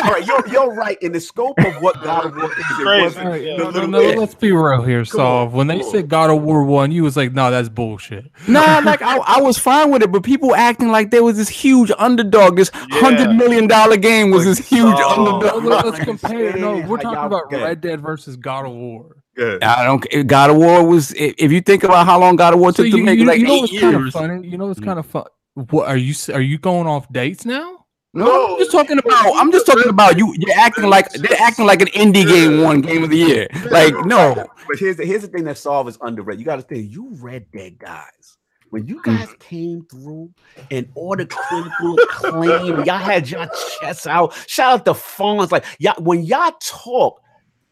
all 0.04 0.10
right, 0.12 0.26
you're 0.26 0.48
you're 0.48 0.72
right 0.74 1.00
in 1.02 1.12
the 1.12 1.20
scope 1.20 1.58
of 1.58 1.82
what 1.82 2.02
God 2.02 2.26
of 2.26 2.36
War 2.36 2.44
is. 2.52 2.58
It 2.58 3.02
wasn't 3.02 3.26
All 3.26 3.32
right, 3.32 3.42
Yeah. 3.42 3.56
the 3.56 3.64
no, 3.64 3.70
no, 3.70 3.98
little 3.98 4.14
no, 4.14 4.20
let's 4.20 4.34
be 4.34 4.52
real 4.52 4.82
here, 4.82 5.04
Come 5.04 5.18
Saul. 5.18 5.48
When 5.48 5.66
they 5.66 5.82
said 5.82 6.08
God 6.08 6.30
of 6.30 6.42
War 6.42 6.64
One, 6.64 6.90
you 6.90 7.02
was 7.02 7.16
like, 7.16 7.32
no, 7.32 7.50
that's 7.50 7.68
bullshit. 7.68 8.30
Nah, 8.46 8.80
like 8.84 9.02
I, 9.02 9.18
I 9.18 9.40
was 9.40 9.58
fine 9.58 9.90
with 9.90 10.02
it, 10.02 10.10
but 10.12 10.22
people 10.22 10.54
acting 10.54 10.88
like 10.88 11.10
there 11.10 11.22
was 11.24 11.36
this 11.36 11.48
huge 11.48 11.90
underdog. 11.98 12.56
This 12.56 12.70
Yeah. 12.74 13.00
hundred 13.00 13.34
million 13.34 13.66
dollar 13.66 13.96
game 13.96 14.30
was 14.30 14.44
this 14.44 14.58
huge 14.58 14.96
Oh. 14.98 15.36
underdog. 15.40 15.64
Let- 15.64 15.84
Let's 15.86 15.98
compare. 16.04 16.56
No, 16.56 16.76
we're 16.86 16.98
talking 16.98 17.18
about 17.24 17.50
get 17.50 17.60
it. 17.60 17.64
Red 17.64 17.80
Dead 17.80 18.00
versus 18.00 18.36
God 18.36 18.66
of 18.66 18.72
War. 18.72 19.16
Good. 19.36 19.62
I 19.62 19.84
don't. 19.84 20.26
God 20.26 20.50
of 20.50 20.56
War 20.56 20.84
was. 20.84 21.12
If 21.12 21.34
if 21.38 21.52
you 21.52 21.60
think 21.60 21.84
about 21.84 22.06
how 22.06 22.18
long 22.18 22.34
God 22.36 22.54
of 22.54 22.60
War 22.60 22.72
So 22.72 22.82
took 22.82 22.86
you, 22.92 22.98
to 22.98 23.02
make, 23.04 23.18
you, 23.20 23.24
like 23.24 23.38
you 23.38 23.46
know 23.46 23.54
eight 23.54 23.60
what's 23.62 23.80
kind 23.80 23.94
of 23.96 24.12
funny? 24.12 24.48
You 24.48 24.58
know 24.58 24.66
what's 24.66 24.80
Mm. 24.80 24.84
kind 24.84 24.98
of 24.98 25.06
fun? 25.06 25.24
What 25.54 25.86
are 25.88 25.96
you? 25.96 26.14
Are 26.34 26.40
you 26.40 26.58
going 26.58 26.86
off 26.88 27.10
dates 27.12 27.44
now? 27.44 27.84
No, 28.14 28.54
I'm 28.54 28.58
just 28.58 28.72
talking 28.72 28.98
about. 28.98 29.36
I'm 29.36 29.52
just 29.52 29.66
talking 29.66 29.88
about 29.88 30.16
you. 30.18 30.34
You're 30.38 30.56
acting 30.58 30.84
like 30.88 31.10
they're 31.12 31.38
acting 31.40 31.66
like 31.66 31.82
an 31.82 31.88
indie 31.88 32.26
game 32.26 32.62
won 32.62 32.80
game 32.80 33.04
of 33.04 33.10
the 33.10 33.16
year. 33.18 33.48
Like 33.70 33.94
no, 34.06 34.34
But 34.66 34.78
here's 34.78 34.96
the 34.96 35.04
here's 35.04 35.22
the 35.22 35.28
thing 35.28 35.44
that 35.44 35.58
Solve 35.58 35.88
is 35.88 35.98
underrated. 36.00 36.40
You 36.40 36.46
got 36.46 36.56
to 36.56 36.62
think, 36.62 36.90
you 36.90 37.08
Red 37.20 37.50
Dead 37.52 37.78
guys. 37.78 38.36
When 38.70 38.86
you 38.86 39.00
Mm. 39.00 39.18
guys 39.18 39.28
came 39.38 39.86
through 39.90 40.30
and 40.70 40.88
all 40.94 41.16
the 41.16 41.24
critical 41.26 41.94
acclaim, 42.00 42.84
y'all 42.84 42.98
had 42.98 43.28
your 43.30 43.46
chests 43.80 44.06
out. 44.06 44.34
Shout 44.46 44.72
out 44.80 44.84
to 44.86 44.92
Fonz. 44.92 45.50
Like 45.52 45.64
y'all, 45.78 46.02
when 46.02 46.22
y'all 46.22 46.52
talk, 46.60 47.20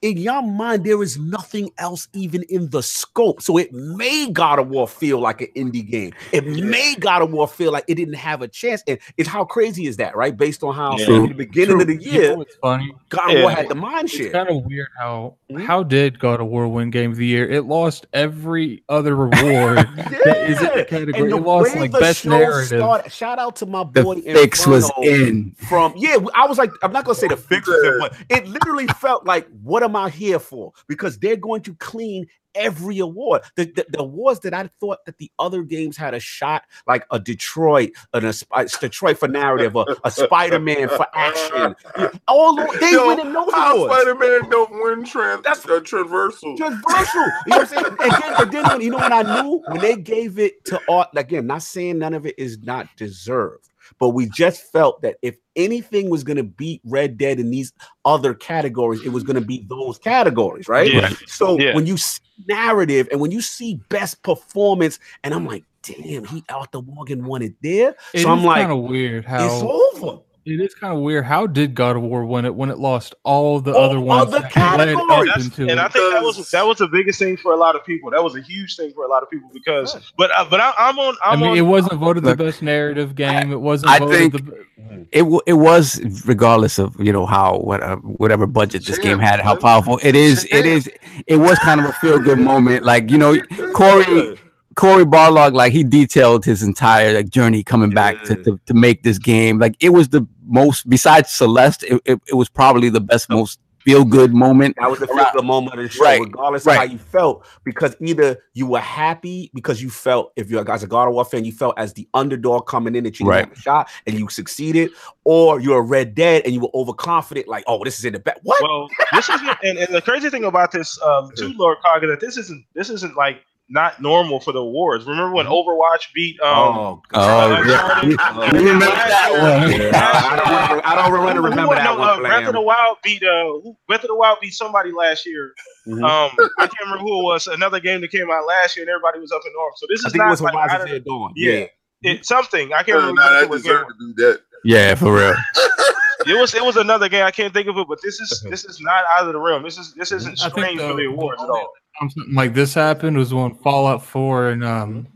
in 0.06 0.18
your 0.18 0.42
mind, 0.42 0.84
there 0.84 1.02
is 1.02 1.18
nothing 1.18 1.70
else 1.78 2.08
even 2.12 2.44
in 2.48 2.70
the 2.70 2.82
scope. 2.82 3.42
So 3.42 3.56
it 3.58 3.72
made 3.72 4.34
God 4.34 4.58
of 4.58 4.68
War 4.68 4.86
feel 4.86 5.18
like 5.18 5.40
an 5.40 5.48
indie 5.56 5.88
game. 5.88 6.12
It 6.32 6.46
made 6.46 7.00
God 7.00 7.22
of 7.22 7.32
War 7.32 7.48
feel 7.48 7.72
like 7.72 7.84
it 7.88 7.96
didn't 7.96 8.14
have 8.14 8.40
a 8.42 8.48
chance. 8.48 8.82
And 8.86 8.98
it's 9.16 9.28
how 9.28 9.44
crazy 9.44 9.86
is 9.86 9.96
that, 9.96 10.14
right? 10.16 10.36
Based 10.36 10.62
on 10.62 10.74
how 10.74 10.96
Yeah. 10.98 11.10
in 11.16 11.28
the 11.28 11.34
beginning 11.34 11.80
of 11.80 11.86
the 11.88 11.96
You 11.96 12.10
year, 12.12 12.36
know 12.36 12.44
funny? 12.62 12.94
God 13.08 13.34
of 13.36 13.42
War 13.42 13.50
had 13.50 13.68
the 13.68 13.74
mind 13.74 14.04
It's 14.04 14.14
share. 14.14 14.30
kind 14.30 14.48
of 14.48 14.64
weird 14.64 14.88
how 14.98 15.34
Mhm. 15.50 15.64
how 15.64 15.82
did 15.82 16.18
God 16.18 16.40
of 16.40 16.46
War 16.46 16.68
win 16.68 16.90
Game 16.90 17.10
of 17.10 17.16
the 17.16 17.26
Year? 17.26 17.48
It 17.50 17.64
lost 17.64 18.06
every 18.12 18.84
other 18.88 19.16
reward 19.26 19.78
that 19.78 20.46
is 20.48 20.60
in 20.60 20.78
the 20.78 20.84
category. 20.88 21.22
And 21.24 21.32
the 21.32 21.36
It 21.36 21.42
lost 21.42 21.74
like 21.76 21.90
the 21.92 21.98
best 21.98 22.24
narrative. 22.26 22.78
started- 22.80 23.10
shout 23.12 23.38
out 23.38 23.56
to 23.56 23.66
my 23.66 23.82
boy. 23.82 23.92
the 23.92 24.02
boy 24.02 24.20
fix 24.22 24.66
was 24.66 24.90
in. 25.02 25.52
from 25.68 25.92
yeah. 25.96 26.16
I 26.34 26.46
was 26.46 26.58
like, 26.58 26.70
I'm 26.82 26.92
not 26.92 27.04
gonna 27.04 27.14
say 27.16 27.28
the 27.28 27.36
fix 27.36 27.66
was 27.66 27.82
in, 27.84 27.98
but 27.98 28.14
it 28.28 28.46
literally 28.46 28.86
felt 29.00 29.26
like, 29.26 29.46
what 29.62 29.82
am 29.96 30.04
I 30.04 30.10
here 30.10 30.38
for? 30.38 30.72
Because 30.88 31.18
they're 31.18 31.36
going 31.36 31.62
to 31.62 31.74
clean 31.76 32.26
every 32.54 32.98
award. 33.00 33.42
The, 33.56 33.66
the, 33.66 33.86
the 33.90 34.00
awards 34.00 34.40
that 34.40 34.54
I 34.54 34.70
thought 34.80 35.04
that 35.04 35.18
the 35.18 35.30
other 35.38 35.62
games 35.62 35.96
had 35.96 36.14
a 36.14 36.20
shot, 36.20 36.64
like 36.86 37.04
a 37.10 37.18
Detroit, 37.18 37.90
an 38.14 38.24
a, 38.24 38.32
Sp- 38.32 38.80
Detroit 38.80 39.18
for 39.18 39.28
narrative, 39.28 39.76
a, 39.76 39.84
a 40.04 40.10
Spider-Man 40.10 40.88
for 40.88 41.06
action. 41.14 41.76
All 42.28 42.56
they 42.56 42.92
Yo, 42.92 43.08
winning 43.08 43.32
those 43.32 43.52
How 43.52 43.76
awards. 43.76 43.94
Spider-Man 43.94 44.50
don't 44.50 44.70
win 44.82 45.04
trans 45.04 45.42
That's- 45.42 45.66
uh, 45.66 45.80
transversal. 45.80 46.56
Transversal. 46.56 47.20
You 47.20 47.28
know 47.48 47.56
what 47.58 47.60
I'm 47.60 47.66
saying? 47.66 47.96
And 48.40 48.52
then, 48.52 48.80
you 48.80 48.90
know 48.90 48.98
when 48.98 49.12
I 49.12 49.42
knew 49.42 49.62
when 49.68 49.80
they 49.80 49.96
gave 49.96 50.38
it 50.38 50.64
to 50.66 50.80
art, 50.88 51.08
again, 51.14 51.46
not 51.46 51.62
saying 51.62 51.98
none 51.98 52.14
of 52.14 52.24
it 52.26 52.38
is 52.38 52.58
not 52.62 52.88
deserved, 52.96 53.68
but 53.98 54.10
we 54.10 54.28
just 54.28 54.70
felt 54.72 55.00
that 55.02 55.16
if 55.22 55.36
anything 55.56 56.10
was 56.10 56.24
gonna 56.24 56.42
beat 56.42 56.80
Red 56.84 57.16
Dead 57.18 57.38
in 57.40 57.50
these 57.50 57.72
other 58.04 58.34
categories, 58.34 59.02
it 59.04 59.10
was 59.10 59.22
gonna 59.22 59.40
be 59.40 59.64
those 59.68 59.98
categories, 59.98 60.68
right? 60.68 60.92
Yeah. 60.92 61.10
So 61.26 61.58
Yeah. 61.58 61.74
when 61.74 61.86
you 61.86 61.96
see 61.96 62.20
narrative 62.46 63.08
and 63.10 63.20
when 63.20 63.30
you 63.30 63.40
see 63.40 63.80
best 63.88 64.22
performance, 64.22 64.98
and 65.24 65.32
I'm 65.32 65.46
like, 65.46 65.64
damn, 65.82 66.24
he 66.24 66.44
Arthur 66.48 66.82
Morgan 66.82 67.24
won 67.24 67.42
it 67.42 67.54
there. 67.62 67.94
It 68.12 68.22
so 68.22 68.30
I'm 68.30 68.44
like, 68.44 68.66
kind 68.66 68.72
of 68.72 68.88
weird 68.88 69.24
it's 69.28 69.62
over. 69.62 70.20
It 70.46 70.60
is 70.60 70.74
kind 70.76 70.92
of 70.94 71.00
weird. 71.00 71.24
How 71.24 71.48
did 71.48 71.74
God 71.74 71.96
of 71.96 72.02
War 72.02 72.24
win 72.24 72.44
it 72.44 72.54
when 72.54 72.70
it 72.70 72.78
lost 72.78 73.16
all 73.24 73.58
the 73.60 73.72
All 73.74 73.82
other 73.90 73.98
ones 74.00 74.32
other 74.32 74.38
that 74.42 74.78
led 74.78 74.88
up 74.90 74.96
categories. 75.08 75.26
That's- 75.28 75.44
into 75.46 75.62
and 75.68 75.80
I 75.80 75.88
think 75.88 76.12
that 76.14 76.22
was 76.22 76.50
that 76.52 76.64
was 76.64 76.78
the 76.78 76.86
biggest 76.86 77.18
thing 77.18 77.36
for 77.36 77.52
a 77.52 77.56
lot 77.56 77.74
of 77.74 77.84
people. 77.84 78.10
That 78.12 78.22
was 78.22 78.36
a 78.36 78.40
huge 78.40 78.76
thing 78.76 78.92
for 78.94 79.04
a 79.04 79.08
lot 79.08 79.24
of 79.24 79.30
people 79.30 79.50
because, 79.52 79.96
but 80.16 80.30
uh, 80.36 80.46
but 80.48 80.60
I, 80.60 80.72
I'm 80.78 80.98
on. 81.00 81.16
I 81.24 81.32
I'm 81.32 81.40
mean, 81.40 81.50
on, 81.50 81.56
it 81.58 81.62
wasn't 81.62 81.94
voted 81.98 82.22
the 82.22 82.36
best 82.36 82.62
narrative 82.62 83.16
game. 83.16 83.50
It 83.50 83.60
wasn't. 83.60 83.90
I 83.90 83.98
voted 83.98 84.32
think- 84.32 84.46
the, 84.46 85.06
It 85.10 85.22
w- 85.22 85.40
it 85.46 85.54
was 85.54 86.00
regardless 86.26 86.78
of 86.78 86.94
you 87.00 87.12
know 87.12 87.26
how 87.26 87.58
what 87.58 87.82
uh, 87.82 87.96
whatever 87.96 88.46
budget 88.46 88.84
this 88.86 88.98
game 88.98 89.18
had, 89.18 89.40
how 89.40 89.56
powerful 89.56 89.98
it 90.02 90.14
is. 90.14 90.44
It 90.52 90.64
is. 90.64 90.88
It 91.26 91.38
was 91.38 91.58
kind 91.58 91.80
of 91.80 91.86
a 91.86 91.92
feel 91.94 92.20
good 92.20 92.38
moment. 92.38 92.84
Like 92.84 93.10
you 93.10 93.18
know, 93.18 93.36
Cory 93.74 94.38
Cory 94.76 95.04
Barlog, 95.04 95.54
like 95.54 95.72
he 95.72 95.82
detailed 95.82 96.44
his 96.44 96.62
entire 96.62 97.14
like 97.14 97.30
journey 97.30 97.64
coming 97.64 97.90
back 97.90 98.22
to, 98.24 98.36
to 98.44 98.60
to 98.66 98.74
make 98.74 99.02
this 99.02 99.18
game. 99.18 99.58
Like 99.58 99.74
it 99.80 99.88
was 99.90 100.08
the 100.10 100.26
most 100.46 100.88
besides 100.88 101.30
Celeste, 101.30 101.82
it, 101.84 102.00
it, 102.04 102.20
it 102.28 102.34
was 102.34 102.48
probably 102.48 102.88
the 102.88 103.00
best, 103.00 103.28
most 103.30 103.60
feel 103.84 104.04
good 104.04 104.34
moment. 104.34 104.74
That 104.80 104.90
was 104.90 104.98
the 104.98 105.06
Right. 105.06 105.32
feel 105.32 105.42
moment 105.44 105.78
of 105.78 105.84
the 105.84 105.88
show, 105.88 106.02
Right. 106.02 106.20
regardless 106.20 106.66
of 106.66 106.74
how 106.74 106.82
you 106.82 106.98
felt, 106.98 107.46
because 107.64 107.94
either 108.00 108.36
you 108.52 108.66
were 108.66 108.80
happy 108.80 109.48
because 109.54 109.80
you 109.80 109.90
felt, 109.90 110.32
if 110.34 110.50
you're 110.50 110.68
as 110.68 110.82
a 110.82 110.88
God 110.88 111.06
of 111.06 111.14
War 111.14 111.24
fan, 111.24 111.44
you 111.44 111.52
felt 111.52 111.78
as 111.78 111.92
the 111.92 112.08
underdog 112.12 112.66
coming 112.66 112.96
in 112.96 113.04
that 113.04 113.20
you 113.20 113.26
didn't 113.26 113.28
Right. 113.28 113.48
have 113.48 113.52
a 113.56 113.60
shot 113.60 113.88
and 114.08 114.18
you 114.18 114.28
succeeded, 114.28 114.90
or 115.22 115.60
you're 115.60 115.78
a 115.78 115.82
Red 115.82 116.16
Dead 116.16 116.42
and 116.44 116.52
you 116.52 116.60
were 116.60 116.70
overconfident, 116.74 117.46
like, 117.46 117.62
oh, 117.68 117.84
this 117.84 118.00
is 118.00 118.04
in 118.04 118.14
the 118.14 118.18
back. 118.18 118.38
What? 118.42 118.60
Well, 118.60 118.88
this 119.12 119.28
is 119.28 119.40
and, 119.62 119.78
and 119.78 119.94
the 119.94 120.02
crazy 120.02 120.30
thing 120.30 120.42
about 120.44 120.72
this 120.72 121.00
um 121.02 121.30
too, 121.36 121.52
Lord 121.56 121.78
Kaga, 121.84 122.08
that 122.08 122.20
this 122.20 122.36
isn't 122.36 122.64
this 122.74 122.90
isn't 122.90 123.16
like 123.16 123.44
not 123.68 124.00
normal 124.00 124.38
for 124.40 124.52
the 124.52 124.60
awards. 124.60 125.06
Remember 125.06 125.34
when 125.34 125.46
Overwatch 125.46 126.12
beat 126.14 126.38
um 126.40 126.48
oh, 126.78 127.02
Oh, 127.14 127.20
uh, 127.20 127.62
yeah. 127.66 128.00
Uncharted? 128.02 128.18
Oh, 128.20 128.44
You 128.58 128.66
remember 128.72 128.86
that 128.86 129.30
one. 129.32 129.70
Yeah, 129.80 129.90
I 129.94 130.36
don't 130.36 130.46
year- 130.46 130.68
wanna- 130.68 130.82
I 130.84 130.94
don't 130.94 131.12
wanna 131.12 131.34
Who- 131.34 131.42
who 131.42 131.48
remember 131.50 131.66
won? 131.68 131.76
that 131.78 131.84
no, 131.84 131.98
one, 131.98 132.08
uh, 132.08 132.20
Breath 132.20 132.46
of 132.46 132.52
the 132.54 132.60
Wild 132.60 132.96
beat 133.02 133.22
uh 133.22 133.44
who- 133.62 133.76
Breath 133.88 134.02
of 134.04 134.08
the 134.08 134.14
Wild 134.14 134.38
beat 134.40 134.52
somebody 134.54 134.92
last 134.92 135.26
year. 135.26 135.52
Mhm. 135.88 135.98
Um, 136.04 136.30
I 136.58 136.66
can't 136.66 136.72
remember 136.82 137.02
who 137.02 137.20
it 137.20 137.24
was. 137.24 137.46
Another 137.48 137.80
game 137.80 138.00
that 138.02 138.10
came 138.12 138.30
out 138.30 138.46
last 138.46 138.76
year, 138.76 138.84
and 138.84 138.90
everybody 138.90 139.18
was 139.20 139.32
up 139.32 139.42
in 139.44 139.52
arms. 139.60 139.76
So 139.78 139.86
this 139.88 140.04
I 140.04 140.08
is 140.08 140.12
think 140.12 140.20
it 140.22 140.24
not 140.26 140.30
was 140.30 140.40
like 140.42 140.52
Horizon 140.54 140.74
out 140.76 140.80
of- 140.82 140.88
Zero 140.88 141.00
Dawn. 141.00 141.32
Yeah. 141.36 141.52
Yeah. 141.52 142.12
it, 142.12 142.26
something. 142.26 142.72
I 142.72 142.76
can't 142.78 142.88
Yeah, 142.88 142.94
remember. 142.96 143.20
nah, 143.20 143.26
exactly 143.26 143.40
that 143.40 143.48
what 143.50 143.62
game 143.62 143.72
deserved 143.72 143.90
to 144.00 144.14
be 144.14 144.22
that. 144.22 144.40
Yeah, 144.64 144.94
for 144.94 145.12
real. 145.12 145.34
It 146.26 146.34
was 146.40 146.54
it 146.54 146.64
was 146.64 146.76
another 146.76 147.08
game. 147.08 147.24
I 147.24 147.30
can't 147.30 147.52
think 147.54 147.68
of 147.68 147.76
it, 147.78 147.86
but 147.88 147.98
this 148.02 148.20
is 148.20 148.44
this 148.50 148.64
is 148.64 148.80
not 148.80 149.04
out 149.16 149.26
of 149.26 149.32
the 149.32 149.38
realm. 149.38 149.62
This 149.62 149.78
is 149.78 149.94
this 149.94 150.12
isn't 150.12 150.38
strange 150.38 150.78
the- 150.80 150.88
for 150.88 150.94
the 150.96 151.06
awards 151.06 151.42
at 151.42 151.48
all. 151.48 151.72
something 152.00 152.34
like 152.34 152.52
this 152.54 152.74
happened 152.74 153.16
was 153.16 153.32
when 153.32 153.54
Fallout 153.56 154.02
4 154.04 154.50
and 154.50 154.64
um, 154.64 155.06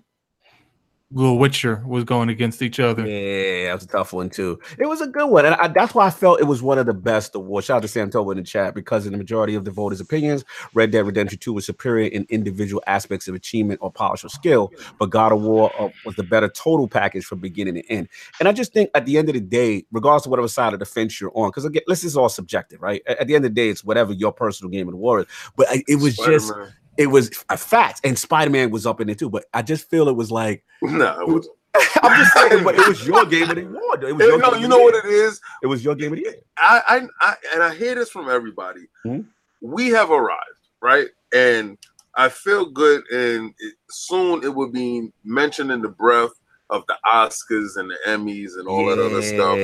Little 1.12 1.38
Witcher 1.38 1.82
was 1.84 2.04
going 2.04 2.28
against 2.28 2.62
each 2.62 2.78
other. 2.78 3.04
Yeah, 3.04 3.68
that 3.68 3.74
was 3.74 3.82
a 3.82 3.88
tough 3.88 4.12
one 4.12 4.30
too. 4.30 4.60
It 4.78 4.86
was 4.86 5.00
a 5.00 5.08
good 5.08 5.26
one, 5.26 5.44
and 5.44 5.56
I, 5.56 5.66
that's 5.66 5.92
why 5.92 6.06
I 6.06 6.10
felt 6.10 6.40
it 6.40 6.44
was 6.44 6.62
one 6.62 6.78
of 6.78 6.86
the 6.86 6.94
best 6.94 7.34
awards. 7.34 7.66
Shout 7.66 7.78
out 7.78 7.82
to 7.82 7.88
Sam 7.88 8.10
Toba 8.10 8.30
in 8.30 8.36
the 8.36 8.44
chat 8.44 8.74
because 8.74 9.06
in 9.06 9.12
the 9.12 9.18
majority 9.18 9.56
of 9.56 9.64
the 9.64 9.72
voters' 9.72 10.00
opinions, 10.00 10.44
Red 10.72 10.92
Dead 10.92 11.04
Redemption 11.04 11.38
2 11.38 11.52
was 11.52 11.66
superior 11.66 12.08
in 12.08 12.26
individual 12.28 12.80
aspects 12.86 13.26
of 13.26 13.34
achievement 13.34 13.80
or 13.82 13.90
polish 13.90 14.24
or 14.24 14.28
skill, 14.28 14.72
but 15.00 15.10
God 15.10 15.32
of 15.32 15.42
War 15.42 15.72
uh, 15.80 15.88
was 16.04 16.14
the 16.14 16.22
better 16.22 16.48
total 16.48 16.86
package 16.86 17.24
from 17.24 17.40
beginning 17.40 17.74
to 17.74 17.84
end. 17.90 18.08
And 18.38 18.48
I 18.48 18.52
just 18.52 18.72
think 18.72 18.90
at 18.94 19.04
the 19.04 19.18
end 19.18 19.28
of 19.28 19.34
the 19.34 19.40
day, 19.40 19.84
regardless 19.90 20.26
of 20.26 20.30
whatever 20.30 20.48
side 20.48 20.74
of 20.74 20.78
the 20.78 20.86
fence 20.86 21.20
you're 21.20 21.32
on, 21.34 21.48
because 21.48 21.64
again, 21.64 21.82
this 21.88 22.04
is 22.04 22.16
all 22.16 22.28
subjective, 22.28 22.80
right? 22.80 23.02
At, 23.08 23.18
at 23.18 23.26
the 23.26 23.34
end 23.34 23.44
of 23.44 23.50
the 23.50 23.54
day, 23.60 23.68
it's 23.68 23.82
whatever 23.82 24.12
your 24.12 24.32
personal 24.32 24.70
game 24.70 24.86
of 24.86 24.92
the 24.92 24.98
war 24.98 25.20
is. 25.20 25.26
But 25.56 25.66
I, 25.70 25.82
it 25.88 25.96
was 25.96 26.16
just, 26.16 26.46
Spider-Man. 26.46 26.72
It 27.00 27.06
was 27.06 27.30
a 27.48 27.56
fact, 27.56 28.02
and 28.04 28.18
Spider 28.18 28.50
Man 28.50 28.70
was 28.70 28.84
up 28.84 29.00
in 29.00 29.08
it 29.08 29.18
too. 29.18 29.30
But 29.30 29.46
I 29.54 29.62
just 29.62 29.88
feel 29.88 30.08
it 30.10 30.16
was 30.16 30.30
like. 30.30 30.62
no, 30.82 31.40
I'm 32.02 32.18
just 32.18 32.34
saying, 32.34 32.62
but 32.62 32.74
it 32.74 32.86
was 32.86 33.06
your 33.06 33.24
game 33.26 33.48
of 33.48 33.56
the 33.56 33.64
award. 33.64 34.04
It 34.04 34.12
was 34.12 34.26
your 34.26 34.38
no, 34.38 34.50
game 34.50 34.60
you 34.60 34.68
know 34.68 34.80
what 34.80 34.94
it 34.94 35.06
is. 35.06 35.40
It 35.62 35.66
was 35.66 35.82
your 35.82 35.94
game 35.94 36.12
of 36.12 36.18
the 36.18 36.24
year. 36.24 36.34
I, 36.58 36.82
I, 36.86 37.26
I 37.26 37.34
and 37.54 37.62
I 37.62 37.74
hear 37.74 37.94
this 37.94 38.10
from 38.10 38.28
everybody. 38.28 38.82
Mhm. 39.06 39.24
We 39.62 39.88
have 39.88 40.10
arrived, 40.10 40.68
right? 40.82 41.06
And 41.32 41.78
I 42.16 42.28
feel 42.28 42.66
good, 42.66 43.02
and 43.10 43.54
it, 43.58 43.74
soon 43.88 44.44
it 44.44 44.54
will 44.54 44.70
be 44.70 45.10
mentioned 45.24 45.72
in 45.72 45.80
the 45.80 45.88
breath 45.88 46.32
of 46.70 46.84
the 46.86 46.96
Oscars 47.06 47.76
and 47.76 47.90
the 47.90 47.96
Emmys 48.06 48.58
and 48.58 48.66
all 48.68 48.86
that 48.86 48.98
other 48.98 49.22
stuff. 49.22 49.58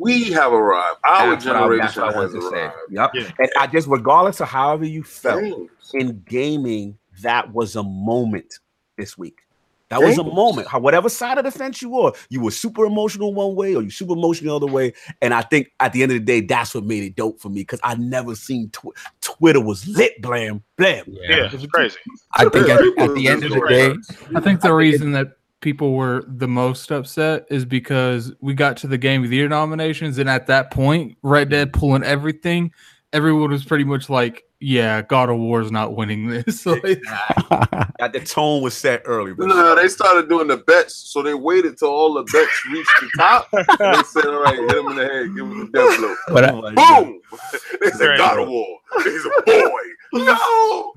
We 0.00 0.24
have 0.32 0.52
arrived. 0.52 0.98
Our 1.04 1.30
That's 1.32 1.44
what 1.44 1.56
I- 1.56 1.76
that's 1.76 1.94
generation 1.94 2.02
what 2.02 2.16
I 2.16 2.20
has 2.22 2.32
wanted 2.32 2.40
to 2.40 2.50
say. 2.50 2.62
arrived. 2.62 2.76
Yep. 2.90 3.10
Yeah. 3.14 3.30
And 3.38 3.50
I 3.58 3.66
just, 3.66 3.88
regardless 3.88 4.40
of 4.40 4.48
however 4.48 4.84
you 4.84 5.02
felt 5.02 5.42
Games. 5.42 5.70
in 5.94 6.22
gaming, 6.28 6.98
that 7.22 7.52
was 7.52 7.76
a 7.76 7.82
moment 7.82 8.58
this 8.96 9.18
week. 9.18 9.40
That 9.88 10.02
was 10.02 10.18
a 10.18 10.24
moment. 10.24 10.66
How 10.66 10.80
whatever 10.80 11.08
side 11.08 11.38
of 11.38 11.44
the 11.44 11.52
fence 11.52 11.80
you 11.80 11.90
were, 11.90 12.10
you 12.28 12.40
were 12.40 12.50
super 12.50 12.84
emotional 12.86 13.32
one 13.32 13.54
way 13.54 13.76
or 13.76 13.82
you 13.82 13.90
super 13.90 14.14
emotional 14.14 14.58
the 14.58 14.66
other 14.66 14.72
way. 14.72 14.92
And 15.22 15.32
I 15.32 15.42
think 15.42 15.70
at 15.78 15.92
the 15.92 16.02
end 16.02 16.10
of 16.10 16.18
the 16.18 16.24
day, 16.24 16.40
that's 16.40 16.74
what 16.74 16.82
made 16.82 17.04
it 17.04 17.14
dope 17.14 17.38
for 17.40 17.50
me 17.50 17.60
because 17.60 17.78
I 17.84 17.94
never 17.94 18.34
seen 18.34 18.68
tw- 18.70 18.96
Twitter 19.20 19.60
was 19.60 19.86
lit. 19.86 20.20
Blam, 20.20 20.64
blam. 20.76 21.04
Yeah, 21.06 21.48
it's 21.52 21.64
crazy. 21.66 21.98
I 22.32 22.48
think 22.48 22.68
at, 22.68 22.80
at 22.98 23.14
the 23.14 23.28
end 23.28 23.44
of 23.44 23.52
the 23.52 23.60
day, 23.68 23.94
I 24.34 24.40
think 24.40 24.60
the 24.60 24.72
reason 24.74 25.12
that 25.12 25.36
people 25.60 25.92
were 25.92 26.24
the 26.26 26.48
most 26.48 26.90
upset 26.90 27.46
is 27.50 27.64
because 27.64 28.32
we 28.40 28.54
got 28.54 28.76
to 28.78 28.86
the 28.86 28.98
Game 28.98 29.24
of 29.24 29.30
the 29.30 29.36
Year 29.36 29.48
nominations, 29.48 30.18
and 30.18 30.28
at 30.28 30.46
that 30.46 30.70
point, 30.70 31.16
Red 31.22 31.50
Dead 31.50 31.72
mm-hmm. 31.72 31.80
pulling 31.80 32.04
everything, 32.04 32.72
everyone 33.12 33.50
was 33.50 33.64
pretty 33.64 33.84
much 33.84 34.08
like, 34.08 34.44
yeah, 34.60 35.02
God 35.02 35.28
of 35.30 35.38
War 35.38 35.60
is 35.60 35.70
not 35.70 35.94
winning 35.94 36.28
this. 36.28 36.64
Like, 36.66 36.82
Got 37.98 38.12
the 38.12 38.20
tone 38.24 38.62
was 38.62 38.74
set 38.74 39.02
early, 39.04 39.32
but 39.32 39.46
No, 39.46 39.74
they 39.74 39.88
started 39.88 40.28
doing 40.28 40.48
the 40.48 40.56
bets, 40.58 40.94
so 40.94 41.22
they 41.22 41.34
waited 41.34 41.78
till 41.78 41.88
all 41.88 42.14
the 42.14 42.22
bets 42.24 42.66
reached 42.70 42.90
the 43.00 43.10
top. 43.16 43.48
and 43.52 43.66
they 43.96 44.02
said, 44.02 44.26
"All 44.26 44.42
right, 44.42 44.58
hit 44.58 44.70
him 44.76 44.86
in 44.88 44.96
the 44.96 45.04
head, 45.06 45.26
give 45.34 45.46
him 45.46 45.70
the 45.70 45.78
death 45.78 45.98
blow." 45.98 46.14
but 46.28 46.44
I- 46.44 46.52
Oh 46.52 46.72
God. 46.74 47.04
Boom! 47.04 47.20
They 47.80 47.90
said, 47.90 48.18
"God 48.18 48.38
of 48.40 48.48
War." 48.48 48.78
He's 49.04 49.24
a 49.24 49.42
boy. 49.46 49.70
No. 50.12 50.92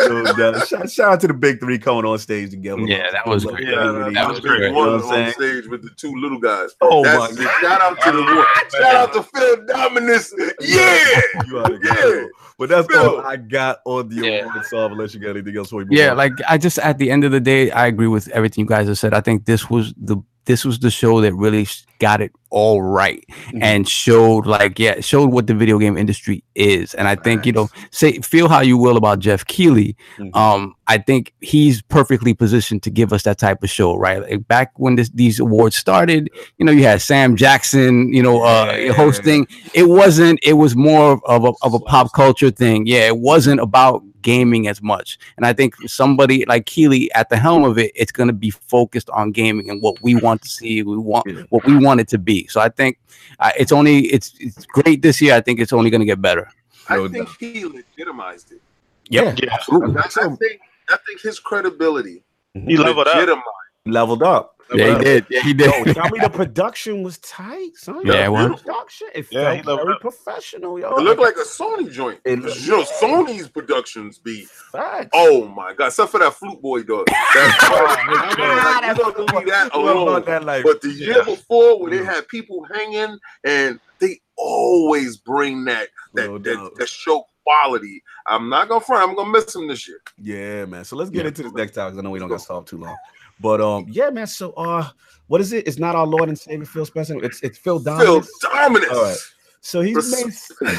So, 0.00 0.24
uh, 0.26 0.64
shout, 0.64 0.90
shout 0.90 1.12
out 1.14 1.20
to 1.22 1.26
the 1.28 1.34
big 1.34 1.58
three 1.60 1.78
coming 1.78 2.04
on 2.04 2.18
stage 2.18 2.50
together. 2.50 2.82
Yeah, 2.82 3.10
that 3.10 3.26
was 3.26 3.44
Love 3.44 3.54
great. 3.56 3.66
that 3.66 3.72
Yeah, 3.72 3.86
community. 3.86 4.14
that 4.14 4.28
was 4.28 4.40
Big 4.40 4.48
great. 4.48 4.62
You 4.62 4.72
know 4.72 4.78
one 4.78 4.88
on 5.02 5.32
stage 5.32 5.66
with 5.66 5.82
the 5.82 5.90
two 5.96 6.14
little 6.14 6.38
guys. 6.38 6.70
Oh 6.80 7.02
That's 7.02 7.34
my 7.36 7.42
it. 7.44 7.50
Shout 7.60 7.80
out 7.80 8.00
to 8.02 8.12
the 8.12 8.46
shout 8.78 8.94
out 8.94 9.12
to 9.14 9.22
Phil 9.22 9.66
Dominus. 9.66 10.32
Yeah. 10.60 11.20
You 11.46 11.58
are 11.58 11.68
the 11.68 11.80
Yeah. 11.82 12.26
Guy. 12.58 12.64
But 12.66 12.68
that's 12.68 12.88
Bill. 12.88 13.16
all 13.20 13.26
I 13.26 13.36
got 13.36 13.80
on 13.84 14.08
the 14.08 14.16
Yeah. 14.26 14.44
award 14.44 14.64
solve 14.66 14.92
unless 14.92 15.14
you 15.14 15.20
got 15.20 15.30
anything 15.30 15.56
else 15.56 15.70
for 15.70 15.84
me. 15.84 15.96
yeah, 15.96 16.12
like 16.12 16.32
I 16.48 16.58
just 16.58 16.78
at 16.78 16.98
the 16.98 17.10
end 17.10 17.24
of 17.24 17.32
the 17.32 17.40
day, 17.40 17.70
I 17.70 17.86
agree 17.86 18.08
with 18.08 18.28
everything 18.28 18.62
you 18.64 18.68
guys 18.68 18.88
have 18.88 18.98
said. 18.98 19.14
I 19.14 19.20
think 19.20 19.44
this 19.46 19.70
was 19.70 19.94
the 19.96 20.16
this 20.48 20.64
was 20.64 20.78
the 20.80 20.90
show 20.90 21.20
that 21.20 21.32
really 21.34 21.66
got 22.00 22.20
it 22.20 22.32
all 22.50 22.80
right 22.80 23.22
Mhm. 23.52 23.58
and 23.62 23.88
showed 23.88 24.46
like 24.46 24.78
yeah, 24.78 25.00
showed 25.00 25.30
what 25.32 25.46
the 25.46 25.54
video 25.54 25.78
game 25.78 25.96
industry 25.98 26.42
is. 26.54 26.94
And 26.94 27.06
I 27.06 27.14
think 27.16 27.44
you 27.46 27.52
know, 27.52 27.68
say 27.90 28.18
feel 28.20 28.48
how 28.48 28.60
you 28.62 28.78
will 28.78 28.96
about 28.96 29.18
Geoff 29.18 29.44
Keighley, 29.46 29.94
Mhm. 30.18 30.34
um, 30.34 30.74
I 30.86 30.96
think 30.98 31.34
he's 31.42 31.82
perfectly 31.82 32.32
positioned 32.34 32.82
to 32.84 32.90
give 32.90 33.12
us 33.12 33.22
that 33.24 33.36
type 33.38 33.62
of 33.62 33.68
show, 33.68 33.94
right? 33.96 34.22
Like 34.22 34.48
back 34.48 34.70
when 34.76 34.96
this, 34.96 35.10
these 35.10 35.38
awards 35.38 35.76
started, 35.76 36.30
you 36.58 36.64
know, 36.64 36.72
you 36.72 36.84
had 36.84 37.02
Sam 37.02 37.36
Jackson, 37.36 38.12
you 38.14 38.22
know, 38.22 38.42
uh, 38.42 38.74
Yeah. 38.78 38.92
hosting. 38.92 39.46
It 39.74 39.88
wasn't. 39.88 40.38
It 40.42 40.54
was 40.54 40.74
more 40.74 41.20
of 41.26 41.44
a 41.44 41.52
of 41.62 41.74
a 41.74 41.80
pop 41.80 42.12
culture 42.14 42.50
thing. 42.50 42.86
Yeah, 42.86 43.06
it 43.08 43.18
wasn't 43.18 43.60
about 43.60 44.02
gaming 44.28 44.68
as 44.72 44.80
much. 44.82 45.18
And 45.36 45.46
I 45.50 45.52
think 45.58 45.70
somebody 46.00 46.44
like 46.52 46.66
Keighley 46.72 47.10
at 47.20 47.28
the 47.30 47.36
helm 47.46 47.64
of 47.64 47.78
it, 47.78 47.90
it's 48.02 48.12
going 48.18 48.26
to 48.34 48.38
be 48.46 48.50
focused 48.50 49.08
on 49.10 49.32
gaming 49.32 49.70
and 49.70 49.80
what 49.84 49.96
we 50.02 50.14
want 50.26 50.42
to 50.42 50.48
see. 50.48 50.82
We 50.82 50.98
want 50.98 51.24
what 51.52 51.64
we 51.64 51.74
want 51.86 52.00
it 52.02 52.08
to 52.14 52.18
be. 52.18 52.46
So 52.48 52.60
I 52.60 52.68
think 52.68 52.98
uh, 53.44 53.52
it's 53.62 53.72
only 53.72 53.96
it's 54.16 54.28
it's 54.38 54.66
great 54.66 55.00
this 55.02 55.20
year. 55.22 55.34
I 55.34 55.40
think 55.40 55.60
it's 55.60 55.72
only 55.72 55.90
going 55.90 56.00
to 56.06 56.10
get 56.14 56.20
better. 56.20 56.46
I 56.90 56.96
think 57.08 57.28
he 57.38 57.64
legitimized 57.64 58.52
it. 58.52 58.60
yeah, 59.08 59.34
Yeah. 59.42 59.54
absolutely. 59.56 59.96
I, 59.96 60.06
I 60.06 60.36
think 60.42 60.60
I 60.90 60.96
think 61.06 61.20
his 61.22 61.38
credibility 61.40 62.22
He 62.54 62.76
leveled 62.76 63.08
up. 63.08 63.44
Leveled 63.86 64.22
up. 64.22 64.57
Yeah, 64.74 64.98
he 64.98 65.04
did. 65.04 65.26
Yeah, 65.30 65.40
he 65.42 65.54
did. 65.54 65.66
Yo, 65.86 65.92
tell 65.94 66.10
me 66.10 66.18
the 66.20 66.28
production 66.30 67.02
was 67.02 67.18
tight, 67.18 67.70
son. 67.74 68.02
Yeah, 68.04 68.26
it 68.26 68.30
was. 68.32 68.60
Production, 68.62 69.08
it 69.14 69.26
Yeah, 69.30 69.42
felt 69.44 69.56
he 69.56 69.62
leveled 69.62 69.86
very 69.86 69.94
up. 69.94 70.00
professional, 70.00 70.78
yo. 70.78 70.94
It 70.96 71.02
looked 71.02 71.20
like 71.20 71.36
a 71.36 71.40
Sony 71.44 71.90
joint. 71.90 72.20
It- 72.24 72.38
you 72.40 72.70
know, 72.72 72.82
Sony's 72.84 73.48
productions 73.48 74.18
be 74.18 74.46
Facts. 74.72 75.08
oh 75.14 75.48
my 75.48 75.72
god, 75.74 75.86
except 75.86 76.10
for 76.10 76.18
that 76.20 76.34
flute 76.34 76.60
boy 76.60 76.82
dog. 76.82 77.06
That's 77.06 77.56
oh, 77.64 79.12
don't 79.16 79.34
leave 79.36 79.46
that 79.46 79.70
alone. 79.72 80.24
that 80.26 80.44
life? 80.44 80.64
But 80.64 80.80
the 80.82 80.90
year 80.90 81.18
Yeah. 81.18 81.24
before, 81.24 81.80
when 81.80 81.90
they 81.90 82.04
had 82.04 82.28
people 82.28 82.64
hanging, 82.72 83.18
and 83.44 83.80
they 84.00 84.20
always 84.36 85.16
bring 85.16 85.64
that 85.64 85.88
that, 86.14 86.26
No 86.26 86.38
that, 86.38 86.70
that 86.76 86.88
show 86.88 87.24
quality. 87.44 88.02
I'm 88.26 88.48
not 88.50 88.68
gonna 88.68 88.80
front. 88.80 89.08
I'm 89.08 89.16
gonna 89.16 89.30
miss 89.30 89.54
him 89.54 89.68
this 89.68 89.88
year. 89.88 90.00
Yeah, 90.18 90.66
man. 90.66 90.84
So 90.84 90.96
let's 90.96 91.10
get 91.10 91.22
Yeah. 91.22 91.28
into 91.28 91.44
this 91.44 91.52
next 91.52 91.72
time 91.72 91.86
because 91.88 91.98
I 91.98 92.02
know 92.02 92.10
we 92.10 92.18
don't 92.18 92.28
got 92.28 92.38
to 92.38 92.44
stop 92.44 92.66
too 92.66 92.76
long. 92.78 92.96
But 93.40 93.60
um, 93.60 93.86
yeah, 93.88 94.10
man. 94.10 94.26
So 94.26 94.52
uh, 94.52 94.88
what 95.28 95.40
is 95.40 95.52
it? 95.52 95.66
It's 95.66 95.78
not 95.78 95.94
our 95.94 96.06
Lord 96.06 96.28
and 96.28 96.38
Savior 96.38 96.64
Phil 96.64 96.86
Spencer. 96.86 97.22
It's 97.24 97.40
it's 97.42 97.58
Phil 97.58 97.78
Dominus. 97.78 98.30
Phil 98.40 98.50
Dominus. 98.50 98.90
All 98.90 99.02
right. 99.02 99.18
So 99.60 99.80
he's 99.80 100.24
made. 100.60 100.78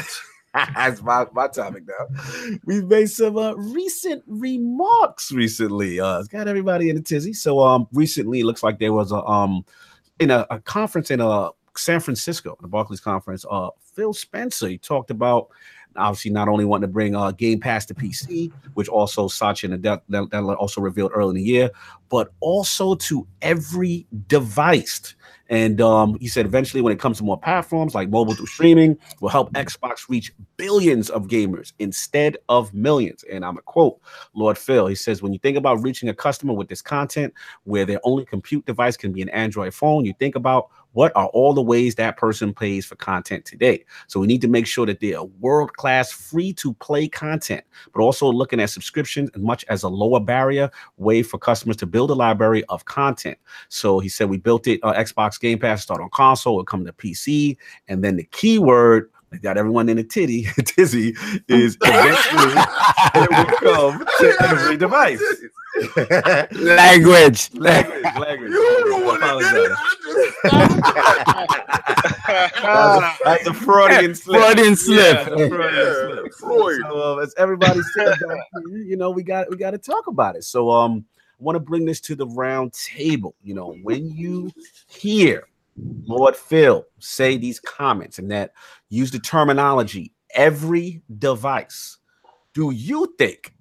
That's 0.52 1.00
my, 1.02 1.26
my 1.32 1.46
topic 1.46 1.84
now. 1.86 2.58
We've 2.64 2.84
made 2.84 3.08
some 3.08 3.38
uh, 3.38 3.54
recent 3.54 4.24
remarks 4.26 5.30
recently. 5.30 6.00
Uh, 6.00 6.18
it's 6.18 6.26
got 6.26 6.48
everybody 6.48 6.90
in 6.90 6.96
a 6.96 7.00
tizzy. 7.00 7.32
So 7.32 7.60
um, 7.60 7.86
recently, 7.92 8.40
it 8.40 8.46
looks 8.46 8.64
like 8.64 8.80
there 8.80 8.92
was 8.92 9.12
a 9.12 9.24
um, 9.24 9.64
in 10.18 10.30
a, 10.30 10.46
a 10.50 10.58
conference 10.60 11.10
in 11.10 11.20
uh 11.20 11.50
San 11.76 12.00
Francisco, 12.00 12.56
the 12.60 12.68
Barclays 12.68 13.00
conference. 13.00 13.44
Uh, 13.48 13.70
Phil 13.94 14.12
Spencer 14.12 14.68
he 14.68 14.78
talked 14.78 15.10
about 15.10 15.48
obviously 15.96 16.30
not 16.30 16.48
only 16.48 16.64
wanting 16.64 16.88
to 16.88 16.92
bring 16.92 17.14
uh 17.14 17.30
Game 17.32 17.60
Pass 17.60 17.86
to 17.86 17.94
PC, 17.94 18.52
which 18.74 18.88
also 18.88 19.28
Satya 19.28 19.70
and 19.72 19.82
that, 19.82 20.02
that, 20.08 20.30
that 20.30 20.42
also 20.42 20.80
revealed 20.80 21.12
early 21.14 21.30
in 21.30 21.36
the 21.36 21.42
year, 21.42 21.70
but 22.08 22.32
also 22.40 22.94
to 22.96 23.26
every 23.42 24.06
device. 24.28 25.14
And 25.48 25.80
um, 25.80 26.16
he 26.20 26.28
said 26.28 26.46
eventually, 26.46 26.80
when 26.80 26.92
it 26.92 27.00
comes 27.00 27.18
to 27.18 27.24
more 27.24 27.38
platforms 27.38 27.94
like 27.94 28.08
mobile 28.08 28.34
through 28.34 28.46
streaming, 28.46 28.96
will 29.20 29.28
help 29.28 29.52
Xbox 29.52 30.08
reach 30.08 30.32
billions 30.56 31.10
of 31.10 31.26
gamers 31.26 31.72
instead 31.78 32.36
of 32.48 32.72
millions. 32.72 33.24
And 33.30 33.44
I'm 33.44 33.58
a 33.58 33.62
quote 33.62 34.00
Lord 34.34 34.56
Phil. 34.56 34.86
He 34.86 34.94
says, 34.94 35.22
when 35.22 35.32
you 35.32 35.38
think 35.38 35.56
about 35.56 35.82
reaching 35.82 36.08
a 36.08 36.14
customer 36.14 36.54
with 36.54 36.68
this 36.68 36.82
content, 36.82 37.34
where 37.64 37.84
their 37.84 38.00
only 38.04 38.24
compute 38.24 38.64
device 38.66 38.96
can 38.96 39.12
be 39.12 39.22
an 39.22 39.28
Android 39.30 39.74
phone, 39.74 40.04
you 40.04 40.14
think 40.18 40.34
about 40.34 40.70
what 40.92 41.12
are 41.14 41.28
all 41.28 41.54
the 41.54 41.62
ways 41.62 41.94
that 41.94 42.16
person 42.16 42.52
pays 42.52 42.84
for 42.84 42.96
content 42.96 43.44
today. 43.44 43.84
So 44.08 44.18
we 44.18 44.26
need 44.26 44.40
to 44.40 44.48
make 44.48 44.66
sure 44.66 44.86
that 44.86 45.00
they 45.00 45.14
are 45.14 45.24
world 45.24 45.72
class, 45.74 46.10
free 46.10 46.52
to 46.54 46.74
play 46.74 47.08
content, 47.08 47.64
but 47.94 48.02
also 48.02 48.30
looking 48.30 48.60
at 48.60 48.70
subscriptions 48.70 49.30
as 49.34 49.40
much 49.40 49.64
as 49.68 49.82
a 49.82 49.88
lower 49.88 50.20
barrier 50.20 50.70
way 50.96 51.22
for 51.22 51.38
customers 51.38 51.76
to 51.76 51.86
build 51.86 52.10
a 52.10 52.14
library 52.14 52.64
of 52.64 52.84
content. 52.86 53.38
So 53.68 54.00
he 54.00 54.08
said 54.08 54.28
we 54.28 54.38
built 54.38 54.66
it 54.66 54.80
uh, 54.82 54.92
Xbox 54.94 55.19
Game 55.38 55.58
Pass 55.58 55.82
start 55.82 56.00
on 56.00 56.10
console, 56.10 56.54
it'll 56.54 56.64
come 56.64 56.84
to 56.86 56.92
PC, 56.92 57.56
and 57.88 58.02
then 58.02 58.16
the 58.16 58.24
keyword 58.24 59.10
that 59.30 59.42
got 59.42 59.56
everyone 59.56 59.88
in 59.88 59.98
a 59.98 60.02
titty 60.02 60.42
tizzy 60.64 61.14
is 61.48 61.76
eventually 61.82 62.62
it 63.14 63.30
will 63.30 63.44
come 63.58 64.04
to 64.18 64.36
every 64.42 64.76
device. 64.76 65.22
Language. 66.52 67.50
language, 67.54 68.04
language. 68.18 68.50
You 68.50 68.98
the 69.00 69.06
one 69.06 69.20
that 69.20 69.38
did 69.52 69.70
That's 72.62 72.98
a, 72.98 73.24
that's 73.24 73.46
a 73.46 73.54
Freudian 73.54 74.14
slip. 74.14 74.42
Freudian 74.42 74.76
slip. 74.76 75.16
Yeah, 75.16 75.48
Freudian 75.48 75.74
Yeah, 75.74 75.92
slip. 76.22 76.34
Freud. 76.34 76.80
So, 76.82 77.18
uh, 77.18 77.22
as 77.22 77.34
everybody 77.38 77.80
said, 77.94 78.16
you 78.84 78.96
know, 78.96 79.10
we 79.10 79.22
got 79.22 79.48
we 79.48 79.56
got 79.56 79.70
to 79.70 79.78
talk 79.78 80.08
about 80.08 80.34
it. 80.36 80.44
So, 80.44 80.70
um, 80.70 81.04
I 81.09 81.09
want 81.40 81.56
to 81.56 81.60
bring 81.60 81.84
this 81.84 82.00
to 82.02 82.14
the 82.14 82.26
round 82.26 82.72
table. 82.72 83.34
You 83.42 83.54
know, 83.54 83.76
when 83.82 84.10
you 84.10 84.50
hear 84.88 85.48
Lord 86.04 86.36
Phil 86.36 86.84
say 86.98 87.36
these 87.36 87.60
comments 87.60 88.18
and 88.18 88.30
that 88.30 88.52
use 88.88 89.10
the 89.10 89.18
terminology 89.18 90.12
every 90.34 91.02
device, 91.18 91.98
do 92.54 92.70
you 92.70 93.14
think 93.18 93.54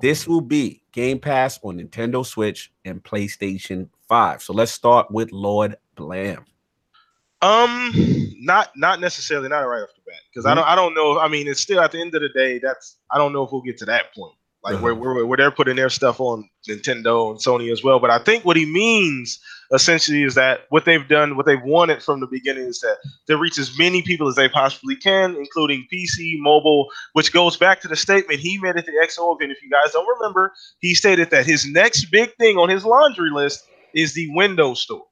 this 0.00 0.26
will 0.26 0.40
be 0.40 0.82
Game 0.92 1.18
Pass 1.18 1.58
on 1.62 1.78
Nintendo 1.78 2.24
Switch 2.24 2.72
and 2.84 3.02
PlayStation 3.02 3.88
5? 4.08 4.42
So 4.42 4.52
let's 4.52 4.72
start 4.72 5.10
with 5.10 5.32
Lord 5.32 5.76
Blam. 5.94 6.44
Um, 7.42 7.92
not 8.38 8.70
not 8.76 9.00
necessarily, 9.00 9.48
not 9.48 9.60
right 9.60 9.82
off 9.82 9.88
the 9.96 10.02
bat, 10.06 10.20
because 10.30 10.46
I 10.46 10.54
don't 10.54 10.64
I 10.64 10.76
don't 10.76 10.94
know. 10.94 11.18
I 11.18 11.26
mean, 11.26 11.48
it's 11.48 11.60
still 11.60 11.80
at 11.80 11.90
the 11.90 12.00
end 12.00 12.14
of 12.14 12.22
the 12.22 12.28
day. 12.28 12.60
That's 12.60 12.98
I 13.10 13.18
don't 13.18 13.32
know 13.32 13.42
if 13.42 13.50
we'll 13.50 13.62
get 13.62 13.78
to 13.78 13.84
that 13.86 14.14
point, 14.14 14.34
like 14.64 14.80
where, 14.80 14.94
where 14.94 15.26
where 15.26 15.36
they're 15.36 15.50
putting 15.50 15.76
their 15.76 15.90
stuff 15.90 16.20
on 16.20 16.48
Nintendo 16.68 17.30
and 17.30 17.38
Sony 17.40 17.72
as 17.72 17.82
well. 17.82 17.98
But 17.98 18.10
I 18.10 18.18
think 18.18 18.44
what 18.44 18.56
he 18.56 18.64
means 18.66 19.40
essentially 19.72 20.22
is 20.22 20.34
that 20.34 20.66
what 20.68 20.84
they've 20.84 21.08
done, 21.08 21.36
what 21.36 21.46
they've 21.46 21.62
wanted 21.62 22.02
from 22.02 22.20
the 22.20 22.26
beginning, 22.26 22.66
is 22.66 22.80
that 22.80 22.98
they 23.26 23.34
reach 23.34 23.58
as 23.58 23.76
many 23.78 24.02
people 24.02 24.28
as 24.28 24.34
they 24.36 24.48
possibly 24.48 24.94
can, 24.96 25.34
including 25.36 25.86
PC, 25.92 26.34
mobile, 26.38 26.88
which 27.14 27.32
goes 27.32 27.56
back 27.56 27.80
to 27.80 27.88
the 27.88 27.96
statement 27.96 28.38
he 28.38 28.58
made 28.58 28.76
at 28.76 28.86
the 28.86 28.92
XO 29.02 29.34
event. 29.36 29.50
If 29.52 29.62
you 29.62 29.70
guys 29.70 29.92
don't 29.92 30.06
remember, 30.18 30.52
he 30.80 30.94
stated 30.94 31.30
that 31.30 31.46
his 31.46 31.66
next 31.66 32.06
big 32.06 32.34
thing 32.36 32.56
on 32.58 32.68
his 32.68 32.84
laundry 32.84 33.30
list 33.30 33.66
is 33.94 34.14
the 34.14 34.28
Windows 34.34 34.80
Store. 34.82 35.04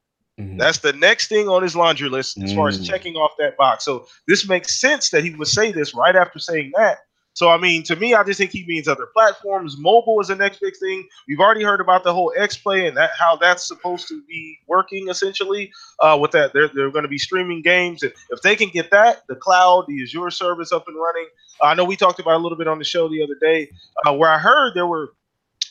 That's 0.56 0.78
the 0.78 0.94
next 0.94 1.28
thing 1.28 1.48
on 1.48 1.62
his 1.62 1.76
laundry 1.76 2.08
list 2.08 2.38
as 2.42 2.54
far 2.54 2.68
as 2.68 2.80
Mm. 2.80 2.86
checking 2.86 3.14
off 3.16 3.32
that 3.38 3.58
box. 3.58 3.84
So 3.84 4.06
this 4.26 4.48
makes 4.48 4.80
sense 4.80 5.10
that 5.10 5.22
he 5.22 5.34
would 5.34 5.48
say 5.48 5.70
this 5.70 5.94
right 5.94 6.16
after 6.16 6.38
saying 6.38 6.72
that. 6.76 6.98
So 7.34 7.48
I 7.48 7.58
mean, 7.58 7.82
to 7.84 7.96
me, 7.96 8.12
I 8.14 8.22
just 8.24 8.38
think 8.38 8.50
he 8.50 8.64
means 8.66 8.88
other 8.88 9.06
platforms. 9.06 9.76
Mobile 9.78 10.20
is 10.20 10.28
the 10.28 10.36
next 10.36 10.60
big 10.60 10.76
thing. 10.76 11.08
We've 11.28 11.38
already 11.38 11.62
heard 11.62 11.80
about 11.80 12.02
the 12.04 12.12
whole 12.12 12.32
X 12.36 12.56
Play 12.56 12.86
and 12.86 12.96
that 12.96 13.10
how 13.18 13.36
that's 13.36 13.66
supposed 13.66 14.08
to 14.08 14.22
be 14.28 14.58
working 14.66 15.08
essentially. 15.08 15.70
Uh, 16.00 16.18
with 16.20 16.32
that, 16.32 16.52
they're 16.52 16.68
they're 16.74 16.90
going 16.90 17.04
to 17.04 17.08
be 17.08 17.18
streaming 17.18 17.62
games. 17.62 18.02
If, 18.02 18.12
if 18.30 18.42
they 18.42 18.56
can 18.56 18.68
get 18.68 18.90
that, 18.90 19.22
the 19.28 19.36
cloud, 19.36 19.84
the 19.88 20.02
Azure 20.02 20.30
service 20.30 20.72
up 20.72 20.84
and 20.88 20.96
running. 20.96 21.26
I 21.62 21.74
know 21.74 21.84
we 21.84 21.96
talked 21.96 22.18
about 22.18 22.34
a 22.34 22.42
little 22.42 22.58
bit 22.58 22.66
on 22.68 22.78
the 22.78 22.84
show 22.84 23.08
the 23.08 23.22
other 23.22 23.36
day, 23.40 23.70
uh, 24.06 24.12
where 24.14 24.30
I 24.30 24.38
heard 24.38 24.74
there 24.74 24.86
were 24.86 25.10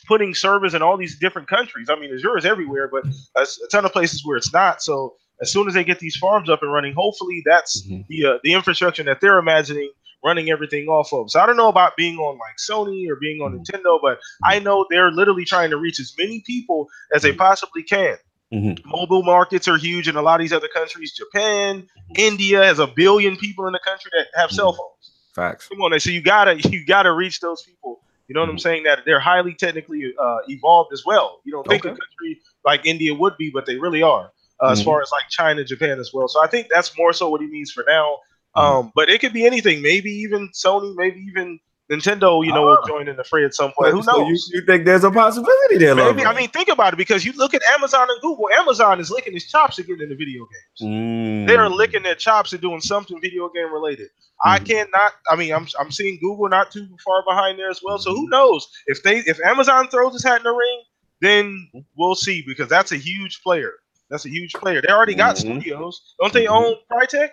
putting 0.06 0.34
servers 0.34 0.74
in 0.74 0.82
all 0.82 0.96
these 0.96 1.18
different 1.18 1.48
countries. 1.48 1.88
I 1.90 1.96
mean, 1.96 2.12
Azure 2.14 2.38
is 2.38 2.44
everywhere, 2.46 2.88
but 2.88 3.04
a, 3.36 3.42
a 3.42 3.68
ton 3.70 3.84
of 3.84 3.92
places 3.92 4.24
where 4.24 4.36
it's 4.36 4.52
not. 4.52 4.82
So 4.82 5.14
as 5.40 5.52
soon 5.52 5.68
as 5.68 5.74
they 5.74 5.84
get 5.84 5.98
these 6.00 6.16
farms 6.16 6.48
up 6.50 6.62
and 6.62 6.72
running, 6.72 6.94
hopefully 6.94 7.42
that's 7.44 7.86
Mhm. 7.86 8.06
the 8.08 8.24
uh, 8.26 8.38
the 8.42 8.54
infrastructure 8.54 9.02
that 9.04 9.20
they're 9.20 9.38
imagining 9.38 9.90
running 10.24 10.50
everything 10.50 10.86
off 10.88 11.12
of. 11.12 11.30
So 11.30 11.40
I 11.40 11.46
don't 11.46 11.56
know 11.56 11.68
about 11.68 11.96
being 11.96 12.16
on 12.18 12.38
like 12.38 12.56
Sony 12.58 13.08
or 13.10 13.16
being 13.16 13.40
on 13.40 13.58
Nintendo, 13.58 13.98
but 14.00 14.18
I 14.44 14.58
know 14.58 14.86
they're 14.90 15.10
literally 15.10 15.44
trying 15.44 15.70
to 15.70 15.76
reach 15.76 15.98
as 16.00 16.12
many 16.18 16.42
people 16.46 16.88
as 17.14 17.22
they 17.22 17.32
possibly 17.32 17.82
can. 17.82 18.16
Mhm. 18.52 18.84
Mobile 18.84 19.22
markets 19.22 19.68
are 19.68 19.76
huge 19.76 20.08
in 20.08 20.16
a 20.16 20.22
lot 20.22 20.40
of 20.40 20.44
these 20.44 20.52
other 20.52 20.68
countries. 20.68 21.12
Japan, 21.16 21.86
India 22.18 22.64
has 22.64 22.78
a 22.80 22.86
billion 22.86 23.36
people 23.36 23.66
in 23.66 23.72
the 23.72 23.78
country 23.78 24.10
that 24.14 24.26
have 24.34 24.50
cell 24.50 24.72
phones. 24.72 25.12
Facts. 25.34 25.68
Come 25.68 25.80
on, 25.82 25.98
so 26.00 26.10
you 26.10 26.20
gotta 26.22 26.56
you 26.70 26.84
gotta 26.84 27.12
reach 27.12 27.40
those 27.40 27.62
people. 27.62 28.00
You 28.26 28.34
know 28.34 28.40
what 28.40 28.50
I'm 28.50 28.56
Mhm. 28.56 28.60
saying? 28.60 28.82
That 28.84 29.00
they're 29.04 29.20
highly 29.20 29.54
technically 29.54 30.12
uh, 30.20 30.38
evolved 30.48 30.92
as 30.92 31.04
well. 31.04 31.40
You 31.44 31.52
don't 31.52 31.66
think 31.66 31.84
a 31.84 31.88
country 31.88 32.40
like 32.64 32.84
India 32.86 33.14
would 33.14 33.36
be, 33.36 33.50
but 33.50 33.66
they 33.66 33.76
really 33.76 34.02
are. 34.02 34.30
Uh, 34.62 34.70
As 34.72 34.82
far 34.82 35.00
as 35.00 35.10
like 35.10 35.24
China, 35.30 35.64
Japan 35.64 35.98
as 35.98 36.10
well. 36.12 36.28
So 36.28 36.42
I 36.42 36.46
think 36.46 36.66
that's 36.70 36.96
more 36.98 37.12
so 37.14 37.30
what 37.30 37.40
he 37.40 37.46
means 37.46 37.72
for 37.72 37.82
now. 37.88 38.18
Mhm. 38.56 38.62
Um, 38.62 38.92
but 38.94 39.08
it 39.10 39.20
could 39.20 39.32
be 39.32 39.46
anything. 39.46 39.82
Maybe 39.82 40.10
even 40.10 40.48
Sony. 40.50 40.94
Maybe 40.96 41.20
even 41.20 41.60
Nintendo. 41.90 42.44
You 42.44 42.52
know, 42.52 42.66
will 42.66 42.78
Ah. 42.82 42.86
join 42.86 43.08
in 43.08 43.16
the 43.16 43.24
fray 43.24 43.44
at 43.44 43.54
some 43.54 43.72
point. 43.72 43.92
Who 43.92 44.02
So 44.02 44.18
you, 44.24 44.30
knows? 44.32 44.50
you 44.52 44.60
think 44.66 44.84
there's 44.86 45.04
a 45.04 45.10
possibility 45.10 45.76
there, 45.78 45.94
Maybe 45.94 46.18
Lover? 46.22 46.26
I 46.28 46.34
mean, 46.40 46.48
think 46.50 46.68
about 46.68 46.92
it 46.92 46.96
because 46.96 47.24
you 47.24 47.32
look 47.32 47.54
at 47.54 47.62
Amazon 47.74 48.08
and 48.10 48.20
Google. 48.20 48.48
Amazon 48.50 49.00
is 49.00 49.10
licking 49.10 49.34
its 49.34 49.50
chops 49.50 49.76
to 49.76 49.82
get 49.82 50.00
into 50.00 50.14
video 50.16 50.46
games. 50.46 50.90
Mm. 50.92 51.46
They 51.48 51.56
are 51.56 51.68
licking 51.68 52.02
their 52.02 52.14
chops 52.16 52.52
and 52.52 52.60
doing 52.60 52.80
something 52.80 53.20
video 53.20 53.48
game 53.48 53.72
related. 53.72 54.08
I 54.44 54.58
Mhm. 54.58 54.66
cannot. 54.66 55.12
I 55.30 55.36
mean, 55.36 55.52
I'm 55.52 55.66
I'm 55.78 55.90
seeing 55.90 56.18
Google 56.20 56.48
not 56.48 56.70
too 56.70 56.88
far 57.04 57.22
behind 57.24 57.58
there 57.58 57.70
as 57.70 57.80
well. 57.82 57.98
So 57.98 58.12
who 58.14 58.28
knows 58.30 58.66
if 58.86 59.02
they 59.02 59.18
if 59.18 59.38
Amazon 59.44 59.88
throws 59.88 60.14
its 60.14 60.24
hat 60.24 60.38
in 60.38 60.44
the 60.44 60.50
ring, 60.52 60.82
then 61.20 61.70
we'll 61.96 62.14
see 62.14 62.42
because 62.46 62.68
that's 62.68 62.90
a 62.92 62.96
huge 62.96 63.42
player. 63.42 63.74
That's 64.08 64.24
a 64.24 64.30
huge 64.30 64.52
player. 64.54 64.80
They 64.80 64.88
already 64.92 65.14
got 65.14 65.36
Mhm. 65.36 65.40
studios, 65.40 66.14
don't 66.20 66.32
they? 66.32 66.46
Mhm. 66.46 66.50
Own 66.50 66.74
Crytek? 66.90 67.30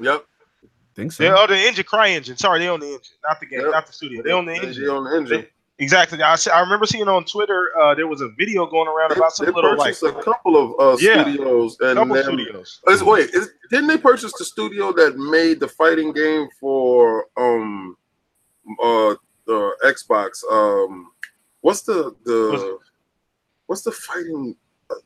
Yep. 0.00 0.24
Think 0.94 1.12
so. 1.12 1.24
They 1.24 1.30
own 1.30 1.48
the 1.48 1.56
engine, 1.58 1.84
Cry 1.84 2.08
Engine. 2.08 2.36
Sorry, 2.36 2.58
they 2.60 2.68
own 2.68 2.80
the 2.80 2.86
engine, 2.86 3.14
not 3.24 3.40
the 3.40 3.46
game, 3.46 3.60
Yep. 3.60 3.70
not 3.70 3.86
the 3.86 3.92
studio. 3.92 4.22
They 4.22 4.32
own 4.32 4.44
the 4.46 4.52
engine. 4.54 4.70
They 4.70 4.76
engine. 4.78 4.88
on 4.90 5.04
the 5.04 5.16
engine. 5.16 5.46
Exactly. 5.78 6.22
I, 6.22 6.36
see- 6.36 6.50
I 6.50 6.60
remember 6.60 6.84
seeing 6.84 7.08
on 7.08 7.24
Twitter 7.24 7.70
uh, 7.80 7.94
there 7.94 8.06
was 8.06 8.20
a 8.20 8.28
video 8.38 8.66
going 8.66 8.86
around 8.86 9.10
They, 9.12 9.16
about 9.16 9.32
some 9.32 9.46
they 9.46 9.52
little 9.52 9.76
like 9.78 9.94
a 10.02 10.12
couple 10.22 10.56
of 10.56 10.78
uh, 10.78 10.96
Yeah. 11.00 11.22
studios 11.22 11.78
and 11.80 11.96
couple 11.96 12.14
then, 12.16 12.24
studios. 12.24 12.80
Is, 12.88 13.02
wait, 13.02 13.30
is, 13.30 13.48
didn't 13.70 13.86
they 13.86 13.96
purchase 13.96 14.34
the 14.38 14.44
studio 14.44 14.92
that 14.92 15.16
made 15.16 15.58
the 15.58 15.68
fighting 15.68 16.12
game 16.12 16.48
for 16.60 17.26
um 17.38 17.96
uh 18.82 19.14
the 19.46 19.74
Xbox? 19.82 20.44
Um, 20.52 21.12
what's 21.62 21.80
the 21.80 22.14
the 22.26 22.78
what's 23.66 23.80
the 23.82 23.92
fighting? 23.92 24.56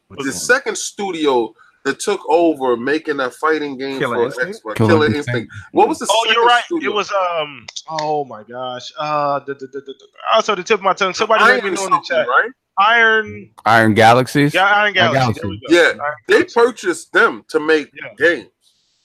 What's 0.09 0.25
the 0.25 0.31
that? 0.33 0.39
second 0.39 0.77
studio 0.77 1.55
that 1.85 2.01
took 2.01 2.21
over 2.29 2.77
making 2.77 3.19
that 3.19 3.35
fighting 3.35 3.77
game 3.79 3.99
Killer 3.99 4.17
for 4.17 4.25
Instinct? 4.27 4.61
Xbox. 4.65 4.75
Killer 4.77 4.89
Killer, 4.91 5.07
Instinct. 5.07 5.29
Instinct. 5.29 5.53
What 5.73 5.89
was 5.89 5.99
the? 5.99 6.07
Oh, 6.11 6.33
you're 6.35 6.45
right. 6.45 6.65
Studio? 6.65 6.91
It 6.91 6.95
was 6.95 7.11
um. 7.13 7.67
Oh 7.89 8.25
my 8.25 8.43
gosh. 8.43 8.93
Uh, 8.99 9.41
the, 9.41 9.55
the, 9.55 9.67
the, 9.67 9.81
the, 9.81 9.95
also 10.33 10.55
the 10.55 10.63
tip 10.63 10.79
of 10.81 10.83
my 10.85 10.93
tongue. 10.95 11.15
Somebody 11.15 11.45
let 11.45 11.63
me 11.65 11.71
know 11.71 11.85
in 11.87 11.91
the 11.93 12.01
chat. 12.09 12.27
right? 12.27 12.51
Iron. 12.79 13.51
Iron 13.67 13.95
Galaxies. 13.95 14.53
Yeah, 14.55 14.65
Iron 14.65 14.95
Galaxy. 14.95 15.41
Galaxy. 15.41 15.61
There. 15.69 15.97
Yeah, 15.97 16.03
Iron 16.03 16.15
They 16.27 16.35
Galaxy. 16.39 16.61
purchased 16.61 17.13
them 17.13 17.45
to 17.49 17.61
make 17.61 17.91
Yeah. 17.95 18.09
games. 18.19 18.51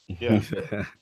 Yeah. 0.08 0.84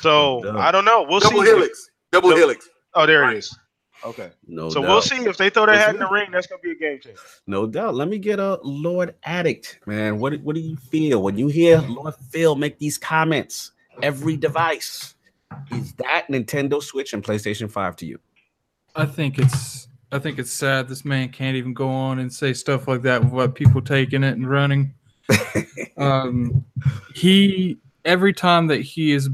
So 0.00 0.42
I 0.58 0.72
don't 0.72 0.84
know. 0.84 1.06
We'll 1.08 1.20
Double 1.20 1.42
see. 1.42 1.46
Helix. 1.46 1.88
Double 2.10 2.30
Double- 2.30 2.40
Helix. 2.40 2.68
Oh, 2.94 3.06
there 3.06 3.30
it 3.30 3.38
is. 3.38 3.56
Okay. 4.04 4.30
no 4.46 4.68
so 4.68 4.82
doubt. 4.82 4.88
we'll 4.88 5.02
see 5.02 5.16
if 5.16 5.36
they 5.36 5.50
throw 5.50 5.66
their 5.66 5.76
hat 5.76 5.94
in 5.94 6.00
the 6.00 6.08
ring. 6.08 6.30
That's 6.30 6.46
gonna 6.46 6.60
be 6.60 6.72
a 6.72 6.74
game 6.74 7.00
changer. 7.00 7.18
No 7.46 7.66
doubt. 7.66 7.94
Let 7.94 8.08
me 8.08 8.18
get 8.18 8.38
a 8.38 8.58
Lord 8.62 9.14
Addict, 9.24 9.80
man. 9.86 10.18
What 10.18 10.40
what 10.42 10.54
do 10.54 10.60
you 10.60 10.76
feel 10.76 11.22
when 11.22 11.38
you 11.38 11.48
hear 11.48 11.78
Lord 11.78 12.14
Phil 12.30 12.56
make 12.56 12.78
these 12.78 12.98
comments? 12.98 13.72
Every 14.02 14.36
device 14.36 15.14
is 15.70 15.92
that 15.94 16.26
Nintendo 16.28 16.82
Switch 16.82 17.12
and 17.12 17.22
PlayStation 17.22 17.70
Five 17.70 17.96
to 17.96 18.06
you? 18.06 18.18
I 18.96 19.06
think 19.06 19.38
it's 19.38 19.88
I 20.10 20.18
think 20.18 20.38
it's 20.38 20.52
sad 20.52 20.88
this 20.88 21.04
man 21.04 21.30
can't 21.30 21.56
even 21.56 21.72
go 21.72 21.88
on 21.88 22.18
and 22.18 22.32
say 22.32 22.52
stuff 22.52 22.88
like 22.88 23.02
that 23.02 23.24
without 23.24 23.54
people 23.54 23.80
taking 23.80 24.24
it 24.24 24.36
and 24.36 24.48
running. 24.48 24.94
um, 25.96 26.64
he 27.14 27.78
every 28.04 28.32
time 28.32 28.66
that 28.66 28.80
he 28.80 29.12
is 29.12 29.30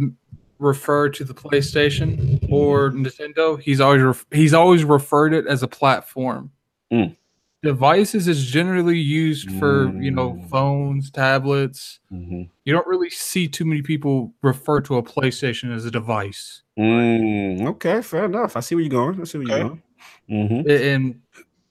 referred 0.59 1.15
to 1.15 1.25
the 1.25 1.35
PlayStation 1.35 2.47
or 2.51 2.91
Nintendo, 2.91 3.61
he's 3.61 3.81
always 3.81 4.03
ref- 4.03 4.27
he's 4.33 4.55
always 4.55 4.85
referred 4.85 5.33
it 5.35 5.47
as 5.47 5.63
a 5.63 5.69
platform. 5.69 6.51
Mm. 6.93 7.17
Devices 7.63 8.29
is 8.29 8.45
generally 8.47 8.99
used 8.99 9.51
for 9.59 9.93
you 10.01 10.11
know 10.13 10.33
Mm. 10.35 10.49
phones, 10.49 11.11
tablets. 11.11 11.99
Mhm. 12.13 12.49
You 12.65 12.73
don't 12.73 12.87
really 12.87 13.11
see 13.11 13.49
too 13.49 13.65
many 13.65 13.83
people 13.83 14.33
refer 14.43 14.81
to 14.83 14.97
a 14.97 15.03
PlayStation 15.03 15.75
as 15.75 15.85
a 15.85 15.91
device. 15.91 16.63
Mm, 16.79 17.67
okay, 17.67 18.01
fair 18.03 18.27
enough. 18.27 18.57
I 18.57 18.61
see 18.61 18.75
where 18.77 18.83
you're 18.85 18.91
going. 18.91 19.21
I 19.21 19.25
see 19.25 19.39
where 19.39 19.49
you're 19.49 19.57
Okay. 19.59 19.81
going. 20.29 20.49
Mhm. 20.65 20.71
And 20.95 21.21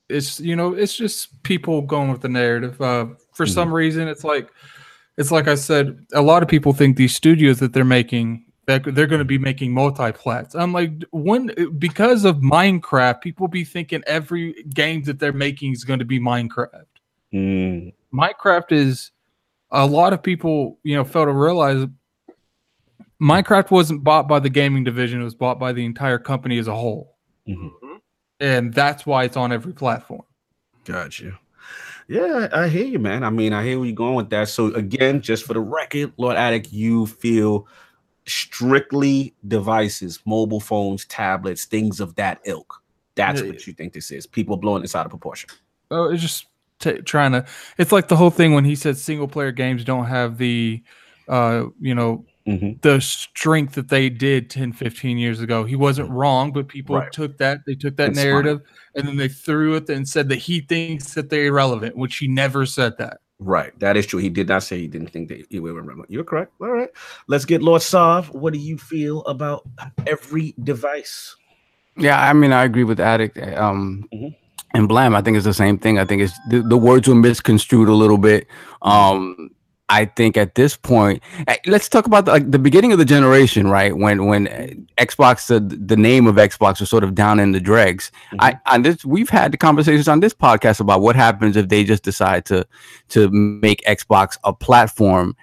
it's 0.09 0.39
you 0.41 0.55
know 0.55 0.73
it's 0.73 0.95
just 0.95 1.41
people 1.43 1.81
going 1.81 2.09
with 2.11 2.21
the 2.21 2.29
narrative 2.29 2.79
uh 2.81 3.05
for 3.33 3.45
Mhm. 3.45 3.53
some 3.53 3.73
reason 3.73 4.07
it's 4.07 4.23
like 4.23 4.49
it's 5.17 5.31
like 5.31 5.49
i 5.49 5.55
said 5.55 5.99
a 6.13 6.21
lot 6.21 6.41
of 6.41 6.47
people 6.47 6.71
think 6.71 6.95
these 6.95 7.13
studios 7.13 7.59
that 7.59 7.73
they're 7.73 7.83
making 7.83 8.45
that 8.67 8.83
they're 8.83 9.07
going 9.07 9.19
to 9.19 9.25
be 9.25 9.37
making 9.37 9.73
multi-plats 9.73 10.55
i'm 10.55 10.71
like 10.73 10.91
when 11.11 11.51
because 11.79 12.25
of 12.25 12.37
minecraft 12.37 13.21
people 13.21 13.47
be 13.47 13.63
thinking 13.63 14.03
every 14.07 14.63
game 14.73 15.03
that 15.03 15.19
they're 15.19 15.33
making 15.33 15.71
is 15.73 15.83
going 15.83 15.99
to 15.99 16.05
be 16.05 16.19
minecraft 16.19 16.85
Mm, 17.33 17.93
minecraft 18.13 18.71
is 18.71 19.11
a 19.71 19.85
lot 19.85 20.13
of 20.13 20.23
people 20.23 20.79
you 20.83 20.95
know 20.95 21.03
fail 21.03 21.25
to 21.25 21.33
realize 21.33 21.85
minecraft 23.21 23.69
wasn't 23.69 24.01
bought 24.01 24.29
by 24.29 24.39
the 24.39 24.49
gaming 24.49 24.85
division 24.85 25.19
it 25.19 25.25
was 25.25 25.35
bought 25.35 25.59
by 25.59 25.73
the 25.73 25.83
entire 25.83 26.19
company 26.19 26.57
as 26.57 26.69
a 26.69 26.73
whole 26.75 27.17
mhm. 27.45 27.69
and 28.39 28.73
that's 28.73 29.05
why 29.05 29.25
it's 29.25 29.35
on 29.35 29.51
every 29.51 29.73
platform 29.73 30.21
Got 30.87 31.19
you. 31.19 31.35
Yeah, 32.07 32.47
I 32.53 32.69
hear 32.69 32.85
you, 32.85 32.97
man. 32.97 33.25
I 33.25 33.29
mean, 33.29 33.51
I 33.51 33.65
hear 33.65 33.77
where 33.77 33.87
you're 33.87 33.95
going 33.95 34.15
with 34.15 34.29
that. 34.29 34.47
So 34.47 34.67
again, 34.67 35.21
just 35.21 35.43
for 35.43 35.53
the 35.53 35.59
record, 35.59 36.13
Lord 36.15 36.37
Attic, 36.37 36.71
you 36.71 37.05
feel 37.07 37.67
strictly 38.27 39.33
devices, 39.47 40.19
mobile 40.25 40.59
phones, 40.59 41.05
tablets, 41.05 41.65
things 41.65 41.99
of 41.99 42.15
that 42.15 42.39
ilk. 42.45 42.81
That's 43.15 43.41
Yeah. 43.41 43.47
what 43.47 43.65
you 43.67 43.73
think 43.73 43.93
this 43.93 44.11
is. 44.11 44.27
People 44.27 44.57
blowing 44.57 44.81
this 44.81 44.95
out 44.95 45.05
of 45.05 45.09
proportion. 45.09 45.49
Oh, 45.89 46.05
it's 46.09 46.21
just 46.21 46.45
t- 46.79 47.01
trying 47.01 47.31
to. 47.31 47.45
It's 47.77 47.91
like 47.91 48.07
the 48.07 48.15
whole 48.15 48.29
thing 48.29 48.53
when 48.53 48.65
he 48.65 48.75
said 48.75 48.97
single 48.97 49.27
player 49.27 49.51
games 49.51 49.83
don't 49.83 50.05
have 50.05 50.37
the, 50.37 50.83
uh, 51.27 51.65
you 51.79 51.95
know, 51.95 52.25
Mhm. 52.47 52.81
the 52.81 53.01
strength 53.01 53.73
that 53.75 53.89
they 53.89 54.09
did 54.09 54.49
10, 54.49 54.71
15 54.71 55.17
years 55.17 55.41
ago. 55.41 55.65
He 55.65 55.75
wasn't 55.75 56.09
wrong, 56.09 56.51
but 56.53 56.67
people 56.67 56.95
Right. 56.95 57.11
took 57.11 57.37
that. 57.39 57.65
They 57.65 57.75
took 57.75 57.97
that 57.97 58.09
It's 58.09 58.17
narrative 58.17 58.61
and 58.95 59.07
then 59.07 59.17
they 59.17 59.27
threw 59.27 59.75
it 59.75 59.89
and 59.89 60.07
said 60.07 60.29
that 60.29 60.37
he 60.37 60.61
thinks 60.61 61.13
that 61.15 61.29
they're 61.29 61.47
irrelevant, 61.47 61.97
which 61.97 62.17
he 62.17 62.27
never 62.27 62.65
said 62.65 62.97
that. 62.99 63.19
Right. 63.39 63.77
That 63.79 63.95
is 63.97 64.05
true. 64.07 64.19
He 64.19 64.29
did 64.29 64.47
not 64.47 64.63
say 64.63 64.79
he 64.79 64.87
didn't 64.87 65.09
think 65.11 65.29
that 65.29 65.51
you 65.51 65.61
were 65.61 65.73
relevant. 65.73 66.09
You're 66.09 66.23
correct. 66.23 66.53
All 66.59 66.69
right. 66.71 66.89
Let's 67.27 67.45
get 67.45 67.61
Lord 67.61 67.81
Sav. 67.83 68.29
What 68.31 68.53
do 68.53 68.59
you 68.59 68.77
feel 68.77 69.21
about 69.25 69.63
every 70.07 70.55
device? 70.63 71.35
Yeah, 71.95 72.19
I 72.19 72.33
mean, 72.33 72.51
I 72.51 72.63
agree 72.63 72.83
with 72.83 72.99
Addict. 72.99 73.37
Um, 73.57 74.07
Mhm. 74.13 74.35
and 74.73 74.87
Blam, 74.87 75.15
I 75.15 75.21
think 75.21 75.37
it's 75.37 75.45
the 75.45 75.53
same 75.53 75.77
thing. 75.77 75.99
I 75.99 76.05
think 76.05 76.21
it's 76.23 76.33
the, 76.49 76.61
the 76.61 76.77
words 76.77 77.07
were 77.07 77.15
misconstrued 77.15 77.89
a 77.89 77.93
little 77.93 78.17
bit. 78.17 78.47
Um, 78.81 79.49
I 79.89 80.05
think 80.05 80.35
at 80.35 80.55
this 80.55 80.75
point, 80.75 81.23
eh, 81.47 81.55
let's 81.65 81.87
talk 81.87 82.07
about 82.07 82.25
the, 82.25 82.31
like 82.31 82.51
the 82.51 82.59
beginning 82.59 82.91
of 82.91 82.99
the 82.99 83.05
generation, 83.05 83.67
right? 83.69 83.95
When 83.95 84.25
when 84.25 84.47
eh, 84.47 84.73
Xbox, 84.97 85.47
the, 85.47 85.59
the 85.59 85.95
name 85.95 86.27
of 86.27 86.35
Xbox 86.35 86.81
was 86.81 86.89
sort 86.89 87.03
of 87.05 87.15
down 87.15 87.39
in 87.39 87.53
the 87.53 87.59
dregs. 87.61 88.11
I 88.39 88.59
on 88.65 88.81
this, 88.81 89.05
we've 89.05 89.29
had 89.29 89.53
the 89.53 89.57
conversations 89.57 90.07
on 90.07 90.19
this 90.19 90.33
podcast 90.33 90.81
about 90.81 91.01
what 91.01 91.15
happens 91.15 91.55
if 91.55 91.69
they 91.69 91.83
just 91.85 92.03
decide 92.03 92.45
to 92.45 92.67
to 93.09 93.29
make 93.29 93.81
Xbox 93.85 94.37
a 94.43 94.53
platform 94.53 95.35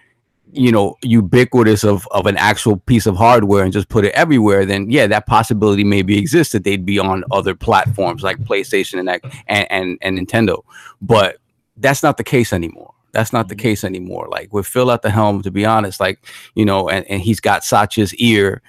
you 0.55 0.71
know 0.71 0.95
ubiquitous 1.03 1.83
of 1.83 2.07
of 2.11 2.27
an 2.27 2.37
actual 2.37 2.77
piece 2.77 3.07
of 3.07 3.17
hardware 3.17 3.65
and 3.65 3.73
just 3.73 3.89
put 3.89 4.05
it 4.05 4.13
everywhere 4.13 4.65
then 4.65 4.89
yeah 4.89 5.07
that 5.07 5.27
possibility 5.27 5.83
maybe 5.83 6.17
exists 6.17 6.53
that 6.53 6.63
they'd 6.63 6.87
be 6.87 6.99
on 6.99 7.25
other 7.33 7.55
platforms 7.55 8.23
like 8.23 8.39
playstation 8.39 9.01
and 9.01 9.09
and 9.49 9.67
and, 9.71 9.99
and 10.01 10.19
nintendo 10.19 10.63
but 11.03 11.39
that's 11.79 12.05
not 12.05 12.17
the 12.19 12.25
case 12.25 12.53
anymore 12.53 12.95
that's 13.15 13.33
not 13.33 13.49
the 13.49 13.55
case 13.55 13.85
anymore 13.85 14.29
like 14.31 14.53
with 14.53 14.67
phil 14.67 14.91
at 14.91 15.03
the 15.03 15.11
helm 15.11 15.43
to 15.43 15.51
be 15.51 15.65
honest 15.65 16.01
like 16.01 16.19
you 16.55 16.65
know 16.65 16.89
and, 16.91 17.07
and 17.07 17.23
he's 17.23 17.41
got 17.41 17.65
satya's 17.65 18.15
ear 18.17 18.61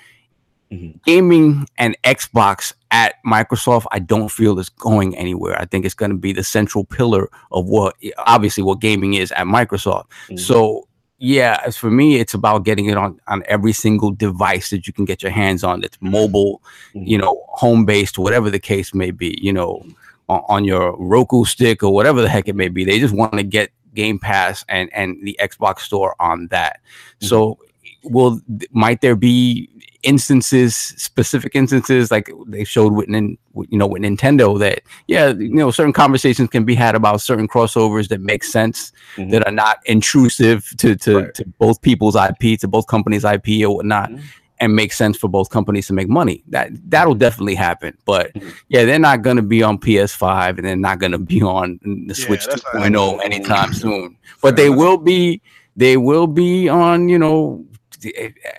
Mhm. 0.71 0.99
gaming 1.03 1.67
and 1.77 1.95
xbox 2.03 2.73
at 2.89 3.15
microsoft 3.23 3.85
i 3.91 3.99
don't 3.99 4.29
feel 4.31 4.57
is 4.57 4.69
going 4.69 5.15
anywhere 5.15 5.55
i 5.61 5.65
think 5.65 5.85
it's 5.85 5.93
going 5.93 6.09
to 6.09 6.17
be 6.17 6.33
the 6.33 6.43
central 6.43 6.83
pillar 6.83 7.29
of 7.51 7.65
what 7.67 7.95
obviously 8.25 8.63
what 8.63 8.79
gaming 8.79 9.13
is 9.13 9.31
at 9.33 9.45
microsoft 9.45 10.05
Mhm. 10.29 10.39
so 10.39 10.87
yeah, 11.17 11.61
as 11.65 11.77
for 11.77 11.89
me, 11.89 12.17
it's 12.19 12.33
about 12.33 12.65
getting 12.65 12.87
it 12.87 12.97
on 12.97 13.17
on 13.27 13.41
every 13.47 13.71
single 13.71 14.11
device 14.11 14.69
that 14.71 14.85
you 14.85 14.91
can 14.91 15.05
get 15.05 15.23
your 15.23 15.31
hands 15.31 15.63
on. 15.63 15.79
That's 15.79 15.97
mobile, 16.01 16.61
Mhm. 16.93 17.07
you 17.07 17.17
know, 17.17 17.41
home 17.47 17.85
based, 17.85 18.19
whatever 18.19 18.49
the 18.49 18.59
case 18.59 18.93
may 18.93 19.11
be. 19.11 19.39
You 19.41 19.53
know, 19.53 19.81
on, 20.27 20.41
on 20.49 20.65
your 20.65 20.93
Roku 20.99 21.45
stick 21.45 21.81
or 21.83 21.93
whatever 21.93 22.21
the 22.21 22.27
heck 22.27 22.49
it 22.49 22.55
may 22.57 22.67
be. 22.67 22.83
They 22.83 22.99
just 22.99 23.13
want 23.15 23.31
to 23.37 23.43
get 23.43 23.69
Game 23.95 24.19
Pass 24.19 24.63
and 24.69 24.89
and 24.93 25.17
the 25.23 25.37
Xbox 25.41 25.79
Store 25.79 26.15
on 26.19 26.47
that. 26.47 26.79
So, 27.21 27.57
will 28.03 28.39
might 28.71 29.01
there 29.01 29.15
be 29.15 29.69
instances, 30.03 30.75
specific 30.75 31.55
instances, 31.55 32.11
like 32.11 32.29
they 32.45 32.63
showed 32.63 32.93
with 32.93 33.09
you 33.09 33.37
know 33.79 33.87
with 33.87 34.03
Nintendo 34.03 34.59
that 34.59 34.81
yeah, 35.07 35.29
you 35.29 35.55
know, 35.55 35.71
certain 35.71 35.93
conversations 35.93 36.49
can 36.49 36.63
be 36.63 36.75
had 36.75 36.93
about 36.93 37.21
certain 37.21 37.47
crossovers 37.47 38.09
that 38.09 38.21
make 38.21 38.43
sense 38.43 38.91
Mhm. 39.17 39.31
that 39.31 39.47
are 39.47 39.51
not 39.51 39.77
intrusive 39.85 40.69
to 40.77 40.95
to, 40.97 41.17
Right. 41.17 41.33
to 41.33 41.45
both 41.57 41.81
people's 41.81 42.15
IP, 42.15 42.57
to 42.57 42.67
both 42.67 42.85
companies' 42.87 43.25
IP 43.25 43.65
or 43.65 43.77
whatnot. 43.77 44.11
Mhm. 44.11 44.21
And 44.59 44.75
make 44.75 44.93
sense 44.93 45.17
for 45.17 45.27
both 45.27 45.49
companies 45.49 45.87
to 45.87 45.93
make 45.93 46.07
money. 46.07 46.43
That 46.49 46.69
that'll 46.89 47.15
definitely 47.15 47.55
happen. 47.55 47.97
But 48.05 48.33
Mhm. 48.33 48.53
yeah, 48.69 48.85
they're 48.85 48.99
not 48.99 49.21
gonna 49.21 49.41
be 49.41 49.61
on 49.63 49.77
PS5 49.77 50.57
and 50.57 50.65
they're 50.65 50.75
not 50.75 50.99
gonna 50.99 51.19
be 51.19 51.41
on 51.41 51.79
the 52.07 52.15
Switch 52.15 52.45
that's 52.47 52.61
2.0 52.63 53.17
anytime 53.23 53.73
soon. 53.73 54.15
But 54.41 54.55
they 54.55 54.69
will 54.69 54.97
be 54.97 55.41
they 55.77 55.97
will 55.97 56.27
be 56.27 56.69
on, 56.69 57.09
you 57.09 57.19
know, 57.19 57.65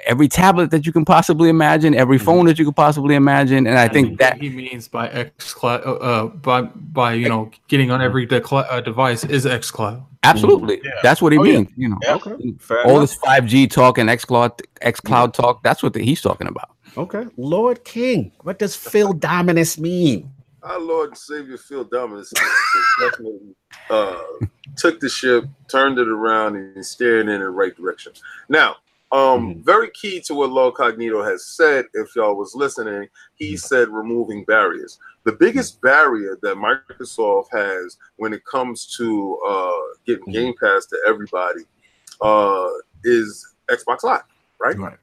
every 0.06 0.28
tablet 0.28 0.70
that 0.70 0.84
you 0.84 0.92
can 0.92 1.04
possibly 1.04 1.48
imagine, 1.48 1.94
every 1.94 2.18
Mhm. 2.18 2.22
phone 2.22 2.46
that 2.46 2.58
you 2.58 2.64
could 2.64 2.76
possibly 2.76 3.14
imagine. 3.14 3.66
And 3.66 3.78
I 3.78 3.88
think 3.88 4.10
what 4.10 4.18
that 4.18 4.40
he 4.40 4.50
means 4.50 4.88
by 4.88 5.08
X 5.08 5.54
Cloud, 5.54 5.82
uh, 5.86 5.92
uh, 5.92 6.26
by 6.26 6.62
by 6.62 7.14
you 7.14 7.28
know 7.28 7.50
getting 7.68 7.90
on 7.90 8.02
every 8.02 8.26
de- 8.26 8.44
uh, 8.44 8.80
device 8.80 9.24
is 9.24 9.46
X 9.46 9.70
Cloud. 9.70 10.02
Absolutely 10.30 10.80
Yeah. 10.84 10.90
that's 11.02 11.22
what 11.22 11.32
he 11.32 11.38
Oh, 11.38 11.44
yeah. 11.44 11.58
means, 11.58 11.68
you 11.76 11.88
know. 11.88 11.98
Yeah. 12.02 12.14
Okay. 12.14 12.34
Fair 12.58 12.84
All 12.84 12.96
enough. 12.96 13.10
this 13.10 13.18
5G 13.18 13.70
talk 13.70 13.98
and 13.98 14.08
X 14.10 14.24
Cloud 14.24 14.60
X 14.80 15.00
Cloud 15.00 15.34
talk, 15.34 15.62
that's 15.62 15.82
what 15.82 15.92
the, 15.92 16.02
he's 16.02 16.20
talking 16.20 16.48
about. 16.48 16.70
Okay. 16.96 17.24
Lord 17.36 17.84
King, 17.84 18.32
what 18.42 18.58
does 18.58 18.74
Phil 18.76 19.12
Dominus 19.12 19.78
mean? 19.78 20.30
Our 20.62 20.80
Lord 20.80 21.10
and 21.10 21.18
Savior 21.18 21.58
Phil 21.58 21.84
Dominus 21.84 22.32
definitely 23.00 23.54
uh, 23.90 24.20
took 24.76 24.98
the 25.00 25.08
ship, 25.08 25.44
turned 25.70 25.98
it 25.98 26.08
around, 26.08 26.56
and 26.56 26.84
steered 26.84 27.28
in 27.28 27.40
the 27.40 27.48
right 27.50 27.76
direction. 27.76 28.12
Now, 28.48 28.76
um, 29.12 29.54
Mhm. 29.56 29.64
very 29.64 29.90
key 29.90 30.20
to 30.22 30.34
what 30.34 30.50
Law 30.50 30.72
Cognito 30.72 31.24
has 31.24 31.46
said, 31.46 31.84
if 31.94 32.16
y'all 32.16 32.34
was 32.36 32.54
listening, 32.56 33.08
he 33.36 33.54
Mhm. 33.54 33.60
said 33.60 33.88
removing 33.90 34.44
barriers. 34.44 34.98
The 35.26 35.32
biggest 35.32 35.80
barrier 35.80 36.38
that 36.42 36.56
Microsoft 36.56 37.46
has 37.50 37.98
when 38.14 38.32
it 38.32 38.44
comes 38.44 38.86
to 38.96 39.36
uh, 39.46 39.80
getting 40.06 40.26
Mhm. 40.26 40.32
Game 40.32 40.54
Pass 40.62 40.86
to 40.86 40.98
everybody 41.06 41.64
uh, 42.20 42.68
is 43.02 43.54
Xbox 43.68 44.04
Live, 44.04 44.22
right? 44.60 44.78
Right. 44.78 44.96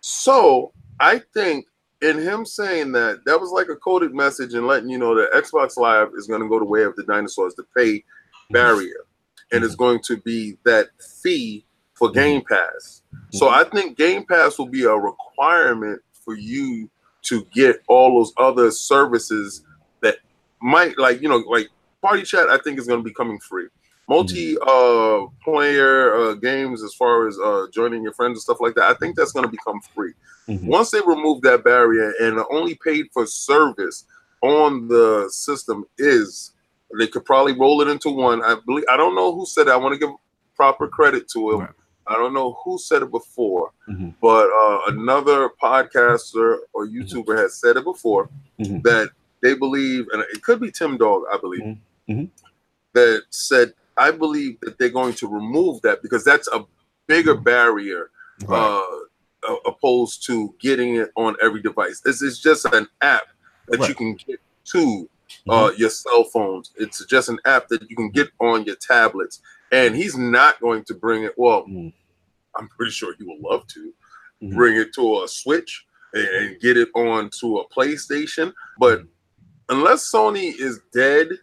So 0.00 0.72
I 0.98 1.22
think 1.32 1.66
in 2.02 2.18
him 2.18 2.44
saying 2.44 2.90
that, 2.92 3.20
that 3.26 3.40
was 3.40 3.50
like 3.52 3.68
a 3.68 3.76
coded 3.76 4.12
message 4.12 4.54
and 4.54 4.66
letting 4.66 4.90
you 4.90 4.98
know 4.98 5.14
that 5.14 5.30
Xbox 5.32 5.76
Live 5.76 6.10
is 6.16 6.26
going 6.26 6.42
to 6.42 6.48
go 6.48 6.58
the 6.58 6.64
way 6.64 6.82
of 6.82 6.96
the 6.96 7.04
dinosaurs, 7.04 7.54
the 7.54 7.64
pay 7.76 8.04
barrier, 8.50 9.04
and 9.52 9.62
it's 9.62 9.76
going 9.76 10.00
to 10.06 10.16
be 10.16 10.58
that 10.64 10.88
fee 11.22 11.64
for 11.94 12.10
Game 12.10 12.42
Pass. 12.42 13.02
So 13.32 13.48
I 13.48 13.62
think 13.62 13.96
Game 13.96 14.24
Pass 14.26 14.58
will 14.58 14.68
be 14.68 14.82
a 14.82 14.94
requirement 14.96 16.02
for 16.24 16.34
you 16.34 16.90
to 17.30 17.46
get 17.52 17.82
all 17.88 18.18
those 18.18 18.32
other 18.36 18.70
services 18.70 19.62
that 20.02 20.16
might, 20.60 20.98
like 20.98 21.22
you 21.22 21.28
know, 21.28 21.38
like 21.48 21.68
Party 22.02 22.22
Chat. 22.22 22.48
I 22.48 22.58
think 22.58 22.78
is 22.78 22.86
going 22.86 23.00
to 23.00 23.04
be 23.04 23.14
coming 23.14 23.38
free. 23.40 23.68
Multi 24.08 24.56
uh 24.60 25.26
player 25.44 26.14
uh 26.16 26.34
games 26.34 26.82
as 26.82 26.92
far 26.94 27.28
as 27.28 27.38
uh 27.38 27.66
joining 27.72 28.02
your 28.02 28.12
friends 28.12 28.32
and 28.32 28.42
stuff 28.42 28.60
like 28.60 28.74
that. 28.74 28.90
I 28.90 28.94
think 28.94 29.16
that's 29.16 29.30
going 29.30 29.46
to 29.46 29.50
become 29.50 29.80
free. 29.94 30.12
Mhm. 30.48 30.64
Once 30.64 30.90
they 30.90 31.00
remove 31.06 31.42
that 31.42 31.62
barrier 31.62 32.12
and 32.20 32.36
the 32.36 32.46
only 32.50 32.74
paid 32.84 33.06
for 33.12 33.24
service 33.26 34.04
on 34.42 34.88
the 34.88 35.28
system 35.30 35.84
is 35.98 36.52
they 36.98 37.06
could 37.06 37.24
probably 37.24 37.52
roll 37.52 37.80
it 37.82 37.88
into 37.88 38.10
one. 38.10 38.42
I 38.42 38.56
believe 38.66 38.84
I 38.90 38.96
don't 38.96 39.14
know 39.14 39.32
who 39.32 39.46
said 39.46 39.68
it. 39.68 39.70
I 39.70 39.76
want 39.76 39.92
to 39.94 40.00
give 40.00 40.10
proper 40.56 40.88
credit 40.88 41.28
to 41.34 41.52
him. 41.52 41.60
Right. 41.60 41.70
I 42.10 42.14
don't 42.14 42.34
know 42.34 42.58
who 42.64 42.76
said 42.78 43.02
it 43.02 43.10
before, 43.10 43.70
Mhm. 43.88 44.14
but 44.20 44.50
uh, 44.50 44.80
another 44.88 45.48
podcaster 45.62 46.58
or 46.72 46.86
YouTuber 46.86 47.36
has 47.38 47.54
said 47.54 47.76
it 47.76 47.84
before 47.84 48.28
Mhm. 48.58 48.82
that 48.82 49.10
they 49.42 49.54
believe, 49.54 50.06
and 50.12 50.22
it 50.34 50.42
could 50.42 50.60
be 50.60 50.70
Tim 50.72 50.96
Dog, 50.98 51.22
I 51.32 51.38
believe, 51.38 51.62
Mhm. 51.62 51.78
Mhm. 52.08 52.30
that 52.94 53.22
said, 53.30 53.74
I 53.96 54.10
believe 54.10 54.58
that 54.60 54.76
they're 54.78 54.88
going 55.00 55.14
to 55.14 55.28
remove 55.28 55.82
that 55.82 56.02
because 56.02 56.24
that's 56.24 56.48
a 56.48 56.66
bigger 57.06 57.34
barrier 57.36 58.10
Right. 58.46 58.58
uh, 58.58 59.56
opposed 59.64 60.24
to 60.26 60.54
getting 60.60 60.96
it 60.96 61.10
on 61.16 61.36
every 61.40 61.62
device. 61.62 62.00
This 62.00 62.20
is 62.22 62.38
just 62.40 62.66
an 62.66 62.88
app 63.00 63.28
that 63.68 63.88
you 63.88 63.94
can 63.94 64.14
get 64.14 64.40
to 64.72 65.08
uh, 65.48 65.70
your 65.76 65.90
cell 65.90 66.24
phones. 66.24 66.72
It's 66.76 67.04
just 67.06 67.28
an 67.28 67.38
app 67.44 67.68
that 67.68 67.88
you 67.88 67.94
can 67.96 68.10
get 68.10 68.30
on 68.40 68.64
your 68.64 68.74
tablets. 68.76 69.40
And 69.72 69.94
he's 69.94 70.16
not 70.16 70.60
going 70.60 70.84
to 70.84 70.94
bring 70.94 71.24
it. 71.24 71.34
Well, 71.36 71.64
Mhm. 71.66 71.92
I'm 72.56 72.68
pretty 72.68 72.92
sure 72.92 73.14
he 73.16 73.24
would 73.24 73.40
love 73.40 73.66
to 73.68 73.94
Mhm. 74.42 74.54
bring 74.56 74.76
it 74.76 74.92
to 74.94 75.22
a 75.22 75.28
Switch 75.28 75.86
and, 76.14 76.26
and 76.26 76.60
get 76.60 76.76
it 76.76 76.88
on 76.94 77.30
to 77.40 77.58
a 77.58 77.68
PlayStation. 77.68 78.52
But 78.78 79.02
unless 79.68 80.10
Sony 80.10 80.52
is 80.58 80.80
dead, 80.92 81.38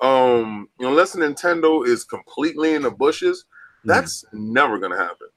um, 0.00 0.68
unless 0.80 1.14
Nintendo 1.14 1.86
is 1.86 2.02
completely 2.04 2.74
in 2.74 2.82
the 2.82 2.90
bushes, 2.90 3.44
that's 3.84 4.24
never 4.32 4.78
gonna 4.78 4.96
happen. 4.96 5.28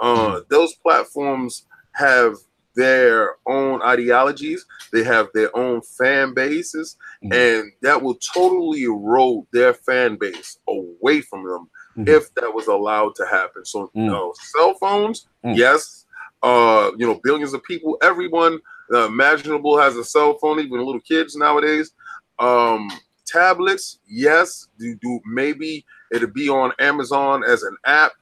Uh, 0.00 0.40
those 0.48 0.74
platforms 0.76 1.66
have 1.92 2.34
their 2.74 3.36
own 3.46 3.82
ideologies, 3.82 4.64
they 4.92 5.02
have 5.04 5.28
their 5.34 5.54
own 5.56 5.80
fan 5.82 6.34
bases, 6.34 6.96
Mhm. 7.24 7.32
and 7.32 7.72
that 7.82 8.00
will 8.00 8.14
totally 8.16 8.84
erode 8.84 9.46
their 9.52 9.74
fan 9.74 10.16
base 10.16 10.58
away 10.68 11.20
from 11.20 11.44
them 11.44 11.70
Mhm. 11.96 12.08
if 12.08 12.34
that 12.34 12.52
was 12.54 12.68
allowed 12.68 13.14
to 13.16 13.26
happen. 13.26 13.64
So, 13.64 13.90
you 13.94 14.02
Mm. 14.02 14.06
know, 14.06 14.34
cell 14.52 14.74
phones, 14.74 15.26
Mm. 15.44 15.56
yes, 15.56 16.06
uh, 16.42 16.92
you 16.96 17.06
know, 17.06 17.20
billions 17.22 17.52
of 17.52 17.62
people, 17.64 17.98
everyone 18.02 18.60
uh, 18.90 19.04
imaginable 19.04 19.76
has 19.78 19.96
a 19.96 20.04
cell 20.04 20.38
phone, 20.38 20.58
even 20.60 20.78
little 20.78 21.00
kids 21.00 21.36
nowadays. 21.36 21.92
Um, 22.38 22.90
tablets, 23.26 23.98
yes, 24.08 24.68
do, 24.78 24.94
do 24.94 25.20
maybe 25.26 25.84
it'll 26.10 26.30
be 26.30 26.48
on 26.48 26.72
Amazon 26.78 27.44
as 27.44 27.62
an 27.64 27.76
app. 27.84 28.12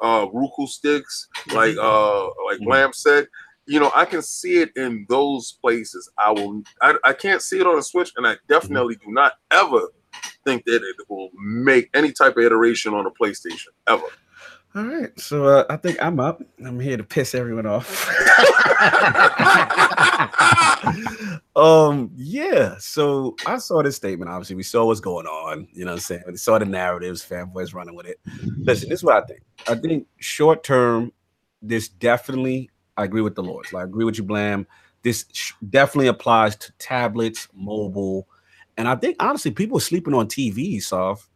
Uh, 0.00 0.26
Roku 0.32 0.66
sticks, 0.68 1.26
like 1.52 1.76
uh, 1.76 2.24
like 2.44 2.60
Mhm. 2.60 2.68
Lamb 2.68 2.92
said, 2.92 3.26
you 3.66 3.80
know, 3.80 3.92
I 3.94 4.04
can 4.04 4.22
see 4.22 4.60
it 4.60 4.70
in 4.76 5.06
those 5.08 5.52
places. 5.52 6.10
I 6.18 6.30
will, 6.32 6.62
I, 6.80 6.94
I 7.04 7.12
can't 7.12 7.42
see 7.42 7.60
it 7.60 7.66
on 7.66 7.78
a 7.78 7.82
Switch, 7.82 8.12
and 8.16 8.26
I 8.26 8.36
definitely 8.48 8.96
do 8.96 9.12
not 9.12 9.34
ever 9.50 9.88
think 10.44 10.64
that 10.64 10.82
it 10.82 10.96
will 11.08 11.30
make 11.34 11.88
any 11.94 12.12
type 12.12 12.36
of 12.36 12.44
iteration 12.44 12.94
on 12.94 13.06
a 13.06 13.10
PlayStation 13.10 13.68
ever. 13.86 14.04
All 14.74 14.84
right, 14.84 15.20
so 15.20 15.44
uh, 15.44 15.66
I 15.68 15.76
think 15.76 16.02
I'm 16.02 16.18
up. 16.18 16.42
I'm 16.64 16.80
here 16.80 16.96
to 16.96 17.04
piss 17.04 17.34
everyone 17.34 17.66
off. 17.66 18.08
um, 21.56 22.10
yeah. 22.16 22.76
So 22.78 23.36
I 23.44 23.58
saw 23.58 23.82
this 23.82 23.96
statement. 23.96 24.30
Obviously, 24.30 24.56
we 24.56 24.62
saw 24.62 24.86
what's 24.86 25.00
going 25.00 25.26
on. 25.26 25.68
You 25.74 25.84
know, 25.84 25.90
what 25.90 25.96
I'm 25.96 26.00
saying 26.00 26.22
we 26.26 26.36
saw 26.38 26.58
the 26.58 26.64
narratives. 26.64 27.22
Fanboys 27.22 27.74
running 27.74 27.94
with 27.94 28.06
it. 28.06 28.18
Listen, 28.60 28.88
this 28.88 29.00
is 29.00 29.04
what 29.04 29.22
I 29.22 29.26
think. 29.26 29.42
I 29.68 29.74
think 29.74 30.06
short 30.16 30.64
term, 30.64 31.12
this 31.60 31.88
definitely. 31.88 32.70
I 32.96 33.04
agree 33.04 33.22
with 33.22 33.34
the 33.34 33.42
Lords. 33.42 33.72
I 33.74 33.82
agree 33.82 34.04
with 34.04 34.18
you, 34.18 34.24
Blam. 34.24 34.66
This 35.02 35.24
sh- 35.32 35.52
definitely 35.70 36.08
applies 36.08 36.56
to 36.56 36.72
tablets, 36.78 37.48
mobile, 37.54 38.28
and 38.76 38.86
I 38.88 38.94
think 38.96 39.16
honestly, 39.20 39.50
people 39.50 39.78
are 39.78 39.82
sleeping 39.82 40.14
on 40.14 40.28
TVs. 40.28 40.82
Soft. 40.84 41.28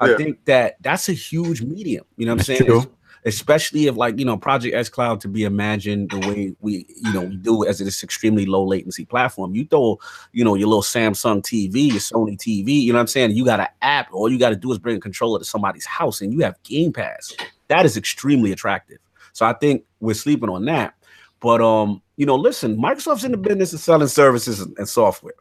I 0.00 0.10
Yeah. 0.10 0.16
think 0.16 0.44
that 0.44 0.76
that's 0.80 1.08
a 1.08 1.12
huge 1.12 1.60
medium. 1.62 2.04
You 2.16 2.26
know 2.26 2.34
what 2.34 2.48
I'm 2.48 2.56
saying? 2.56 2.86
Especially 3.24 3.88
if 3.88 3.96
like 3.96 4.16
you 4.18 4.24
know 4.24 4.36
Project 4.36 4.74
xCloud 4.76 5.18
to 5.20 5.28
be 5.28 5.42
imagined 5.42 6.10
the 6.10 6.20
way 6.20 6.54
we 6.60 6.86
you 7.02 7.12
know 7.12 7.22
we 7.22 7.36
do 7.36 7.66
as 7.66 7.80
this 7.80 8.04
extremely 8.04 8.46
low 8.46 8.64
latency 8.64 9.04
platform. 9.04 9.56
You 9.56 9.64
throw 9.66 9.98
you 10.32 10.44
know 10.44 10.54
your 10.54 10.68
little 10.68 10.82
Samsung 10.84 11.42
TV, 11.42 11.88
your 11.90 11.96
Sony 12.00 12.38
TV. 12.38 12.80
You 12.80 12.92
know 12.92 12.98
what 12.98 13.02
I'm 13.02 13.06
saying? 13.08 13.32
You 13.32 13.44
got 13.44 13.58
an 13.58 13.66
app. 13.82 14.08
All 14.12 14.30
you 14.30 14.38
got 14.38 14.50
to 14.50 14.56
do 14.56 14.70
is 14.70 14.78
bring 14.78 14.96
a 14.96 15.00
controller 15.00 15.40
to 15.40 15.44
somebody's 15.44 15.84
house, 15.84 16.20
and 16.20 16.32
you 16.32 16.40
have 16.40 16.62
Game 16.62 16.92
Pass. 16.92 17.34
That 17.66 17.84
is 17.84 17.96
extremely 17.96 18.52
attractive. 18.52 18.98
So 19.32 19.44
I 19.44 19.52
think 19.52 19.84
we're 20.00 20.14
sleeping 20.14 20.48
on 20.48 20.64
that. 20.66 20.94
But 21.40 21.60
um, 21.60 22.02
you 22.16 22.26
know, 22.26 22.36
listen, 22.36 22.76
Microsoft's 22.76 23.24
in 23.24 23.32
the 23.32 23.38
business 23.38 23.72
of 23.72 23.80
selling 23.80 24.08
services 24.08 24.60
and, 24.60 24.88
software. 24.88 25.34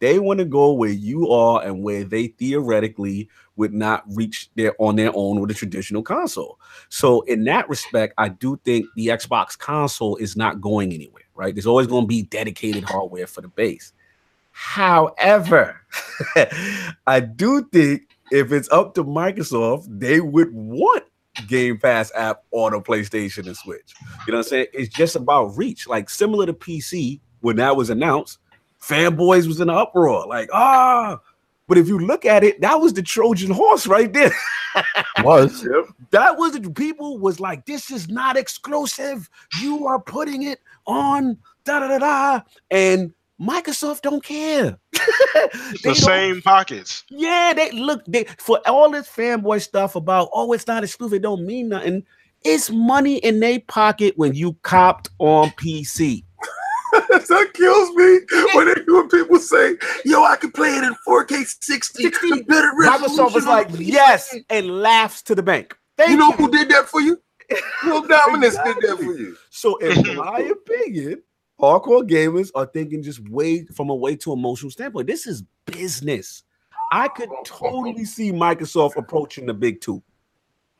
They 0.00 0.18
want 0.18 0.38
to 0.38 0.44
go 0.44 0.72
where 0.72 0.90
you 0.90 1.30
are 1.30 1.62
and 1.62 1.82
where 1.82 2.04
they 2.04 2.26
theoretically 2.26 3.28
would 3.56 3.72
not 3.72 4.02
reach 4.08 4.50
there 4.56 4.74
on 4.78 4.96
their 4.96 5.12
own 5.14 5.40
with 5.40 5.50
a 5.50 5.54
traditional 5.54 6.02
console. 6.02 6.58
So 6.88 7.22
in 7.22 7.44
that 7.44 7.68
respect, 7.68 8.14
I 8.18 8.28
do 8.28 8.60
think 8.64 8.86
the 8.96 9.06
Xbox 9.06 9.56
console 9.56 10.16
is 10.16 10.36
not 10.36 10.60
going 10.60 10.92
anywhere, 10.92 11.22
right? 11.34 11.54
There's 11.54 11.66
always 11.66 11.86
going 11.86 12.04
to 12.04 12.08
be 12.08 12.22
dedicated 12.22 12.84
hardware 12.84 13.28
for 13.28 13.40
the 13.40 13.48
base. 13.48 13.92
However, 14.50 15.80
I 17.06 17.20
do 17.20 17.64
think 17.72 18.02
if 18.30 18.52
it's 18.52 18.70
up 18.70 18.94
to 18.94 19.04
Microsoft, 19.04 19.86
they 19.88 20.20
would 20.20 20.52
want 20.52 21.04
Game 21.48 21.78
Pass 21.78 22.12
app 22.14 22.42
on 22.52 22.74
a 22.74 22.80
PlayStation 22.80 23.46
and 23.46 23.56
Switch. 23.56 23.94
You 24.26 24.32
know 24.32 24.38
what 24.38 24.46
I'm 24.46 24.48
saying? 24.50 24.66
It's 24.72 24.94
just 24.94 25.16
about 25.16 25.56
reach. 25.56 25.86
Like 25.88 26.08
similar 26.10 26.46
to 26.46 26.52
PC 26.52 27.20
when 27.40 27.56
that 27.56 27.76
was 27.76 27.90
announced, 27.90 28.38
fanboys 28.80 29.46
was 29.46 29.60
in 29.60 29.68
an 29.68 29.76
uproar. 29.76 30.26
Like, 30.26 30.48
ah, 30.52 31.18
but 31.66 31.78
if 31.78 31.88
you 31.88 31.98
look 31.98 32.24
at 32.24 32.44
it, 32.44 32.60
that 32.60 32.80
was 32.80 32.92
the 32.94 33.02
Trojan 33.02 33.50
horse 33.50 33.86
right 33.86 34.12
there. 34.12 34.32
Was 35.22 35.62
Yep. 35.64 35.84
that 36.10 36.36
was 36.36 36.52
the 36.58 36.68
people 36.68 37.18
was 37.18 37.38
like, 37.38 37.64
this 37.64 37.92
is 37.92 38.08
not 38.08 38.36
exclusive. 38.36 39.30
You 39.62 39.86
are 39.86 40.00
putting 40.00 40.42
it 40.42 40.58
on 40.84 41.38
da 41.64 41.78
da 41.78 41.86
da 41.86 41.98
da. 41.98 42.40
And 42.72 43.14
Microsoft 43.40 44.02
don't 44.02 44.22
care. 44.22 44.78
The 45.82 45.94
same 45.94 46.40
pockets. 46.40 47.04
yeah, 47.10 47.52
they 47.54 47.70
look 47.72 48.02
they 48.06 48.24
for 48.38 48.60
all 48.66 48.90
this 48.90 49.08
fanboy 49.08 49.60
stuff 49.60 49.96
about 49.96 50.30
oh, 50.32 50.52
it's 50.52 50.66
not 50.66 50.84
exclusive, 50.84 51.14
it 51.14 51.22
don't 51.22 51.44
mean 51.44 51.70
nothing. 51.70 52.04
It's 52.44 52.70
money 52.70 53.16
in 53.18 53.40
their 53.40 53.60
pocket 53.60 54.14
when 54.16 54.34
you 54.34 54.54
copped 54.62 55.08
on 55.18 55.50
PC. 55.50 56.24
that 56.92 57.50
kills 57.54 57.90
me 57.90 58.20
when, 58.54 58.66
they, 58.66 58.92
when 58.92 59.08
people 59.08 59.38
say, 59.38 59.76
"Yo, 60.04 60.22
I 60.22 60.36
can 60.36 60.52
play 60.52 60.76
it 60.76 60.84
in 60.84 60.94
4K 61.06 61.44
60, 61.60 62.02
60 62.04 62.42
better 62.42 62.70
Microsoft 62.78 63.34
was 63.34 63.46
like, 63.46 63.68
yes, 63.72 64.34
and 64.48 64.82
laughs 64.82 65.22
to 65.22 65.34
the 65.34 65.42
bank. 65.42 65.76
Thank 65.96 66.10
you 66.10 66.16
know 66.16 66.32
who 66.32 66.50
did 66.50 66.68
that 66.70 66.88
for 66.88 67.00
you? 67.00 67.20
Real 67.84 68.02
Dominus 68.02 68.56
did 68.56 68.76
that 68.76 68.96
for 68.96 69.16
you. 69.16 69.36
So, 69.50 69.76
in 69.76 70.16
my 70.16 70.38
opinion, 70.40 71.22
hardcore 71.60 72.08
gamers 72.08 72.50
are 72.54 72.66
thinking 72.66 73.02
just 73.02 73.20
way 73.28 73.64
from 73.66 73.90
a 73.90 73.94
way 73.94 74.16
too 74.16 74.32
emotional 74.32 74.70
standpoint. 74.70 75.06
This 75.06 75.26
is 75.26 75.42
business. 75.66 76.42
I 76.92 77.08
could 77.08 77.28
totally 77.44 78.04
see 78.04 78.32
Microsoft 78.32 78.96
approaching 78.96 79.46
the 79.46 79.54
big 79.54 79.80
two. 79.80 80.02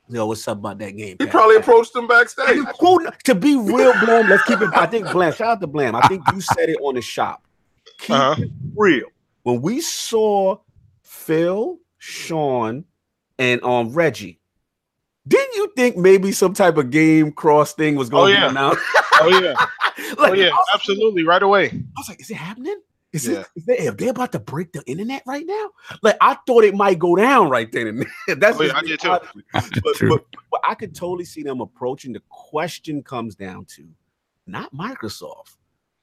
Yo, 0.07 0.27
what's 0.27 0.47
up 0.47 0.59
about 0.59 0.77
that 0.77 0.91
game? 0.95 1.15
He 1.19 1.25
probably 1.25 1.55
approached 1.55 1.93
them 1.93 2.05
backstage. 2.07 2.59
Who, 2.79 3.07
to 3.23 3.33
be 3.33 3.55
real, 3.55 3.91
Blam, 3.99 4.29
let's 4.29 4.43
keep 4.43 4.61
it. 4.61 4.69
I 4.73 4.85
think 4.85 5.11
Blam, 5.11 5.33
shout 5.33 5.47
out 5.47 5.61
to 5.61 5.67
Blam. 5.67 5.95
I 5.95 6.07
think 6.07 6.21
you 6.31 6.41
said 6.41 6.69
it 6.69 6.77
on 6.81 6.93
the 6.93 7.01
shop. 7.01 7.43
Keep 7.97 8.11
Uh-huh. 8.15 8.35
it 8.43 8.51
real. 8.75 9.07
When 9.43 9.61
we 9.61 9.81
saw 9.81 10.57
Phil, 11.01 11.79
Shawn, 11.97 12.85
and 13.39 13.63
um 13.63 13.93
Reggie, 13.93 14.39
didn't 15.27 15.55
you 15.55 15.71
think 15.75 15.97
maybe 15.97 16.31
some 16.31 16.53
type 16.53 16.77
of 16.77 16.91
game 16.91 17.31
cross 17.31 17.73
thing 17.73 17.95
was 17.95 18.09
going 18.09 18.25
Oh, 18.25 18.27
to 18.27 18.33
yeah. 18.33 18.47
be 18.47 18.51
announced? 18.51 18.81
Oh 19.21 19.39
yeah, 19.41 19.55
Like, 20.17 20.31
oh 20.31 20.33
yeah, 20.33 20.47
I 20.47 20.51
was- 20.51 20.67
absolutely, 20.73 21.23
right 21.23 21.41
away. 21.43 21.67
I 21.69 21.99
was 21.99 22.09
like, 22.09 22.19
is 22.21 22.29
it 22.29 22.35
happening? 22.37 22.79
Is 23.13 23.27
Yeah. 23.27 23.39
it? 23.41 23.47
Is 23.55 23.65
they, 23.65 23.87
are 23.87 23.91
they 23.91 24.07
about 24.09 24.31
to 24.33 24.39
break 24.39 24.73
the 24.73 24.83
internet 24.85 25.23
right 25.25 25.45
now? 25.45 25.69
Like 26.01 26.17
I 26.19 26.37
thought 26.45 26.63
it 26.65 26.75
might 26.75 26.99
go 26.99 27.15
down 27.15 27.49
right 27.49 27.71
then 27.71 27.87
and 27.87 28.01
there. 28.27 28.35
That's 28.35 28.59
Oh, 28.59 28.63
yeah, 28.63 28.73
I 28.75 28.81
me, 28.81 28.89
did 28.89 28.99
too. 28.99 29.09
honestly. 29.09 29.43
But, 29.53 29.95
but, 30.09 30.25
but 30.51 30.61
I 30.67 30.75
could 30.75 30.93
totally 30.93 31.23
see 31.25 31.43
them 31.43 31.61
approaching. 31.61 32.11
The 32.13 32.21
question 32.29 33.01
comes 33.03 33.35
down 33.35 33.65
to 33.75 33.87
not 34.47 34.73
Microsoft. 34.73 35.55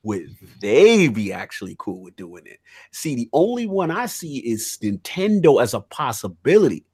Would 0.04 0.34
they 0.60 1.06
be 1.08 1.32
actually 1.32 1.76
cool 1.78 2.00
with 2.02 2.16
doing 2.16 2.44
it? 2.46 2.58
See, 2.90 3.14
the 3.14 3.28
only 3.32 3.66
one 3.66 3.90
I 3.90 4.06
see 4.06 4.38
is 4.38 4.78
Nintendo 4.82 5.62
as 5.62 5.74
a 5.74 5.80
possibility. 5.80 6.84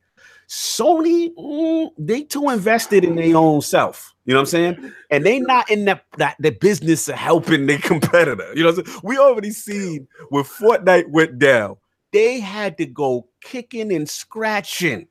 Sony, 0.48 1.32
mm, 1.34 1.90
they 1.96 2.22
too 2.22 2.48
invested 2.50 3.04
in 3.04 3.14
their 3.14 3.36
own 3.36 3.60
self. 3.62 4.14
You 4.28 4.34
know 4.34 4.40
what 4.40 4.42
I'm 4.42 4.46
saying? 4.76 4.92
And 5.10 5.24
they 5.24 5.40
not 5.40 5.70
in 5.70 5.86
that, 5.86 6.04
that 6.18 6.36
the 6.38 6.50
business 6.50 7.08
of 7.08 7.14
helping 7.14 7.64
their 7.64 7.78
competitor. 7.82 8.52
You 8.54 8.62
know 8.62 8.72
what 8.72 8.80
I'm 8.80 8.84
saying? 8.84 9.00
We 9.02 9.16
already 9.16 9.50
seen 9.50 10.06
when 10.28 10.44
Fortnite 10.44 11.08
went 11.08 11.38
down, 11.38 11.78
they 12.12 12.38
had 12.38 12.76
to 12.76 12.84
go 12.84 13.26
kicking 13.42 13.90
and 13.90 14.06
scratching 14.06 15.08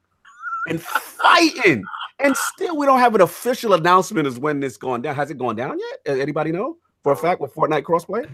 and 0.70 0.80
fighting. 0.80 1.84
And 2.20 2.38
still, 2.38 2.78
we 2.78 2.86
don't 2.86 3.00
have 3.00 3.16
an 3.16 3.22
official 3.22 3.74
announcement 3.74 4.28
as 4.28 4.38
when 4.38 4.60
this 4.60 4.78
going 4.78 5.02
down. 5.02 5.16
Has 5.16 5.32
it 5.32 5.40
gone 5.40 5.56
down 5.56 5.80
yet? 5.80 6.20
Anybody 6.20 6.52
know 6.52 6.78
for 7.02 7.12
a 7.14 7.16
fact 7.16 7.42
with 7.42 7.56
Fortnite 7.56 7.84
crossplay? 7.84 8.30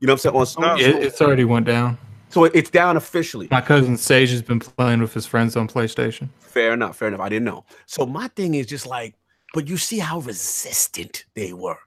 You 0.00 0.08
know 0.08 0.14
what 0.14 0.26
I'm 0.26 0.44
saying? 0.44 0.66
On 0.66 0.76
Sony, 0.76 0.80
It, 0.80 1.04
it's 1.04 1.20
already 1.22 1.44
went 1.44 1.66
down. 1.66 1.98
so 2.30 2.46
it's 2.46 2.70
down 2.70 2.96
officially. 2.96 3.46
My 3.52 3.60
cousin 3.60 3.96
Sage 3.96 4.30
has 4.30 4.42
been 4.42 4.58
playing 4.58 5.02
with 5.02 5.14
his 5.14 5.24
friends 5.26 5.56
on 5.56 5.68
PlayStation. 5.68 6.30
Fair 6.40 6.72
enough. 6.72 6.96
Fair 6.96 7.06
enough. 7.06 7.20
I 7.20 7.28
didn't 7.28 7.44
know. 7.44 7.64
So 7.86 8.06
my 8.06 8.26
thing 8.26 8.54
is 8.54 8.66
just 8.66 8.86
like, 8.86 9.14
but 9.54 9.68
you 9.68 9.76
see 9.76 9.98
how 9.98 10.20
resistant 10.20 11.24
they 11.34 11.52
were, 11.52 11.78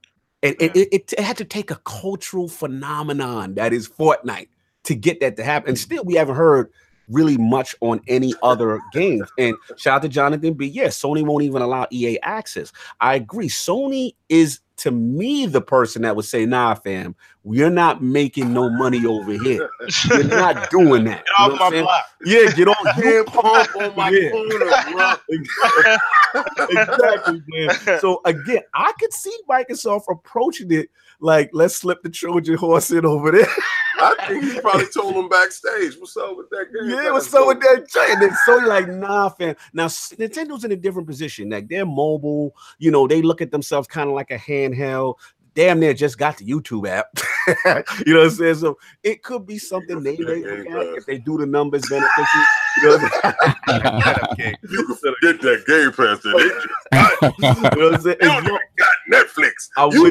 and 0.41 0.55
it, 0.59 0.75
it, 0.75 0.87
it, 0.91 1.13
it 1.17 1.19
had 1.19 1.37
to 1.37 1.45
take 1.45 1.71
a 1.71 1.77
cultural 1.85 2.47
phenomenon 2.47 3.55
that 3.55 3.73
is 3.73 3.87
Fortnite 3.87 4.49
to 4.83 4.95
get 4.95 5.19
that 5.21 5.37
to 5.37 5.43
happen. 5.43 5.69
And 5.69 5.79
still, 5.79 6.03
we 6.03 6.15
haven't 6.15 6.35
heard 6.35 6.69
really 7.09 7.37
much 7.37 7.75
on 7.81 8.01
any 8.07 8.33
other 8.43 8.79
games. 8.91 9.29
And 9.37 9.55
shout 9.77 9.95
out 9.95 10.01
to 10.03 10.09
Jonathan 10.09 10.53
B. 10.53 10.67
Yes, 10.67 11.01
Sony 11.01 11.23
won't 11.23 11.43
even 11.43 11.61
allow 11.61 11.87
EA 11.91 12.19
access. 12.21 12.71
I 12.99 13.15
agree. 13.15 13.49
Sony 13.49 14.15
is 14.29 14.59
to 14.77 14.91
me 14.91 15.45
the 15.45 15.61
person 15.61 16.01
that 16.03 16.15
would 16.15 16.25
say, 16.25 16.45
"Nah, 16.45 16.75
fam, 16.75 17.15
we're 17.43 17.69
not 17.69 18.01
making 18.03 18.53
no 18.53 18.69
money 18.69 19.05
over 19.05 19.31
here. 19.31 19.69
We're 20.09 20.23
not 20.23 20.69
doing 20.71 21.03
that." 21.05 21.25
Get 21.25 21.39
You 21.39 21.45
off 21.45 21.49
know 21.51 21.55
my 21.57 21.81
block. 21.81 22.05
Yeah, 22.25 22.51
get 22.51 22.67
on. 22.67 22.75
You 23.03 23.23
pump 23.25 23.75
on 23.75 23.95
my 23.95 24.09
Yeah. 24.09 24.29
corner, 24.31 25.17
exactly, 26.69 27.43
man. 27.47 27.99
So 27.99 28.21
again, 28.25 28.61
I 28.73 28.93
could 28.99 29.13
see 29.13 29.35
Microsoft 29.49 30.03
approaching 30.09 30.71
it 30.71 30.89
like, 31.23 31.49
let's 31.53 31.75
slip 31.75 32.03
the 32.03 32.09
Trojan 32.09 32.55
horse 32.55 32.91
in 32.91 33.05
over 33.05 33.31
there. 33.31 33.47
I 33.99 34.15
think 34.27 34.43
he 34.43 34.59
probably 34.59 34.87
told 34.93 35.15
him 35.15 35.29
backstage, 35.29 35.97
"What's 35.97 36.17
up 36.17 36.35
with 36.35 36.49
that 36.49 36.65
game?" 36.73 36.89
yeah, 36.89 37.11
what's 37.11 37.33
up 37.33 37.47
with 37.47 37.59
that? 37.61 37.85
And 38.11 38.21
then 38.21 38.31
Sony 38.47 38.67
like, 38.67 38.87
nah, 38.89 39.29
fam. 39.29 39.55
Now 39.73 39.85
Nintendo's 39.87 40.65
in 40.65 40.71
a 40.71 40.75
different 40.75 41.07
position. 41.07 41.49
Like 41.49 41.69
they're 41.69 41.85
mobile. 41.85 42.53
You 42.79 42.91
know, 42.91 43.07
they 43.07 43.21
look 43.21 43.41
at 43.41 43.51
themselves 43.51 43.87
kind 43.87 44.09
of 44.09 44.15
like 44.15 44.31
a 44.31 44.37
handheld. 44.37 45.15
Damn 45.55 45.79
near 45.79 45.93
just 45.93 46.17
got 46.17 46.37
the 46.37 46.45
YouTube 46.45 46.87
app. 46.89 47.05
you 48.07 48.13
know 48.15 48.21
what 48.21 48.25
I'm 48.25 48.31
saying? 48.31 48.55
So 48.55 48.77
it 49.03 49.21
could 49.21 49.45
be 49.45 49.59
something 49.59 50.01
they 50.01 50.17
Yeah, 50.17 50.25
may 50.25 50.41
Game 50.41 50.47
look 50.49 50.67
at 50.67 50.73
Pass. 50.73 50.97
if 50.97 51.05
they 51.05 51.17
do 51.19 51.37
the 51.37 51.45
numbers 51.45 51.83
beneficial. 51.87 52.41
You 52.81 52.89
know 52.89 52.97
what 52.97 53.13
I'm 53.23 53.33
saying? 54.39 54.55
You 54.69 54.85
can 54.87 54.95
forget 54.95 55.41
that 55.41 55.63
Game 55.67 55.91
Pass. 55.91 56.23
That 56.23 56.33
they 56.39 56.49
just 56.49 57.75
You 57.75 57.79
know 57.79 57.85
what 57.91 57.95
I'm 57.95 58.01
saying? 58.01 58.17
they 58.19 58.25
don't 58.25 58.37
As 58.37 58.43
even 58.43 58.51
long- 58.51 58.59
got 58.79 58.89
Netflix. 59.11 59.69
I'm 59.77 59.91
You 59.91 60.03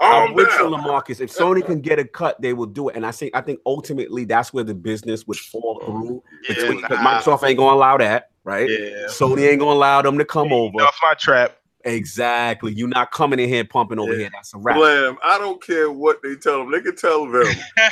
you. 0.00 0.06
I'm 0.06 0.26
calm 0.26 0.34
with 0.34 0.48
you. 0.48 0.64
Lamarcus. 0.64 1.20
If 1.20 1.32
Sony 1.32 1.64
can 1.64 1.80
get 1.80 1.98
a 1.98 2.04
cut, 2.04 2.40
they 2.40 2.52
will 2.52 2.66
do 2.66 2.88
it. 2.88 2.96
And 2.96 3.06
I 3.06 3.10
think 3.10 3.34
I 3.34 3.40
think 3.40 3.60
ultimately 3.66 4.24
that's 4.24 4.52
where 4.52 4.64
the 4.64 4.74
business 4.74 5.26
would 5.26 5.38
fall 5.38 5.80
mm-hmm. 5.80 6.06
through. 6.06 6.22
Yeah, 6.48 6.54
Between, 6.54 6.80
nah. 6.82 6.88
Microsoft 6.88 7.48
ain't 7.48 7.58
gonna 7.58 7.76
allow 7.76 7.96
that, 7.98 8.30
right? 8.44 8.68
Yeah. 8.68 9.06
Sony 9.06 9.48
ain't 9.48 9.60
gonna 9.60 9.72
allow 9.72 10.02
them 10.02 10.18
to 10.18 10.24
come 10.24 10.52
over. 10.52 10.82
Off 10.82 10.98
my 11.02 11.14
trap. 11.14 11.58
Exactly. 11.84 12.72
You're 12.72 12.88
not 12.88 13.10
coming 13.12 13.38
in 13.38 13.48
here 13.48 13.64
pumping 13.64 13.98
over 13.98 14.12
Yeah. 14.12 14.18
here. 14.18 14.30
That's 14.32 14.54
a 14.54 14.58
wrap. 14.58 14.76
Blam, 14.76 15.16
I 15.22 15.38
don't 15.38 15.62
care 15.62 15.90
what 15.90 16.22
they 16.22 16.34
tell 16.34 16.58
them. 16.60 16.72
They 16.72 16.80
can 16.80 16.96
tell 16.96 17.24
them, 17.30 17.44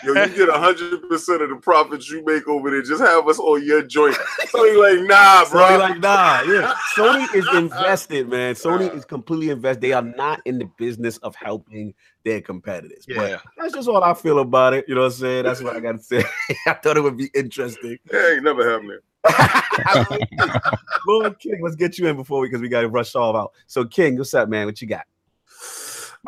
yo, 0.05 0.13
you 0.15 0.29
get 0.37 0.49
hundred 0.49 1.09
percent 1.09 1.43
of 1.43 1.51
the 1.51 1.57
profits 1.57 2.11
you 2.11 2.25
make 2.25 2.49
over 2.49 2.71
there. 2.71 2.83
Just 2.83 3.03
have 3.03 3.29
us 3.29 3.39
on 3.39 3.65
your 3.65 3.83
joint. 3.83 4.17
So 4.49 4.65
he 4.65 4.77
like, 4.77 5.07
nah, 5.09 5.45
bro. 5.51 5.61
Sony 5.63 5.79
like 5.79 6.01
nah, 6.01 6.43
yeah. 6.43 6.75
Sony 6.97 7.35
is 7.35 7.47
invested, 7.55 8.29
man. 8.29 8.55
Sony 8.55 8.95
is 8.95 9.05
completely 9.05 9.51
invested. 9.51 9.83
They 9.83 9.93
are 9.93 10.03
not 10.03 10.41
in 10.47 10.59
the 10.59 10.69
business 10.79 11.19
of 11.19 11.35
helping 11.35 11.95
their 12.25 12.41
competitors. 12.41 13.05
Yeah. 13.07 13.17
But 13.17 13.43
that's 13.59 13.75
just 13.75 13.89
all 13.89 14.03
I 14.03 14.15
feel 14.15 14.39
about 14.39 14.75
it. 14.75 14.85
You 14.89 14.95
know 14.95 15.03
what 15.03 15.07
I'm 15.09 15.13
saying? 15.19 15.45
That's 15.45 15.61
what 15.63 15.77
I 15.77 15.81
gotta 15.81 15.99
say. 15.99 16.25
I 16.67 16.75
thought 16.75 16.97
it 16.97 17.03
would 17.03 17.17
be 17.17 17.31
interesting. 17.35 17.99
That 18.11 18.35
ain't 18.35 18.45
never 18.45 18.69
happening. 18.71 18.99
Lord 21.07 21.39
King, 21.39 21.61
let's 21.63 21.77
get 21.77 21.99
you 21.99 22.07
in 22.09 22.17
before 22.17 22.41
we 22.41 22.49
because 22.49 22.61
we 22.61 22.69
got 22.69 22.81
to 22.83 22.89
rush 22.89 23.15
all 23.15 23.37
out. 23.37 23.53
So 23.67 23.85
King, 23.85 24.17
what's 24.19 24.35
up, 24.35 24.49
man? 24.49 24.67
What 24.67 24.81
you 24.81 24.89
got? 24.89 25.05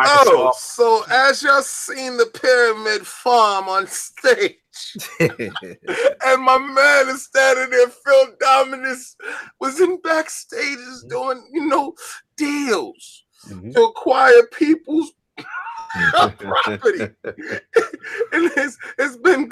Oh, 0.01 0.53
so 0.59 1.05
as 1.09 1.43
y'all 1.43 1.63
seen 1.63 2.17
the 2.17 2.27
pyramid 2.27 3.07
farm 3.07 3.69
on 3.69 3.87
stage, 3.87 4.57
and 5.21 6.43
my 6.43 6.59
man 6.59 7.09
is 7.15 7.25
standing 7.25 7.71
there, 7.71 7.89
Phil 7.89 8.27
Dominus 8.41 9.17
was 9.61 9.81
in 9.81 9.99
backstages 9.99 11.09
doing, 11.09 11.49
you 11.53 11.67
know, 11.67 11.95
deals 12.37 13.23
Mhm. 13.49 13.73
to 13.75 13.83
acquire 13.83 14.47
people's 14.53 15.13
property. 16.39 17.01
and 17.25 18.51
it's 18.57 18.79
it's 18.99 19.17
been 19.19 19.51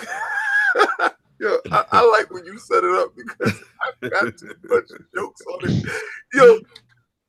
yo, 1.43 1.59
I, 1.71 1.85
I 1.93 2.11
like 2.19 2.31
when 2.33 2.45
you 2.47 2.59
set 2.59 2.85
it 2.85 2.95
up 2.95 3.13
because 3.17 3.61
I've 4.03 4.11
got 4.11 4.37
too 4.39 4.55
much 4.65 4.89
jokes 5.15 5.41
on 5.53 5.59
it. 5.71 5.87
Yo, 6.33 6.61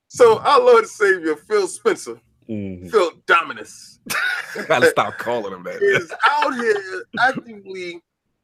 so 0.07 0.39
our 0.39 0.59
Lord 0.59 0.87
Savior, 0.87 1.35
Phil 1.35 1.67
Spencer, 1.67 2.19
Mhm. 2.49 2.91
Phil 2.91 3.11
Dominus, 3.25 3.99
Gotta 4.67 4.89
stop 4.89 5.17
calling 5.17 5.53
him 5.53 5.63
that. 5.63 5.81
is 5.81 6.11
out 6.29 6.53
here 6.55 7.05
actively, 7.19 8.01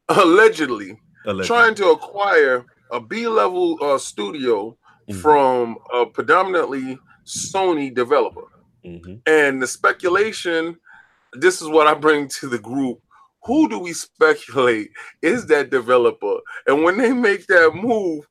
allegedly, 0.08 0.98
Allegedly. 1.26 1.46
trying 1.48 1.76
to 1.76 1.90
acquire 1.90 2.66
a 2.92 3.00
B-level 3.00 3.78
uh, 3.82 3.98
studio 3.98 4.76
Mhm. 5.10 5.22
from 5.22 5.78
a 5.94 6.06
predominantly 6.06 6.98
Sony 7.26 7.94
developer. 7.94 8.48
Mhm. 8.86 9.22
And 9.28 9.62
the 9.62 9.68
speculation, 9.68 10.78
this 11.34 11.62
is 11.62 11.68
what 11.68 11.86
I 11.88 11.94
bring 11.94 12.28
to 12.40 12.48
the 12.48 12.58
group. 12.58 13.00
Who 13.44 13.70
do 13.70 13.80
we 13.80 13.94
speculate 13.94 14.90
is 15.22 15.46
that 15.48 15.70
developer? 15.70 16.38
And 16.68 16.84
when 16.84 16.98
they 16.98 17.14
make 17.14 17.48
that 17.48 17.72
move, 17.74 18.28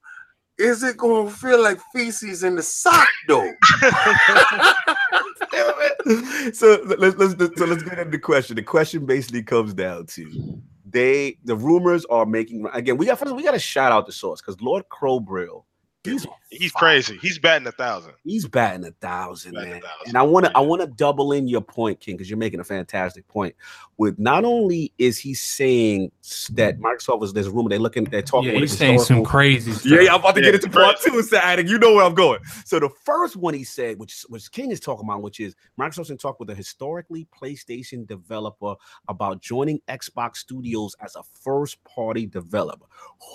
is 0.58 0.82
it 0.82 0.96
going 0.96 1.28
to 1.28 1.34
feel 1.34 1.62
like 1.62 1.78
feces 1.94 2.42
in 2.42 2.56
the 2.56 2.62
sock 2.62 3.08
though? 3.28 3.50
so 6.52 6.82
let's 6.98 7.16
let's 7.16 7.58
so 7.58 7.64
let's 7.64 7.82
get 7.82 7.98
into 7.98 8.10
the 8.10 8.18
question. 8.18 8.56
The 8.56 8.62
question 8.62 9.06
basically 9.06 9.42
comes 9.42 9.72
down 9.72 10.06
to 10.06 10.60
they 10.84 11.38
the 11.44 11.56
rumors 11.56 12.04
are 12.06 12.26
making 12.26 12.66
again. 12.72 12.96
We 12.96 13.06
got 13.06 13.34
we 13.34 13.42
got 13.42 13.52
to 13.52 13.58
shout 13.58 13.92
out 13.92 14.06
the 14.06 14.12
source 14.12 14.40
because 14.40 14.60
Lord 14.60 14.84
Klobrille 14.90 15.64
He's 16.04 16.26
He's 16.50 16.72
crazy. 16.72 17.18
He's 17.20 17.38
batting 17.38 17.66
a 17.66 17.72
thousand. 17.72 18.14
He's 18.24 18.46
batting 18.48 18.86
a 18.86 18.90
thousand, 19.02 19.52
Batting 19.52 19.68
a 19.68 19.72
man. 19.74 19.82
thousand. 19.82 20.08
And 20.08 20.16
I 20.16 20.22
want 20.22 20.46
to 20.46 20.52
I 20.56 20.60
want 20.60 20.80
to 20.80 20.86
double 20.86 21.32
in 21.32 21.46
your 21.46 21.60
point, 21.60 22.00
King, 22.00 22.16
because 22.16 22.30
you're 22.30 22.38
making 22.38 22.58
a 22.60 22.64
fantastic 22.64 23.28
point. 23.28 23.54
With 23.98 24.18
not 24.18 24.44
only 24.46 24.92
is 24.96 25.18
he 25.18 25.34
saying 25.34 26.10
that 26.52 26.78
Microsoft 26.78 27.24
is 27.24 27.32
there's 27.34 27.48
a 27.48 27.50
rumor 27.50 27.68
they're 27.68 27.78
looking 27.78 28.04
they're 28.04 28.22
talking 28.22 28.52
Yeah, 28.52 28.60
he's 28.60 28.78
saying 28.78 29.00
some 29.00 29.24
crazy 29.24 29.72
stuff. 29.72 29.84
Yeah, 29.84 30.00
yeah, 30.00 30.14
I'm 30.14 30.20
about 30.20 30.36
to 30.36 30.40
Yeah, 30.40 30.52
get 30.52 30.64
into 30.64 30.70
part 30.70 30.96
two, 31.04 31.20
Sadik. 31.22 31.68
You 31.68 31.78
know 31.78 31.94
where 31.94 32.04
I'm 32.04 32.14
going. 32.14 32.40
So 32.64 32.78
the 32.80 32.88
first 33.04 33.36
one 33.36 33.52
he 33.52 33.64
said, 33.64 33.98
which 33.98 34.24
which 34.30 34.50
King 34.50 34.70
is 34.70 34.80
talking 34.80 35.04
about, 35.04 35.20
which 35.20 35.40
is 35.40 35.54
Microsoft's 35.78 36.08
in 36.10 36.16
talk 36.16 36.40
with 36.40 36.48
a 36.48 36.54
historically 36.54 37.26
PlayStation 37.38 38.06
developer 38.06 38.74
about 39.08 39.42
joining 39.42 39.80
Xbox 39.88 40.36
Studios 40.36 40.96
as 41.02 41.14
a 41.16 41.22
first 41.42 41.82
party 41.84 42.24
developer. 42.24 42.86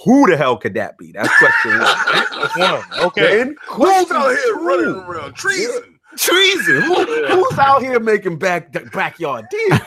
Who 0.03 0.27
the 0.27 0.35
hell 0.37 0.57
could 0.57 0.73
that 0.75 0.97
be? 0.97 1.11
That's 1.11 1.29
question 1.37 1.77
one. 1.79 2.49
One. 2.57 2.83
Okay. 3.07 3.45
Who's 3.69 4.11
out 4.11 4.29
here 4.35 4.55
running 4.57 4.95
around? 4.95 5.35
Treason. 5.35 5.99
Treason. 6.17 6.81
Who- 6.83 7.25
who's 7.27 7.57
out 7.59 7.81
here 7.81 7.99
making 7.99 8.37
back 8.37 8.71
backyard 8.91 9.45
deals? 9.49 9.79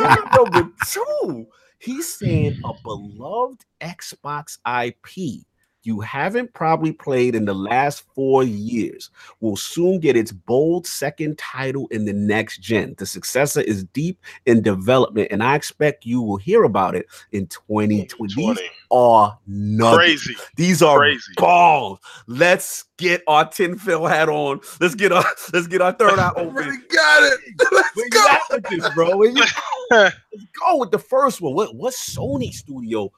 Number 0.34 0.70
two, 0.86 1.46
he's 1.78 2.18
saying 2.18 2.60
a 2.64 2.72
beloved 2.82 3.64
Xbox 3.80 4.58
IP 4.66 5.44
you 5.88 6.00
haven't 6.00 6.52
probably 6.52 6.92
played 6.92 7.34
in 7.34 7.46
the 7.46 7.54
last 7.54 8.04
four 8.14 8.44
years 8.44 9.08
will 9.40 9.56
soon 9.56 9.98
get 9.98 10.16
its 10.16 10.30
bold 10.32 10.86
second 10.86 11.38
title 11.38 11.88
in 11.90 12.04
the 12.04 12.12
next 12.12 12.58
gen. 12.58 12.94
The 12.98 13.06
successor 13.06 13.62
is 13.62 13.84
deep 13.84 14.20
in 14.44 14.60
development, 14.60 15.28
and 15.30 15.42
I 15.42 15.54
expect 15.54 16.04
you 16.04 16.20
will 16.20 16.36
hear 16.36 16.64
about 16.64 16.94
it 16.94 17.06
in 17.32 17.46
2020. 17.46 18.06
These 18.26 18.34
20. 18.34 18.60
are 18.90 19.38
nuggets. 19.46 19.96
Crazy. 20.24 20.36
These 20.56 20.82
are 20.82 20.98
Crazy. 20.98 21.32
balls. 21.38 21.98
Let's 22.26 22.84
get 22.98 23.22
our 23.26 23.48
tinfoil 23.48 24.06
hat 24.06 24.28
on. 24.28 24.60
Let's 24.80 24.94
get 24.94 25.10
our 25.10 25.24
let's 25.54 25.68
get 25.68 25.80
our 25.80 25.92
third 25.92 26.18
eye 26.18 26.32
open. 26.36 26.52
Really 26.54 26.76
got 26.90 27.22
it. 27.32 27.40
Let's 27.72 27.96
Where 27.96 28.08
go. 28.10 28.26
you 28.26 28.38
with 28.50 28.64
this, 28.68 28.94
bro? 28.94 29.22
You- 29.22 29.42
Let's 29.90 30.14
go 30.60 30.76
with 30.76 30.90
the 30.90 30.98
first 30.98 31.40
one. 31.40 31.54
What 31.54 31.74
what 31.74 31.94
Sony 31.94 32.52
studio? 32.52 33.10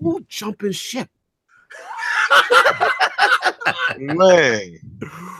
Who 0.00 0.24
jumping 0.26 0.72
ship? 0.72 1.10
Man. 3.98 4.78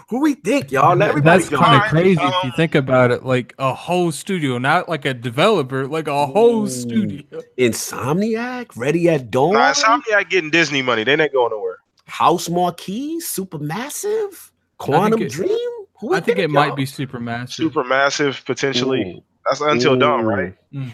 Who 0.09 0.20
we 0.20 0.35
think, 0.35 0.70
y'all? 0.70 0.97
Let 0.97 1.11
everybody 1.11 1.43
That's 1.44 1.48
kind 1.51 1.62
of 1.62 1.69
Alright, 1.73 1.90
crazy 1.90 2.12
if 2.23 2.44
you 2.44 2.51
um, 2.51 2.52
think 2.56 2.74
about 2.74 3.11
it. 3.11 3.24
Like 3.24 3.55
a 3.59 3.73
whole 3.74 4.12
studio, 4.12 4.59
not 4.59 4.89
like 4.89 5.05
a 5.05 5.15
developer, 5.15 5.86
like 5.86 6.09
a 6.09 6.27
whole 6.27 6.65
Ooh. 6.65 6.69
studio. 6.69 7.23
Insomniac, 7.59 8.77
Ready 8.77 9.09
at 9.09 9.31
Dawn, 9.31 9.55
Nah, 9.55 9.73
Insomniac 9.73 10.28
getting 10.31 10.51
Disney 10.51 10.82
money. 10.82 11.05
They 11.05 11.12
ain't 11.12 11.32
going 11.32 11.51
nowhere. 11.51 11.78
Housemarque, 12.09 13.16
Supermassive, 13.23 14.51
Quantum 14.78 15.23
it- 15.23 15.31
Dream. 15.32 15.70
Who 16.01 16.15
I 16.15 16.20
think 16.20 16.39
it 16.39 16.43
y'all? 16.43 16.51
might 16.51 16.77
be 16.77 16.85
Supermassive. 16.85 17.48
Supermassive 17.48 17.52
Super 17.55 17.85
massive, 17.85 18.43
potentially. 18.44 19.24
That's 19.48 19.61
until 19.62 19.97
dawn, 19.97 20.24
right? 20.24 20.55
Because 20.70 20.93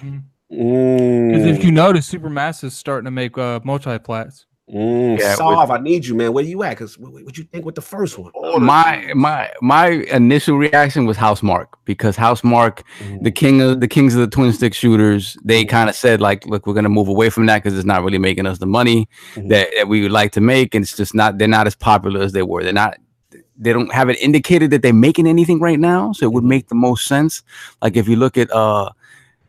Mm. 0.53 1.47
if 1.57 1.65
you 1.65 1.73
notice, 1.73 2.09
Supermassive's 2.13 2.77
starting 2.77 3.07
to 3.07 3.11
make 3.11 3.37
uh, 3.39 3.61
multi-plats. 3.65 4.47
Mm, 4.73 5.19
Yeah, 5.19 5.35
Solve, 5.35 5.71
I 5.71 5.79
need 5.79 6.07
you, 6.07 6.15
man. 6.15 6.33
Where 6.33 6.45
you 6.45 6.63
at? 6.63 6.71
Because 6.71 6.97
what, 6.97 7.13
what 7.25 7.37
you 7.37 7.45
think 7.45 7.65
with 7.65 7.75
the 7.75 7.81
first 7.83 8.17
one? 8.19 8.31
My 8.65 9.13
my 9.17 9.51
my 9.61 9.89
initial 9.89 10.57
reaction 10.59 11.07
was 11.07 11.17
Housemarque 11.17 11.67
because 11.85 12.17
Housemarque, 12.17 12.83
Mm. 13.01 13.23
the 13.25 13.31
king 13.33 13.61
of 13.63 13.81
the 13.81 13.89
kings 13.89 14.15
of 14.15 14.21
the 14.21 14.29
twin 14.29 14.53
stick 14.53 14.73
shooters, 14.75 15.37
they 15.45 15.65
kind 15.65 15.91
of 15.91 15.97
said 15.97 16.21
like, 16.21 16.47
look, 16.47 16.67
we're 16.67 16.75
gonna 16.75 16.89
move 16.89 17.09
away 17.09 17.31
from 17.31 17.47
that 17.47 17.63
because 17.63 17.77
it's 17.77 17.87
not 17.87 18.05
really 18.05 18.19
making 18.19 18.47
us 18.47 18.59
the 18.59 18.67
money 18.67 19.09
Mhm. 19.35 19.49
that, 19.49 19.69
that 19.77 19.89
we 19.89 20.03
would 20.03 20.13
like 20.13 20.31
to 20.33 20.41
make, 20.41 20.75
and 20.75 20.85
it's 20.85 20.97
just 20.97 21.15
not 21.15 21.39
they're 21.39 21.49
not 21.49 21.67
as 21.67 21.75
popular 21.75 22.21
as 22.23 22.33
they 22.33 22.43
were. 22.43 22.63
They're 22.63 22.73
not. 22.73 22.97
They 23.63 23.73
don't 23.73 23.93
have 23.93 24.09
it 24.09 24.19
indicated 24.23 24.71
that 24.71 24.83
they're 24.83 24.93
making 24.95 25.27
anything 25.27 25.59
right 25.61 25.79
now, 25.81 26.13
so 26.13 26.25
it 26.27 26.33
would 26.33 26.45
Mhm. 26.45 26.49
make 26.49 26.69
the 26.69 26.75
most 26.77 27.07
sense. 27.07 27.43
Like 27.83 27.97
if 27.97 28.07
you 28.09 28.17
look 28.17 28.39
at 28.39 28.51
uh, 28.53 28.91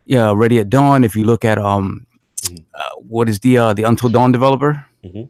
yeah, 0.05 0.33
Ready 0.35 0.57
at 0.59 0.69
Dawn. 0.69 1.03
If 1.03 1.15
you 1.15 1.23
look 1.25 1.45
at 1.45 1.57
um, 1.59 2.05
Mhm. 2.43 2.63
uh, 2.73 2.95
what 3.07 3.29
is 3.29 3.39
the 3.41 3.57
uh 3.59 3.73
the 3.73 3.83
Until 3.83 4.09
Dawn 4.09 4.31
developer? 4.31 4.83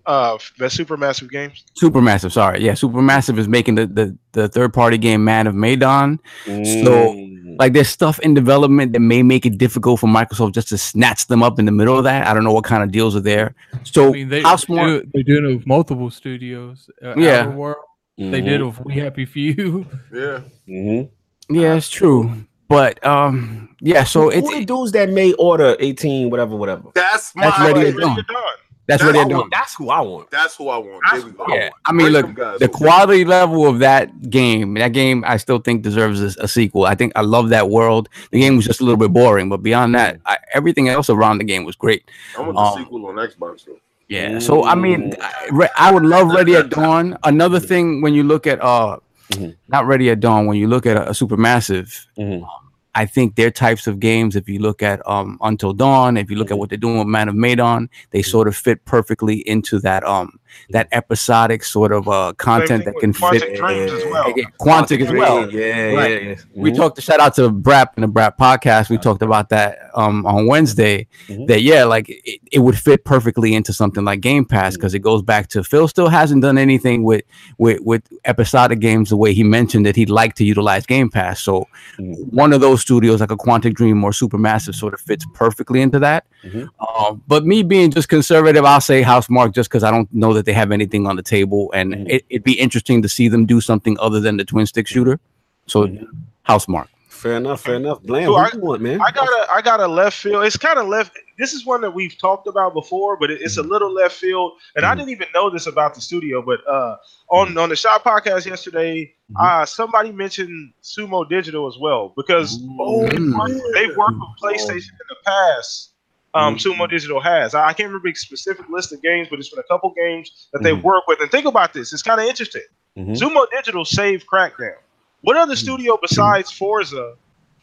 Uh, 0.06 0.38
that 0.58 0.72
super 0.72 0.98
massive 0.98 1.30
games. 1.30 1.64
Supermassive, 1.82 2.32
sorry. 2.32 2.62
Yeah, 2.64 2.74
Supermassive 2.74 3.38
is 3.38 3.48
making 3.48 3.76
the, 3.76 3.88
the, 3.88 4.18
the 4.34 4.48
third 4.50 4.74
party 4.74 4.98
game 4.98 5.24
Man 5.24 5.48
of 5.48 5.56
Medan. 5.56 6.20
So, 6.46 7.16
Mm. 7.52 7.58
Like 7.60 7.74
there's 7.74 7.90
stuff 7.90 8.18
in 8.20 8.34
development 8.34 8.94
that 8.94 9.02
may 9.02 9.24
make 9.24 9.46
it 9.46 9.58
difficult 9.58 10.00
for 10.00 10.08
Microsoft 10.08 10.54
just 10.54 10.70
to 10.70 10.78
snatch 10.78 11.28
them 11.28 11.44
up 11.44 11.60
in 11.60 11.66
the 11.66 11.72
middle 11.72 11.98
of 11.98 12.06
that. 12.06 12.26
I 12.26 12.34
don't 12.34 12.44
know 12.46 12.54
what 12.54 12.64
kind 12.64 12.82
of 12.82 12.92
deals 12.92 13.14
are 13.16 13.20
there. 13.22 13.56
So 13.84 14.08
I 14.08 14.12
mean, 14.12 14.30
they, 14.30 14.42
how 14.42 14.56
they 14.56 14.62
smart? 14.62 14.88
do, 14.88 15.12
they 15.14 15.24
do 15.24 15.46
it 15.50 15.56
with 15.58 15.68
multiple 15.68 16.10
studios. 16.12 16.90
Uh, 17.04 17.14
Yeah. 17.18 17.42
Outer 17.42 17.52
World, 17.52 17.86
they 18.18 18.40
did 18.42 18.62
it 18.62 18.64
with 18.64 18.80
We 18.86 18.94
Happy 18.96 19.26
Few. 19.26 19.86
Yeah. 20.14 20.42
Mhm. 20.68 21.10
Yeah, 21.50 21.76
it's 21.76 21.90
true. 21.90 22.32
But 22.70 23.06
um, 23.06 23.76
yeah. 23.82 24.06
So 24.06 24.22
Who 24.24 24.30
it's 24.32 24.50
the 24.50 24.64
dudes 24.64 24.94
that 24.94 25.10
may 25.10 25.34
order 25.34 25.76
18, 25.80 26.30
whatever, 26.30 26.56
whatever. 26.56 26.90
That's 26.96 27.36
my 27.36 27.46
That's 27.50 27.60
ready 27.60 27.80
Ready 27.80 27.92
to 27.92 27.98
to 27.98 28.02
dawn. 28.02 28.16
dawn. 28.16 28.54
That's 28.92 29.04
That's 29.04 29.04
what 29.04 29.14
they're 29.14 29.26
doing. 29.38 29.50
That's 29.52 29.74
who 29.76 29.90
I 29.90 30.02
want. 30.02 30.30
That's 30.32 30.56
who 30.56 30.70
I 30.70 30.78
want. 30.78 31.02
There 31.12 31.26
we 31.26 31.32
go. 31.32 31.46
Yeah, 31.50 31.70
I 31.86 31.92
mean, 31.92 32.12
Bring 32.12 32.26
look, 32.28 32.36
guys 32.36 32.60
the 32.60 32.66
over. 32.70 32.78
quality 32.78 33.26
level 33.26 33.68
of 33.68 33.80
that 33.80 34.30
game, 34.30 34.74
that 34.76 34.90
game, 34.94 35.24
I 35.26 35.38
still 35.38 35.60
think 35.60 35.82
deserves 35.82 36.22
a, 36.22 36.44
a 36.44 36.48
sequel. 36.48 36.86
I 36.86 36.96
think 36.96 37.14
I 37.16 37.22
love 37.22 37.50
that 37.50 37.70
world. 37.70 38.10
The 38.32 38.40
game 38.40 38.56
was 38.58 38.66
just 38.66 38.82
a 38.82 38.84
little 38.84 38.98
bit 39.00 39.14
boring, 39.14 39.50
but 39.50 39.64
beyond 39.64 39.96
that, 39.96 40.20
I, 40.26 40.38
everything 40.54 40.90
else 40.90 41.10
around 41.10 41.38
the 41.38 41.44
game 41.46 41.64
was 41.66 41.76
great. 41.76 42.04
I 42.38 42.42
want 42.42 42.54
the 42.56 42.60
um, 42.62 42.78
sequel 42.84 43.06
on 43.08 43.16
Xbox 43.16 43.66
though. 43.66 43.80
Yeah. 44.08 44.40
So 44.40 44.64
I 44.66 44.76
mean, 44.76 45.14
I, 45.22 45.70
I 45.78 45.92
would 45.94 46.04
love 46.04 46.28
Ready 46.30 46.56
at 46.56 46.70
Dawn. 46.70 47.18
Another 47.24 47.60
thing 47.62 48.02
when 48.02 48.14
you 48.14 48.24
look 48.24 48.46
at 48.46 48.62
uh, 48.62 48.98
Mhm. 49.32 49.56
not 49.70 49.86
Ready 49.88 50.10
at 50.10 50.20
Dawn, 50.20 50.46
when 50.48 50.58
you 50.58 50.68
look 50.68 50.86
at 50.86 50.98
a, 50.98 51.08
a 51.08 51.12
Supermassive, 51.12 52.06
Mhm. 52.20 52.46
I 52.94 53.06
think 53.06 53.36
their 53.36 53.52
types 53.52 53.88
of 53.88 54.00
games. 54.00 54.36
If 54.36 54.50
you 54.50 54.60
look 54.60 54.84
at 54.84 55.08
um 55.08 55.38
Until 55.42 55.74
Dawn, 55.74 56.18
if 56.18 56.30
you 56.30 56.38
look 56.38 56.52
at 56.52 56.58
what 56.58 56.70
they're 56.70 56.78
doing 56.78 57.00
with 57.00 57.08
Man 57.08 57.30
of 57.30 57.36
Medan, 57.36 57.90
they 58.12 58.22
sort 58.22 58.48
of 58.48 58.56
fit 58.56 58.84
perfectly 58.86 59.48
into 59.48 59.80
that 59.80 60.04
um 60.04 60.40
that 60.70 60.88
episodic 60.92 61.64
sort 61.64 61.92
of 61.92 62.08
uh 62.08 62.34
content 62.38 62.86
that 62.86 62.96
can 63.00 63.14
Quantic 63.14 63.40
fit. 63.42 63.56
Dreams 63.58 63.92
as 63.92 64.04
well. 64.06 64.28
Again, 64.28 64.46
Quantic 64.60 65.02
as 65.06 65.12
well. 65.12 65.52
Yeah, 65.52 65.92
Right. 65.94 66.12
yeah, 66.24 66.30
yeah. 66.30 66.36
We 66.56 66.72
Mhm. 66.72 66.76
talked 66.78 66.96
to 66.98 67.02
shout 67.02 67.20
out 67.20 67.36
to 67.36 67.50
Brap 67.50 67.88
in 67.98 68.02
the 68.02 68.08
Brap 68.08 68.38
podcast. 68.38 68.90
We 68.90 68.98
talked 68.98 69.22
about 69.22 69.50
that 69.50 69.78
um 69.96 70.26
on 70.26 70.46
Wednesday. 70.48 71.08
Mhm. 71.28 71.48
That 71.48 71.62
yeah, 71.62 71.84
like 71.86 72.10
it, 72.10 72.40
it 72.52 72.60
would 72.60 72.78
fit 72.78 73.04
perfectly 73.06 73.54
into 73.54 73.74
something 73.74 74.04
like 74.06 74.22
Game 74.22 74.46
Pass 74.46 74.76
because 74.76 74.94
it 74.94 75.00
goes 75.00 75.22
back 75.22 75.48
to 75.50 75.64
Phil 75.64 75.88
still 75.88 76.10
hasn't 76.10 76.42
done 76.42 76.58
anything 76.58 77.04
with 77.04 77.24
with 77.58 77.80
with 77.82 78.04
episodic 78.26 78.80
games 78.80 79.10
the 79.10 79.18
way 79.18 79.34
he 79.34 79.44
mentioned 79.44 79.86
that 79.86 79.96
he'd 79.96 80.10
like 80.10 80.36
to 80.36 80.44
utilize 80.46 80.86
Game 80.86 81.10
Pass. 81.10 81.42
So 81.42 81.68
Mhm. 82.00 82.32
one 82.32 82.54
of 82.54 82.62
those 82.62 82.82
studios 82.82 83.20
like 83.22 83.32
a 83.32 83.38
Quantic 83.38 83.74
Dream 83.74 84.04
or 84.04 84.12
Supermassive 84.12 84.76
sort 84.76 84.94
of 84.94 85.00
fits 85.02 85.26
perfectly 85.34 85.82
into 85.82 86.00
that. 86.00 86.26
Mhm. 86.46 86.68
Um, 86.80 87.22
but 87.28 87.46
me 87.46 87.64
being 87.64 87.92
just 87.92 88.10
conservative, 88.10 88.64
I'll 88.66 88.82
say 88.82 89.04
Housemarque 89.04 89.54
just 89.54 89.70
because 89.70 89.84
I 89.84 89.92
don't 89.92 90.12
know 90.14 90.34
that 90.34 90.41
they 90.46 90.54
have 90.54 90.72
anything 90.72 91.08
on 91.08 91.16
the 91.16 91.24
table, 91.24 91.72
and 91.74 91.94
Mhm. 91.94 92.10
it, 92.10 92.26
it'd 92.30 92.44
be 92.44 92.60
interesting 92.60 93.02
to 93.02 93.10
see 93.10 93.28
them 93.28 93.46
do 93.46 93.62
something 93.62 93.98
other 94.00 94.20
than 94.20 94.38
the 94.38 94.46
twin 94.46 94.66
stick 94.66 94.88
shooter. 94.88 95.20
So 95.68 95.88
Mhm. 95.88 96.06
Housemarque. 96.48 96.88
Fair 97.10 97.38
enough, 97.38 97.62
fair 97.62 97.76
enough. 97.76 98.02
Blam, 98.02 98.24
So 98.26 98.32
who 98.34 98.38
I- 98.38 98.50
you 98.52 98.60
want, 98.62 98.82
man? 98.82 99.00
I 99.00 99.12
got 99.12 99.28
a 99.28 99.52
I 99.52 99.62
got 99.62 99.80
a 99.80 99.88
left 99.88 100.18
field. 100.18 100.44
It's 100.44 100.58
kind 100.58 100.80
of 100.80 100.88
left. 100.88 101.12
This 101.38 101.54
is 101.54 101.66
one 101.68 101.82
that 101.82 101.92
we've 101.92 102.18
talked 102.18 102.48
about 102.48 102.74
before, 102.74 103.16
but 103.16 103.30
it, 103.30 103.42
it's 103.42 103.58
a 103.58 103.62
little 103.62 103.94
left 103.94 104.16
field. 104.16 104.54
And 104.76 104.86
I 104.86 104.94
Mhm. 104.94 104.98
didn't 104.98 105.10
even 105.12 105.28
know 105.36 105.50
this 105.52 105.68
about 105.68 105.94
the 105.94 106.02
studio, 106.02 106.42
but 106.42 106.68
uh, 106.68 106.96
on 107.30 107.56
on 107.60 107.70
the 107.70 107.76
shop 107.76 108.04
podcast 108.04 108.48
yesterday, 108.48 109.14
Mhm. 109.32 109.62
uh, 109.62 109.66
somebody 109.68 110.12
mentioned 110.12 110.74
Sumo 110.82 111.28
Digital 111.30 111.68
as 111.68 111.78
well 111.80 112.12
because 112.18 112.60
Oh, 112.80 113.06
they've 113.08 113.96
worked 113.96 114.18
with 114.18 114.42
PlayStation 114.42 114.90
in 114.90 115.08
the 115.10 115.16
past. 115.24 115.91
Um, 116.34 116.56
Mhm. 116.56 116.76
Sumo 116.78 116.90
Digital 116.90 117.20
has. 117.20 117.54
I 117.54 117.74
can't 117.74 117.88
remember 117.90 118.08
a 118.10 118.16
specific 118.16 118.70
list 118.70 118.94
of 118.94 119.02
games, 119.02 119.28
but 119.30 119.38
it's 119.40 119.50
been 119.50 119.60
a 119.60 119.64
couple 119.64 119.90
games 119.92 120.48
that 120.54 120.64
they've 120.64 120.78
Mhm. 120.78 120.84
worked 120.84 121.08
with. 121.08 121.20
And 121.20 121.30
think 121.30 121.46
about 121.46 121.74
this; 121.74 121.92
it's 121.94 122.04
kind 122.04 122.22
of 122.22 122.28
interesting. 122.28 122.62
Mhm. 122.98 123.18
Sumo 123.18 123.46
Digital 123.52 123.84
saved 123.86 124.26
Crackdown. 124.32 124.78
What 125.22 125.36
other 125.38 125.56
studio 125.56 125.98
besides 126.02 126.52
Forza, 126.52 127.16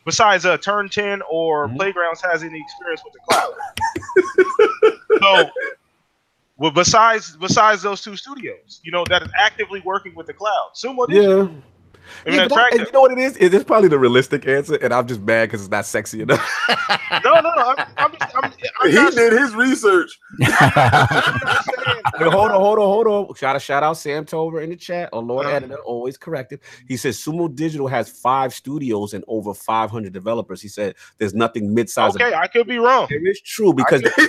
besides 0.05 0.45
uh, 0.47 0.59
Turn 0.59 0.89
10 0.89 1.23
or 1.31 1.69
Mhm. 1.69 1.77
Playgrounds, 1.77 2.21
has 2.23 2.43
any 2.43 2.61
experience 2.61 3.03
with 3.05 3.15
the 3.15 3.21
cloud? 3.29 3.55
so, 5.23 5.51
well, 6.57 6.71
besides 6.71 7.37
besides 7.37 7.83
those 7.83 8.03
two 8.03 8.17
studios, 8.17 8.81
you 8.85 8.93
know, 8.93 9.05
that 9.09 9.23
is 9.23 9.29
actively 9.39 9.81
working 9.85 10.15
with 10.15 10.27
the 10.27 10.35
cloud, 10.35 10.71
Sumo 10.75 11.07
Digital. 11.09 11.47
Yeah. 11.49 11.55
I 12.27 12.31
mean, 12.31 12.39
Yeah, 12.39 12.49
I- 12.57 12.69
and 12.73 12.81
you 12.81 12.93
know 12.93 13.01
what 13.01 13.13
it 13.13 13.19
is? 13.19 13.37
It 13.39 13.53
is 13.55 13.65
probably 13.65 13.89
the 13.89 13.99
realistic 13.99 14.47
answer, 14.47 14.77
and 14.77 14.93
I'm 14.93 15.07
just 15.07 15.21
mad 15.23 15.47
because 15.47 15.63
it's 15.63 15.71
not 15.71 15.87
sexy 15.87 16.23
enough. 16.23 16.47
no, 17.25 17.35
no, 17.35 17.41
no. 17.41 17.75
I'm, 17.77 17.87
I'm, 17.97 18.13
I'm, 18.37 18.53
I'm 18.81 18.89
He 18.91 18.95
not, 18.95 19.15
did 19.15 19.33
his 19.33 19.55
research. 19.55 20.19
Saying 20.41 20.53
Wait, 22.21 22.33
hold 22.33 22.51
on, 22.51 22.61
hold 22.61 22.79
on, 22.79 22.85
hold 22.87 23.07
on. 23.07 23.35
Shout 23.35 23.55
out, 23.57 23.63
shout 23.63 23.83
out 23.83 23.95
Sam 23.97 24.25
Tover 24.25 24.61
in 24.61 24.71
the 24.71 24.77
chat. 24.77 25.11
Or 25.13 25.23
Lord 25.23 25.47
Uh-huh. 25.47 25.57
Editor, 25.57 25.77
always 25.85 26.17
corrected. 26.17 26.61
He 26.87 26.97
says 26.97 27.17
Sumo 27.19 27.55
Digital 27.55 27.87
has 27.87 28.09
five 28.09 28.53
studios 28.55 29.15
and 29.15 29.25
over 29.29 29.55
500 29.55 30.13
developers. 30.13 30.61
He 30.61 30.69
said 30.69 30.95
there's 31.19 31.35
nothing 31.35 31.73
mid-sized. 31.75 32.17
Okay, 32.21 32.35
I 32.35 32.47
could 32.47 32.67
be 32.67 32.79
wrong. 32.79 33.07
It 33.11 33.23
is 33.29 33.41
true 33.41 33.73
because 33.73 34.03
the, 34.03 34.11
He 34.17 34.27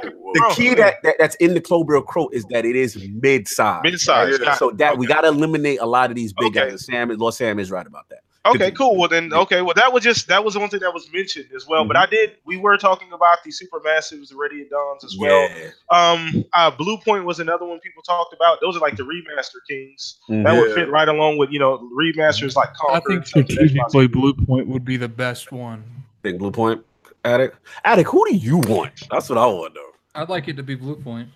could- 0.00 0.14
"Whoa." 0.18 0.32
the 0.34 0.52
key 0.56 0.74
that, 0.74 0.96
that 1.04 1.14
that's 1.18 1.36
in 1.36 1.54
the 1.54 1.60
Clover 1.60 2.00
Crow 2.02 2.28
is 2.32 2.44
that 2.46 2.64
it 2.64 2.74
is 2.76 2.96
mid-size. 3.22 3.82
Mid-size. 3.84 4.36
Yeah. 4.38 4.44
got. 4.46 4.58
So 4.58 4.70
that 4.72 4.98
we 4.98 5.06
got 5.06 5.20
to 5.22 5.28
eliminate 5.28 5.80
a 5.80 5.86
lot 5.86 6.10
of 6.10 6.16
these 6.16 6.32
big 6.32 6.56
Okay. 6.56 6.70
guys. 6.70 6.86
And 6.94 7.10
Sam, 7.10 7.18
Lord 7.18 7.34
Sam 7.34 7.58
is 7.58 7.70
right 7.70 7.86
about 7.86 8.08
that. 8.10 8.20
Okay, 8.46 8.70
cool. 8.70 8.96
Well 8.96 9.08
then, 9.08 9.32
okay. 9.32 9.62
Well, 9.62 9.72
that 9.74 9.90
was 9.90 10.04
just 10.04 10.28
that 10.28 10.44
was 10.44 10.52
the 10.52 10.60
one 10.60 10.68
thing 10.68 10.80
that 10.80 10.92
was 10.92 11.10
mentioned 11.10 11.46
as 11.56 11.66
well. 11.66 11.86
But 11.86 11.96
I 11.96 12.04
did. 12.04 12.36
We 12.44 12.58
were 12.58 12.76
talking 12.76 13.10
about 13.12 13.38
the 13.42 13.50
supermassives, 13.50 14.28
the 14.28 14.36
Radiant 14.36 14.68
Dawns 14.68 15.02
as 15.02 15.16
well. 15.16 15.48
Yeah. 15.48 15.70
Um, 15.90 16.44
uh, 16.52 16.70
Bluepoint 16.70 17.24
was 17.24 17.40
another 17.40 17.64
one 17.64 17.80
people 17.80 18.02
talked 18.02 18.34
about. 18.34 18.60
Those 18.60 18.76
are 18.76 18.80
like 18.80 18.96
the 18.96 19.02
remaster 19.02 19.66
kings. 19.66 20.18
That 20.28 20.52
would 20.60 20.74
fit 20.74 20.90
right 20.90 21.08
along 21.08 21.38
with 21.38 21.50
you 21.50 21.58
know 21.58 21.88
remasters 21.98 22.54
like 22.54 22.68
I 22.90 23.00
think 23.00 23.10
and 23.10 23.26
stuff 23.26 23.46
that 23.46 23.52
strategically, 23.52 24.08
Xbox- 24.08 24.12
Blue 24.12 24.34
Point 24.34 24.66
would 24.68 24.84
be 24.84 24.98
the 24.98 25.08
best 25.08 25.50
one. 25.50 25.82
Big 26.20 26.38
Bluepoint. 26.38 26.82
Addict. 27.24 27.56
Addict, 27.84 28.10
who 28.10 28.26
do 28.28 28.36
you 28.36 28.58
want? 28.58 29.08
That's 29.10 29.30
what 29.30 29.38
I 29.38 29.46
want 29.46 29.72
though. 29.72 29.92
I'd 30.14 30.28
like 30.28 30.48
it 30.48 30.56
to 30.56 30.62
be 30.62 30.76
Bluepoint. 30.76 31.28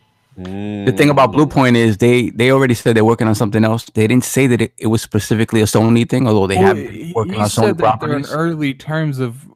The 0.44 0.94
thing 0.96 1.10
about 1.10 1.32
Blue 1.32 1.46
Point 1.46 1.76
is 1.76 1.98
they 1.98 2.30
they 2.30 2.50
already 2.52 2.74
said 2.74 2.96
they're 2.96 3.04
working 3.04 3.26
on 3.26 3.34
something 3.34 3.64
else. 3.64 3.84
They 3.94 4.06
didn't 4.06 4.24
say 4.24 4.46
that 4.46 4.60
it, 4.60 4.72
it 4.78 4.86
was 4.86 5.02
specifically 5.02 5.60
a 5.60 5.64
Sony 5.64 6.08
thing, 6.08 6.26
although 6.28 6.46
they 6.46 6.56
Well, 6.56 6.66
have 6.66 6.76
he- 6.76 6.84
been 6.84 6.94
he 6.94 7.12
working 7.14 7.34
on 7.36 7.48
said 7.48 7.74
Sony 7.74 7.78
that 7.78 8.00
they're 8.00 8.16
in 8.16 8.26
early 8.26 8.74
terms 8.74 9.18
of 9.18 9.46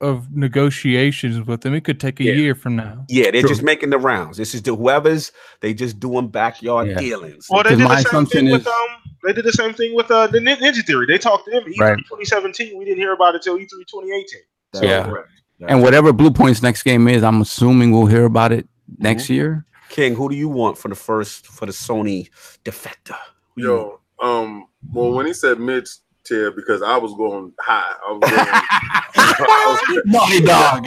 of 0.00 0.34
negotiations 0.34 1.46
with 1.46 1.60
them. 1.60 1.74
It 1.74 1.84
could 1.84 2.00
take 2.00 2.20
a 2.20 2.24
Yeah. 2.24 2.32
year 2.32 2.54
from 2.54 2.74
now. 2.76 3.04
Yeah, 3.08 3.30
they're 3.32 3.42
True. 3.42 3.50
just 3.50 3.62
making 3.62 3.90
the 3.90 3.98
rounds. 3.98 4.38
This 4.38 4.54
is 4.54 4.62
the 4.62 4.74
whoever's 4.74 5.30
they 5.60 5.74
just 5.74 6.00
doing 6.00 6.28
backyard 6.28 6.88
Yeah. 6.88 6.94
dealings. 6.98 7.46
Well, 7.50 7.62
they 7.64 7.70
did 7.70 7.80
my 7.80 7.96
the 7.96 7.96
same 7.96 8.06
assumption 8.06 8.44
thing 8.46 8.52
with 8.52 8.66
um. 8.66 8.72
They 9.22 9.34
did 9.34 9.44
the 9.44 9.52
same 9.52 9.74
thing 9.74 9.94
with 9.94 10.10
uh 10.10 10.26
the 10.28 10.38
Ninja 10.38 10.82
Theory. 10.86 11.06
They 11.06 11.18
talked 11.18 11.44
to 11.46 11.50
them 11.50 11.64
E3 11.64 11.78
Right. 11.80 11.98
2017. 12.08 12.78
We 12.78 12.84
didn't 12.86 12.98
hear 12.98 13.12
about 13.12 13.34
it 13.34 13.42
till 13.42 13.58
E 13.58 13.62
E3 13.66 13.84
2018. 13.90 14.40
That's 14.72 14.84
Yeah. 14.84 15.04
correct. 15.04 15.28
And 15.68 15.82
whatever 15.82 16.12
Bluepoint's 16.14 16.62
next 16.62 16.84
game 16.84 17.06
is, 17.06 17.22
I'm 17.22 17.42
assuming 17.42 17.90
we'll 17.92 18.06
hear 18.06 18.24
about 18.24 18.52
it 18.52 18.66
next 18.98 19.24
Mm-hmm. 19.24 19.32
year. 19.34 19.66
King, 19.90 20.14
who 20.14 20.28
do 20.30 20.36
you 20.36 20.48
want 20.48 20.78
for 20.78 20.88
the 20.88 20.94
first 20.94 21.46
for 21.48 21.66
the 21.66 21.72
Sony 21.72 22.30
defector? 22.64 23.18
Who 23.56 23.62
you 23.62 23.70
want? 23.70 24.00
Yo, 24.22 24.26
um, 24.26 24.66
well, 24.92 25.10
when 25.12 25.26
he 25.26 25.34
said 25.34 25.58
mid 25.60 25.86
tier, 26.24 26.50
because 26.52 26.80
I 26.82 26.96
was 26.96 27.12
going 27.14 27.52
high. 27.60 27.92
I 28.06 28.12
was 28.12 28.30
going. 28.30 28.46
I 29.16 29.84
was- 29.88 30.02
Naughty 30.06 30.40
dog. 30.46 30.86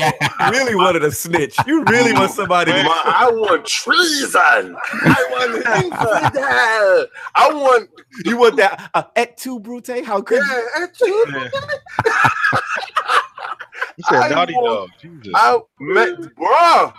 Really 0.51 0.73
wanted 0.75 1.03
a 1.03 1.11
snitch. 1.11 1.55
You 1.67 1.83
really 1.85 2.13
want 2.13 2.31
somebody 2.31 2.71
to 2.71 2.77
I 2.79 3.29
want 3.31 3.65
treason. 3.65 4.75
I 4.79 5.27
want 5.31 5.55
infidel. 5.83 7.07
I 7.35 7.53
want 7.53 7.89
you 8.25 8.37
want 8.37 8.55
that 8.57 8.89
uh, 8.93 9.03
et 9.15 9.35
tu 9.37 9.59
brute? 9.59 10.05
How 10.05 10.21
could 10.21 10.37
you? 10.39 10.45
yeah, 10.47 10.83
actually, 10.83 11.07
You 13.97 14.03
said 14.09 14.21
I 14.23 14.29
naughty 14.29 14.53
want- 14.53 14.65
dog. 14.65 14.89
Jesus. 15.01 15.33
I 15.35 15.59
met, 15.79 16.19
bruh. 16.35 16.93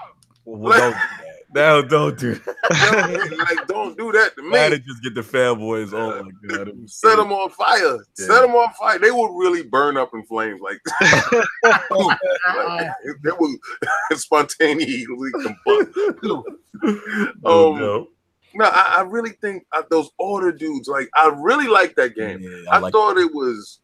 Well, 0.47 0.78
don't 0.78 0.93
do 0.93 0.97
that. 0.98 1.23
No, 1.55 1.82
don't 1.82 2.18
do 2.18 2.35
that. 2.35 3.36
like, 3.56 3.68
don't 3.68 3.97
do 3.97 4.10
that 4.12 4.35
to 4.36 4.43
me. 4.43 4.51
did 4.70 4.85
just 4.85 5.02
get 5.05 5.14
the 5.14 5.20
fanboys? 5.20 5.93
Oh 5.93 6.22
my 6.24 6.31
god! 6.48 6.68
it 6.68 6.90
Set 6.90 7.16
them 7.16 7.31
on 7.32 7.48
fire. 7.51 7.78
Yeah. 8.18 8.26
Set 8.26 8.40
them 8.40 8.51
on 8.56 8.72
fire. 8.74 8.98
They 8.98 9.12
would 9.12 9.36
really 9.39 9.62
burn 9.62 9.97
up 9.97 10.10
in 10.14 10.24
flames. 10.26 10.60
Like, 10.60 10.81
like, 11.90 12.18
they 13.22 13.31
would 13.39 13.59
spontaneously 14.18 15.31
combust. 15.32 16.43
Oh, 17.44 17.72
Um, 17.74 17.81
no. 17.81 18.09
No, 18.56 18.66
I, 18.66 18.97
I 18.98 19.01
really 19.02 19.31
think 19.40 19.64
uh, 19.72 19.82
those 19.90 20.10
older 20.18 20.52
dudes. 20.52 20.86
Like, 20.89 21.09
I 21.16 21.32
really 21.36 21.66
like 21.66 21.97
that 21.97 22.14
game. 22.14 22.40
Yeah, 22.40 22.70
I, 22.70 22.78
like 22.78 22.93
thought 22.93 23.16
it 23.16 23.32
was 23.35 23.81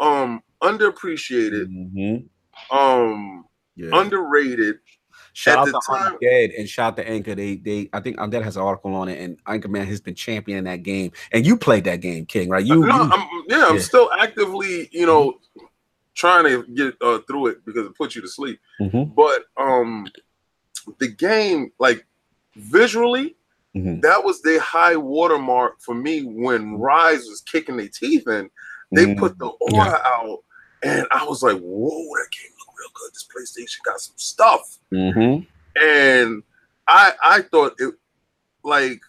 um 0.00 0.40
underappreciated, 0.62 1.66
Mhm. 1.68 2.28
um 2.70 3.44
Yeah. 3.76 3.90
underrated. 3.92 4.76
Shout 5.38 5.58
out 5.58 5.66
the 5.66 5.72
to 5.72 5.80
time- 5.86 6.16
Undead 6.20 6.58
and 6.58 6.68
shout 6.68 6.94
out 6.94 6.96
to 6.96 7.08
Anchor. 7.08 7.32
They 7.36 7.54
they 7.54 7.88
I 7.92 8.00
think 8.00 8.16
Undead 8.16 8.42
has 8.42 8.56
an 8.56 8.64
article 8.64 8.92
on 8.96 9.08
it, 9.08 9.20
and 9.20 9.38
Anchor 9.46 9.68
Man 9.68 9.86
has 9.86 10.00
been 10.00 10.16
championing 10.16 10.64
that 10.64 10.82
game. 10.82 11.12
And 11.30 11.46
you 11.46 11.56
played 11.56 11.84
that 11.84 12.00
game, 12.00 12.26
King, 12.26 12.48
right? 12.48 12.64
You, 12.64 12.80
no, 12.80 12.86
you 12.86 12.90
I'm, 13.12 13.28
yeah, 13.46 13.66
I'm 13.68 13.76
yeah. 13.76 13.80
still 13.80 14.10
actively, 14.18 14.88
you 14.90 15.06
know, 15.06 15.38
trying 16.16 16.42
to 16.46 16.66
get 16.74 16.94
uh, 17.00 17.20
through 17.28 17.46
it 17.48 17.64
because 17.64 17.86
it 17.86 17.94
puts 17.94 18.16
you 18.16 18.22
to 18.22 18.26
sleep. 18.28 18.58
Mhm, 18.80 19.14
But 19.14 19.44
um, 19.56 20.08
the 20.98 21.06
game, 21.06 21.70
like 21.78 22.04
visually, 22.56 23.36
mhm, 23.76 24.02
that 24.02 24.24
was 24.24 24.42
the 24.42 24.58
high 24.58 24.96
watermark 24.96 25.80
for 25.80 25.94
me 25.94 26.22
when 26.22 26.78
Ryse 26.78 27.28
was 27.28 27.44
kicking 27.46 27.76
their 27.76 27.86
teeth 27.88 28.26
in. 28.26 28.50
They 28.90 29.06
mhm. 29.06 29.18
put 29.20 29.38
the 29.38 29.46
order 29.46 29.98
out, 30.04 30.40
and 30.82 31.06
I 31.12 31.24
was 31.26 31.44
like, 31.44 31.58
"Whoa, 31.60 31.90
that 32.16 32.28
game 32.32 32.52
real 32.78 32.90
good. 32.94 33.12
This 33.12 33.26
PlayStation 33.34 33.82
got 33.84 34.00
some 34.00 34.16
stuff." 34.16 34.78
Mhm. 34.92 35.46
and 35.80 36.42
I 36.88 37.12
I 37.22 37.42
thought 37.42 37.74
it 37.78 37.94
like 38.64 39.00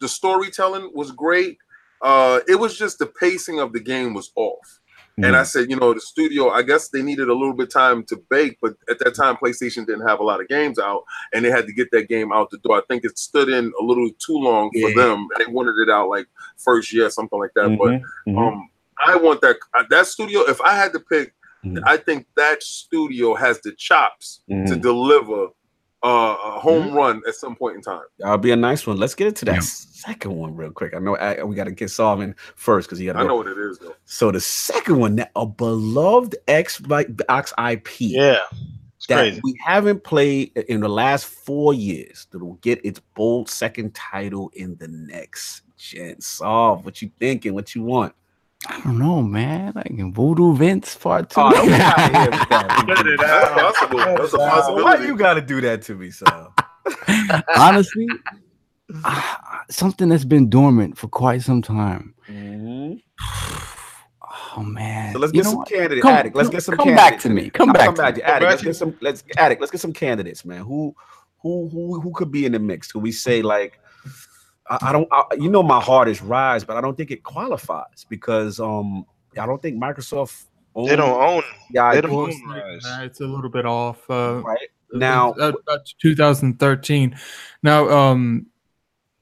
the 0.00 0.08
storytelling 0.08 0.90
was 0.94 1.10
great. 1.12 1.58
Uh, 2.02 2.40
it 2.46 2.56
was 2.56 2.76
just 2.76 2.98
the 2.98 3.06
pacing 3.06 3.58
of 3.60 3.72
the 3.72 3.80
game 3.80 4.12
was 4.14 4.30
off. 4.36 4.80
And 5.18 5.34
I 5.34 5.44
said, 5.44 5.70
you 5.70 5.76
know, 5.76 5.94
the 5.94 6.00
studio, 6.00 6.50
I 6.50 6.60
guess 6.60 6.90
they 6.90 7.00
needed 7.00 7.30
a 7.30 7.32
little 7.32 7.54
bit 7.54 7.70
time 7.70 8.02
to 8.04 8.16
bake, 8.28 8.58
but 8.60 8.74
at 8.90 8.98
that 8.98 9.14
time, 9.14 9.36
PlayStation 9.36 9.86
didn't 9.86 10.06
have 10.06 10.20
a 10.20 10.22
lot 10.22 10.42
of 10.42 10.48
games 10.48 10.78
out, 10.78 11.04
and 11.32 11.42
they 11.42 11.50
had 11.50 11.66
to 11.66 11.72
get 11.72 11.90
that 11.92 12.10
game 12.10 12.32
out 12.34 12.50
the 12.50 12.58
door. 12.58 12.76
I 12.76 12.82
think 12.86 13.02
it 13.02 13.18
stood 13.18 13.48
in 13.48 13.72
a 13.80 13.82
little 13.82 14.10
too 14.18 14.34
long 14.36 14.70
for 14.72 14.90
Yeah. 14.90 14.94
them, 14.94 15.26
they 15.38 15.46
wanted 15.46 15.76
it 15.78 15.88
out 15.88 16.10
like 16.10 16.26
first 16.58 16.92
year, 16.92 17.08
something 17.08 17.38
like 17.38 17.54
that. 17.54 17.78
But 17.78 17.92
Mhm, 17.92 18.02
mhm. 18.28 18.38
um, 18.52 18.70
I 18.98 19.16
want 19.16 19.40
that 19.40 19.56
that 19.88 20.06
studio. 20.06 20.40
If 20.42 20.60
I 20.60 20.74
had 20.76 20.92
to 20.92 21.00
pick, 21.00 21.32
Mhm. 21.64 21.82
I 21.84 21.96
think 21.96 22.26
that 22.36 22.62
studio 22.62 23.34
has 23.34 23.60
the 23.62 23.72
chops 23.76 24.40
to 24.48 24.54
Mhm. 24.54 24.80
deliver 24.82 25.48
uh, 26.02 26.36
a 26.44 26.50
home 26.60 26.92
run 26.92 27.20
at 27.26 27.34
some 27.34 27.56
point 27.56 27.74
in 27.74 27.82
time. 27.82 28.02
That'll 28.20 28.38
be 28.38 28.52
a 28.52 28.56
nice 28.56 28.86
one. 28.86 28.96
Let's 28.96 29.14
get 29.16 29.26
into 29.26 29.44
that 29.46 29.54
Yeah. 29.54 29.60
second 29.60 30.36
one 30.36 30.54
real 30.54 30.70
quick. 30.70 30.94
I 30.94 31.00
know 31.00 31.16
I, 31.16 31.42
we 31.42 31.56
got 31.56 31.64
to 31.64 31.72
get 31.72 31.90
solving 31.90 32.34
first 32.54 32.86
because 32.86 33.00
you 33.00 33.06
got 33.06 33.16
I 33.16 33.22
to 33.22 33.28
know 33.28 33.36
what 33.36 33.48
it 33.48 33.58
is 33.58 33.78
though. 33.78 33.94
So 34.04 34.30
the 34.30 34.38
second 34.38 34.98
one, 35.00 35.16
that 35.16 35.32
a 35.34 35.46
beloved 35.46 36.36
Xbox 36.46 37.52
IP 37.58 37.88
Yeah, 38.00 38.38
that 39.08 39.16
crazy. 39.16 39.40
we 39.42 39.58
haven't 39.64 40.04
played 40.04 40.52
in 40.68 40.80
the 40.80 40.88
last 40.88 41.26
four 41.26 41.74
years 41.74 42.26
that 42.30 42.38
will 42.38 42.58
get 42.60 42.84
its 42.84 43.00
bold 43.14 43.48
second 43.48 43.92
title 43.94 44.50
in 44.54 44.76
the 44.76 44.88
next 44.88 45.62
gen. 45.76 46.20
Solve 46.20 46.84
what 46.84 47.02
you 47.02 47.10
thinking, 47.18 47.52
what 47.54 47.74
you 47.74 47.82
want. 47.82 48.14
I 48.68 48.80
don't 48.84 48.98
know, 48.98 49.22
man. 49.22 49.72
Like 49.74 49.90
in 49.90 50.12
Voodoo 50.12 50.54
Vince 50.56 50.94
Part 50.96 51.30
Two. 51.30 51.40
Oh, 51.40 51.50
don't 51.52 51.68
get 51.68 51.80
out 51.80 51.98
of 51.98 52.10
here 52.16 52.30
with 52.30 52.48
that. 52.48 53.54
That's 53.56 53.78
possible. 53.78 53.98
That's 53.98 54.34
a 54.34 54.36
Cut 54.36 54.40
it 54.40 54.40
out. 54.40 54.50
possibility. 54.54 54.84
Why 54.84 55.06
you 55.06 55.16
got 55.16 55.34
to 55.34 55.40
do 55.40 55.60
that 55.60 55.82
to 55.82 55.94
me, 55.94 56.10
son? 56.10 56.48
Honestly, 57.56 58.06
something 59.70 60.08
that's 60.08 60.24
been 60.24 60.48
dormant 60.48 60.96
for 60.98 61.08
quite 61.08 61.42
some 61.42 61.62
time. 61.62 62.14
Mhm. 62.28 63.02
Oh 64.58 64.62
man. 64.62 65.12
So 65.12 65.18
let's 65.18 65.34
You 65.34 65.40
get 65.40 65.44
know 65.44 65.50
some 65.50 65.58
what? 65.58 65.68
candidates. 65.68 66.02
Come- 66.02 66.14
Addict, 66.14 66.34
let's 66.36 66.48
get 66.48 66.62
some 66.62 66.76
come 66.76 66.84
candidates. 66.86 67.10
back 67.10 67.20
to 67.20 67.28
me. 67.30 67.50
Come 67.50 67.68
I'll 67.70 67.74
back 67.74 67.84
Come 67.86 67.94
to 67.96 68.02
back 68.02 68.14
me. 68.16 68.20
to 68.22 68.26
Addict. 68.28 68.40
back 68.42 68.50
Let's 68.50 68.62
get 68.62 68.76
some. 68.76 68.96
Let's 69.02 69.24
Addict. 69.36 69.60
Let's 69.60 69.70
get 69.70 69.80
some 69.82 69.92
candidates, 69.92 70.44
man. 70.46 70.62
Who, 70.62 70.94
who, 71.42 71.68
who, 71.68 72.00
who 72.00 72.12
could 72.12 72.30
be 72.32 72.46
in 72.46 72.52
the 72.52 72.58
mix? 72.58 72.90
Could 72.90 73.02
we 73.02 73.12
say 73.12 73.42
like? 73.42 73.78
I, 74.68 74.78
I 74.82 74.92
don't. 74.92 75.08
I, 75.10 75.24
you 75.38 75.50
know, 75.50 75.62
my 75.62 75.80
heart 75.80 76.08
is 76.08 76.20
Ryse, 76.20 76.66
but 76.66 76.76
I 76.76 76.80
don't 76.80 76.96
think 76.96 77.10
it 77.10 77.22
qualifies 77.22 78.06
because 78.08 78.60
um, 78.60 79.06
I 79.38 79.46
don't 79.46 79.60
think 79.60 79.80
Microsoft. 79.80 80.44
Owns, 80.74 80.90
They 80.90 80.96
don't 80.96 81.22
own. 81.22 81.42
Yeah, 81.70 81.94
they 81.94 82.00
don't 82.02 82.12
own 82.12 82.30
It's, 82.30 82.40
Ryse. 82.40 82.82
nah, 82.82 83.02
it's 83.04 83.20
a 83.20 83.26
little 83.26 83.50
bit 83.50 83.64
off. 83.64 83.98
Uh, 84.10 84.42
right 84.44 84.68
now. 84.92 85.32
uh, 85.32 85.52
uh, 85.68 85.78
2013. 86.00 87.16
Now, 87.62 87.88
um, 87.88 88.46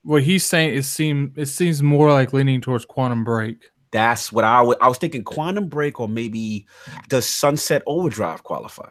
what 0.02 0.22
he's 0.22 0.44
saying 0.44 0.74
is 0.74 0.88
seem 0.88 1.32
it 1.36 1.46
seems 1.46 1.82
more 1.82 2.12
like 2.12 2.32
leaning 2.32 2.60
towards 2.60 2.84
Quantum 2.84 3.24
Break. 3.24 3.70
That's 3.90 4.32
what 4.32 4.44
I 4.44 4.60
would. 4.60 4.76
I 4.80 4.88
was 4.88 4.98
thinking 4.98 5.22
Quantum 5.22 5.68
Break 5.68 6.00
or 6.00 6.08
maybe 6.08 6.66
does 7.08 7.28
Sunset 7.28 7.82
Overdrive 7.86 8.42
qualify? 8.42 8.90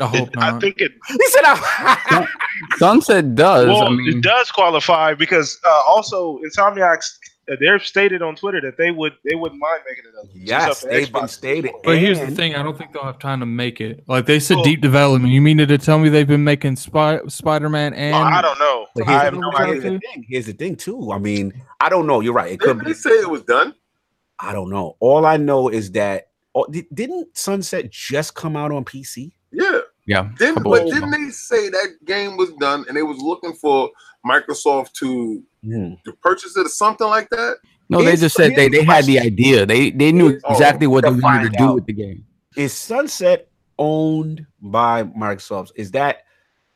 I 0.00 0.06
hope 0.06 0.28
It- 0.28 0.34
I 0.38 0.50
not. 0.50 0.60
think 0.60 0.80
it. 0.80 0.92
He 1.08 1.26
said, 1.28 1.42
I, 1.44 2.26
Sunset 2.78 3.34
does. 3.34 3.66
Well, 3.66 3.84
I 3.84 3.90
mean, 3.90 4.18
it 4.18 4.22
does 4.22 4.50
qualify 4.50 5.14
because 5.14 5.58
uh, 5.64 5.82
also 5.86 6.38
Insomniacs 6.44 7.18
uh, 7.50 7.56
they've 7.60 7.82
stated 7.82 8.22
on 8.22 8.34
Twitter 8.36 8.60
that 8.62 8.76
they 8.78 8.90
would 8.90 9.12
they 9.28 9.34
wouldn't 9.34 9.60
mind 9.60 9.80
making 9.88 10.04
it. 10.06 10.14
A 10.16 10.38
Yes, 10.38 10.80
they've 10.82 11.12
been 11.12 11.22
Xbox. 11.24 11.28
stated. 11.30 11.72
But 11.84 11.98
here's 11.98 12.18
the 12.18 12.30
thing: 12.30 12.54
I 12.54 12.62
don't 12.62 12.76
think 12.76 12.92
they'll 12.92 13.04
have 13.04 13.18
time 13.18 13.40
to 13.40 13.46
make 13.46 13.80
it. 13.80 14.02
Like 14.08 14.26
they 14.26 14.40
said, 14.40 14.54
Well- 14.56 14.64
deep 14.64 14.80
development. 14.80 15.32
You 15.32 15.40
mean 15.42 15.58
to 15.58 15.78
tell 15.78 15.98
me 15.98 16.08
they've 16.08 16.26
been 16.26 16.44
making 16.44 16.76
Spy- 16.76 17.20
Spider-Man 17.28 17.92
and 17.94 18.14
Oh, 18.14 18.18
I 18.20 18.40
don't 18.40 18.58
know. 18.58 18.86
But 18.94 19.06
I 19.08 19.10
here's, 19.10 19.22
have 19.22 19.34
the- 19.34 19.40
no 19.40 19.50
here's 19.50 19.78
idea. 19.84 19.90
the 19.92 19.98
thing. 20.00 20.26
Here's 20.28 20.46
the 20.46 20.52
thing, 20.54 20.76
too. 20.76 21.12
I 21.12 21.18
mean, 21.18 21.62
I 21.80 21.88
don't 21.88 22.06
know. 22.06 22.20
You're 22.20 22.32
right. 22.32 22.50
It 22.52 22.60
could 22.60 22.78
Didn't 22.78 22.84
be. 22.86 22.92
they 22.92 22.98
say 22.98 23.10
it 23.10 23.28
was 23.30 23.42
done? 23.42 23.74
I 24.40 24.52
don't 24.52 24.70
know. 24.70 24.96
All 25.00 25.26
I 25.26 25.36
know 25.36 25.68
is 25.68 25.92
that 25.92 26.28
oh, 26.54 26.66
didn't 26.94 27.36
Sunset 27.36 27.90
just 27.90 28.34
come 28.34 28.56
out 28.56 28.72
on 28.72 28.84
PC? 28.84 29.32
Yeah. 29.52 29.80
Yeah. 30.06 30.28
Didn't 30.38 30.56
Couple- 30.56 30.72
but 30.72 30.84
didn't 30.86 31.10
they 31.10 31.30
say 31.30 31.68
that 31.70 31.88
game 32.04 32.36
was 32.36 32.52
done 32.60 32.84
and 32.88 32.96
they 32.96 33.02
was 33.02 33.18
looking 33.18 33.52
for 33.54 33.90
Microsoft 34.26 34.92
to, 34.94 35.42
Hmm. 35.64 35.94
to 36.04 36.12
purchase 36.22 36.56
it 36.56 36.66
or 36.66 36.68
something 36.68 37.06
like 37.06 37.28
that? 37.30 37.56
No, 37.88 38.02
they 38.02 38.16
just 38.16 38.34
said 38.36 38.54
they, 38.56 38.68
they 38.68 38.82
had 38.84 39.04
the 39.04 39.18
idea. 39.20 39.66
They 39.66 39.90
they 39.90 40.10
knew 40.12 40.40
Oh, 40.44 40.52
exactly 40.52 40.86
what 40.86 41.04
they 41.04 41.10
wanted 41.10 41.52
to 41.52 41.58
do 41.58 41.64
out. 41.64 41.74
with 41.74 41.86
the 41.86 41.92
game. 41.92 42.24
Is 42.56 42.72
Sunset 42.72 43.48
owned 43.78 44.46
by 44.62 45.02
Microsoft? 45.04 45.72
Is 45.76 45.90
that 45.92 46.22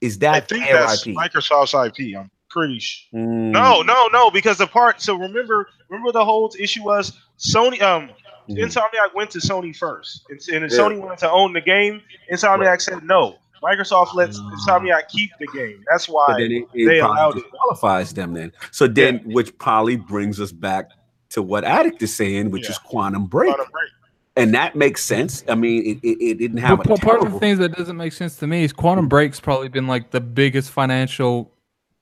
is 0.01 0.19
that 0.19 0.35
I 0.35 0.41
think 0.41 0.65
their 0.65 0.81
that's 0.81 1.07
IP? 1.07 1.15
Microsoft's 1.17 1.75
IP. 1.75 2.15
I'm 2.17 2.31
pretty 2.51 2.79
sure. 2.79 3.19
Mm. 3.21 3.51
No, 3.53 3.81
no, 3.83 4.09
no, 4.13 4.31
because 4.31 4.59
the 4.59 4.67
part. 4.67 5.01
So 5.01 5.17
remember, 5.17 5.69
remember 5.89 6.13
the 6.13 6.25
whole 6.25 6.53
issue 6.59 6.85
was 6.85 7.13
Sony. 7.39 7.81
Um, 7.83 8.11
Mm. 8.49 8.59
Insomniac 8.59 9.15
went 9.15 9.31
to 9.33 9.39
Sony 9.39 9.77
first, 9.77 10.25
and, 10.31 10.41
and 10.63 10.71
Yeah. 10.73 10.79
Sony 10.79 10.99
wanted 10.99 11.19
to 11.19 11.31
own 11.31 11.53
the 11.53 11.61
game. 11.61 12.01
Insomniac 12.33 12.81
said 12.81 13.03
no. 13.05 13.37
Microsoft 13.63 14.15
lets 14.15 14.39
Insomniac 14.39 15.09
keep 15.09 15.31
the 15.41 15.47
game. 15.49 15.85
That's 15.91 16.07
But 16.07 16.13
why. 16.15 16.35
then 16.39 16.53
it, 16.53 16.65
it 16.75 16.87
they 16.87 17.01
allowed 17.01 17.37
it. 17.37 17.43
disqualifies 17.43 18.15
them 18.15 18.33
then. 18.35 18.53
So 18.71 18.87
then, 18.87 19.19
which 19.27 19.57
probably 19.59 19.97
brings 19.97 20.41
us 20.41 20.53
back 20.53 20.91
to 21.31 21.43
what 21.43 21.65
Addict 21.65 22.01
is 22.03 22.15
saying, 22.15 22.51
which 22.51 22.65
Yeah. 22.65 22.71
is 22.71 22.79
Quantum 22.79 23.27
Break, 23.27 23.49
Quantum 23.55 23.71
Break. 23.73 23.91
and 24.37 24.55
that 24.55 24.77
makes 24.77 25.05
sense. 25.05 25.45
I 25.49 25.57
mean, 25.57 25.85
it, 25.85 26.07
it, 26.07 26.25
it 26.25 26.39
didn't 26.39 26.59
have 26.59 26.79
But 26.79 26.87
a 26.87 26.89
part 26.89 27.01
of 27.01 27.05
the 27.05 27.11
terrible- 27.27 27.41
things 27.41 27.59
that 27.59 27.73
doesn't 27.77 27.97
make 27.97 28.13
sense 28.13 28.37
to 28.37 28.47
me 28.47 28.63
is 28.65 28.73
Quantum 28.73 29.09
Break's 29.09 29.41
probably 29.41 29.69
been 29.69 29.87
like 29.89 30.11
the 30.13 30.21
biggest 30.21 30.71
financial 30.71 31.53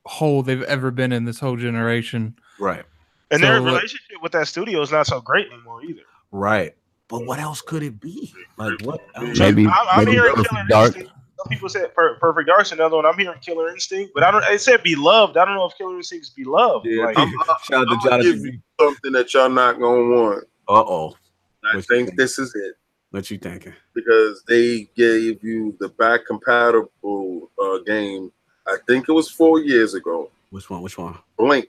hole 0.05 0.43
they've 0.43 0.63
ever 0.65 0.91
been 0.93 1.11
in 1.13 1.25
this 1.25 1.41
whole 1.41 1.57
generation. 1.57 2.37
right, 2.61 2.85
And 3.33 3.43
their 3.43 3.57
So, 3.57 3.63
like- 3.63 3.73
relationship 3.75 4.23
with 4.23 4.33
that 4.33 4.47
studio 4.47 4.81
is 4.83 4.93
not 4.93 5.07
so 5.07 5.21
great 5.21 5.47
anymore 5.53 5.83
either. 5.83 6.03
Right. 6.33 6.75
But 7.09 7.25
what 7.27 7.39
else 7.39 7.61
could 7.63 7.83
it 7.83 8.01
be? 8.01 8.35
Like 8.57 8.81
what? 8.83 9.01
else? 9.15 9.39
Maybe- 9.39 9.67
I'm, 9.67 9.73
I'm 9.89 9.99
maybe 10.05 10.13
hearing 10.13 10.35
Perfect 10.35 10.51
Killer 10.51 10.65
Dark. 10.69 10.87
Instinct. 10.97 11.13
Some 11.39 11.49
people 11.51 11.69
said 11.69 11.95
Per- 11.95 12.15
Perfect 12.17 12.49
Dark's 12.49 12.73
another 12.73 12.97
one. 12.97 13.07
I'm 13.07 13.17
hearing 13.19 13.39
Killer 13.41 13.69
Instinct, 13.71 14.13
but 14.15 14.23
I 14.25 14.31
don't. 14.31 14.43
It 14.47 14.61
said 14.61 14.83
beloved. 14.83 15.37
I 15.37 15.45
don't 15.45 15.55
know 15.55 15.67
if 15.67 15.77
Killer 15.77 15.97
Instinct's 15.97 16.31
beloved. 16.31 16.87
Yeah, 16.87 17.05
Like, 17.05 17.19
I'm, 17.19 17.31
Shout 17.31 17.43
out 17.49 17.69
to 17.69 17.77
I'm 17.79 17.85
gonna 17.87 17.99
Jonathan. 18.23 18.33
give 18.33 18.45
you 18.55 18.61
something 18.81 19.13
that 19.13 19.33
y'all 19.35 19.49
not 19.51 19.79
gonna 19.79 20.03
want. 20.15 20.45
Uh 20.69 20.73
oh. 20.85 21.15
I 21.71 21.77
What 21.77 21.85
think 21.87 22.09
think? 22.09 22.19
this 22.19 22.39
is 22.39 22.55
it 22.55 22.75
What 23.11 23.31
you 23.31 23.39
thinking? 23.39 23.75
because 23.95 24.43
they 24.49 24.89
gave 24.97 25.45
you 25.45 25.77
the 25.79 25.91
back 25.91 26.21
compatible 26.27 27.51
uh, 27.63 27.79
game. 27.87 28.33
I 28.67 28.77
think 28.89 29.09
it 29.09 29.13
was 29.13 29.31
four 29.31 29.61
years 29.61 29.95
ago. 29.95 30.31
Which 30.51 30.71
one? 30.71 30.83
Which 30.83 30.97
one? 30.99 31.19
Blinx. 31.39 31.67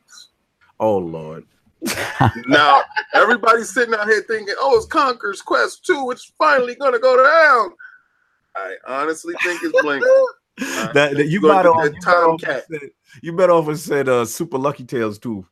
Oh 0.80 0.98
Lord. 0.98 1.46
Now 2.48 2.82
everybody's 3.14 3.74
sitting 3.74 3.94
out 3.94 4.08
here 4.08 4.24
thinking, 4.28 4.56
"Oh, 4.60 4.78
it's 4.78 4.86
Conker's 4.88 5.41
Quest 5.41 5.86
2. 5.86 6.12
It's 6.12 6.32
finally 6.38 6.76
gonna 6.76 6.99
go 6.99 7.16
down." 7.18 7.74
I 8.56 8.76
honestly 8.88 9.36
think 9.44 9.62
it's 9.64 9.82
Blink. 9.82 10.04
that, 10.94 11.16
that 11.16 11.28
you 11.28 11.40
Go 11.40 11.49
better 11.49 11.70
off, 11.70 11.86
you 11.86 11.91
better 11.91 12.10
off 12.10 12.41
Tomcat. 12.41 12.66
said, 12.72 12.90
you 13.22 13.34
better 13.34 13.54
off 13.54 13.68
and 13.68 13.80
said 13.80 14.10
uh, 14.10 14.26
Super 14.26 14.58
Lucky 14.58 14.84
Tales 14.84 15.20
too. 15.20 15.45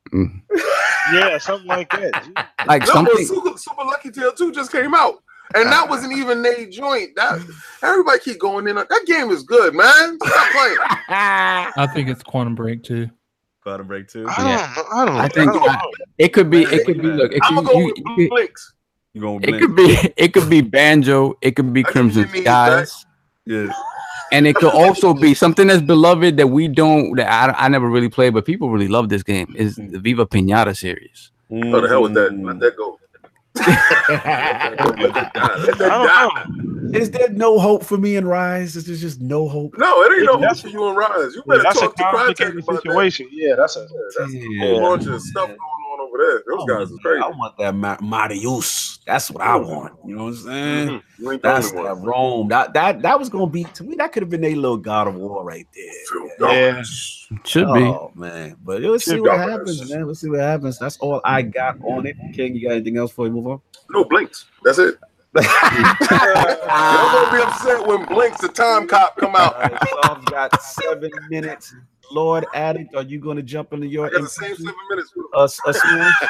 yeah, 1.13 1.37
something 1.37 1.67
like 1.67 1.89
that. 1.91 2.47
Like 2.65 2.81
No, 2.81 2.93
something. 2.93 3.25
Super, 3.27 3.55
Super 3.57 3.83
Lucky 3.83 4.09
Tail 4.09 4.31
2 4.31 4.51
just 4.51 4.71
came 4.71 4.95
out. 4.95 5.21
And 5.53 5.71
that 5.71 5.87
wasn't 5.87 6.13
even 6.13 6.43
a 6.43 6.65
joint. 6.65 7.15
That 7.15 7.39
everybody 7.83 8.17
keep 8.19 8.39
going 8.39 8.67
in. 8.67 8.75
That 8.75 9.03
game 9.05 9.29
is 9.29 9.43
good, 9.43 9.75
man. 9.75 10.17
Stop 10.25 10.51
playing. 10.51 10.77
I 11.09 11.87
think 11.93 12.09
it's 12.09 12.23
Quantum 12.23 12.55
Break 12.55 12.81
too. 12.81 13.07
Quantum 13.65 13.87
Break 13.87 14.07
too. 14.07 14.27
I 14.29 14.35
don't 14.37 14.45
know. 14.45 14.91
I 14.93 15.05
don't. 15.05 15.15
I 15.15 15.27
think 15.27 15.51
don't 15.51 15.61
know. 15.65 15.67
I- 15.71 15.81
It 16.19 16.33
could 16.33 16.51
be. 16.51 16.61
It 16.63 16.85
could 16.85 17.01
be. 17.01 17.07
Look, 17.07 17.31
it 17.33 17.41
could, 17.41 17.55
gonna 17.55 17.67
go 17.67 17.79
you- 17.79 17.85
with 17.87 17.97
you 17.97 18.29
could- 18.29 18.49
You 19.13 19.21
gonna 19.21 19.39
it 19.47 19.59
could 19.59 19.75
be. 19.75 20.13
It 20.15 20.33
could 20.33 20.49
be 20.51 20.61
banjo. 20.61 21.33
It 21.41 21.55
could 21.55 21.73
be 21.73 21.81
Crimson 21.81 22.27
Skies. 22.29 23.05
yeah. 23.45 23.71
and 24.31 24.45
it 24.45 24.55
could 24.55 24.71
also 24.73 25.13
be 25.15 25.33
something 25.33 25.65
that's 25.67 25.81
beloved 25.81 26.37
that 26.37 26.47
we 26.47 26.67
don't 26.67 27.15
that 27.15 27.27
I, 27.55 27.65
I 27.65 27.67
never 27.69 27.87
really 27.89 28.09
played 28.09 28.33
but 28.33 28.43
people 28.45 28.69
really 28.71 28.87
love 28.87 29.07
this 29.09 29.21
game 29.23 29.53
is 29.55 29.75
the 29.75 29.99
viva 29.99 30.25
pinata 30.25 30.75
series 30.75 31.31
Oh, 31.51 31.79
the 31.79 31.87
hell 31.87 32.01
with 32.01 32.15
that. 32.15 32.31
Mm. 32.31 32.43
Let 32.47 32.59
that 32.59 32.75
go. 32.75 32.99
Is 36.93 37.11
there 37.11 37.29
no 37.29 37.59
hope 37.59 37.83
for 37.83 37.97
me 37.97 38.15
in 38.15 38.23
Ryse? 38.25 38.75
Is 38.75 38.85
there 38.85 38.95
just 38.95 39.19
no 39.21 39.47
hope? 39.47 39.75
No, 39.77 40.01
it 40.03 40.13
ain't 40.17 40.25
no 40.25 40.37
hope 40.37 40.57
for 40.57 40.67
you 40.69 40.87
and 40.87 40.97
Ryse. 40.97 41.35
You 41.35 41.43
better 41.47 41.63
that's 41.63 41.77
a 41.77 41.81
talk 41.81 41.95
to 41.95 42.03
Crytek 42.03 42.11
complicated 42.11 42.59
about 42.63 42.75
that. 42.75 42.81
situation. 42.83 43.27
Yeah, 43.31 43.55
that's 43.55 43.75
a. 43.75 43.81
Yeah, 43.81 43.87
that's 44.17 44.33
a 44.33 44.37
Yeah. 44.37 44.59
whole 44.69 44.81
bunch 44.81 45.07
of 45.07 45.21
stuff 45.21 45.47
going 45.47 45.57
on 45.57 45.57
over 46.15 46.43
there. 46.45 46.57
Those 46.57 46.65
guys 46.67 46.91
is 46.91 46.99
crazy. 47.01 47.21
I 47.23 47.27
want 47.29 47.57
that 47.57 47.75
Ma- 47.75 47.97
Marius. 48.01 48.99
That's 49.05 49.29
what 49.29 49.43
I 49.43 49.55
want. 49.55 49.93
You 50.05 50.15
know 50.15 50.23
what 50.25 50.29
I'm 50.29 50.35
saying? 50.35 50.89
Mhm. 50.89 51.03
You 51.19 51.31
ain't 51.31 51.41
the 51.41 51.47
That's 51.47 51.71
only 51.71 51.83
that 51.83 51.95
one. 51.97 52.05
Rome. 52.05 52.47
That 52.49 52.73
that 52.73 53.01
that 53.01 53.19
was 53.19 53.29
gonna 53.29 53.47
be 53.47 53.63
to 53.65 53.83
me. 53.83 53.95
That 53.95 54.11
could 54.11 54.23
have 54.23 54.29
been 54.29 54.43
a 54.43 54.55
little 54.55 54.77
God 54.77 55.07
of 55.07 55.15
War 55.15 55.43
right 55.43 55.67
there. 55.75 55.93
Yeah. 56.75 56.81
should 56.83 57.73
be 57.73 57.81
Oh 57.81 58.11
man, 58.15 58.57
but 58.63 58.81
let's 58.81 59.05
see 59.05 59.19
what 59.19 59.31
be. 59.33 59.37
happens, 59.37 59.89
man. 59.91 60.07
Let's 60.07 60.21
see 60.21 60.29
what 60.29 60.39
happens. 60.39 60.79
That's 60.79 60.97
all 60.97 61.21
I 61.23 61.41
got 61.43 61.77
on 61.83 62.05
it. 62.07 62.15
King, 62.33 62.55
you 62.55 62.67
got 62.67 62.75
anything 62.75 62.97
else 62.97 63.11
before 63.11 63.25
we 63.25 63.31
move 63.31 63.47
on? 63.47 63.61
No 63.89 64.03
Blinx. 64.05 64.45
That's 64.63 64.79
it. 64.79 64.97
Y'all 65.35 65.43
gonna 67.11 67.31
be 67.31 67.41
upset 67.41 67.85
when 67.85 68.05
Blinx 68.05 68.37
the 68.37 68.47
time 68.47 68.87
cop 68.87 69.17
come 69.17 69.35
out. 69.35 69.55
right, 69.59 69.77
so 69.81 70.01
I've 70.03 70.25
got 70.25 70.61
seven 70.61 71.11
minutes. 71.29 71.75
Lord 72.11 72.45
Addict, 72.53 72.95
are 72.95 73.03
you 73.03 73.19
going 73.19 73.37
to 73.37 73.43
jump 73.43 73.73
into 73.73 73.87
your 73.87 74.07
I 74.07 74.09
got 74.09 74.21
the 74.21 74.27
same 74.29 74.55
seven 74.55 74.73
minutes. 74.89 75.11
us 75.33 75.59
us? 75.67 75.79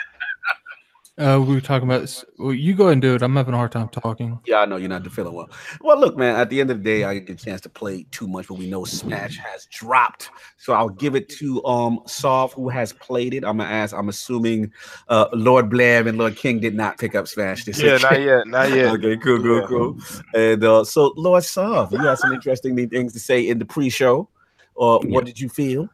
Uh, 1.17 1.39
we 1.47 1.55
were 1.55 1.61
talking 1.61 1.87
about. 1.87 2.01
this- 2.01 2.25
Well, 2.37 2.53
you 2.53 2.73
go 2.75 2.83
ahead 2.85 2.93
and 2.93 3.01
do 3.01 3.15
it. 3.15 3.21
I'm 3.21 3.33
having 3.37 3.53
a 3.53 3.57
hard 3.57 3.71
time 3.71 3.87
talking. 3.87 4.37
Yeah, 4.45 4.57
I 4.57 4.65
know 4.65 4.75
you're 4.75 4.89
not 4.89 5.07
feeling 5.09 5.33
well. 5.33 5.49
Well, 5.79 5.97
look, 5.97 6.17
man. 6.17 6.35
At 6.35 6.49
the 6.49 6.59
end 6.59 6.71
of 6.71 6.79
the 6.79 6.83
day, 6.83 7.05
I 7.05 7.13
didn't 7.13 7.27
get 7.27 7.41
a 7.41 7.45
chance 7.45 7.61
to 7.61 7.69
play 7.69 8.05
too 8.11 8.27
much, 8.27 8.49
but 8.49 8.55
we 8.55 8.69
know 8.69 8.83
Smash 8.83 9.37
has 9.37 9.65
dropped, 9.67 10.29
so 10.57 10.73
I'll 10.73 10.89
give 10.89 11.15
it 11.15 11.29
to 11.39 11.63
um 11.63 12.01
Solve, 12.05 12.51
who 12.51 12.67
has 12.67 12.91
played 12.91 13.33
it. 13.33 13.45
I'm 13.45 13.59
gonna 13.59 13.69
ask. 13.69 13.95
I'm 13.95 14.09
assuming 14.09 14.73
uh 15.07 15.27
Lord 15.31 15.69
Blair 15.69 16.05
and 16.05 16.17
Lord 16.17 16.35
King 16.35 16.59
did 16.59 16.75
not 16.75 16.97
pick 16.97 17.15
up 17.15 17.29
Smash 17.29 17.63
this 17.63 17.81
Yeah, 17.81 17.93
week. 17.93 18.01
not 18.01 18.19
yet, 18.21 18.47
not 18.47 18.69
yet. 18.71 18.85
Okay, 18.95 19.15
cool, 19.15 19.41
cool, 19.41 19.55
Yeah. 19.61 19.67
cool. 19.67 19.97
And 20.33 20.61
uh, 20.65 20.83
so, 20.83 21.13
Lord 21.15 21.45
Solve, 21.45 21.93
you 21.93 21.99
had 21.99 22.17
some 22.17 22.33
interesting 22.33 22.75
things 22.89 23.13
to 23.13 23.19
say 23.21 23.47
in 23.47 23.57
the 23.59 23.65
pre-show. 23.65 24.27
Or 24.75 24.99
Yeah. 25.03 25.09
what 25.13 25.25
did 25.25 25.39
you 25.39 25.49
feel? 25.49 25.89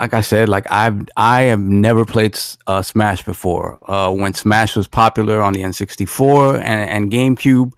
like 0.00 0.14
I 0.14 0.22
said, 0.22 0.48
like 0.48 0.64
I've 0.72 1.06
I 1.18 1.42
have 1.42 1.60
never 1.60 2.06
played 2.06 2.38
uh, 2.66 2.80
Smash 2.80 3.22
before. 3.24 3.78
Uh, 3.90 4.10
when 4.10 4.32
Smash 4.32 4.74
was 4.74 4.88
popular 4.88 5.42
on 5.42 5.52
the 5.52 5.60
N64 5.60 6.54
and, 6.62 6.90
and 6.90 7.12
GameCube, 7.12 7.72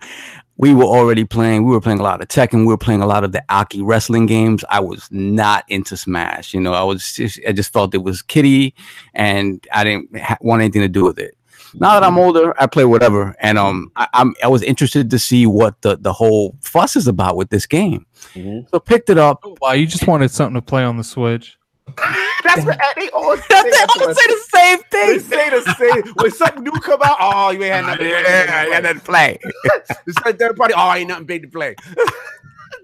we 0.55 0.73
were 0.73 0.85
already 0.85 1.25
playing. 1.25 1.65
We 1.65 1.71
were 1.71 1.81
playing 1.81 1.99
a 1.99 2.03
lot 2.03 2.21
of 2.21 2.29
Tekken. 2.29 2.59
We 2.61 2.67
were 2.67 2.77
playing 2.77 3.01
a 3.01 3.05
lot 3.05 3.25
of 3.25 3.33
the 3.33 3.43
Aki 3.49 3.81
wrestling 3.81 4.27
games. 4.27 4.63
I 4.69 4.79
was 4.79 5.09
not 5.11 5.65
into 5.67 5.97
Smash. 5.97 6.53
You 6.53 6.61
know, 6.61 6.71
I 6.73 6.83
was 6.83 7.13
just 7.15 7.37
I 7.45 7.51
just 7.51 7.73
felt 7.73 7.93
it 7.93 8.03
was 8.03 8.21
kiddie, 8.21 8.73
and 9.13 9.65
I 9.73 9.83
didn't 9.83 10.17
ha- 10.17 10.37
want 10.39 10.61
anything 10.61 10.81
to 10.83 10.87
do 10.87 11.03
with 11.03 11.19
it. 11.19 11.35
Now 11.75 11.93
that 11.99 12.03
I'm 12.03 12.17
older, 12.17 12.53
I 12.61 12.65
play 12.65 12.83
whatever, 12.85 13.35
and 13.39 13.57
um, 13.57 13.91
I, 13.95 14.07
I'm 14.13 14.33
I 14.43 14.47
was 14.47 14.63
interested 14.63 15.09
to 15.11 15.19
see 15.19 15.45
what 15.45 15.79
the 15.81 15.97
the 15.97 16.11
whole 16.13 16.55
fuss 16.61 16.95
is 16.95 17.07
about 17.07 17.35
with 17.37 17.49
this 17.49 17.65
game. 17.67 18.05
Mhm. 18.33 18.67
So 18.71 18.79
picked 18.79 19.09
it 19.09 19.17
up. 19.19 19.43
Why 19.59 19.75
you 19.75 19.85
just 19.85 20.07
wanted 20.07 20.31
something 20.31 20.55
to 20.55 20.61
play 20.61 20.83
on 20.83 20.97
the 20.97 21.03
Switch? 21.03 21.57
That's 22.43 22.65
what 22.65 22.79
they 22.95 23.09
always 23.09 23.39
say. 23.51 23.61
They 23.63 23.69
That's 23.69 23.95
always 24.01 24.15
what- 24.15 24.17
say 24.17 24.27
the 24.27 24.45
same 24.57 24.79
They 24.91 25.19
thing. 25.19 25.29
say 25.29 25.49
the 25.49 25.75
same. 25.75 26.13
When 26.15 26.31
something 26.31 26.63
new 26.63 26.71
come 26.71 27.01
out, 27.03 27.17
oh, 27.19 27.49
you 27.51 27.63
ain't 27.63 27.73
had 27.75 27.85
nothing. 27.85 28.07
Yeah, 28.09 28.65
yeah, 28.67 28.81
that 28.81 29.03
play. 29.03 29.37
It's 30.07 30.17
like 30.25 30.39
third 30.39 30.55
party. 30.55 30.73
Oh, 30.75 30.93
ain't 30.93 31.07
nothing 31.09 31.25
big 31.25 31.43
to 31.43 31.47
play. 31.49 31.75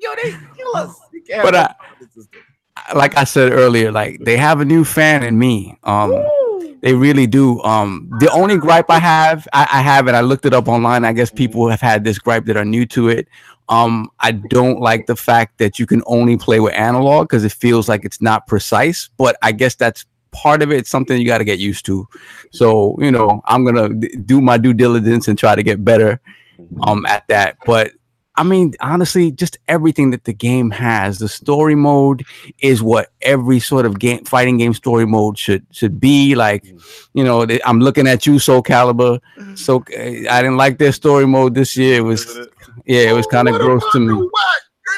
Yo, 0.02 0.10
they 0.22 0.32
kill 0.56 0.76
us. 0.76 0.96
But, 1.42 1.56
uh. 1.56 1.70
Like 2.94 3.16
I 3.18 3.24
said 3.24 3.52
earlier, 3.54 3.92
like 3.92 4.20
they 4.26 4.38
have 4.38 4.60
a 4.60 4.66
new 4.66 4.84
fan 4.84 5.24
in 5.24 5.40
me. 5.40 5.78
Um, 5.84 6.12
Woo. 6.12 6.30
They 6.86 6.94
really 6.94 7.26
do. 7.26 7.60
Um, 7.64 8.08
the 8.20 8.30
only 8.30 8.60
gripe 8.60 8.92
I 8.92 9.00
have, 9.00 9.48
I, 9.54 9.68
I 9.72 9.82
have 9.82 10.08
it. 10.08 10.14
I 10.14 10.22
looked 10.22 10.46
it 10.46 10.54
up 10.54 10.68
online. 10.68 11.04
I 11.04 11.14
guess 11.14 11.32
people 11.32 11.68
have 11.68 11.82
had 11.82 12.04
this 12.04 12.20
gripe 12.20 12.46
that 12.46 12.58
are 12.58 12.64
new 12.64 12.86
to 12.86 13.10
it. 13.10 13.28
Um, 13.70 14.12
I 14.20 14.34
don't 14.34 14.80
like 14.80 15.08
the 15.08 15.16
fact 15.16 15.58
that 15.58 15.80
you 15.80 15.88
can 15.88 16.04
only 16.06 16.38
play 16.38 16.60
with 16.60 16.76
analog 16.76 17.28
because 17.28 17.44
it 17.44 17.54
feels 17.54 17.90
like 17.90 18.06
it's 18.06 18.22
not 18.22 18.46
precise. 18.46 19.10
But 19.18 19.36
I 19.42 19.52
guess 19.52 19.74
that's 19.74 20.06
part 20.32 20.62
of 20.62 20.72
it. 20.72 20.78
It's 20.78 20.92
something 20.92 21.20
you 21.20 21.26
got 21.26 21.40
to 21.40 21.44
get 21.44 21.58
used 21.58 21.88
to. 21.88 22.08
So 22.52 22.96
you 23.00 23.10
know, 23.10 23.42
I'm 23.46 23.66
gonna 23.66 23.90
d- 23.90 24.16
do 24.24 24.40
my 24.40 24.60
due 24.60 24.74
diligence 24.74 25.28
and 25.28 25.40
try 25.40 25.56
to 25.56 25.64
get 25.64 25.84
better 25.84 26.22
um 26.84 27.04
at 27.08 27.28
that. 27.30 27.58
But 27.66 27.94
I 28.38 28.44
mean, 28.44 28.74
honestly, 28.82 29.32
just 29.32 29.58
everything 29.68 30.12
that 30.12 30.26
the 30.26 30.34
game 30.34 30.70
has, 30.72 31.20
the 31.20 31.30
story 31.30 31.76
mode 31.76 32.26
is 32.60 32.84
what 32.84 33.12
every 33.22 33.60
sort 33.60 33.86
of 33.86 34.00
game 34.00 34.26
fighting 34.26 34.58
game 34.58 34.74
story 34.74 35.06
mode 35.06 35.38
should 35.38 35.66
should 35.72 36.00
be. 36.00 36.36
Like, 36.36 36.66
you 37.14 37.24
know, 37.24 37.48
I'm 37.66 37.80
looking 37.80 38.08
at 38.08 38.26
you, 38.26 38.40
Soul 38.40 38.62
Calibur. 38.62 39.20
So 39.56 39.78
uh, 39.78 40.00
I 40.00 40.42
didn't 40.42 40.58
like 40.58 40.78
their 40.78 40.92
story 40.92 41.26
mode 41.26 41.56
this 41.56 41.78
year. 41.78 42.00
It 42.00 42.02
was 42.02 42.26
yeah, 42.86 43.10
it 43.10 43.14
was 43.14 43.28
kind 43.28 43.48
of 43.48 43.54
What 43.54 43.62
gross 43.62 43.84
to 43.94 44.00
me. 44.00 44.30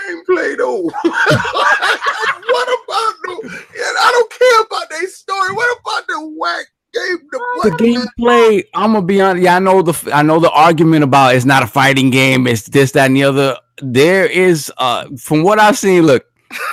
Gameplay 0.09 0.57
though. 0.57 0.81
what 0.81 2.67
about 2.67 3.13
the? 3.23 3.39
And 3.43 3.97
I 4.01 4.09
don't 4.11 4.31
care 4.31 4.61
about 4.61 4.89
their 4.89 5.07
story. 5.07 5.53
What 5.53 5.79
about 5.79 6.07
the 6.07 6.35
whack 6.37 6.65
game? 6.97 7.27
The 7.63 7.71
gameplay, 8.19 8.63
I'm 8.73 8.93
gonna 8.93 9.05
be 9.05 9.21
honest. 9.21 9.43
Yeah, 9.43 9.55
I 9.55 9.59
know 9.59 9.81
the 9.81 10.11
I 10.13 10.21
know 10.21 10.39
the 10.39 10.51
argument 10.51 11.03
about 11.03 11.35
it's 11.35 11.45
not 11.45 11.63
a 11.63 11.67
fighting 11.67 12.09
game. 12.09 12.47
It's 12.47 12.63
this, 12.67 12.91
that, 12.93 13.07
and 13.07 13.15
the 13.15 13.23
other. 13.23 13.57
there 13.81 14.25
is 14.25 14.71
uh 14.77 15.05
from 15.17 15.43
what 15.43 15.59
I've 15.59 15.77
seen, 15.77 16.03
look, 16.03 16.25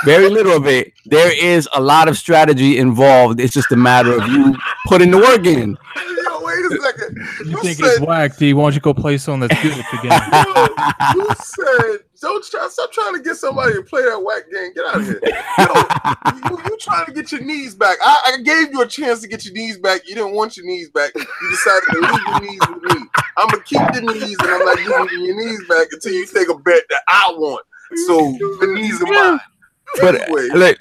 very 0.04 0.28
little 0.28 0.56
of 0.56 0.66
it. 0.66 0.92
There 1.06 1.32
is 1.44 1.68
a 1.74 1.80
lot 1.80 2.08
of 2.08 2.16
strategy 2.16 2.78
involved. 2.78 3.40
It's 3.40 3.52
just 3.54 3.72
a 3.72 3.76
matter 3.76 4.12
of 4.20 4.26
you 4.28 4.54
putting 4.86 5.10
the 5.10 5.18
work 5.18 5.44
in. 5.46 5.76
Yo, 5.96 6.40
wait 6.42 6.64
a 6.64 6.78
second. 6.82 7.16
You 7.44 7.50
You 7.50 7.56
think 7.62 7.76
said, 7.78 7.86
it's 7.86 8.00
whack, 8.00 8.36
D? 8.36 8.54
Why 8.54 8.62
don't 8.64 8.74
you 8.74 8.80
go 8.80 8.94
play 8.94 9.18
something 9.18 9.48
that's 9.48 9.62
good 9.62 9.72
again? 9.98 10.22
yo, 10.32 10.66
you 11.16 11.28
said, 11.42 11.98
don't 12.20 12.44
try, 12.44 12.68
stop 12.68 12.92
trying 12.92 13.14
to 13.14 13.20
get 13.22 13.36
somebody 13.36 13.74
to 13.74 13.82
play 13.82 14.02
that 14.02 14.22
whack 14.22 14.44
game. 14.52 14.72
Get 14.74 14.84
out 14.86 14.96
of 14.96 15.04
here. 15.04 15.20
Yo, 15.58 16.50
you, 16.56 16.58
you 16.70 16.76
trying 16.78 17.06
to 17.06 17.12
get 17.12 17.30
your 17.32 17.42
knees 17.42 17.74
back. 17.74 17.98
I, 18.02 18.34
I 18.38 18.42
gave 18.42 18.72
you 18.72 18.80
a 18.82 18.86
chance 18.86 19.20
to 19.20 19.28
get 19.28 19.44
your 19.44 19.54
knees 19.54 19.78
back. 19.78 20.02
You 20.08 20.14
didn't 20.14 20.32
want 20.34 20.56
your 20.56 20.66
knees 20.66 20.90
back. 20.90 21.12
You 21.14 21.50
decided 21.50 21.82
to 21.92 22.00
leave 22.00 22.28
your 22.28 22.40
knees 22.40 22.60
with 22.68 22.82
me. 22.82 23.06
I'm 23.36 23.48
gonna 23.50 23.62
keep 23.64 23.80
the 23.92 24.00
knees 24.00 24.38
and 24.40 24.50
I'm 24.50 24.64
not 24.64 24.76
giving 24.78 25.08
you 25.20 25.26
your 25.26 25.36
knees 25.36 25.68
back 25.68 25.88
until 25.92 26.12
you 26.12 26.26
take 26.26 26.48
a 26.48 26.54
bet 26.58 26.82
that 26.88 27.00
I 27.08 27.32
want. 27.36 27.64
So 28.06 28.16
the 28.60 28.72
knees 28.74 29.00
are 29.02 29.06
mine. 29.12 29.40
But 30.00 30.20
Anyway. 30.22 30.48
look, 30.54 30.78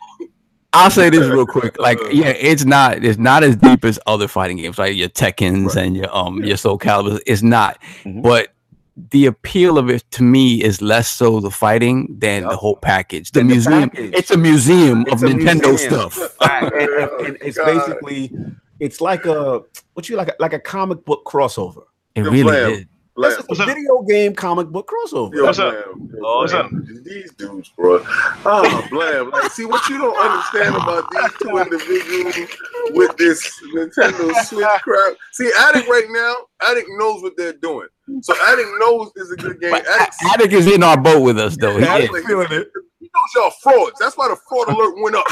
I'll 0.71 0.89
say 0.89 1.09
this 1.09 1.27
real 1.29 1.45
quick. 1.47 1.77
Like, 1.79 1.99
yeah, 2.11 2.29
it's 2.29 2.65
not 2.65 3.03
it's 3.03 3.19
not 3.19 3.43
as 3.43 3.55
deep 3.55 3.83
as 3.85 3.99
other 4.07 4.27
fighting 4.27 4.57
games, 4.57 4.77
like 4.79 4.95
your 4.95 5.09
Tekkens 5.09 5.75
and 5.75 5.95
your 5.95 6.15
um 6.15 6.43
your 6.43 6.57
Soul 6.57 6.79
Calibur. 6.79 7.19
It's 7.25 7.41
not, 7.43 7.79
Mhm. 8.03 8.21
but 8.23 8.52
the 8.95 9.25
appeal 9.25 9.77
of 9.77 9.89
it 9.89 10.03
to 10.11 10.23
me 10.23 10.63
is 10.63 10.81
less 10.81 11.09
so 11.09 11.39
the 11.39 11.49
fighting 11.49 12.15
than 12.19 12.43
the 12.43 12.55
whole 12.55 12.75
package. 12.77 13.31
The 13.31 13.39
the 13.39 13.45
museum. 13.45 13.89
package. 13.89 14.13
It's 14.13 14.31
a 14.31 14.37
museum 14.37 15.03
It's 15.07 15.23
of 15.23 15.29
a 15.29 15.33
Nintendo 15.33 15.69
museum. 15.69 16.09
stuff. 16.09 16.35
and, 16.41 16.71
and- 16.73 16.89
and 16.91 17.09
oh, 17.11 17.35
it's 17.41 17.57
God. 17.57 17.65
basically 17.65 18.31
it's 18.79 19.01
like 19.01 19.25
a 19.25 19.61
what 19.93 20.09
you 20.09 20.15
like 20.15 20.27
a, 20.27 20.35
like 20.39 20.53
a 20.53 20.59
comic 20.59 21.05
book 21.05 21.23
crossover. 21.25 21.83
It 22.15 22.23
Yo, 22.25 22.29
really 22.31 22.43
Blam. 22.43 22.71
is. 22.71 22.85
Like, 23.15 23.37
It's 23.39 23.47
What's 23.47 23.59
a 23.59 23.63
up? 23.63 23.69
video 23.69 24.01
game 24.01 24.33
comic 24.33 24.67
book 24.69 24.89
crossover. 24.91 25.33
Yo, 25.35 25.43
What's 25.45 25.59
up? 25.59 25.71
Blam, 25.73 26.09
yo, 26.13 26.19
Oh, 26.25 26.39
what's 26.39 26.53
Blam, 26.53 27.01
These 27.03 27.31
dudes, 27.33 27.69
bro. 27.77 28.03
Oh, 28.45 28.87
blam. 28.89 29.29
Like, 29.29 29.51
see 29.51 29.65
what 29.65 29.87
you 29.87 29.99
don't 29.99 30.17
understand 30.17 30.75
about 30.75 31.05
these 31.11 31.31
two 31.41 31.57
individuals 31.57 32.49
with 32.91 33.15
this 33.17 33.61
Nintendo 33.75 34.33
Switch 34.45 34.65
crap. 34.81 35.13
See, 35.33 35.51
Addict 35.59 35.87
right 35.87 36.05
now, 36.09 36.35
Addict 36.67 36.87
knows 36.97 37.21
what 37.21 37.33
they're 37.37 37.53
doing. 37.53 37.87
So 38.21 38.33
Addict 38.47 38.69
knows 38.79 39.11
is 39.17 39.31
a 39.31 39.35
good 39.35 39.61
game. 39.61 39.71
But 39.71 39.85
Addict, 39.87 40.15
Attic 40.33 40.51
is 40.53 40.67
in 40.67 40.81
our 40.81 40.99
boat 40.99 41.21
with 41.21 41.37
us 41.37 41.55
though. 41.57 41.77
He 41.77 41.83
Yeah, 41.83 41.97
is. 41.97 42.09
Addict- 42.09 42.27
feeling 42.27 42.47
it. 42.51 42.67
He 43.03 43.09
knows 43.13 43.31
y'all 43.35 43.51
frauds. 43.61 43.99
That's 43.99 44.17
why 44.17 44.29
the 44.29 44.37
fraud 44.47 44.69
alert 44.69 44.95
went 45.01 45.15
up. 45.15 45.27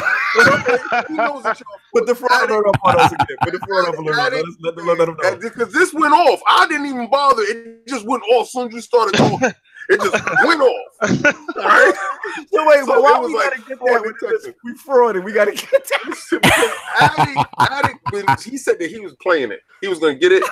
He 1.10 1.16
knows 1.16 1.44
that 1.44 1.60
y'all 1.60 1.80
Put 1.94 2.06
the 2.08 2.16
fraud 2.16 2.50
alert 2.50 2.68
up 2.68 2.78
on 2.86 3.00
us 3.00 3.12
again. 3.14 3.38
Put 3.44 3.54
the 3.54 3.60
fraud 3.60 3.96
alert. 3.96 4.16
Let, 4.18 4.34
us, 4.34 4.56
let, 4.62 4.76
them- 4.76 4.88
let 4.88 4.98
them 5.00 5.18
know. 5.22 5.38
Because 5.38 5.74
this 5.74 5.94
went 5.94 6.14
off. 6.14 6.42
I 6.48 6.68
didn't 6.68 6.88
even 6.88 7.10
bother. 7.10 7.44
It 7.44 7.88
just 7.88 8.06
went 8.06 8.24
off 8.34 8.44
as 8.48 8.52
soon 8.52 8.68
as 8.70 8.74
you 8.74 8.82
started 8.82 9.16
talking. 9.18 9.54
It 9.90 10.02
just 10.02 10.24
went 10.46 10.62
off. 10.62 11.36
Right? 11.58 11.94
So 12.54 12.68
wait, 12.68 12.80
So 12.82 12.88
but 12.88 13.04
why 13.04 13.18
was 13.20 13.30
we 13.30 13.36
like 13.36 13.52
gotta 13.52 13.62
get 13.68 13.78
fraud 13.80 14.04
that? 14.04 14.16
We, 14.22 14.30
just, 14.30 14.50
we 14.64 14.74
frauded. 14.76 15.24
We 15.26 15.34
gotta 15.34 15.52
get 15.54 15.70
that. 15.72 16.72
Addict, 17.00 17.50
Addict 17.70 18.12
been, 18.12 18.26
he 18.52 18.58
said 18.58 18.80
that 18.80 18.90
he 18.90 19.00
was 19.00 19.16
playing 19.22 19.52
it. 19.52 19.60
He 19.82 19.88
was 19.88 20.00
gonna 20.00 20.16
get 20.16 20.32
it. 20.32 20.44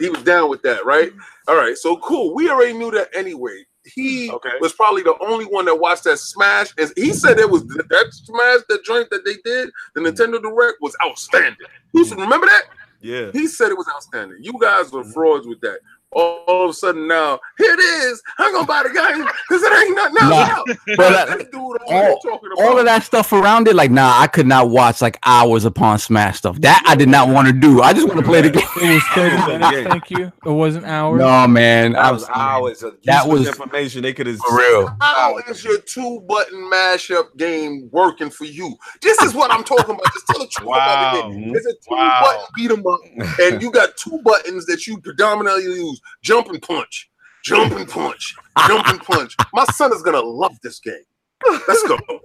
He 0.00 0.08
was 0.10 0.22
down 0.22 0.50
with 0.50 0.62
that, 0.62 0.84
right? 0.84 1.12
All 1.48 1.56
right, 1.56 1.76
so 1.76 1.96
cool. 1.98 2.34
We 2.34 2.50
already 2.50 2.72
knew 2.72 2.90
that 2.92 3.08
anyway. 3.14 3.64
He 3.94 4.30
Okay. 4.30 4.50
was 4.60 4.72
probably 4.72 5.02
the 5.02 5.16
only 5.20 5.44
one 5.44 5.64
that 5.66 5.74
watched 5.74 6.04
that 6.04 6.18
Smash, 6.18 6.68
and 6.78 6.90
he 6.96 7.12
said 7.12 7.38
it 7.38 7.50
was 7.50 7.66
that 7.66 8.08
Smash, 8.12 8.60
that 8.68 8.84
joint 8.84 9.10
that 9.10 9.24
they 9.24 9.36
did, 9.44 9.70
the 9.94 10.00
Nintendo 10.00 10.40
Direct 10.40 10.78
was 10.80 10.96
outstanding. 11.04 11.56
You 11.92 12.04
mm. 12.04 12.16
remember 12.16 12.46
that? 12.46 12.64
Yeah. 13.00 13.30
He 13.32 13.46
said 13.46 13.70
it 13.70 13.76
was 13.76 13.88
outstanding. 13.94 14.38
You 14.42 14.58
guys 14.60 14.90
were 14.90 15.02
mm-hmm. 15.02 15.12
frauds 15.12 15.46
with 15.46 15.60
that. 15.60 15.78
All, 16.12 16.42
all 16.48 16.64
of 16.64 16.70
a 16.70 16.72
sudden 16.72 17.06
now, 17.06 17.38
here 17.58 17.72
it 17.74 17.78
is. 17.80 18.22
I'm 18.38 18.52
gonna 18.54 18.66
buy 18.66 18.82
the 18.82 18.88
game 18.88 19.26
because 19.48 19.62
it 19.62 19.72
ain't 19.72 19.94
nothing 19.94 20.16
else 20.22 20.30
Nah, 20.30 20.56
out. 20.56 20.66
but, 20.96 21.12
uh, 21.30 21.36
this 21.36 21.44
dude 21.52 21.76
all- 21.86 22.20
all 22.58 22.78
of 22.78 22.86
that 22.86 23.02
stuff 23.02 23.30
around 23.32 23.68
it, 23.68 23.74
like 23.76 23.90
nah, 23.90 24.18
I 24.18 24.26
could 24.26 24.46
not 24.46 24.70
watch 24.70 25.02
like 25.02 25.18
hours 25.26 25.66
upon 25.66 25.98
Smash 25.98 26.38
stuff. 26.38 26.58
That 26.62 26.82
I 26.86 26.94
did 26.96 27.10
not 27.10 27.28
want 27.28 27.46
to 27.48 27.52
do. 27.52 27.82
I 27.82 27.92
just 27.92 28.08
want 28.08 28.20
to 28.20 28.24
play 28.24 28.40
the 28.40 28.48
game. 28.50 28.62
It 28.80 28.94
was 28.94 29.02
30 29.14 29.36
minutes, 29.58 29.88
thank 29.90 30.10
you. 30.10 30.32
It 30.46 30.50
wasn't 30.50 30.86
hours. 30.86 31.18
No 31.18 31.46
man, 31.46 31.94
I 31.94 32.04
That 32.04 32.12
was 32.14 32.22
was 32.22 32.30
hours 32.34 32.82
of 32.82 32.96
That 33.04 33.28
was- 33.28 33.46
information. 33.46 34.02
They 34.02 34.14
could 34.14 34.26
have 34.28 34.38
for 34.38 34.56
real. 34.56 34.90
How 35.02 35.36
is 35.48 35.62
your 35.62 35.78
two 35.78 36.20
button 36.26 36.70
mashup 36.72 37.36
game 37.36 37.90
working 37.92 38.30
for 38.30 38.46
you? 38.46 38.74
This 39.02 39.20
is 39.20 39.34
what 39.34 39.52
I'm 39.52 39.62
talking 39.62 39.94
about. 39.94 40.04
Just 40.14 40.26
tell 40.26 40.38
the 40.40 40.46
truth 40.46 40.68
about 40.68 41.12
the 41.28 41.34
game. 41.34 41.54
It's 41.54 41.66
a 41.66 41.72
two 41.72 41.94
Wow. 41.94 42.20
button 42.24 42.44
beat 42.56 42.70
'em 42.70 42.86
up, 42.86 43.00
and 43.40 43.60
you 43.60 43.70
got 43.70 43.90
two 43.98 44.18
buttons 44.24 44.64
that 44.66 44.86
you 44.86 44.98
predominantly 45.00 45.64
use: 45.64 45.97
jump 46.22 46.48
and 46.48 46.62
punch, 46.62 47.10
jump 47.44 47.72
and 47.72 47.88
punch, 47.88 48.34
jump 48.66 48.86
and 48.88 49.00
punch. 49.00 49.36
My 49.52 49.64
son 49.74 49.92
is 49.92 50.02
gonna 50.02 50.20
love 50.20 50.56
this 50.62 50.80
game. 50.80 51.04
Let's 51.46 51.82
go. 51.84 51.96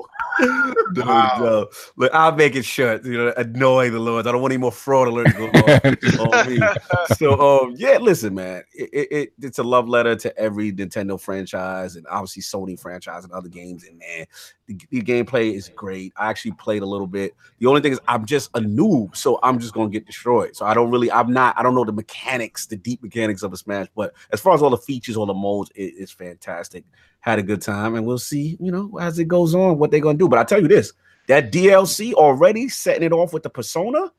Dude, 0.94 1.06
Wow. 1.06 1.32
yo, 1.40 1.68
look, 1.96 2.12
I'll 2.14 2.36
make 2.36 2.56
it 2.56 2.66
short. 2.66 3.06
You 3.06 3.18
know, 3.18 3.34
annoy 3.38 3.92
the 3.92 4.00
Lords. 4.00 4.28
I 4.28 4.32
don't 4.32 4.42
want 4.42 4.52
any 4.52 4.60
more 4.60 4.72
fraud 4.72 5.08
alerts 5.08 5.38
going 5.38 6.20
on 6.20 6.50
me. 6.50 6.60
So, 7.18 7.40
um, 7.40 7.76
yeah, 7.78 7.98
listen, 8.00 8.34
man, 8.34 8.64
it, 8.74 8.90
it, 8.92 9.08
it- 9.12 9.34
it's 9.42 9.60
a 9.60 9.64
love 9.64 9.88
letter 9.88 10.16
to 10.16 10.36
every 10.38 10.72
Nintendo 10.72 11.20
franchise 11.22 11.96
and 11.96 12.08
obviously 12.10 12.42
Sony 12.42 12.80
franchise 12.80 13.24
and 13.24 13.32
other 13.34 13.48
games. 13.50 13.84
And 13.88 14.00
man, 14.00 14.26
the, 14.66 14.80
the 14.90 15.02
gameplay 15.04 15.54
is 15.54 15.70
great. 15.70 16.14
I 16.18 16.30
actually 16.30 16.54
played 16.54 16.82
a 16.82 16.86
little 16.88 17.08
bit. 17.08 17.36
The 17.60 17.68
only 17.68 17.82
thing 17.82 17.92
is, 17.92 18.00
I'm 18.08 18.26
just 18.26 18.50
a 18.56 18.60
noob, 18.60 19.16
so 19.16 19.40
I'm 19.44 19.60
just 19.60 19.74
gonna 19.76 19.90
get 19.92 20.08
destroyed. 20.08 20.56
So 20.56 20.66
I 20.66 20.74
don't 20.74 20.90
really, 20.90 21.12
I'm 21.12 21.32
not, 21.32 21.58
I 21.60 21.62
don't 21.64 21.76
know 21.76 21.86
the 21.86 21.92
mechanics, 21.94 22.66
the 22.66 22.76
deep 22.78 23.04
mechanics 23.04 23.44
of 23.44 23.54
a 23.54 23.58
Smash. 23.58 23.88
But 23.96 24.14
as 24.32 24.42
far 24.42 24.56
as 24.56 24.64
all 24.64 24.72
the 24.72 24.78
features, 24.78 25.16
all 25.16 25.28
the 25.28 25.34
modes, 25.36 25.70
it, 25.76 25.94
it's 25.98 26.12
fantastic 26.12 26.86
had 27.24 27.40
a 27.40 27.44
good 27.44 27.62
time, 27.62 27.96
and 27.96 28.06
we'll 28.06 28.18
see, 28.20 28.58
you 28.60 28.70
know, 28.72 28.98
as 29.00 29.18
it 29.18 29.30
goes 29.30 29.56
on, 29.56 29.78
what 29.80 29.92
they're 29.92 30.00
gonna 30.02 30.18
do. 30.18 30.28
But 30.28 30.40
I 30.40 30.44
tell 30.44 30.62
you 30.62 30.68
this: 30.68 30.92
that 31.28 31.52
DLC 31.52 32.14
already 32.14 32.68
setting 32.70 33.04
it 33.04 33.12
off 33.14 33.32
with 33.34 33.44
the 33.44 33.50
persona. 33.50 34.12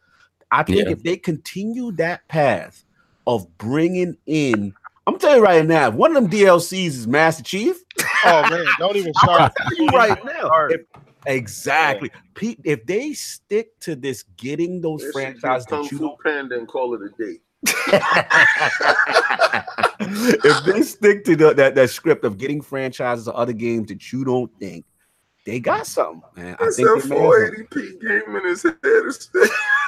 I 0.51 0.63
think 0.63 0.87
Yeah. 0.87 0.91
if 0.93 1.03
they 1.03 1.17
continue 1.17 1.93
that 1.93 2.27
path 2.29 2.85
of 3.27 3.47
bringing 3.59 4.17
in, 4.27 4.75
I'm 5.07 5.19
telling 5.19 5.39
you 5.39 5.43
right 5.45 5.65
now, 5.67 5.89
if 5.89 5.95
one 5.95 6.17
of 6.17 6.23
them 6.23 6.31
DLCs 6.31 6.87
is 6.87 7.07
Master 7.07 7.43
Chief. 7.43 7.77
Oh 8.25 8.49
man, 8.51 8.65
don't 8.79 8.97
even 8.97 9.13
start. 9.23 9.41
I'm 9.41 9.51
telling 9.77 9.83
you 9.93 9.99
right 9.99 10.25
now, 10.25 10.51
if- 10.71 10.81
exactly. 11.27 12.11
Pe- 12.35 12.57
If 12.65 12.87
they 12.87 13.13
stick 13.13 13.79
to 13.81 13.95
this, 13.97 14.23
getting 14.39 14.81
those 14.81 15.01
This 15.03 15.13
should 15.13 15.35
be 15.35 15.41
franchises 15.41 15.67
Kung 15.67 15.83
that 15.83 15.93
you 15.93 15.99
Fu 15.99 16.05
don't 16.09 16.21
Panda 16.21 16.57
and 16.59 16.67
call 16.67 16.95
it 16.95 17.03
a 17.03 17.11
day. 17.23 17.39
if 20.01 20.65
they 20.65 20.83
stick 20.83 21.25
to 21.25 21.37
the, 21.37 21.55
that 21.55 21.75
that 21.75 21.91
script 21.91 22.25
of 22.25 22.39
getting 22.39 22.61
franchises 22.61 23.29
or 23.29 23.37
other 23.37 23.53
games 23.53 23.89
that 23.89 24.13
you 24.13 24.25
don't 24.25 24.51
think 24.59 24.85
they 25.47 25.61
got 25.61 25.87
something, 25.87 26.23
man. 26.37 26.57
I 26.59 26.65
It's 26.67 26.77
think 26.77 26.89
a 26.89 27.01
they 27.01 27.09
made 27.09 27.33
something. 27.33 27.67
480p 27.71 28.01
game 28.01 28.37
in 28.37 28.45
his 28.47 28.63
head. 28.63 28.75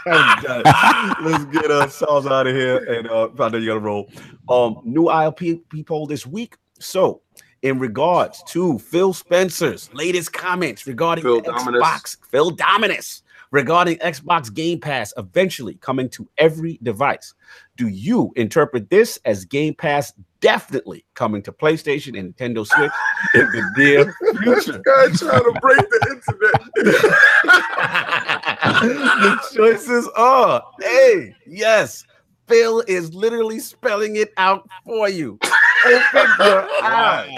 Let's 1.23 1.45
get 1.47 1.71
ourselves 1.71 2.27
out 2.27 2.47
of 2.47 2.55
here 2.55 2.77
and 2.93 3.09
uh 3.09 3.29
I 3.39 3.49
know 3.49 3.59
you 3.59 3.69
gotta 3.69 3.81
roll. 3.81 4.09
Um 4.49 4.81
new 4.85 5.05
ILP 5.05 5.87
poll 5.87 6.07
this 6.07 6.27
week. 6.27 6.57
So 6.79 7.23
in 7.63 7.79
regards 7.79 8.43
to 8.49 8.79
Phil 8.79 9.13
Spencer's 9.15 9.93
latest 9.95 10.33
comments 10.33 10.87
regarding 10.87 11.25
Phil 11.25 11.41
Xbox, 11.41 11.65
Dominus. 11.65 12.17
Phil 12.31 12.51
Dominus 12.51 13.23
regarding 13.51 13.97
Xbox 13.99 14.53
Game 14.53 14.81
Pass 14.81 15.13
eventually 15.17 15.75
coming 15.77 16.09
to 16.11 16.29
every 16.39 16.79
device. 16.83 17.35
Do 17.77 17.87
you 17.89 18.33
interpret 18.37 18.91
this 18.91 19.19
as 19.25 19.45
Game 19.45 19.75
Pass 19.75 20.13
definitely 20.41 21.05
coming 21.15 21.43
to 21.43 21.53
PlayStation 21.53 22.19
and 22.19 22.35
Nintendo 22.37 22.67
Switch 22.67 22.91
in 23.35 23.47
the 23.53 23.71
near 23.77 24.15
future? 24.43 24.81
Guy 24.85 25.07
trying 25.17 25.45
to 25.45 25.53
break 25.61 25.79
the 25.79 26.07
internet. 26.11 26.63
the 28.83 29.39
choices 29.55 30.09
are 30.17 30.63
A, 30.85 31.35
yes. 31.47 32.05
Phil 32.49 32.81
is 32.87 33.13
literally 33.13 33.59
spelling 33.59 34.17
it 34.17 34.33
out 34.37 34.69
for 34.85 35.09
you. 35.09 35.39
Open 35.85 36.27
your 36.39 36.69
eyes. 36.83 37.35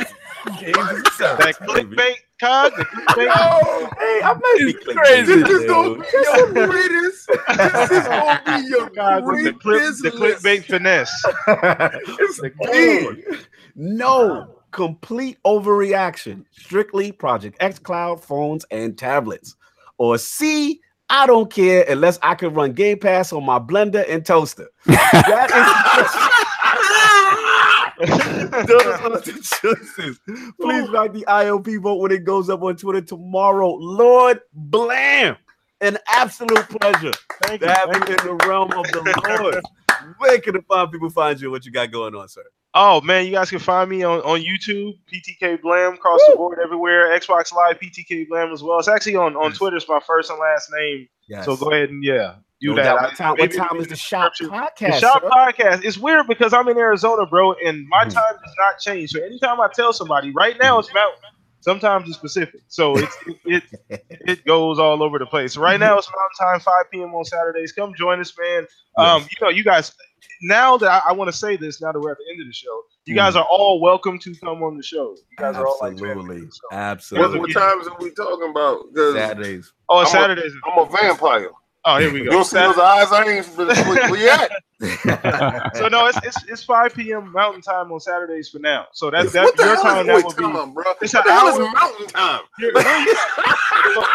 Games 0.61 0.91
himself, 0.91 1.39
That 1.39 1.55
clickbait, 1.61 2.17
cog. 2.39 2.73
The 2.77 2.85
clickbait. 2.85 3.27
Yo, 3.27 3.89
Hey, 3.99 4.21
I 4.23 4.35
might 4.35 4.57
be 4.59 4.73
crazy. 4.95 5.43
this 5.43 5.51
is 5.51 5.67
gonna 5.67 5.95
be 5.95 6.05
your 6.25 6.67
greatest. 6.67 7.27
This 7.29 7.91
is 7.91 8.09
gonna 8.09 8.43
be 8.47 8.69
your 8.69 8.91
God, 8.91 9.25
the, 9.25 9.53
clip, 9.61 9.95
the 10.03 10.11
clickbait 10.11 10.65
finesse. 10.65 11.13
It's 12.21 12.41
B, 12.73 13.25
no 13.75 14.55
complete 14.71 15.39
overreaction. 15.45 16.45
Strictly 16.53 17.13
Project 17.13 17.59
xCloud 17.61 18.21
phones 18.21 18.65
and 18.71 18.97
tablets. 18.99 19.57
Or 19.99 20.19
C, 20.19 20.81
I 21.11 21.27
don't 21.27 21.51
care 21.53 21.85
unless 21.89 22.19
I 22.23 22.35
can 22.35 22.53
run 22.55 22.73
Game 22.73 22.99
Pass 22.99 23.33
on 23.33 23.45
my 23.45 23.59
blender 23.59 24.05
and 24.09 24.25
toaster. 24.25 24.69
That 24.87 25.51
is 25.51 25.67
Those 26.05 26.23
are 26.23 26.29
the 26.29 26.58
choices. 29.43 30.21
Please 30.61 30.89
write 30.91 31.13
the 31.13 31.25
IOP 31.29 31.81
vote 31.83 31.97
when 31.97 32.13
it 32.13 32.25
goes 32.25 32.49
up 32.51 32.63
on 32.63 32.77
Twitter 32.77 33.01
tomorrow. 33.01 33.71
Lord 33.75 34.41
Blam. 34.53 35.37
An 35.81 35.97
absolute 36.09 36.69
pleasure 36.69 37.13
Thank 37.45 37.61
to 37.61 37.67
you. 37.67 37.73
have 37.73 37.91
Thank 37.93 38.09
you 38.09 38.17
in 38.17 38.39
the 38.39 38.47
realm 38.49 38.73
of 38.73 38.85
the 38.87 39.39
Lord. 39.41 39.63
Where 40.19 40.41
can 40.41 40.55
the 40.55 40.63
fine 40.63 40.89
people 40.89 41.11
find 41.11 41.41
you? 41.41 41.51
What 41.53 41.65
you 41.65 41.71
got 41.71 41.91
going 41.93 42.15
on, 42.17 42.29
sir? 42.29 42.43
Oh 42.75 43.01
man, 43.01 43.25
you 43.27 43.33
guys 43.33 43.49
can 43.51 43.61
find 43.61 43.89
me 43.89 44.03
on, 44.03 44.21
on 44.21 44.41
YouTube, 44.41 44.99
PTK 45.13 45.63
Blam, 45.63 45.95
across 45.95 46.21
the 46.29 46.35
board 46.37 46.59
everywhere. 46.63 47.17
Xbox 47.19 47.53
Live, 47.53 47.79
PTK 47.79 48.29
Blam 48.29 48.53
as 48.53 48.63
well. 48.63 48.79
It's 48.79 48.89
actually 48.89 49.17
on, 49.17 49.37
on 49.37 49.51
Yes. 49.51 49.59
Twitter. 49.59 49.77
It's 49.77 49.89
my 49.89 50.01
first 50.07 50.31
and 50.31 50.39
last 50.39 50.69
name. 50.77 51.09
Yes. 51.29 51.45
So 51.45 51.57
go 51.57 51.71
ahead 51.71 51.91
and 51.91 52.03
yeah, 52.05 52.35
do 52.61 52.69
No 52.71 52.77
that. 52.77 52.85
doubt. 52.85 53.01
What 53.03 53.17
time, 53.17 53.37
what 53.39 53.53
time 53.53 53.81
is 53.81 53.87
the 53.89 53.97
shop 53.97 54.33
podcast? 54.41 54.79
The 54.79 55.01
Shop 55.01 55.23
sir? 55.23 55.29
Podcast. 55.31 55.85
It's 55.85 55.99
weird 55.99 56.27
because 56.27 56.53
I'm 56.53 56.69
in 56.69 56.77
Arizona, 56.79 57.25
bro, 57.27 57.55
and 57.65 57.87
my 57.89 58.05
Mhm. 58.05 58.15
time 58.15 58.35
does 58.45 58.55
not 58.59 58.79
change. 58.79 59.11
So 59.11 59.23
anytime 59.23 59.61
I 59.61 59.69
tell 59.73 59.93
somebody, 59.93 60.33
right 60.33 60.57
now 60.61 60.79
it's 60.79 60.93
Mountain. 60.93 61.21
Sometimes 61.61 62.09
it's 62.09 62.19
Pacific. 62.19 62.61
So 62.69 62.97
it's, 62.97 63.17
it, 63.45 63.63
it 63.91 64.05
it 64.09 64.45
goes 64.45 64.79
all 64.79 65.03
over 65.03 65.19
the 65.19 65.27
place. 65.27 65.55
So 65.55 65.61
right 65.61 65.79
now 65.79 65.99
it's 65.99 66.09
Mountain 66.09 66.47
Time, 66.53 66.61
5 66.61 66.91
p.m. 66.93 67.15
on 67.15 67.25
Saturdays. 67.25 67.73
Come 67.73 67.93
join 67.97 68.21
us, 68.21 68.33
man. 68.39 68.67
Um, 68.97 69.23
you 69.23 69.37
know, 69.45 69.49
you 69.51 69.65
guys. 69.65 69.93
Now 70.43 70.77
that 70.79 70.89
I, 71.05 71.11
I 71.11 71.13
want 71.13 71.29
to 71.29 71.37
say 71.37 71.57
this, 71.57 71.83
now 71.83 71.91
that 71.91 71.99
we're 71.99 72.13
at 72.13 72.19
the 72.19 72.25
end 72.33 72.41
of 72.41 72.47
the 72.47 72.53
show, 72.53 72.83
you 73.07 73.15
guys 73.17 73.35
are 73.35 73.45
all 73.45 73.81
welcome 73.81 74.21
to 74.21 74.35
come 74.37 74.63
on 74.63 74.77
the 74.77 74.83
show. 74.85 75.17
You 75.31 75.37
guys 75.37 75.57
are 75.57 75.67
all 75.67 75.79
like 75.81 75.93
Absolutely. 75.95 76.23
family, 76.23 76.49
so. 76.51 76.61
What, 76.71 76.79
Absolutely. 76.79 77.39
what 77.41 77.53
times 77.53 77.89
are 77.89 77.97
we 78.01 78.11
talking 78.13 78.51
about? 78.51 78.85
Saturdays. 78.95 79.73
Oh, 79.89 79.99
I'm 79.99 80.07
a- 80.07 80.11
Saturdays. 80.11 80.53
I'm 80.65 80.79
a 80.79 80.87
vampire. 80.91 81.51
Oh, 81.91 81.99
here 81.99 82.13
we 82.13 82.23
go. 82.25 82.31
don't 82.31 82.45
see 82.45 82.59
those 82.59 82.79
eyes? 82.79 83.11
I 83.13 83.25
ain't. 83.25 83.47
Where 83.57 84.17
you 84.17 84.29
at? 84.29 84.51
So 85.77 85.89
no, 85.89 86.07
it's, 86.07 86.19
it's 86.25 86.45
it's 86.49 86.65
5 86.65 86.95
p.m. 86.95 87.33
Mountain 87.33 87.63
Time 87.63 87.91
on 87.91 87.99
Saturdays 88.01 88.49
for 88.49 88.59
now. 88.61 88.87
So 88.93 89.11
that's 89.11 89.33
that 89.33 89.43
what 89.45 89.57
the 89.57 89.65
your 89.65 89.75
hell 89.75 89.83
time. 89.85 90.01
is 90.01 90.07
That 90.07 90.17
wait, 90.17 90.25
would 90.27 90.37
time 90.37 90.53
be. 90.53 90.59
out, 90.59 90.75
bro? 90.75 90.85
It's 91.01 91.15
What 91.15 91.27
an 91.27 91.35
the 91.35 91.41
hell 91.41 91.49
is 91.49 91.59
hour. 91.59 91.73
mountain 91.73 92.07
time? 92.07 92.41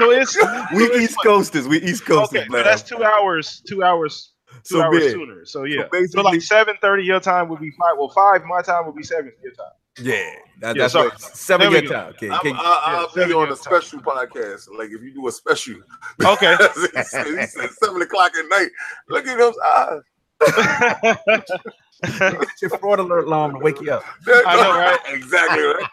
So 0.00 0.10
it's 0.12 0.34
we 0.34 0.86
so 0.86 0.94
it's- 0.94 1.00
East 1.02 1.16
Coasters. 1.22 1.68
We 1.68 1.78
East 1.82 2.06
Coasters, 2.06 2.40
Okay, 2.42 2.48
so 2.50 2.62
that's 2.62 2.82
two 2.82 3.04
hours. 3.04 3.62
Two 3.68 3.82
hours. 3.82 4.32
Two 4.64 4.76
So 4.76 4.82
hours 4.82 4.98
big. 4.98 5.12
sooner. 5.12 5.44
So 5.44 5.64
yeah. 5.64 5.82
So, 5.82 5.88
basically- 5.92 6.22
like 6.24 6.42
seven 6.42 6.76
thirty 6.80 7.04
your 7.04 7.20
time 7.20 7.48
would 7.50 7.60
be 7.60 7.70
five. 7.72 7.96
Well, 7.98 8.08
five 8.08 8.42
my 8.44 8.62
time 8.62 8.86
would 8.86 8.96
be 8.96 9.02
seven 9.02 9.32
your 9.42 9.52
time. 9.52 9.66
Yeah, 10.00 10.30
that, 10.60 10.76
Yeah, 10.76 10.82
that's 10.82 10.92
sorry. 10.92 11.08
what 11.10 11.20
seven 11.20 11.70
There 11.72 11.82
your 11.82 11.88
go. 11.90 11.94
time. 11.94 12.08
Okay, 12.14 12.30
I'm, 12.30 12.38
okay. 12.40 12.52
I, 12.54 12.82
I'll 12.86 13.08
yeah, 13.16 13.26
be 13.26 13.32
on 13.34 13.44
a 13.44 13.46
years 13.48 13.60
special 13.60 14.00
podcast. 14.00 14.68
Like 14.76 14.90
if 14.90 15.02
you 15.02 15.12
do 15.14 15.28
a 15.28 15.32
special. 15.32 15.76
Okay. 16.24 16.56
he 16.96 17.02
said 17.02 17.26
he 17.26 17.46
seven 17.80 18.02
o'clock 18.02 18.32
at 18.36 18.48
night. 18.48 18.70
Look 19.08 19.26
at 19.26 19.38
those 19.38 19.56
eyes. 19.76 20.02
Get 22.02 22.48
your 22.62 22.70
fraud 22.78 22.98
alert 22.98 23.26
alarm 23.26 23.52
to 23.52 23.58
wake 23.58 23.80
you 23.80 23.92
up. 23.92 24.04
I 24.26 24.56
know, 24.56 24.70
right? 24.78 24.98
exactly 25.14 25.62
right. 25.62 25.86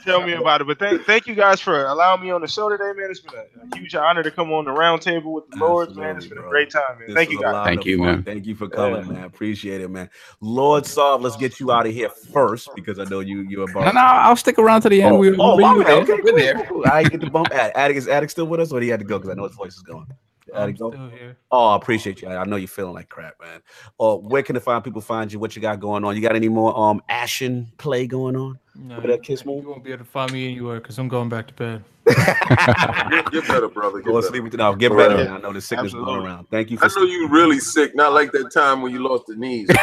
Tell 0.04 0.22
me 0.24 0.34
about 0.34 0.60
it. 0.60 0.66
But 0.66 0.78
thank 0.78 1.04
thank 1.04 1.26
you 1.26 1.34
guys 1.34 1.60
for 1.60 1.86
allowing 1.86 2.20
me 2.22 2.30
on 2.30 2.40
the 2.40 2.48
show 2.48 2.68
today, 2.68 2.92
man. 2.96 3.10
It's 3.10 3.20
been 3.20 3.34
a, 3.34 3.74
a 3.74 3.78
huge 3.78 3.94
honor 3.94 4.22
to 4.22 4.30
come 4.30 4.52
on 4.52 4.64
the 4.66 4.72
round 4.72 5.02
table 5.02 5.32
with 5.32 5.48
the 5.50 5.58
Lords, 5.58 5.94
man. 5.94 6.16
It's 6.16 6.26
been 6.26 6.38
a 6.38 6.42
great 6.42 6.70
time, 6.70 6.82
man. 6.98 7.08
This 7.08 7.14
Thank 7.14 7.30
you 7.30 7.40
guys. 7.40 7.64
Thank 7.66 7.84
you, 7.84 7.98
fun. 7.98 8.06
man. 8.06 8.22
Thank 8.22 8.46
you 8.46 8.54
for 8.54 8.68
coming, 8.68 9.08
man. 9.12 9.24
Appreciate 9.24 9.80
it, 9.80 9.90
man. 9.90 10.10
Lord 10.40 10.84
Sav, 10.86 11.22
let's 11.22 11.36
get 11.36 11.58
you 11.58 11.72
out 11.72 11.86
of 11.86 11.92
here 11.92 12.10
first 12.10 12.68
because 12.74 12.98
I 12.98 13.04
know 13.04 13.20
you 13.20 13.40
you're 13.42 13.70
about. 13.70 13.86
No, 13.86 13.92
no, 13.92 14.00
I'll 14.00 14.36
stick 14.36 14.58
around 14.58 14.82
to 14.82 14.88
the 14.88 15.02
end. 15.02 15.14
Oh, 15.14 15.18
we, 15.18 15.36
oh, 15.38 15.56
we, 15.56 15.62
my 15.62 15.74
we're 15.74 15.84
bad. 15.84 16.06
there. 16.06 16.14
okay, 16.16 16.22
We're 16.22 16.30
cool, 16.30 16.38
there. 16.38 16.54
cool, 16.54 16.82
cool. 16.82 16.92
I 16.92 17.02
get 17.04 17.20
the 17.20 17.30
bump. 17.30 17.50
Ad- 17.52 17.72
Addict 17.74 17.98
is 17.98 18.08
Addict 18.08 18.30
still 18.32 18.46
with 18.46 18.60
us, 18.60 18.72
or 18.72 18.80
he 18.80 18.88
had 18.88 19.00
to 19.00 19.06
go 19.06 19.18
because 19.18 19.30
I 19.30 19.34
know 19.34 19.44
his 19.46 19.56
voice 19.56 19.74
is 19.74 19.82
going. 19.82 20.06
I'm 20.54 20.62
Addict 20.64 20.78
go. 20.78 20.90
still 20.90 21.08
here. 21.08 21.36
Oh, 21.50 21.68
I 21.68 21.76
appreciate 21.76 22.22
you. 22.22 22.28
I 22.28 22.40
I 22.40 22.44
know 22.44 22.56
you're 22.56 22.68
feeling 22.68 22.94
like 22.94 23.08
crap, 23.08 23.34
man. 23.40 23.60
Or 23.98 24.20
where 24.20 24.42
can 24.42 24.54
the 24.54 24.60
fine 24.60 24.82
people 24.82 25.00
find 25.00 25.32
you? 25.32 25.38
What 25.38 25.54
you 25.56 25.62
got 25.62 25.80
going 25.80 26.04
on? 26.04 26.14
You 26.16 26.22
got 26.22 26.36
any 26.36 26.48
more 26.48 26.76
um 26.78 27.02
Ashen 27.08 27.70
play 27.78 28.06
going 28.06 28.36
on? 28.36 28.58
No, 28.74 29.00
that 29.00 29.22
kiss 29.22 29.44
move? 29.44 29.62
you 29.64 29.70
won't 29.70 29.84
be 29.84 29.92
able 29.92 30.04
to 30.04 30.10
find 30.10 30.32
me 30.32 30.50
anywhere 30.52 30.80
because 30.80 30.98
I'm 30.98 31.08
going 31.08 31.28
back 31.28 31.48
to 31.48 31.54
bed. 31.54 31.84
Get, 32.06 33.30
get 33.30 33.46
better, 33.46 33.68
brother. 33.68 33.98
Get 33.98 34.06
Go 34.06 34.16
and 34.16 34.22
better. 34.22 34.26
sleep 34.28 34.42
with 34.44 34.54
it 34.54 34.56
now. 34.56 34.72
Get 34.74 34.96
better. 34.96 35.16
man. 35.16 35.32
I 35.32 35.38
know 35.38 35.52
the 35.52 35.60
sickness 35.60 35.92
going 35.92 36.24
around. 36.24 36.48
Thank 36.50 36.70
you 36.70 36.78
for 36.78 36.86
I 36.86 36.88
know 36.96 37.02
you 37.02 37.28
really 37.28 37.60
sick. 37.60 37.94
Not 37.94 38.12
like 38.14 38.32
that 38.32 38.50
time 38.52 38.80
when 38.82 38.90
you 38.92 38.98
lost 39.00 39.24
the 39.28 39.36
knees. 39.36 39.68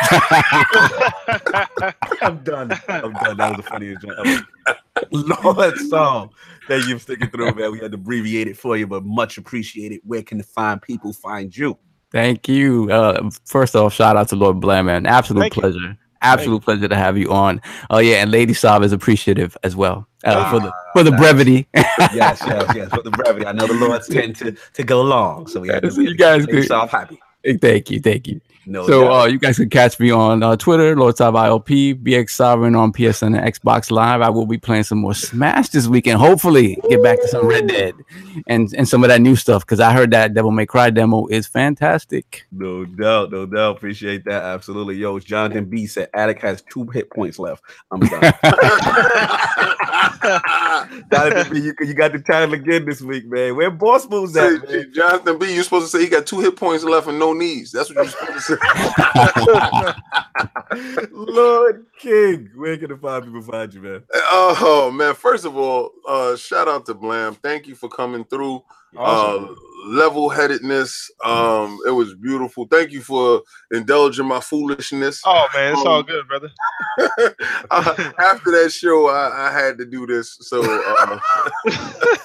I'm 2.22 2.44
done. 2.44 2.72
I'm 2.90 3.14
done. 3.14 3.38
That 3.38 3.50
was 3.50 3.58
the 3.58 3.64
funniest 3.64 4.02
joke 4.02 4.16
ever. 4.26 4.48
Lord 5.12 5.78
Saul, 5.90 6.34
thank 6.68 6.88
you 6.88 6.96
for 6.96 7.00
sticking 7.02 7.30
through, 7.30 7.54
man. 7.56 7.72
We 7.72 7.80
had 7.80 7.92
to 7.92 7.96
abbreviate 7.96 8.48
it 8.48 8.58
for 8.58 8.78
you, 8.78 8.88
but 8.88 9.04
much 9.06 9.38
appreciated. 9.38 10.02
Where 10.04 10.22
can 10.24 10.38
the 10.38 10.44
fine 10.44 10.80
people 10.80 11.14
find 11.14 11.56
you? 11.56 11.78
Thank 12.12 12.48
you. 12.48 12.90
Uh, 12.92 13.30
first 13.46 13.76
off, 13.76 13.94
shout 13.94 14.16
out 14.16 14.30
to 14.30 14.36
Lord 14.36 14.60
Blam, 14.60 14.86
man. 14.86 15.06
Absolute 15.06 15.42
Thank 15.42 15.56
you. 15.58 15.62
pleasure. 15.62 15.98
Absolute 16.22 16.64
pleasure 16.64 16.88
to 16.88 16.96
have 16.96 17.18
you 17.18 17.32
on. 17.32 17.62
Oh 17.92 18.00
yeah, 18.00 18.16
and 18.24 18.32
Lady 18.32 18.54
Saab 18.54 18.84
is 18.84 18.92
appreciative 18.92 19.56
as 19.64 19.76
well 19.76 20.08
uh, 20.24 20.50
for 20.50 20.60
the 20.60 20.74
for 20.94 21.04
the 21.04 21.12
brevity. 21.12 21.68
Yes, 21.76 22.42
yes, 22.46 22.76
yes. 22.76 22.90
For 22.90 23.04
the 23.04 23.12
brevity, 23.12 23.46
I 23.46 23.52
know 23.52 23.68
the 23.68 23.74
Lords 23.76 24.08
tend 24.08 24.36
to 24.38 24.52
to 24.74 24.84
go 24.84 25.02
long, 25.04 25.46
so 25.48 25.60
we 25.60 25.68
had 25.68 25.84
to. 25.84 25.92
So 25.92 26.02
you 26.02 26.16
guys 26.16 26.40
make 26.42 26.50
could- 26.50 26.56
yourself 26.60 26.90
happy. 26.90 27.20
thank 27.62 27.92
you, 27.92 28.00
thank 28.00 28.28
you. 28.28 28.42
No, 28.70 28.86
so 28.86 29.10
uh, 29.10 29.26
you 29.26 29.40
guys 29.40 29.56
can 29.56 29.70
catch 29.70 29.98
me 29.98 30.12
on 30.12 30.44
uh, 30.44 30.58
Twitter, 30.58 30.94
Lord 30.94 31.16
Saab 31.16 31.36
ILP, 31.36 32.04
BX 32.04 32.32
Sovereign 32.32 32.76
on 32.76 32.92
PSN 32.92 33.28
and 33.28 33.54
Xbox 33.54 33.90
Live. 33.90 34.20
I 34.20 34.30
will 34.30 34.46
be 34.46 34.58
playing 34.58 34.84
some 34.84 34.98
more 34.98 35.14
Smash 35.14 35.70
this 35.70 35.88
weekend. 35.88 36.20
Hopefully, 36.20 36.78
get 36.90 37.02
back 37.02 37.22
to 37.22 37.28
some 37.30 37.48
Red 37.48 37.68
Dead 37.68 37.96
and 38.48 38.74
and 38.74 38.86
some 38.86 39.06
of 39.06 39.08
that 39.08 39.22
new 39.22 39.38
stuff 39.38 39.66
because 39.66 39.80
I 39.80 39.94
heard 39.94 40.12
that 40.12 40.34
Devil 40.34 40.52
May 40.52 40.66
Cry 40.66 40.90
demo 40.90 41.28
is 41.28 41.48
fantastic. 41.48 42.46
No 42.52 42.84
doubt, 42.84 43.32
no 43.32 43.46
doubt. 43.46 43.78
Appreciate 43.78 44.26
that. 44.26 44.44
Absolutely. 44.44 44.98
Yo, 44.98 45.18
Jonathan 45.20 45.64
B 45.64 45.88
said 45.88 46.10
Addict 46.14 46.42
has 46.42 46.62
two 46.64 46.86
hit 46.88 47.10
points 47.10 47.40
left. 47.40 47.64
I'm 47.90 48.02
done. 48.02 48.34
Jonathan 51.12 51.54
B, 51.54 51.60
you, 51.62 51.74
you 51.82 51.94
got 51.94 52.12
the 52.12 52.20
title 52.20 52.54
again 52.54 52.86
this 52.86 53.02
week, 53.02 53.26
man. 53.28 53.56
Where 53.56 53.72
boss 53.72 54.08
moves 54.10 54.36
at, 54.36 54.62
Say, 54.68 54.78
man? 54.78 54.94
Jonathan 54.94 55.38
B, 55.38 55.54
you're 55.54 55.64
supposed 55.64 55.92
to 55.92 55.98
say 55.98 56.04
he 56.04 56.10
got 56.10 56.26
two 56.26 56.40
hit 56.40 56.56
points 56.56 56.84
left 56.84 57.08
and 57.08 57.20
no 57.20 57.34
knees. 57.34 57.72
That's 57.72 57.90
what 57.90 58.04
you're 58.04 58.08
supposed 58.08 58.34
to 58.34 58.42
say. 58.42 58.57
Lord 61.12 61.86
King, 62.00 62.50
where 62.56 62.78
can 62.78 62.90
the 62.90 62.98
five 62.98 63.24
people 63.26 63.42
find 63.42 63.74
you, 63.74 63.82
man? 63.82 64.04
Oh 64.14 64.92
man! 64.92 65.16
First 65.16 65.46
of 65.46 65.58
all, 65.58 65.92
uh, 66.08 66.36
shout 66.36 66.68
out 66.68 66.86
to 66.88 66.94
Blam. 66.94 67.36
Thank 67.36 67.68
you 67.68 67.76
for 67.76 67.90
coming 67.90 68.24
through. 68.26 68.64
Awesome. 68.96 69.46
Uh, 69.46 69.56
level 69.86 70.30
headedness. 70.30 71.10
Um, 71.24 71.78
it 71.88 71.92
was 71.92 72.14
beautiful. 72.16 72.68
Thank 72.70 72.92
you 72.92 73.02
for 73.02 73.42
indulging 73.72 74.26
my 74.26 74.40
foolishness. 74.40 75.22
oh 75.26 75.48
man, 75.56 75.74
it's 75.74 75.86
all 75.86 76.00
um, 76.00 76.06
good, 76.06 76.28
brother. 76.28 76.52
Uh, 77.70 78.12
after 78.20 78.52
that 78.52 78.72
show, 78.72 79.08
I, 79.10 79.50
I 79.50 79.52
had 79.52 79.78
to 79.78 79.86
do 79.86 80.08
this. 80.08 80.38
So 80.42 80.62
uh, 80.64 81.20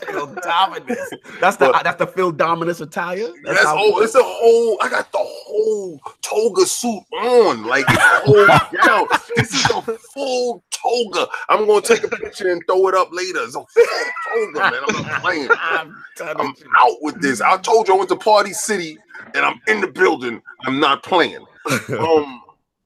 Phil 0.06 0.26
Dominus. 0.34 1.10
That's 1.40 1.56
the 1.56 1.72
that's 1.82 1.98
the 1.98 2.06
Phil 2.06 2.30
Dominus 2.32 2.80
attire. 2.80 3.16
That's 3.44 3.56
that's 3.56 3.64
how- 3.64 3.76
oh, 3.78 4.00
it's 4.02 4.14
a 4.14 4.22
whole. 4.22 4.78
I 4.80 4.88
got 4.88 5.10
the 5.12 5.18
whole 5.18 6.00
toga 6.22 6.64
suit 6.64 7.02
on, 7.20 7.64
like 7.66 7.84
it's 7.88 8.02
whole 8.24 8.46
gown. 8.86 9.06
This 9.36 9.52
is 9.52 9.70
a 9.70 9.82
full 10.14 10.62
toga. 10.70 11.26
I'm 11.48 11.66
gonna 11.66 11.82
take 11.82 12.04
a 12.04 12.08
picture 12.08 12.50
and 12.50 12.62
throw 12.66 12.88
it 12.88 12.94
up 12.94 13.08
later. 13.12 13.40
It's 13.42 13.56
a 13.56 13.64
full 13.64 14.52
toga, 14.52 14.70
man. 14.70 14.82
I'm 14.88 15.02
not 15.06 15.20
playing. 15.22 15.48
I'm 15.60 16.02
I'm 16.20 16.54
out 16.78 16.96
with 17.02 17.20
this. 17.20 17.40
I 17.42 17.56
told 17.58 17.88
you 17.88 17.94
I 17.94 17.98
went 17.98 18.08
to 18.10 18.16
Party 18.16 18.52
City 18.52 18.98
and 19.34 19.44
I'm 19.44 19.60
in 19.68 19.80
the 19.80 19.88
building. 19.88 20.42
I'm 20.64 20.80
not 20.80 21.02
playing. 21.02 21.44
Um, 21.90 22.41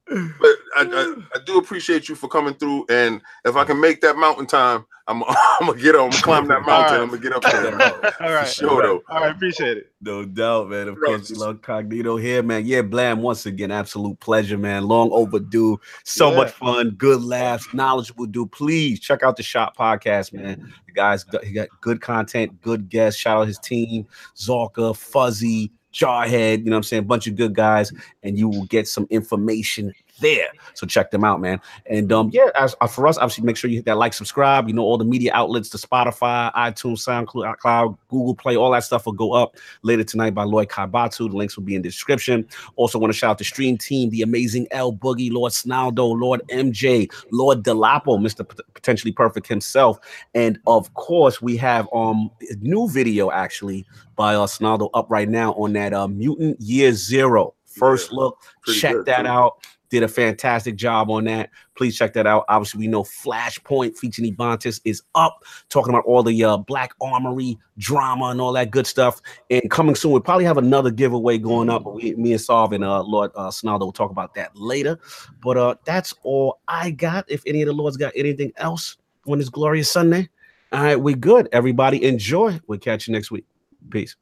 but 0.09 0.49
I, 0.75 0.83
I, 0.83 1.15
I 1.35 1.39
do 1.45 1.57
appreciate 1.57 2.07
you 2.09 2.15
for 2.15 2.27
coming 2.27 2.53
through. 2.53 2.85
And 2.89 3.21
if 3.45 3.55
I 3.55 3.63
can 3.65 3.79
make 3.79 4.01
that 4.01 4.15
mountain 4.17 4.45
time, 4.45 4.85
I'm, 5.09 5.23
I'm 5.27 5.67
gonna 5.67 5.79
get 5.81 5.95
up. 5.95 6.01
I'm 6.01 6.09
gonna 6.09 6.21
climb 6.23 6.47
that 6.47 6.65
mountain. 6.65 7.01
I'm 7.01 7.07
gonna 7.09 7.21
get 7.21 7.33
up 7.33 7.41
there. 7.43 7.73
All 8.21 8.33
right. 8.33 8.47
sure, 8.47 8.81
though. 8.81 9.03
All 9.09 9.21
right, 9.21 9.31
appreciate 9.35 9.77
it. 9.77 9.91
No 10.01 10.25
doubt, 10.25 10.69
man. 10.69 10.87
Of 10.89 10.95
Right. 10.97 11.15
course, 11.17 11.29
we 11.29 11.35
love 11.37 11.61
Cognito 11.61 12.21
here, 12.21 12.43
man. 12.43 12.65
Yeah, 12.65 12.81
Blam, 12.81 13.21
once 13.21 13.45
again, 13.45 13.71
absolute 13.71 14.19
pleasure, 14.19 14.57
man. 14.57 14.83
Long 14.87 15.09
overdue. 15.11 15.79
So 16.03 16.31
Yeah. 16.31 16.37
much 16.37 16.51
fun, 16.51 16.91
good 16.91 17.21
laughs, 17.21 17.73
knowledgeable 17.73 18.25
dude. 18.27 18.51
Please 18.51 18.99
check 18.99 19.23
out 19.23 19.35
the 19.37 19.43
Shop 19.43 19.75
Podcast, 19.77 20.33
man. 20.33 20.71
The 20.87 20.91
guys, 20.93 21.23
got- 21.23 21.43
he 21.43 21.51
got 21.53 21.67
good 21.81 22.01
content, 22.01 22.61
good 22.61 22.89
guests. 22.89 23.19
Shout 23.19 23.41
out 23.41 23.47
his 23.47 23.59
team, 23.59 24.05
Zorka, 24.35 24.95
Fuzzy, 24.95 25.71
Jarhead, 25.97 26.59
you 26.59 26.65
know 26.65 26.71
what 26.71 26.77
I'm 26.77 26.83
saying? 26.83 27.03
A 27.03 27.05
bunch 27.05 27.27
of 27.27 27.35
good 27.35 27.55
guys, 27.55 27.91
and 28.21 28.37
you 28.37 28.47
will 28.49 28.65
get 28.65 28.87
some 28.87 29.07
information 29.09 29.93
there. 30.19 30.49
So 30.73 30.85
check 30.87 31.11
them 31.11 31.23
out, 31.23 31.41
man. 31.41 31.59
And 31.85 32.11
um, 32.11 32.29
yeah, 32.33 32.49
as 32.55 32.75
uh, 32.81 32.87
for 32.87 33.07
us, 33.07 33.17
obviously 33.17 33.43
make 33.43 33.57
sure 33.57 33.69
you 33.69 33.77
hit 33.77 33.85
that 33.85 33.97
like, 33.97 34.13
subscribe. 34.13 34.67
You 34.67 34.73
know, 34.73 34.83
all 34.83 34.97
the 34.97 35.05
media 35.05 35.31
outlets, 35.33 35.69
the 35.69 35.77
Spotify, 35.77 36.53
iTunes, 36.53 37.05
SoundCloud, 37.07 37.57
Cloud, 37.57 37.97
Google 38.09 38.35
Play, 38.35 38.55
all 38.55 38.71
that 38.71 38.83
stuff 38.83 39.05
will 39.05 39.13
go 39.13 39.33
up 39.33 39.55
later 39.83 40.03
tonight 40.03 40.33
by 40.33 40.43
Lloyd 40.43 40.69
Kaibatu. 40.69 41.29
The 41.29 41.35
links 41.37 41.55
will 41.55 41.63
be 41.63 41.75
in 41.75 41.81
the 41.81 41.89
description. 41.89 42.47
Also, 42.75 42.99
want 42.99 43.11
to 43.11 43.17
shout 43.17 43.31
out 43.31 43.37
the 43.37 43.43
stream 43.43 43.77
team, 43.77 44.09
the 44.09 44.21
amazing 44.21 44.67
L 44.71 44.93
Boogie, 44.93 45.31
Lord 45.31 45.51
Snaldo, 45.51 46.19
Lord 46.19 46.41
MJ, 46.49 47.11
Lord 47.31 47.63
Delapo, 47.63 48.17
Mr. 48.19 48.47
P- 48.47 48.63
Potentially 48.73 49.11
Perfect 49.11 49.47
himself. 49.47 49.99
And 50.33 50.59
of 50.67 50.93
course, 50.93 51.41
we 51.41 51.57
have 51.57 51.87
um 51.93 52.29
a 52.49 52.55
new 52.55 52.89
video 52.89 53.31
actually 53.31 53.85
by 54.15 54.35
uh 54.35 54.47
Snaldo 54.47 54.89
up 54.93 55.07
right 55.09 55.29
now 55.29 55.53
on 55.53 55.73
that 55.73 55.93
uh 55.93 56.07
Mutant 56.07 56.59
Year 56.61 56.91
Zero. 56.93 57.53
First 57.65 58.11
Yeah, 58.11 58.17
look, 58.17 58.41
check 58.65 58.93
good, 58.93 59.05
that 59.05 59.23
too. 59.23 59.27
out. 59.27 59.67
Did 59.89 60.03
a 60.03 60.07
fantastic 60.07 60.75
job 60.75 61.09
on 61.09 61.25
that. 61.25 61.49
Please 61.75 61.97
check 61.97 62.13
that 62.13 62.27
out. 62.27 62.45
Obviously, 62.49 62.79
we 62.79 62.87
know 62.87 63.03
Flashpoint 63.03 63.97
featuring 63.97 64.33
Ebontis 64.33 64.81
is 64.83 65.01
up, 65.15 65.43
talking 65.69 65.93
about 65.93 66.05
all 66.05 66.23
the 66.23 66.43
uh, 66.43 66.57
Black 66.57 66.93
Armory 67.01 67.57
drama 67.77 68.25
and 68.25 68.41
all 68.41 68.53
that 68.53 68.71
good 68.71 68.87
stuff. 68.87 69.21
And 69.49 69.69
coming 69.69 69.95
soon, 69.95 70.11
we'll 70.11 70.21
probably 70.21 70.45
have 70.45 70.57
another 70.57 70.91
giveaway 70.91 71.37
going 71.37 71.69
up. 71.69 71.85
We, 71.85 72.15
me 72.15 72.33
and 72.33 72.41
Solve 72.41 72.73
and 72.73 72.83
uh, 72.83 73.03
Lord 73.03 73.31
uh, 73.35 73.49
Snaldo 73.49 73.81
will 73.81 73.91
talk 73.91 74.11
about 74.11 74.33
that 74.35 74.55
later. 74.55 74.99
But 75.41 75.57
uh, 75.57 75.75
that's 75.85 76.13
all 76.23 76.59
I 76.67 76.91
got. 76.91 77.25
If 77.29 77.43
any 77.45 77.61
of 77.61 77.67
the 77.67 77.73
Lords 77.73 77.97
got 77.97 78.13
anything 78.15 78.51
else 78.57 78.97
on 79.27 79.37
this 79.37 79.49
glorious 79.49 79.91
Sunday, 79.91 80.29
all 80.71 80.83
right, 80.83 80.99
we 80.99 81.13
good. 81.13 81.47
Everybody 81.53 82.03
enjoy. 82.03 82.59
We'll 82.67 82.79
catch 82.79 83.07
you 83.07 83.13
next 83.13 83.31
week. 83.31 83.45
Peace. 83.89 84.15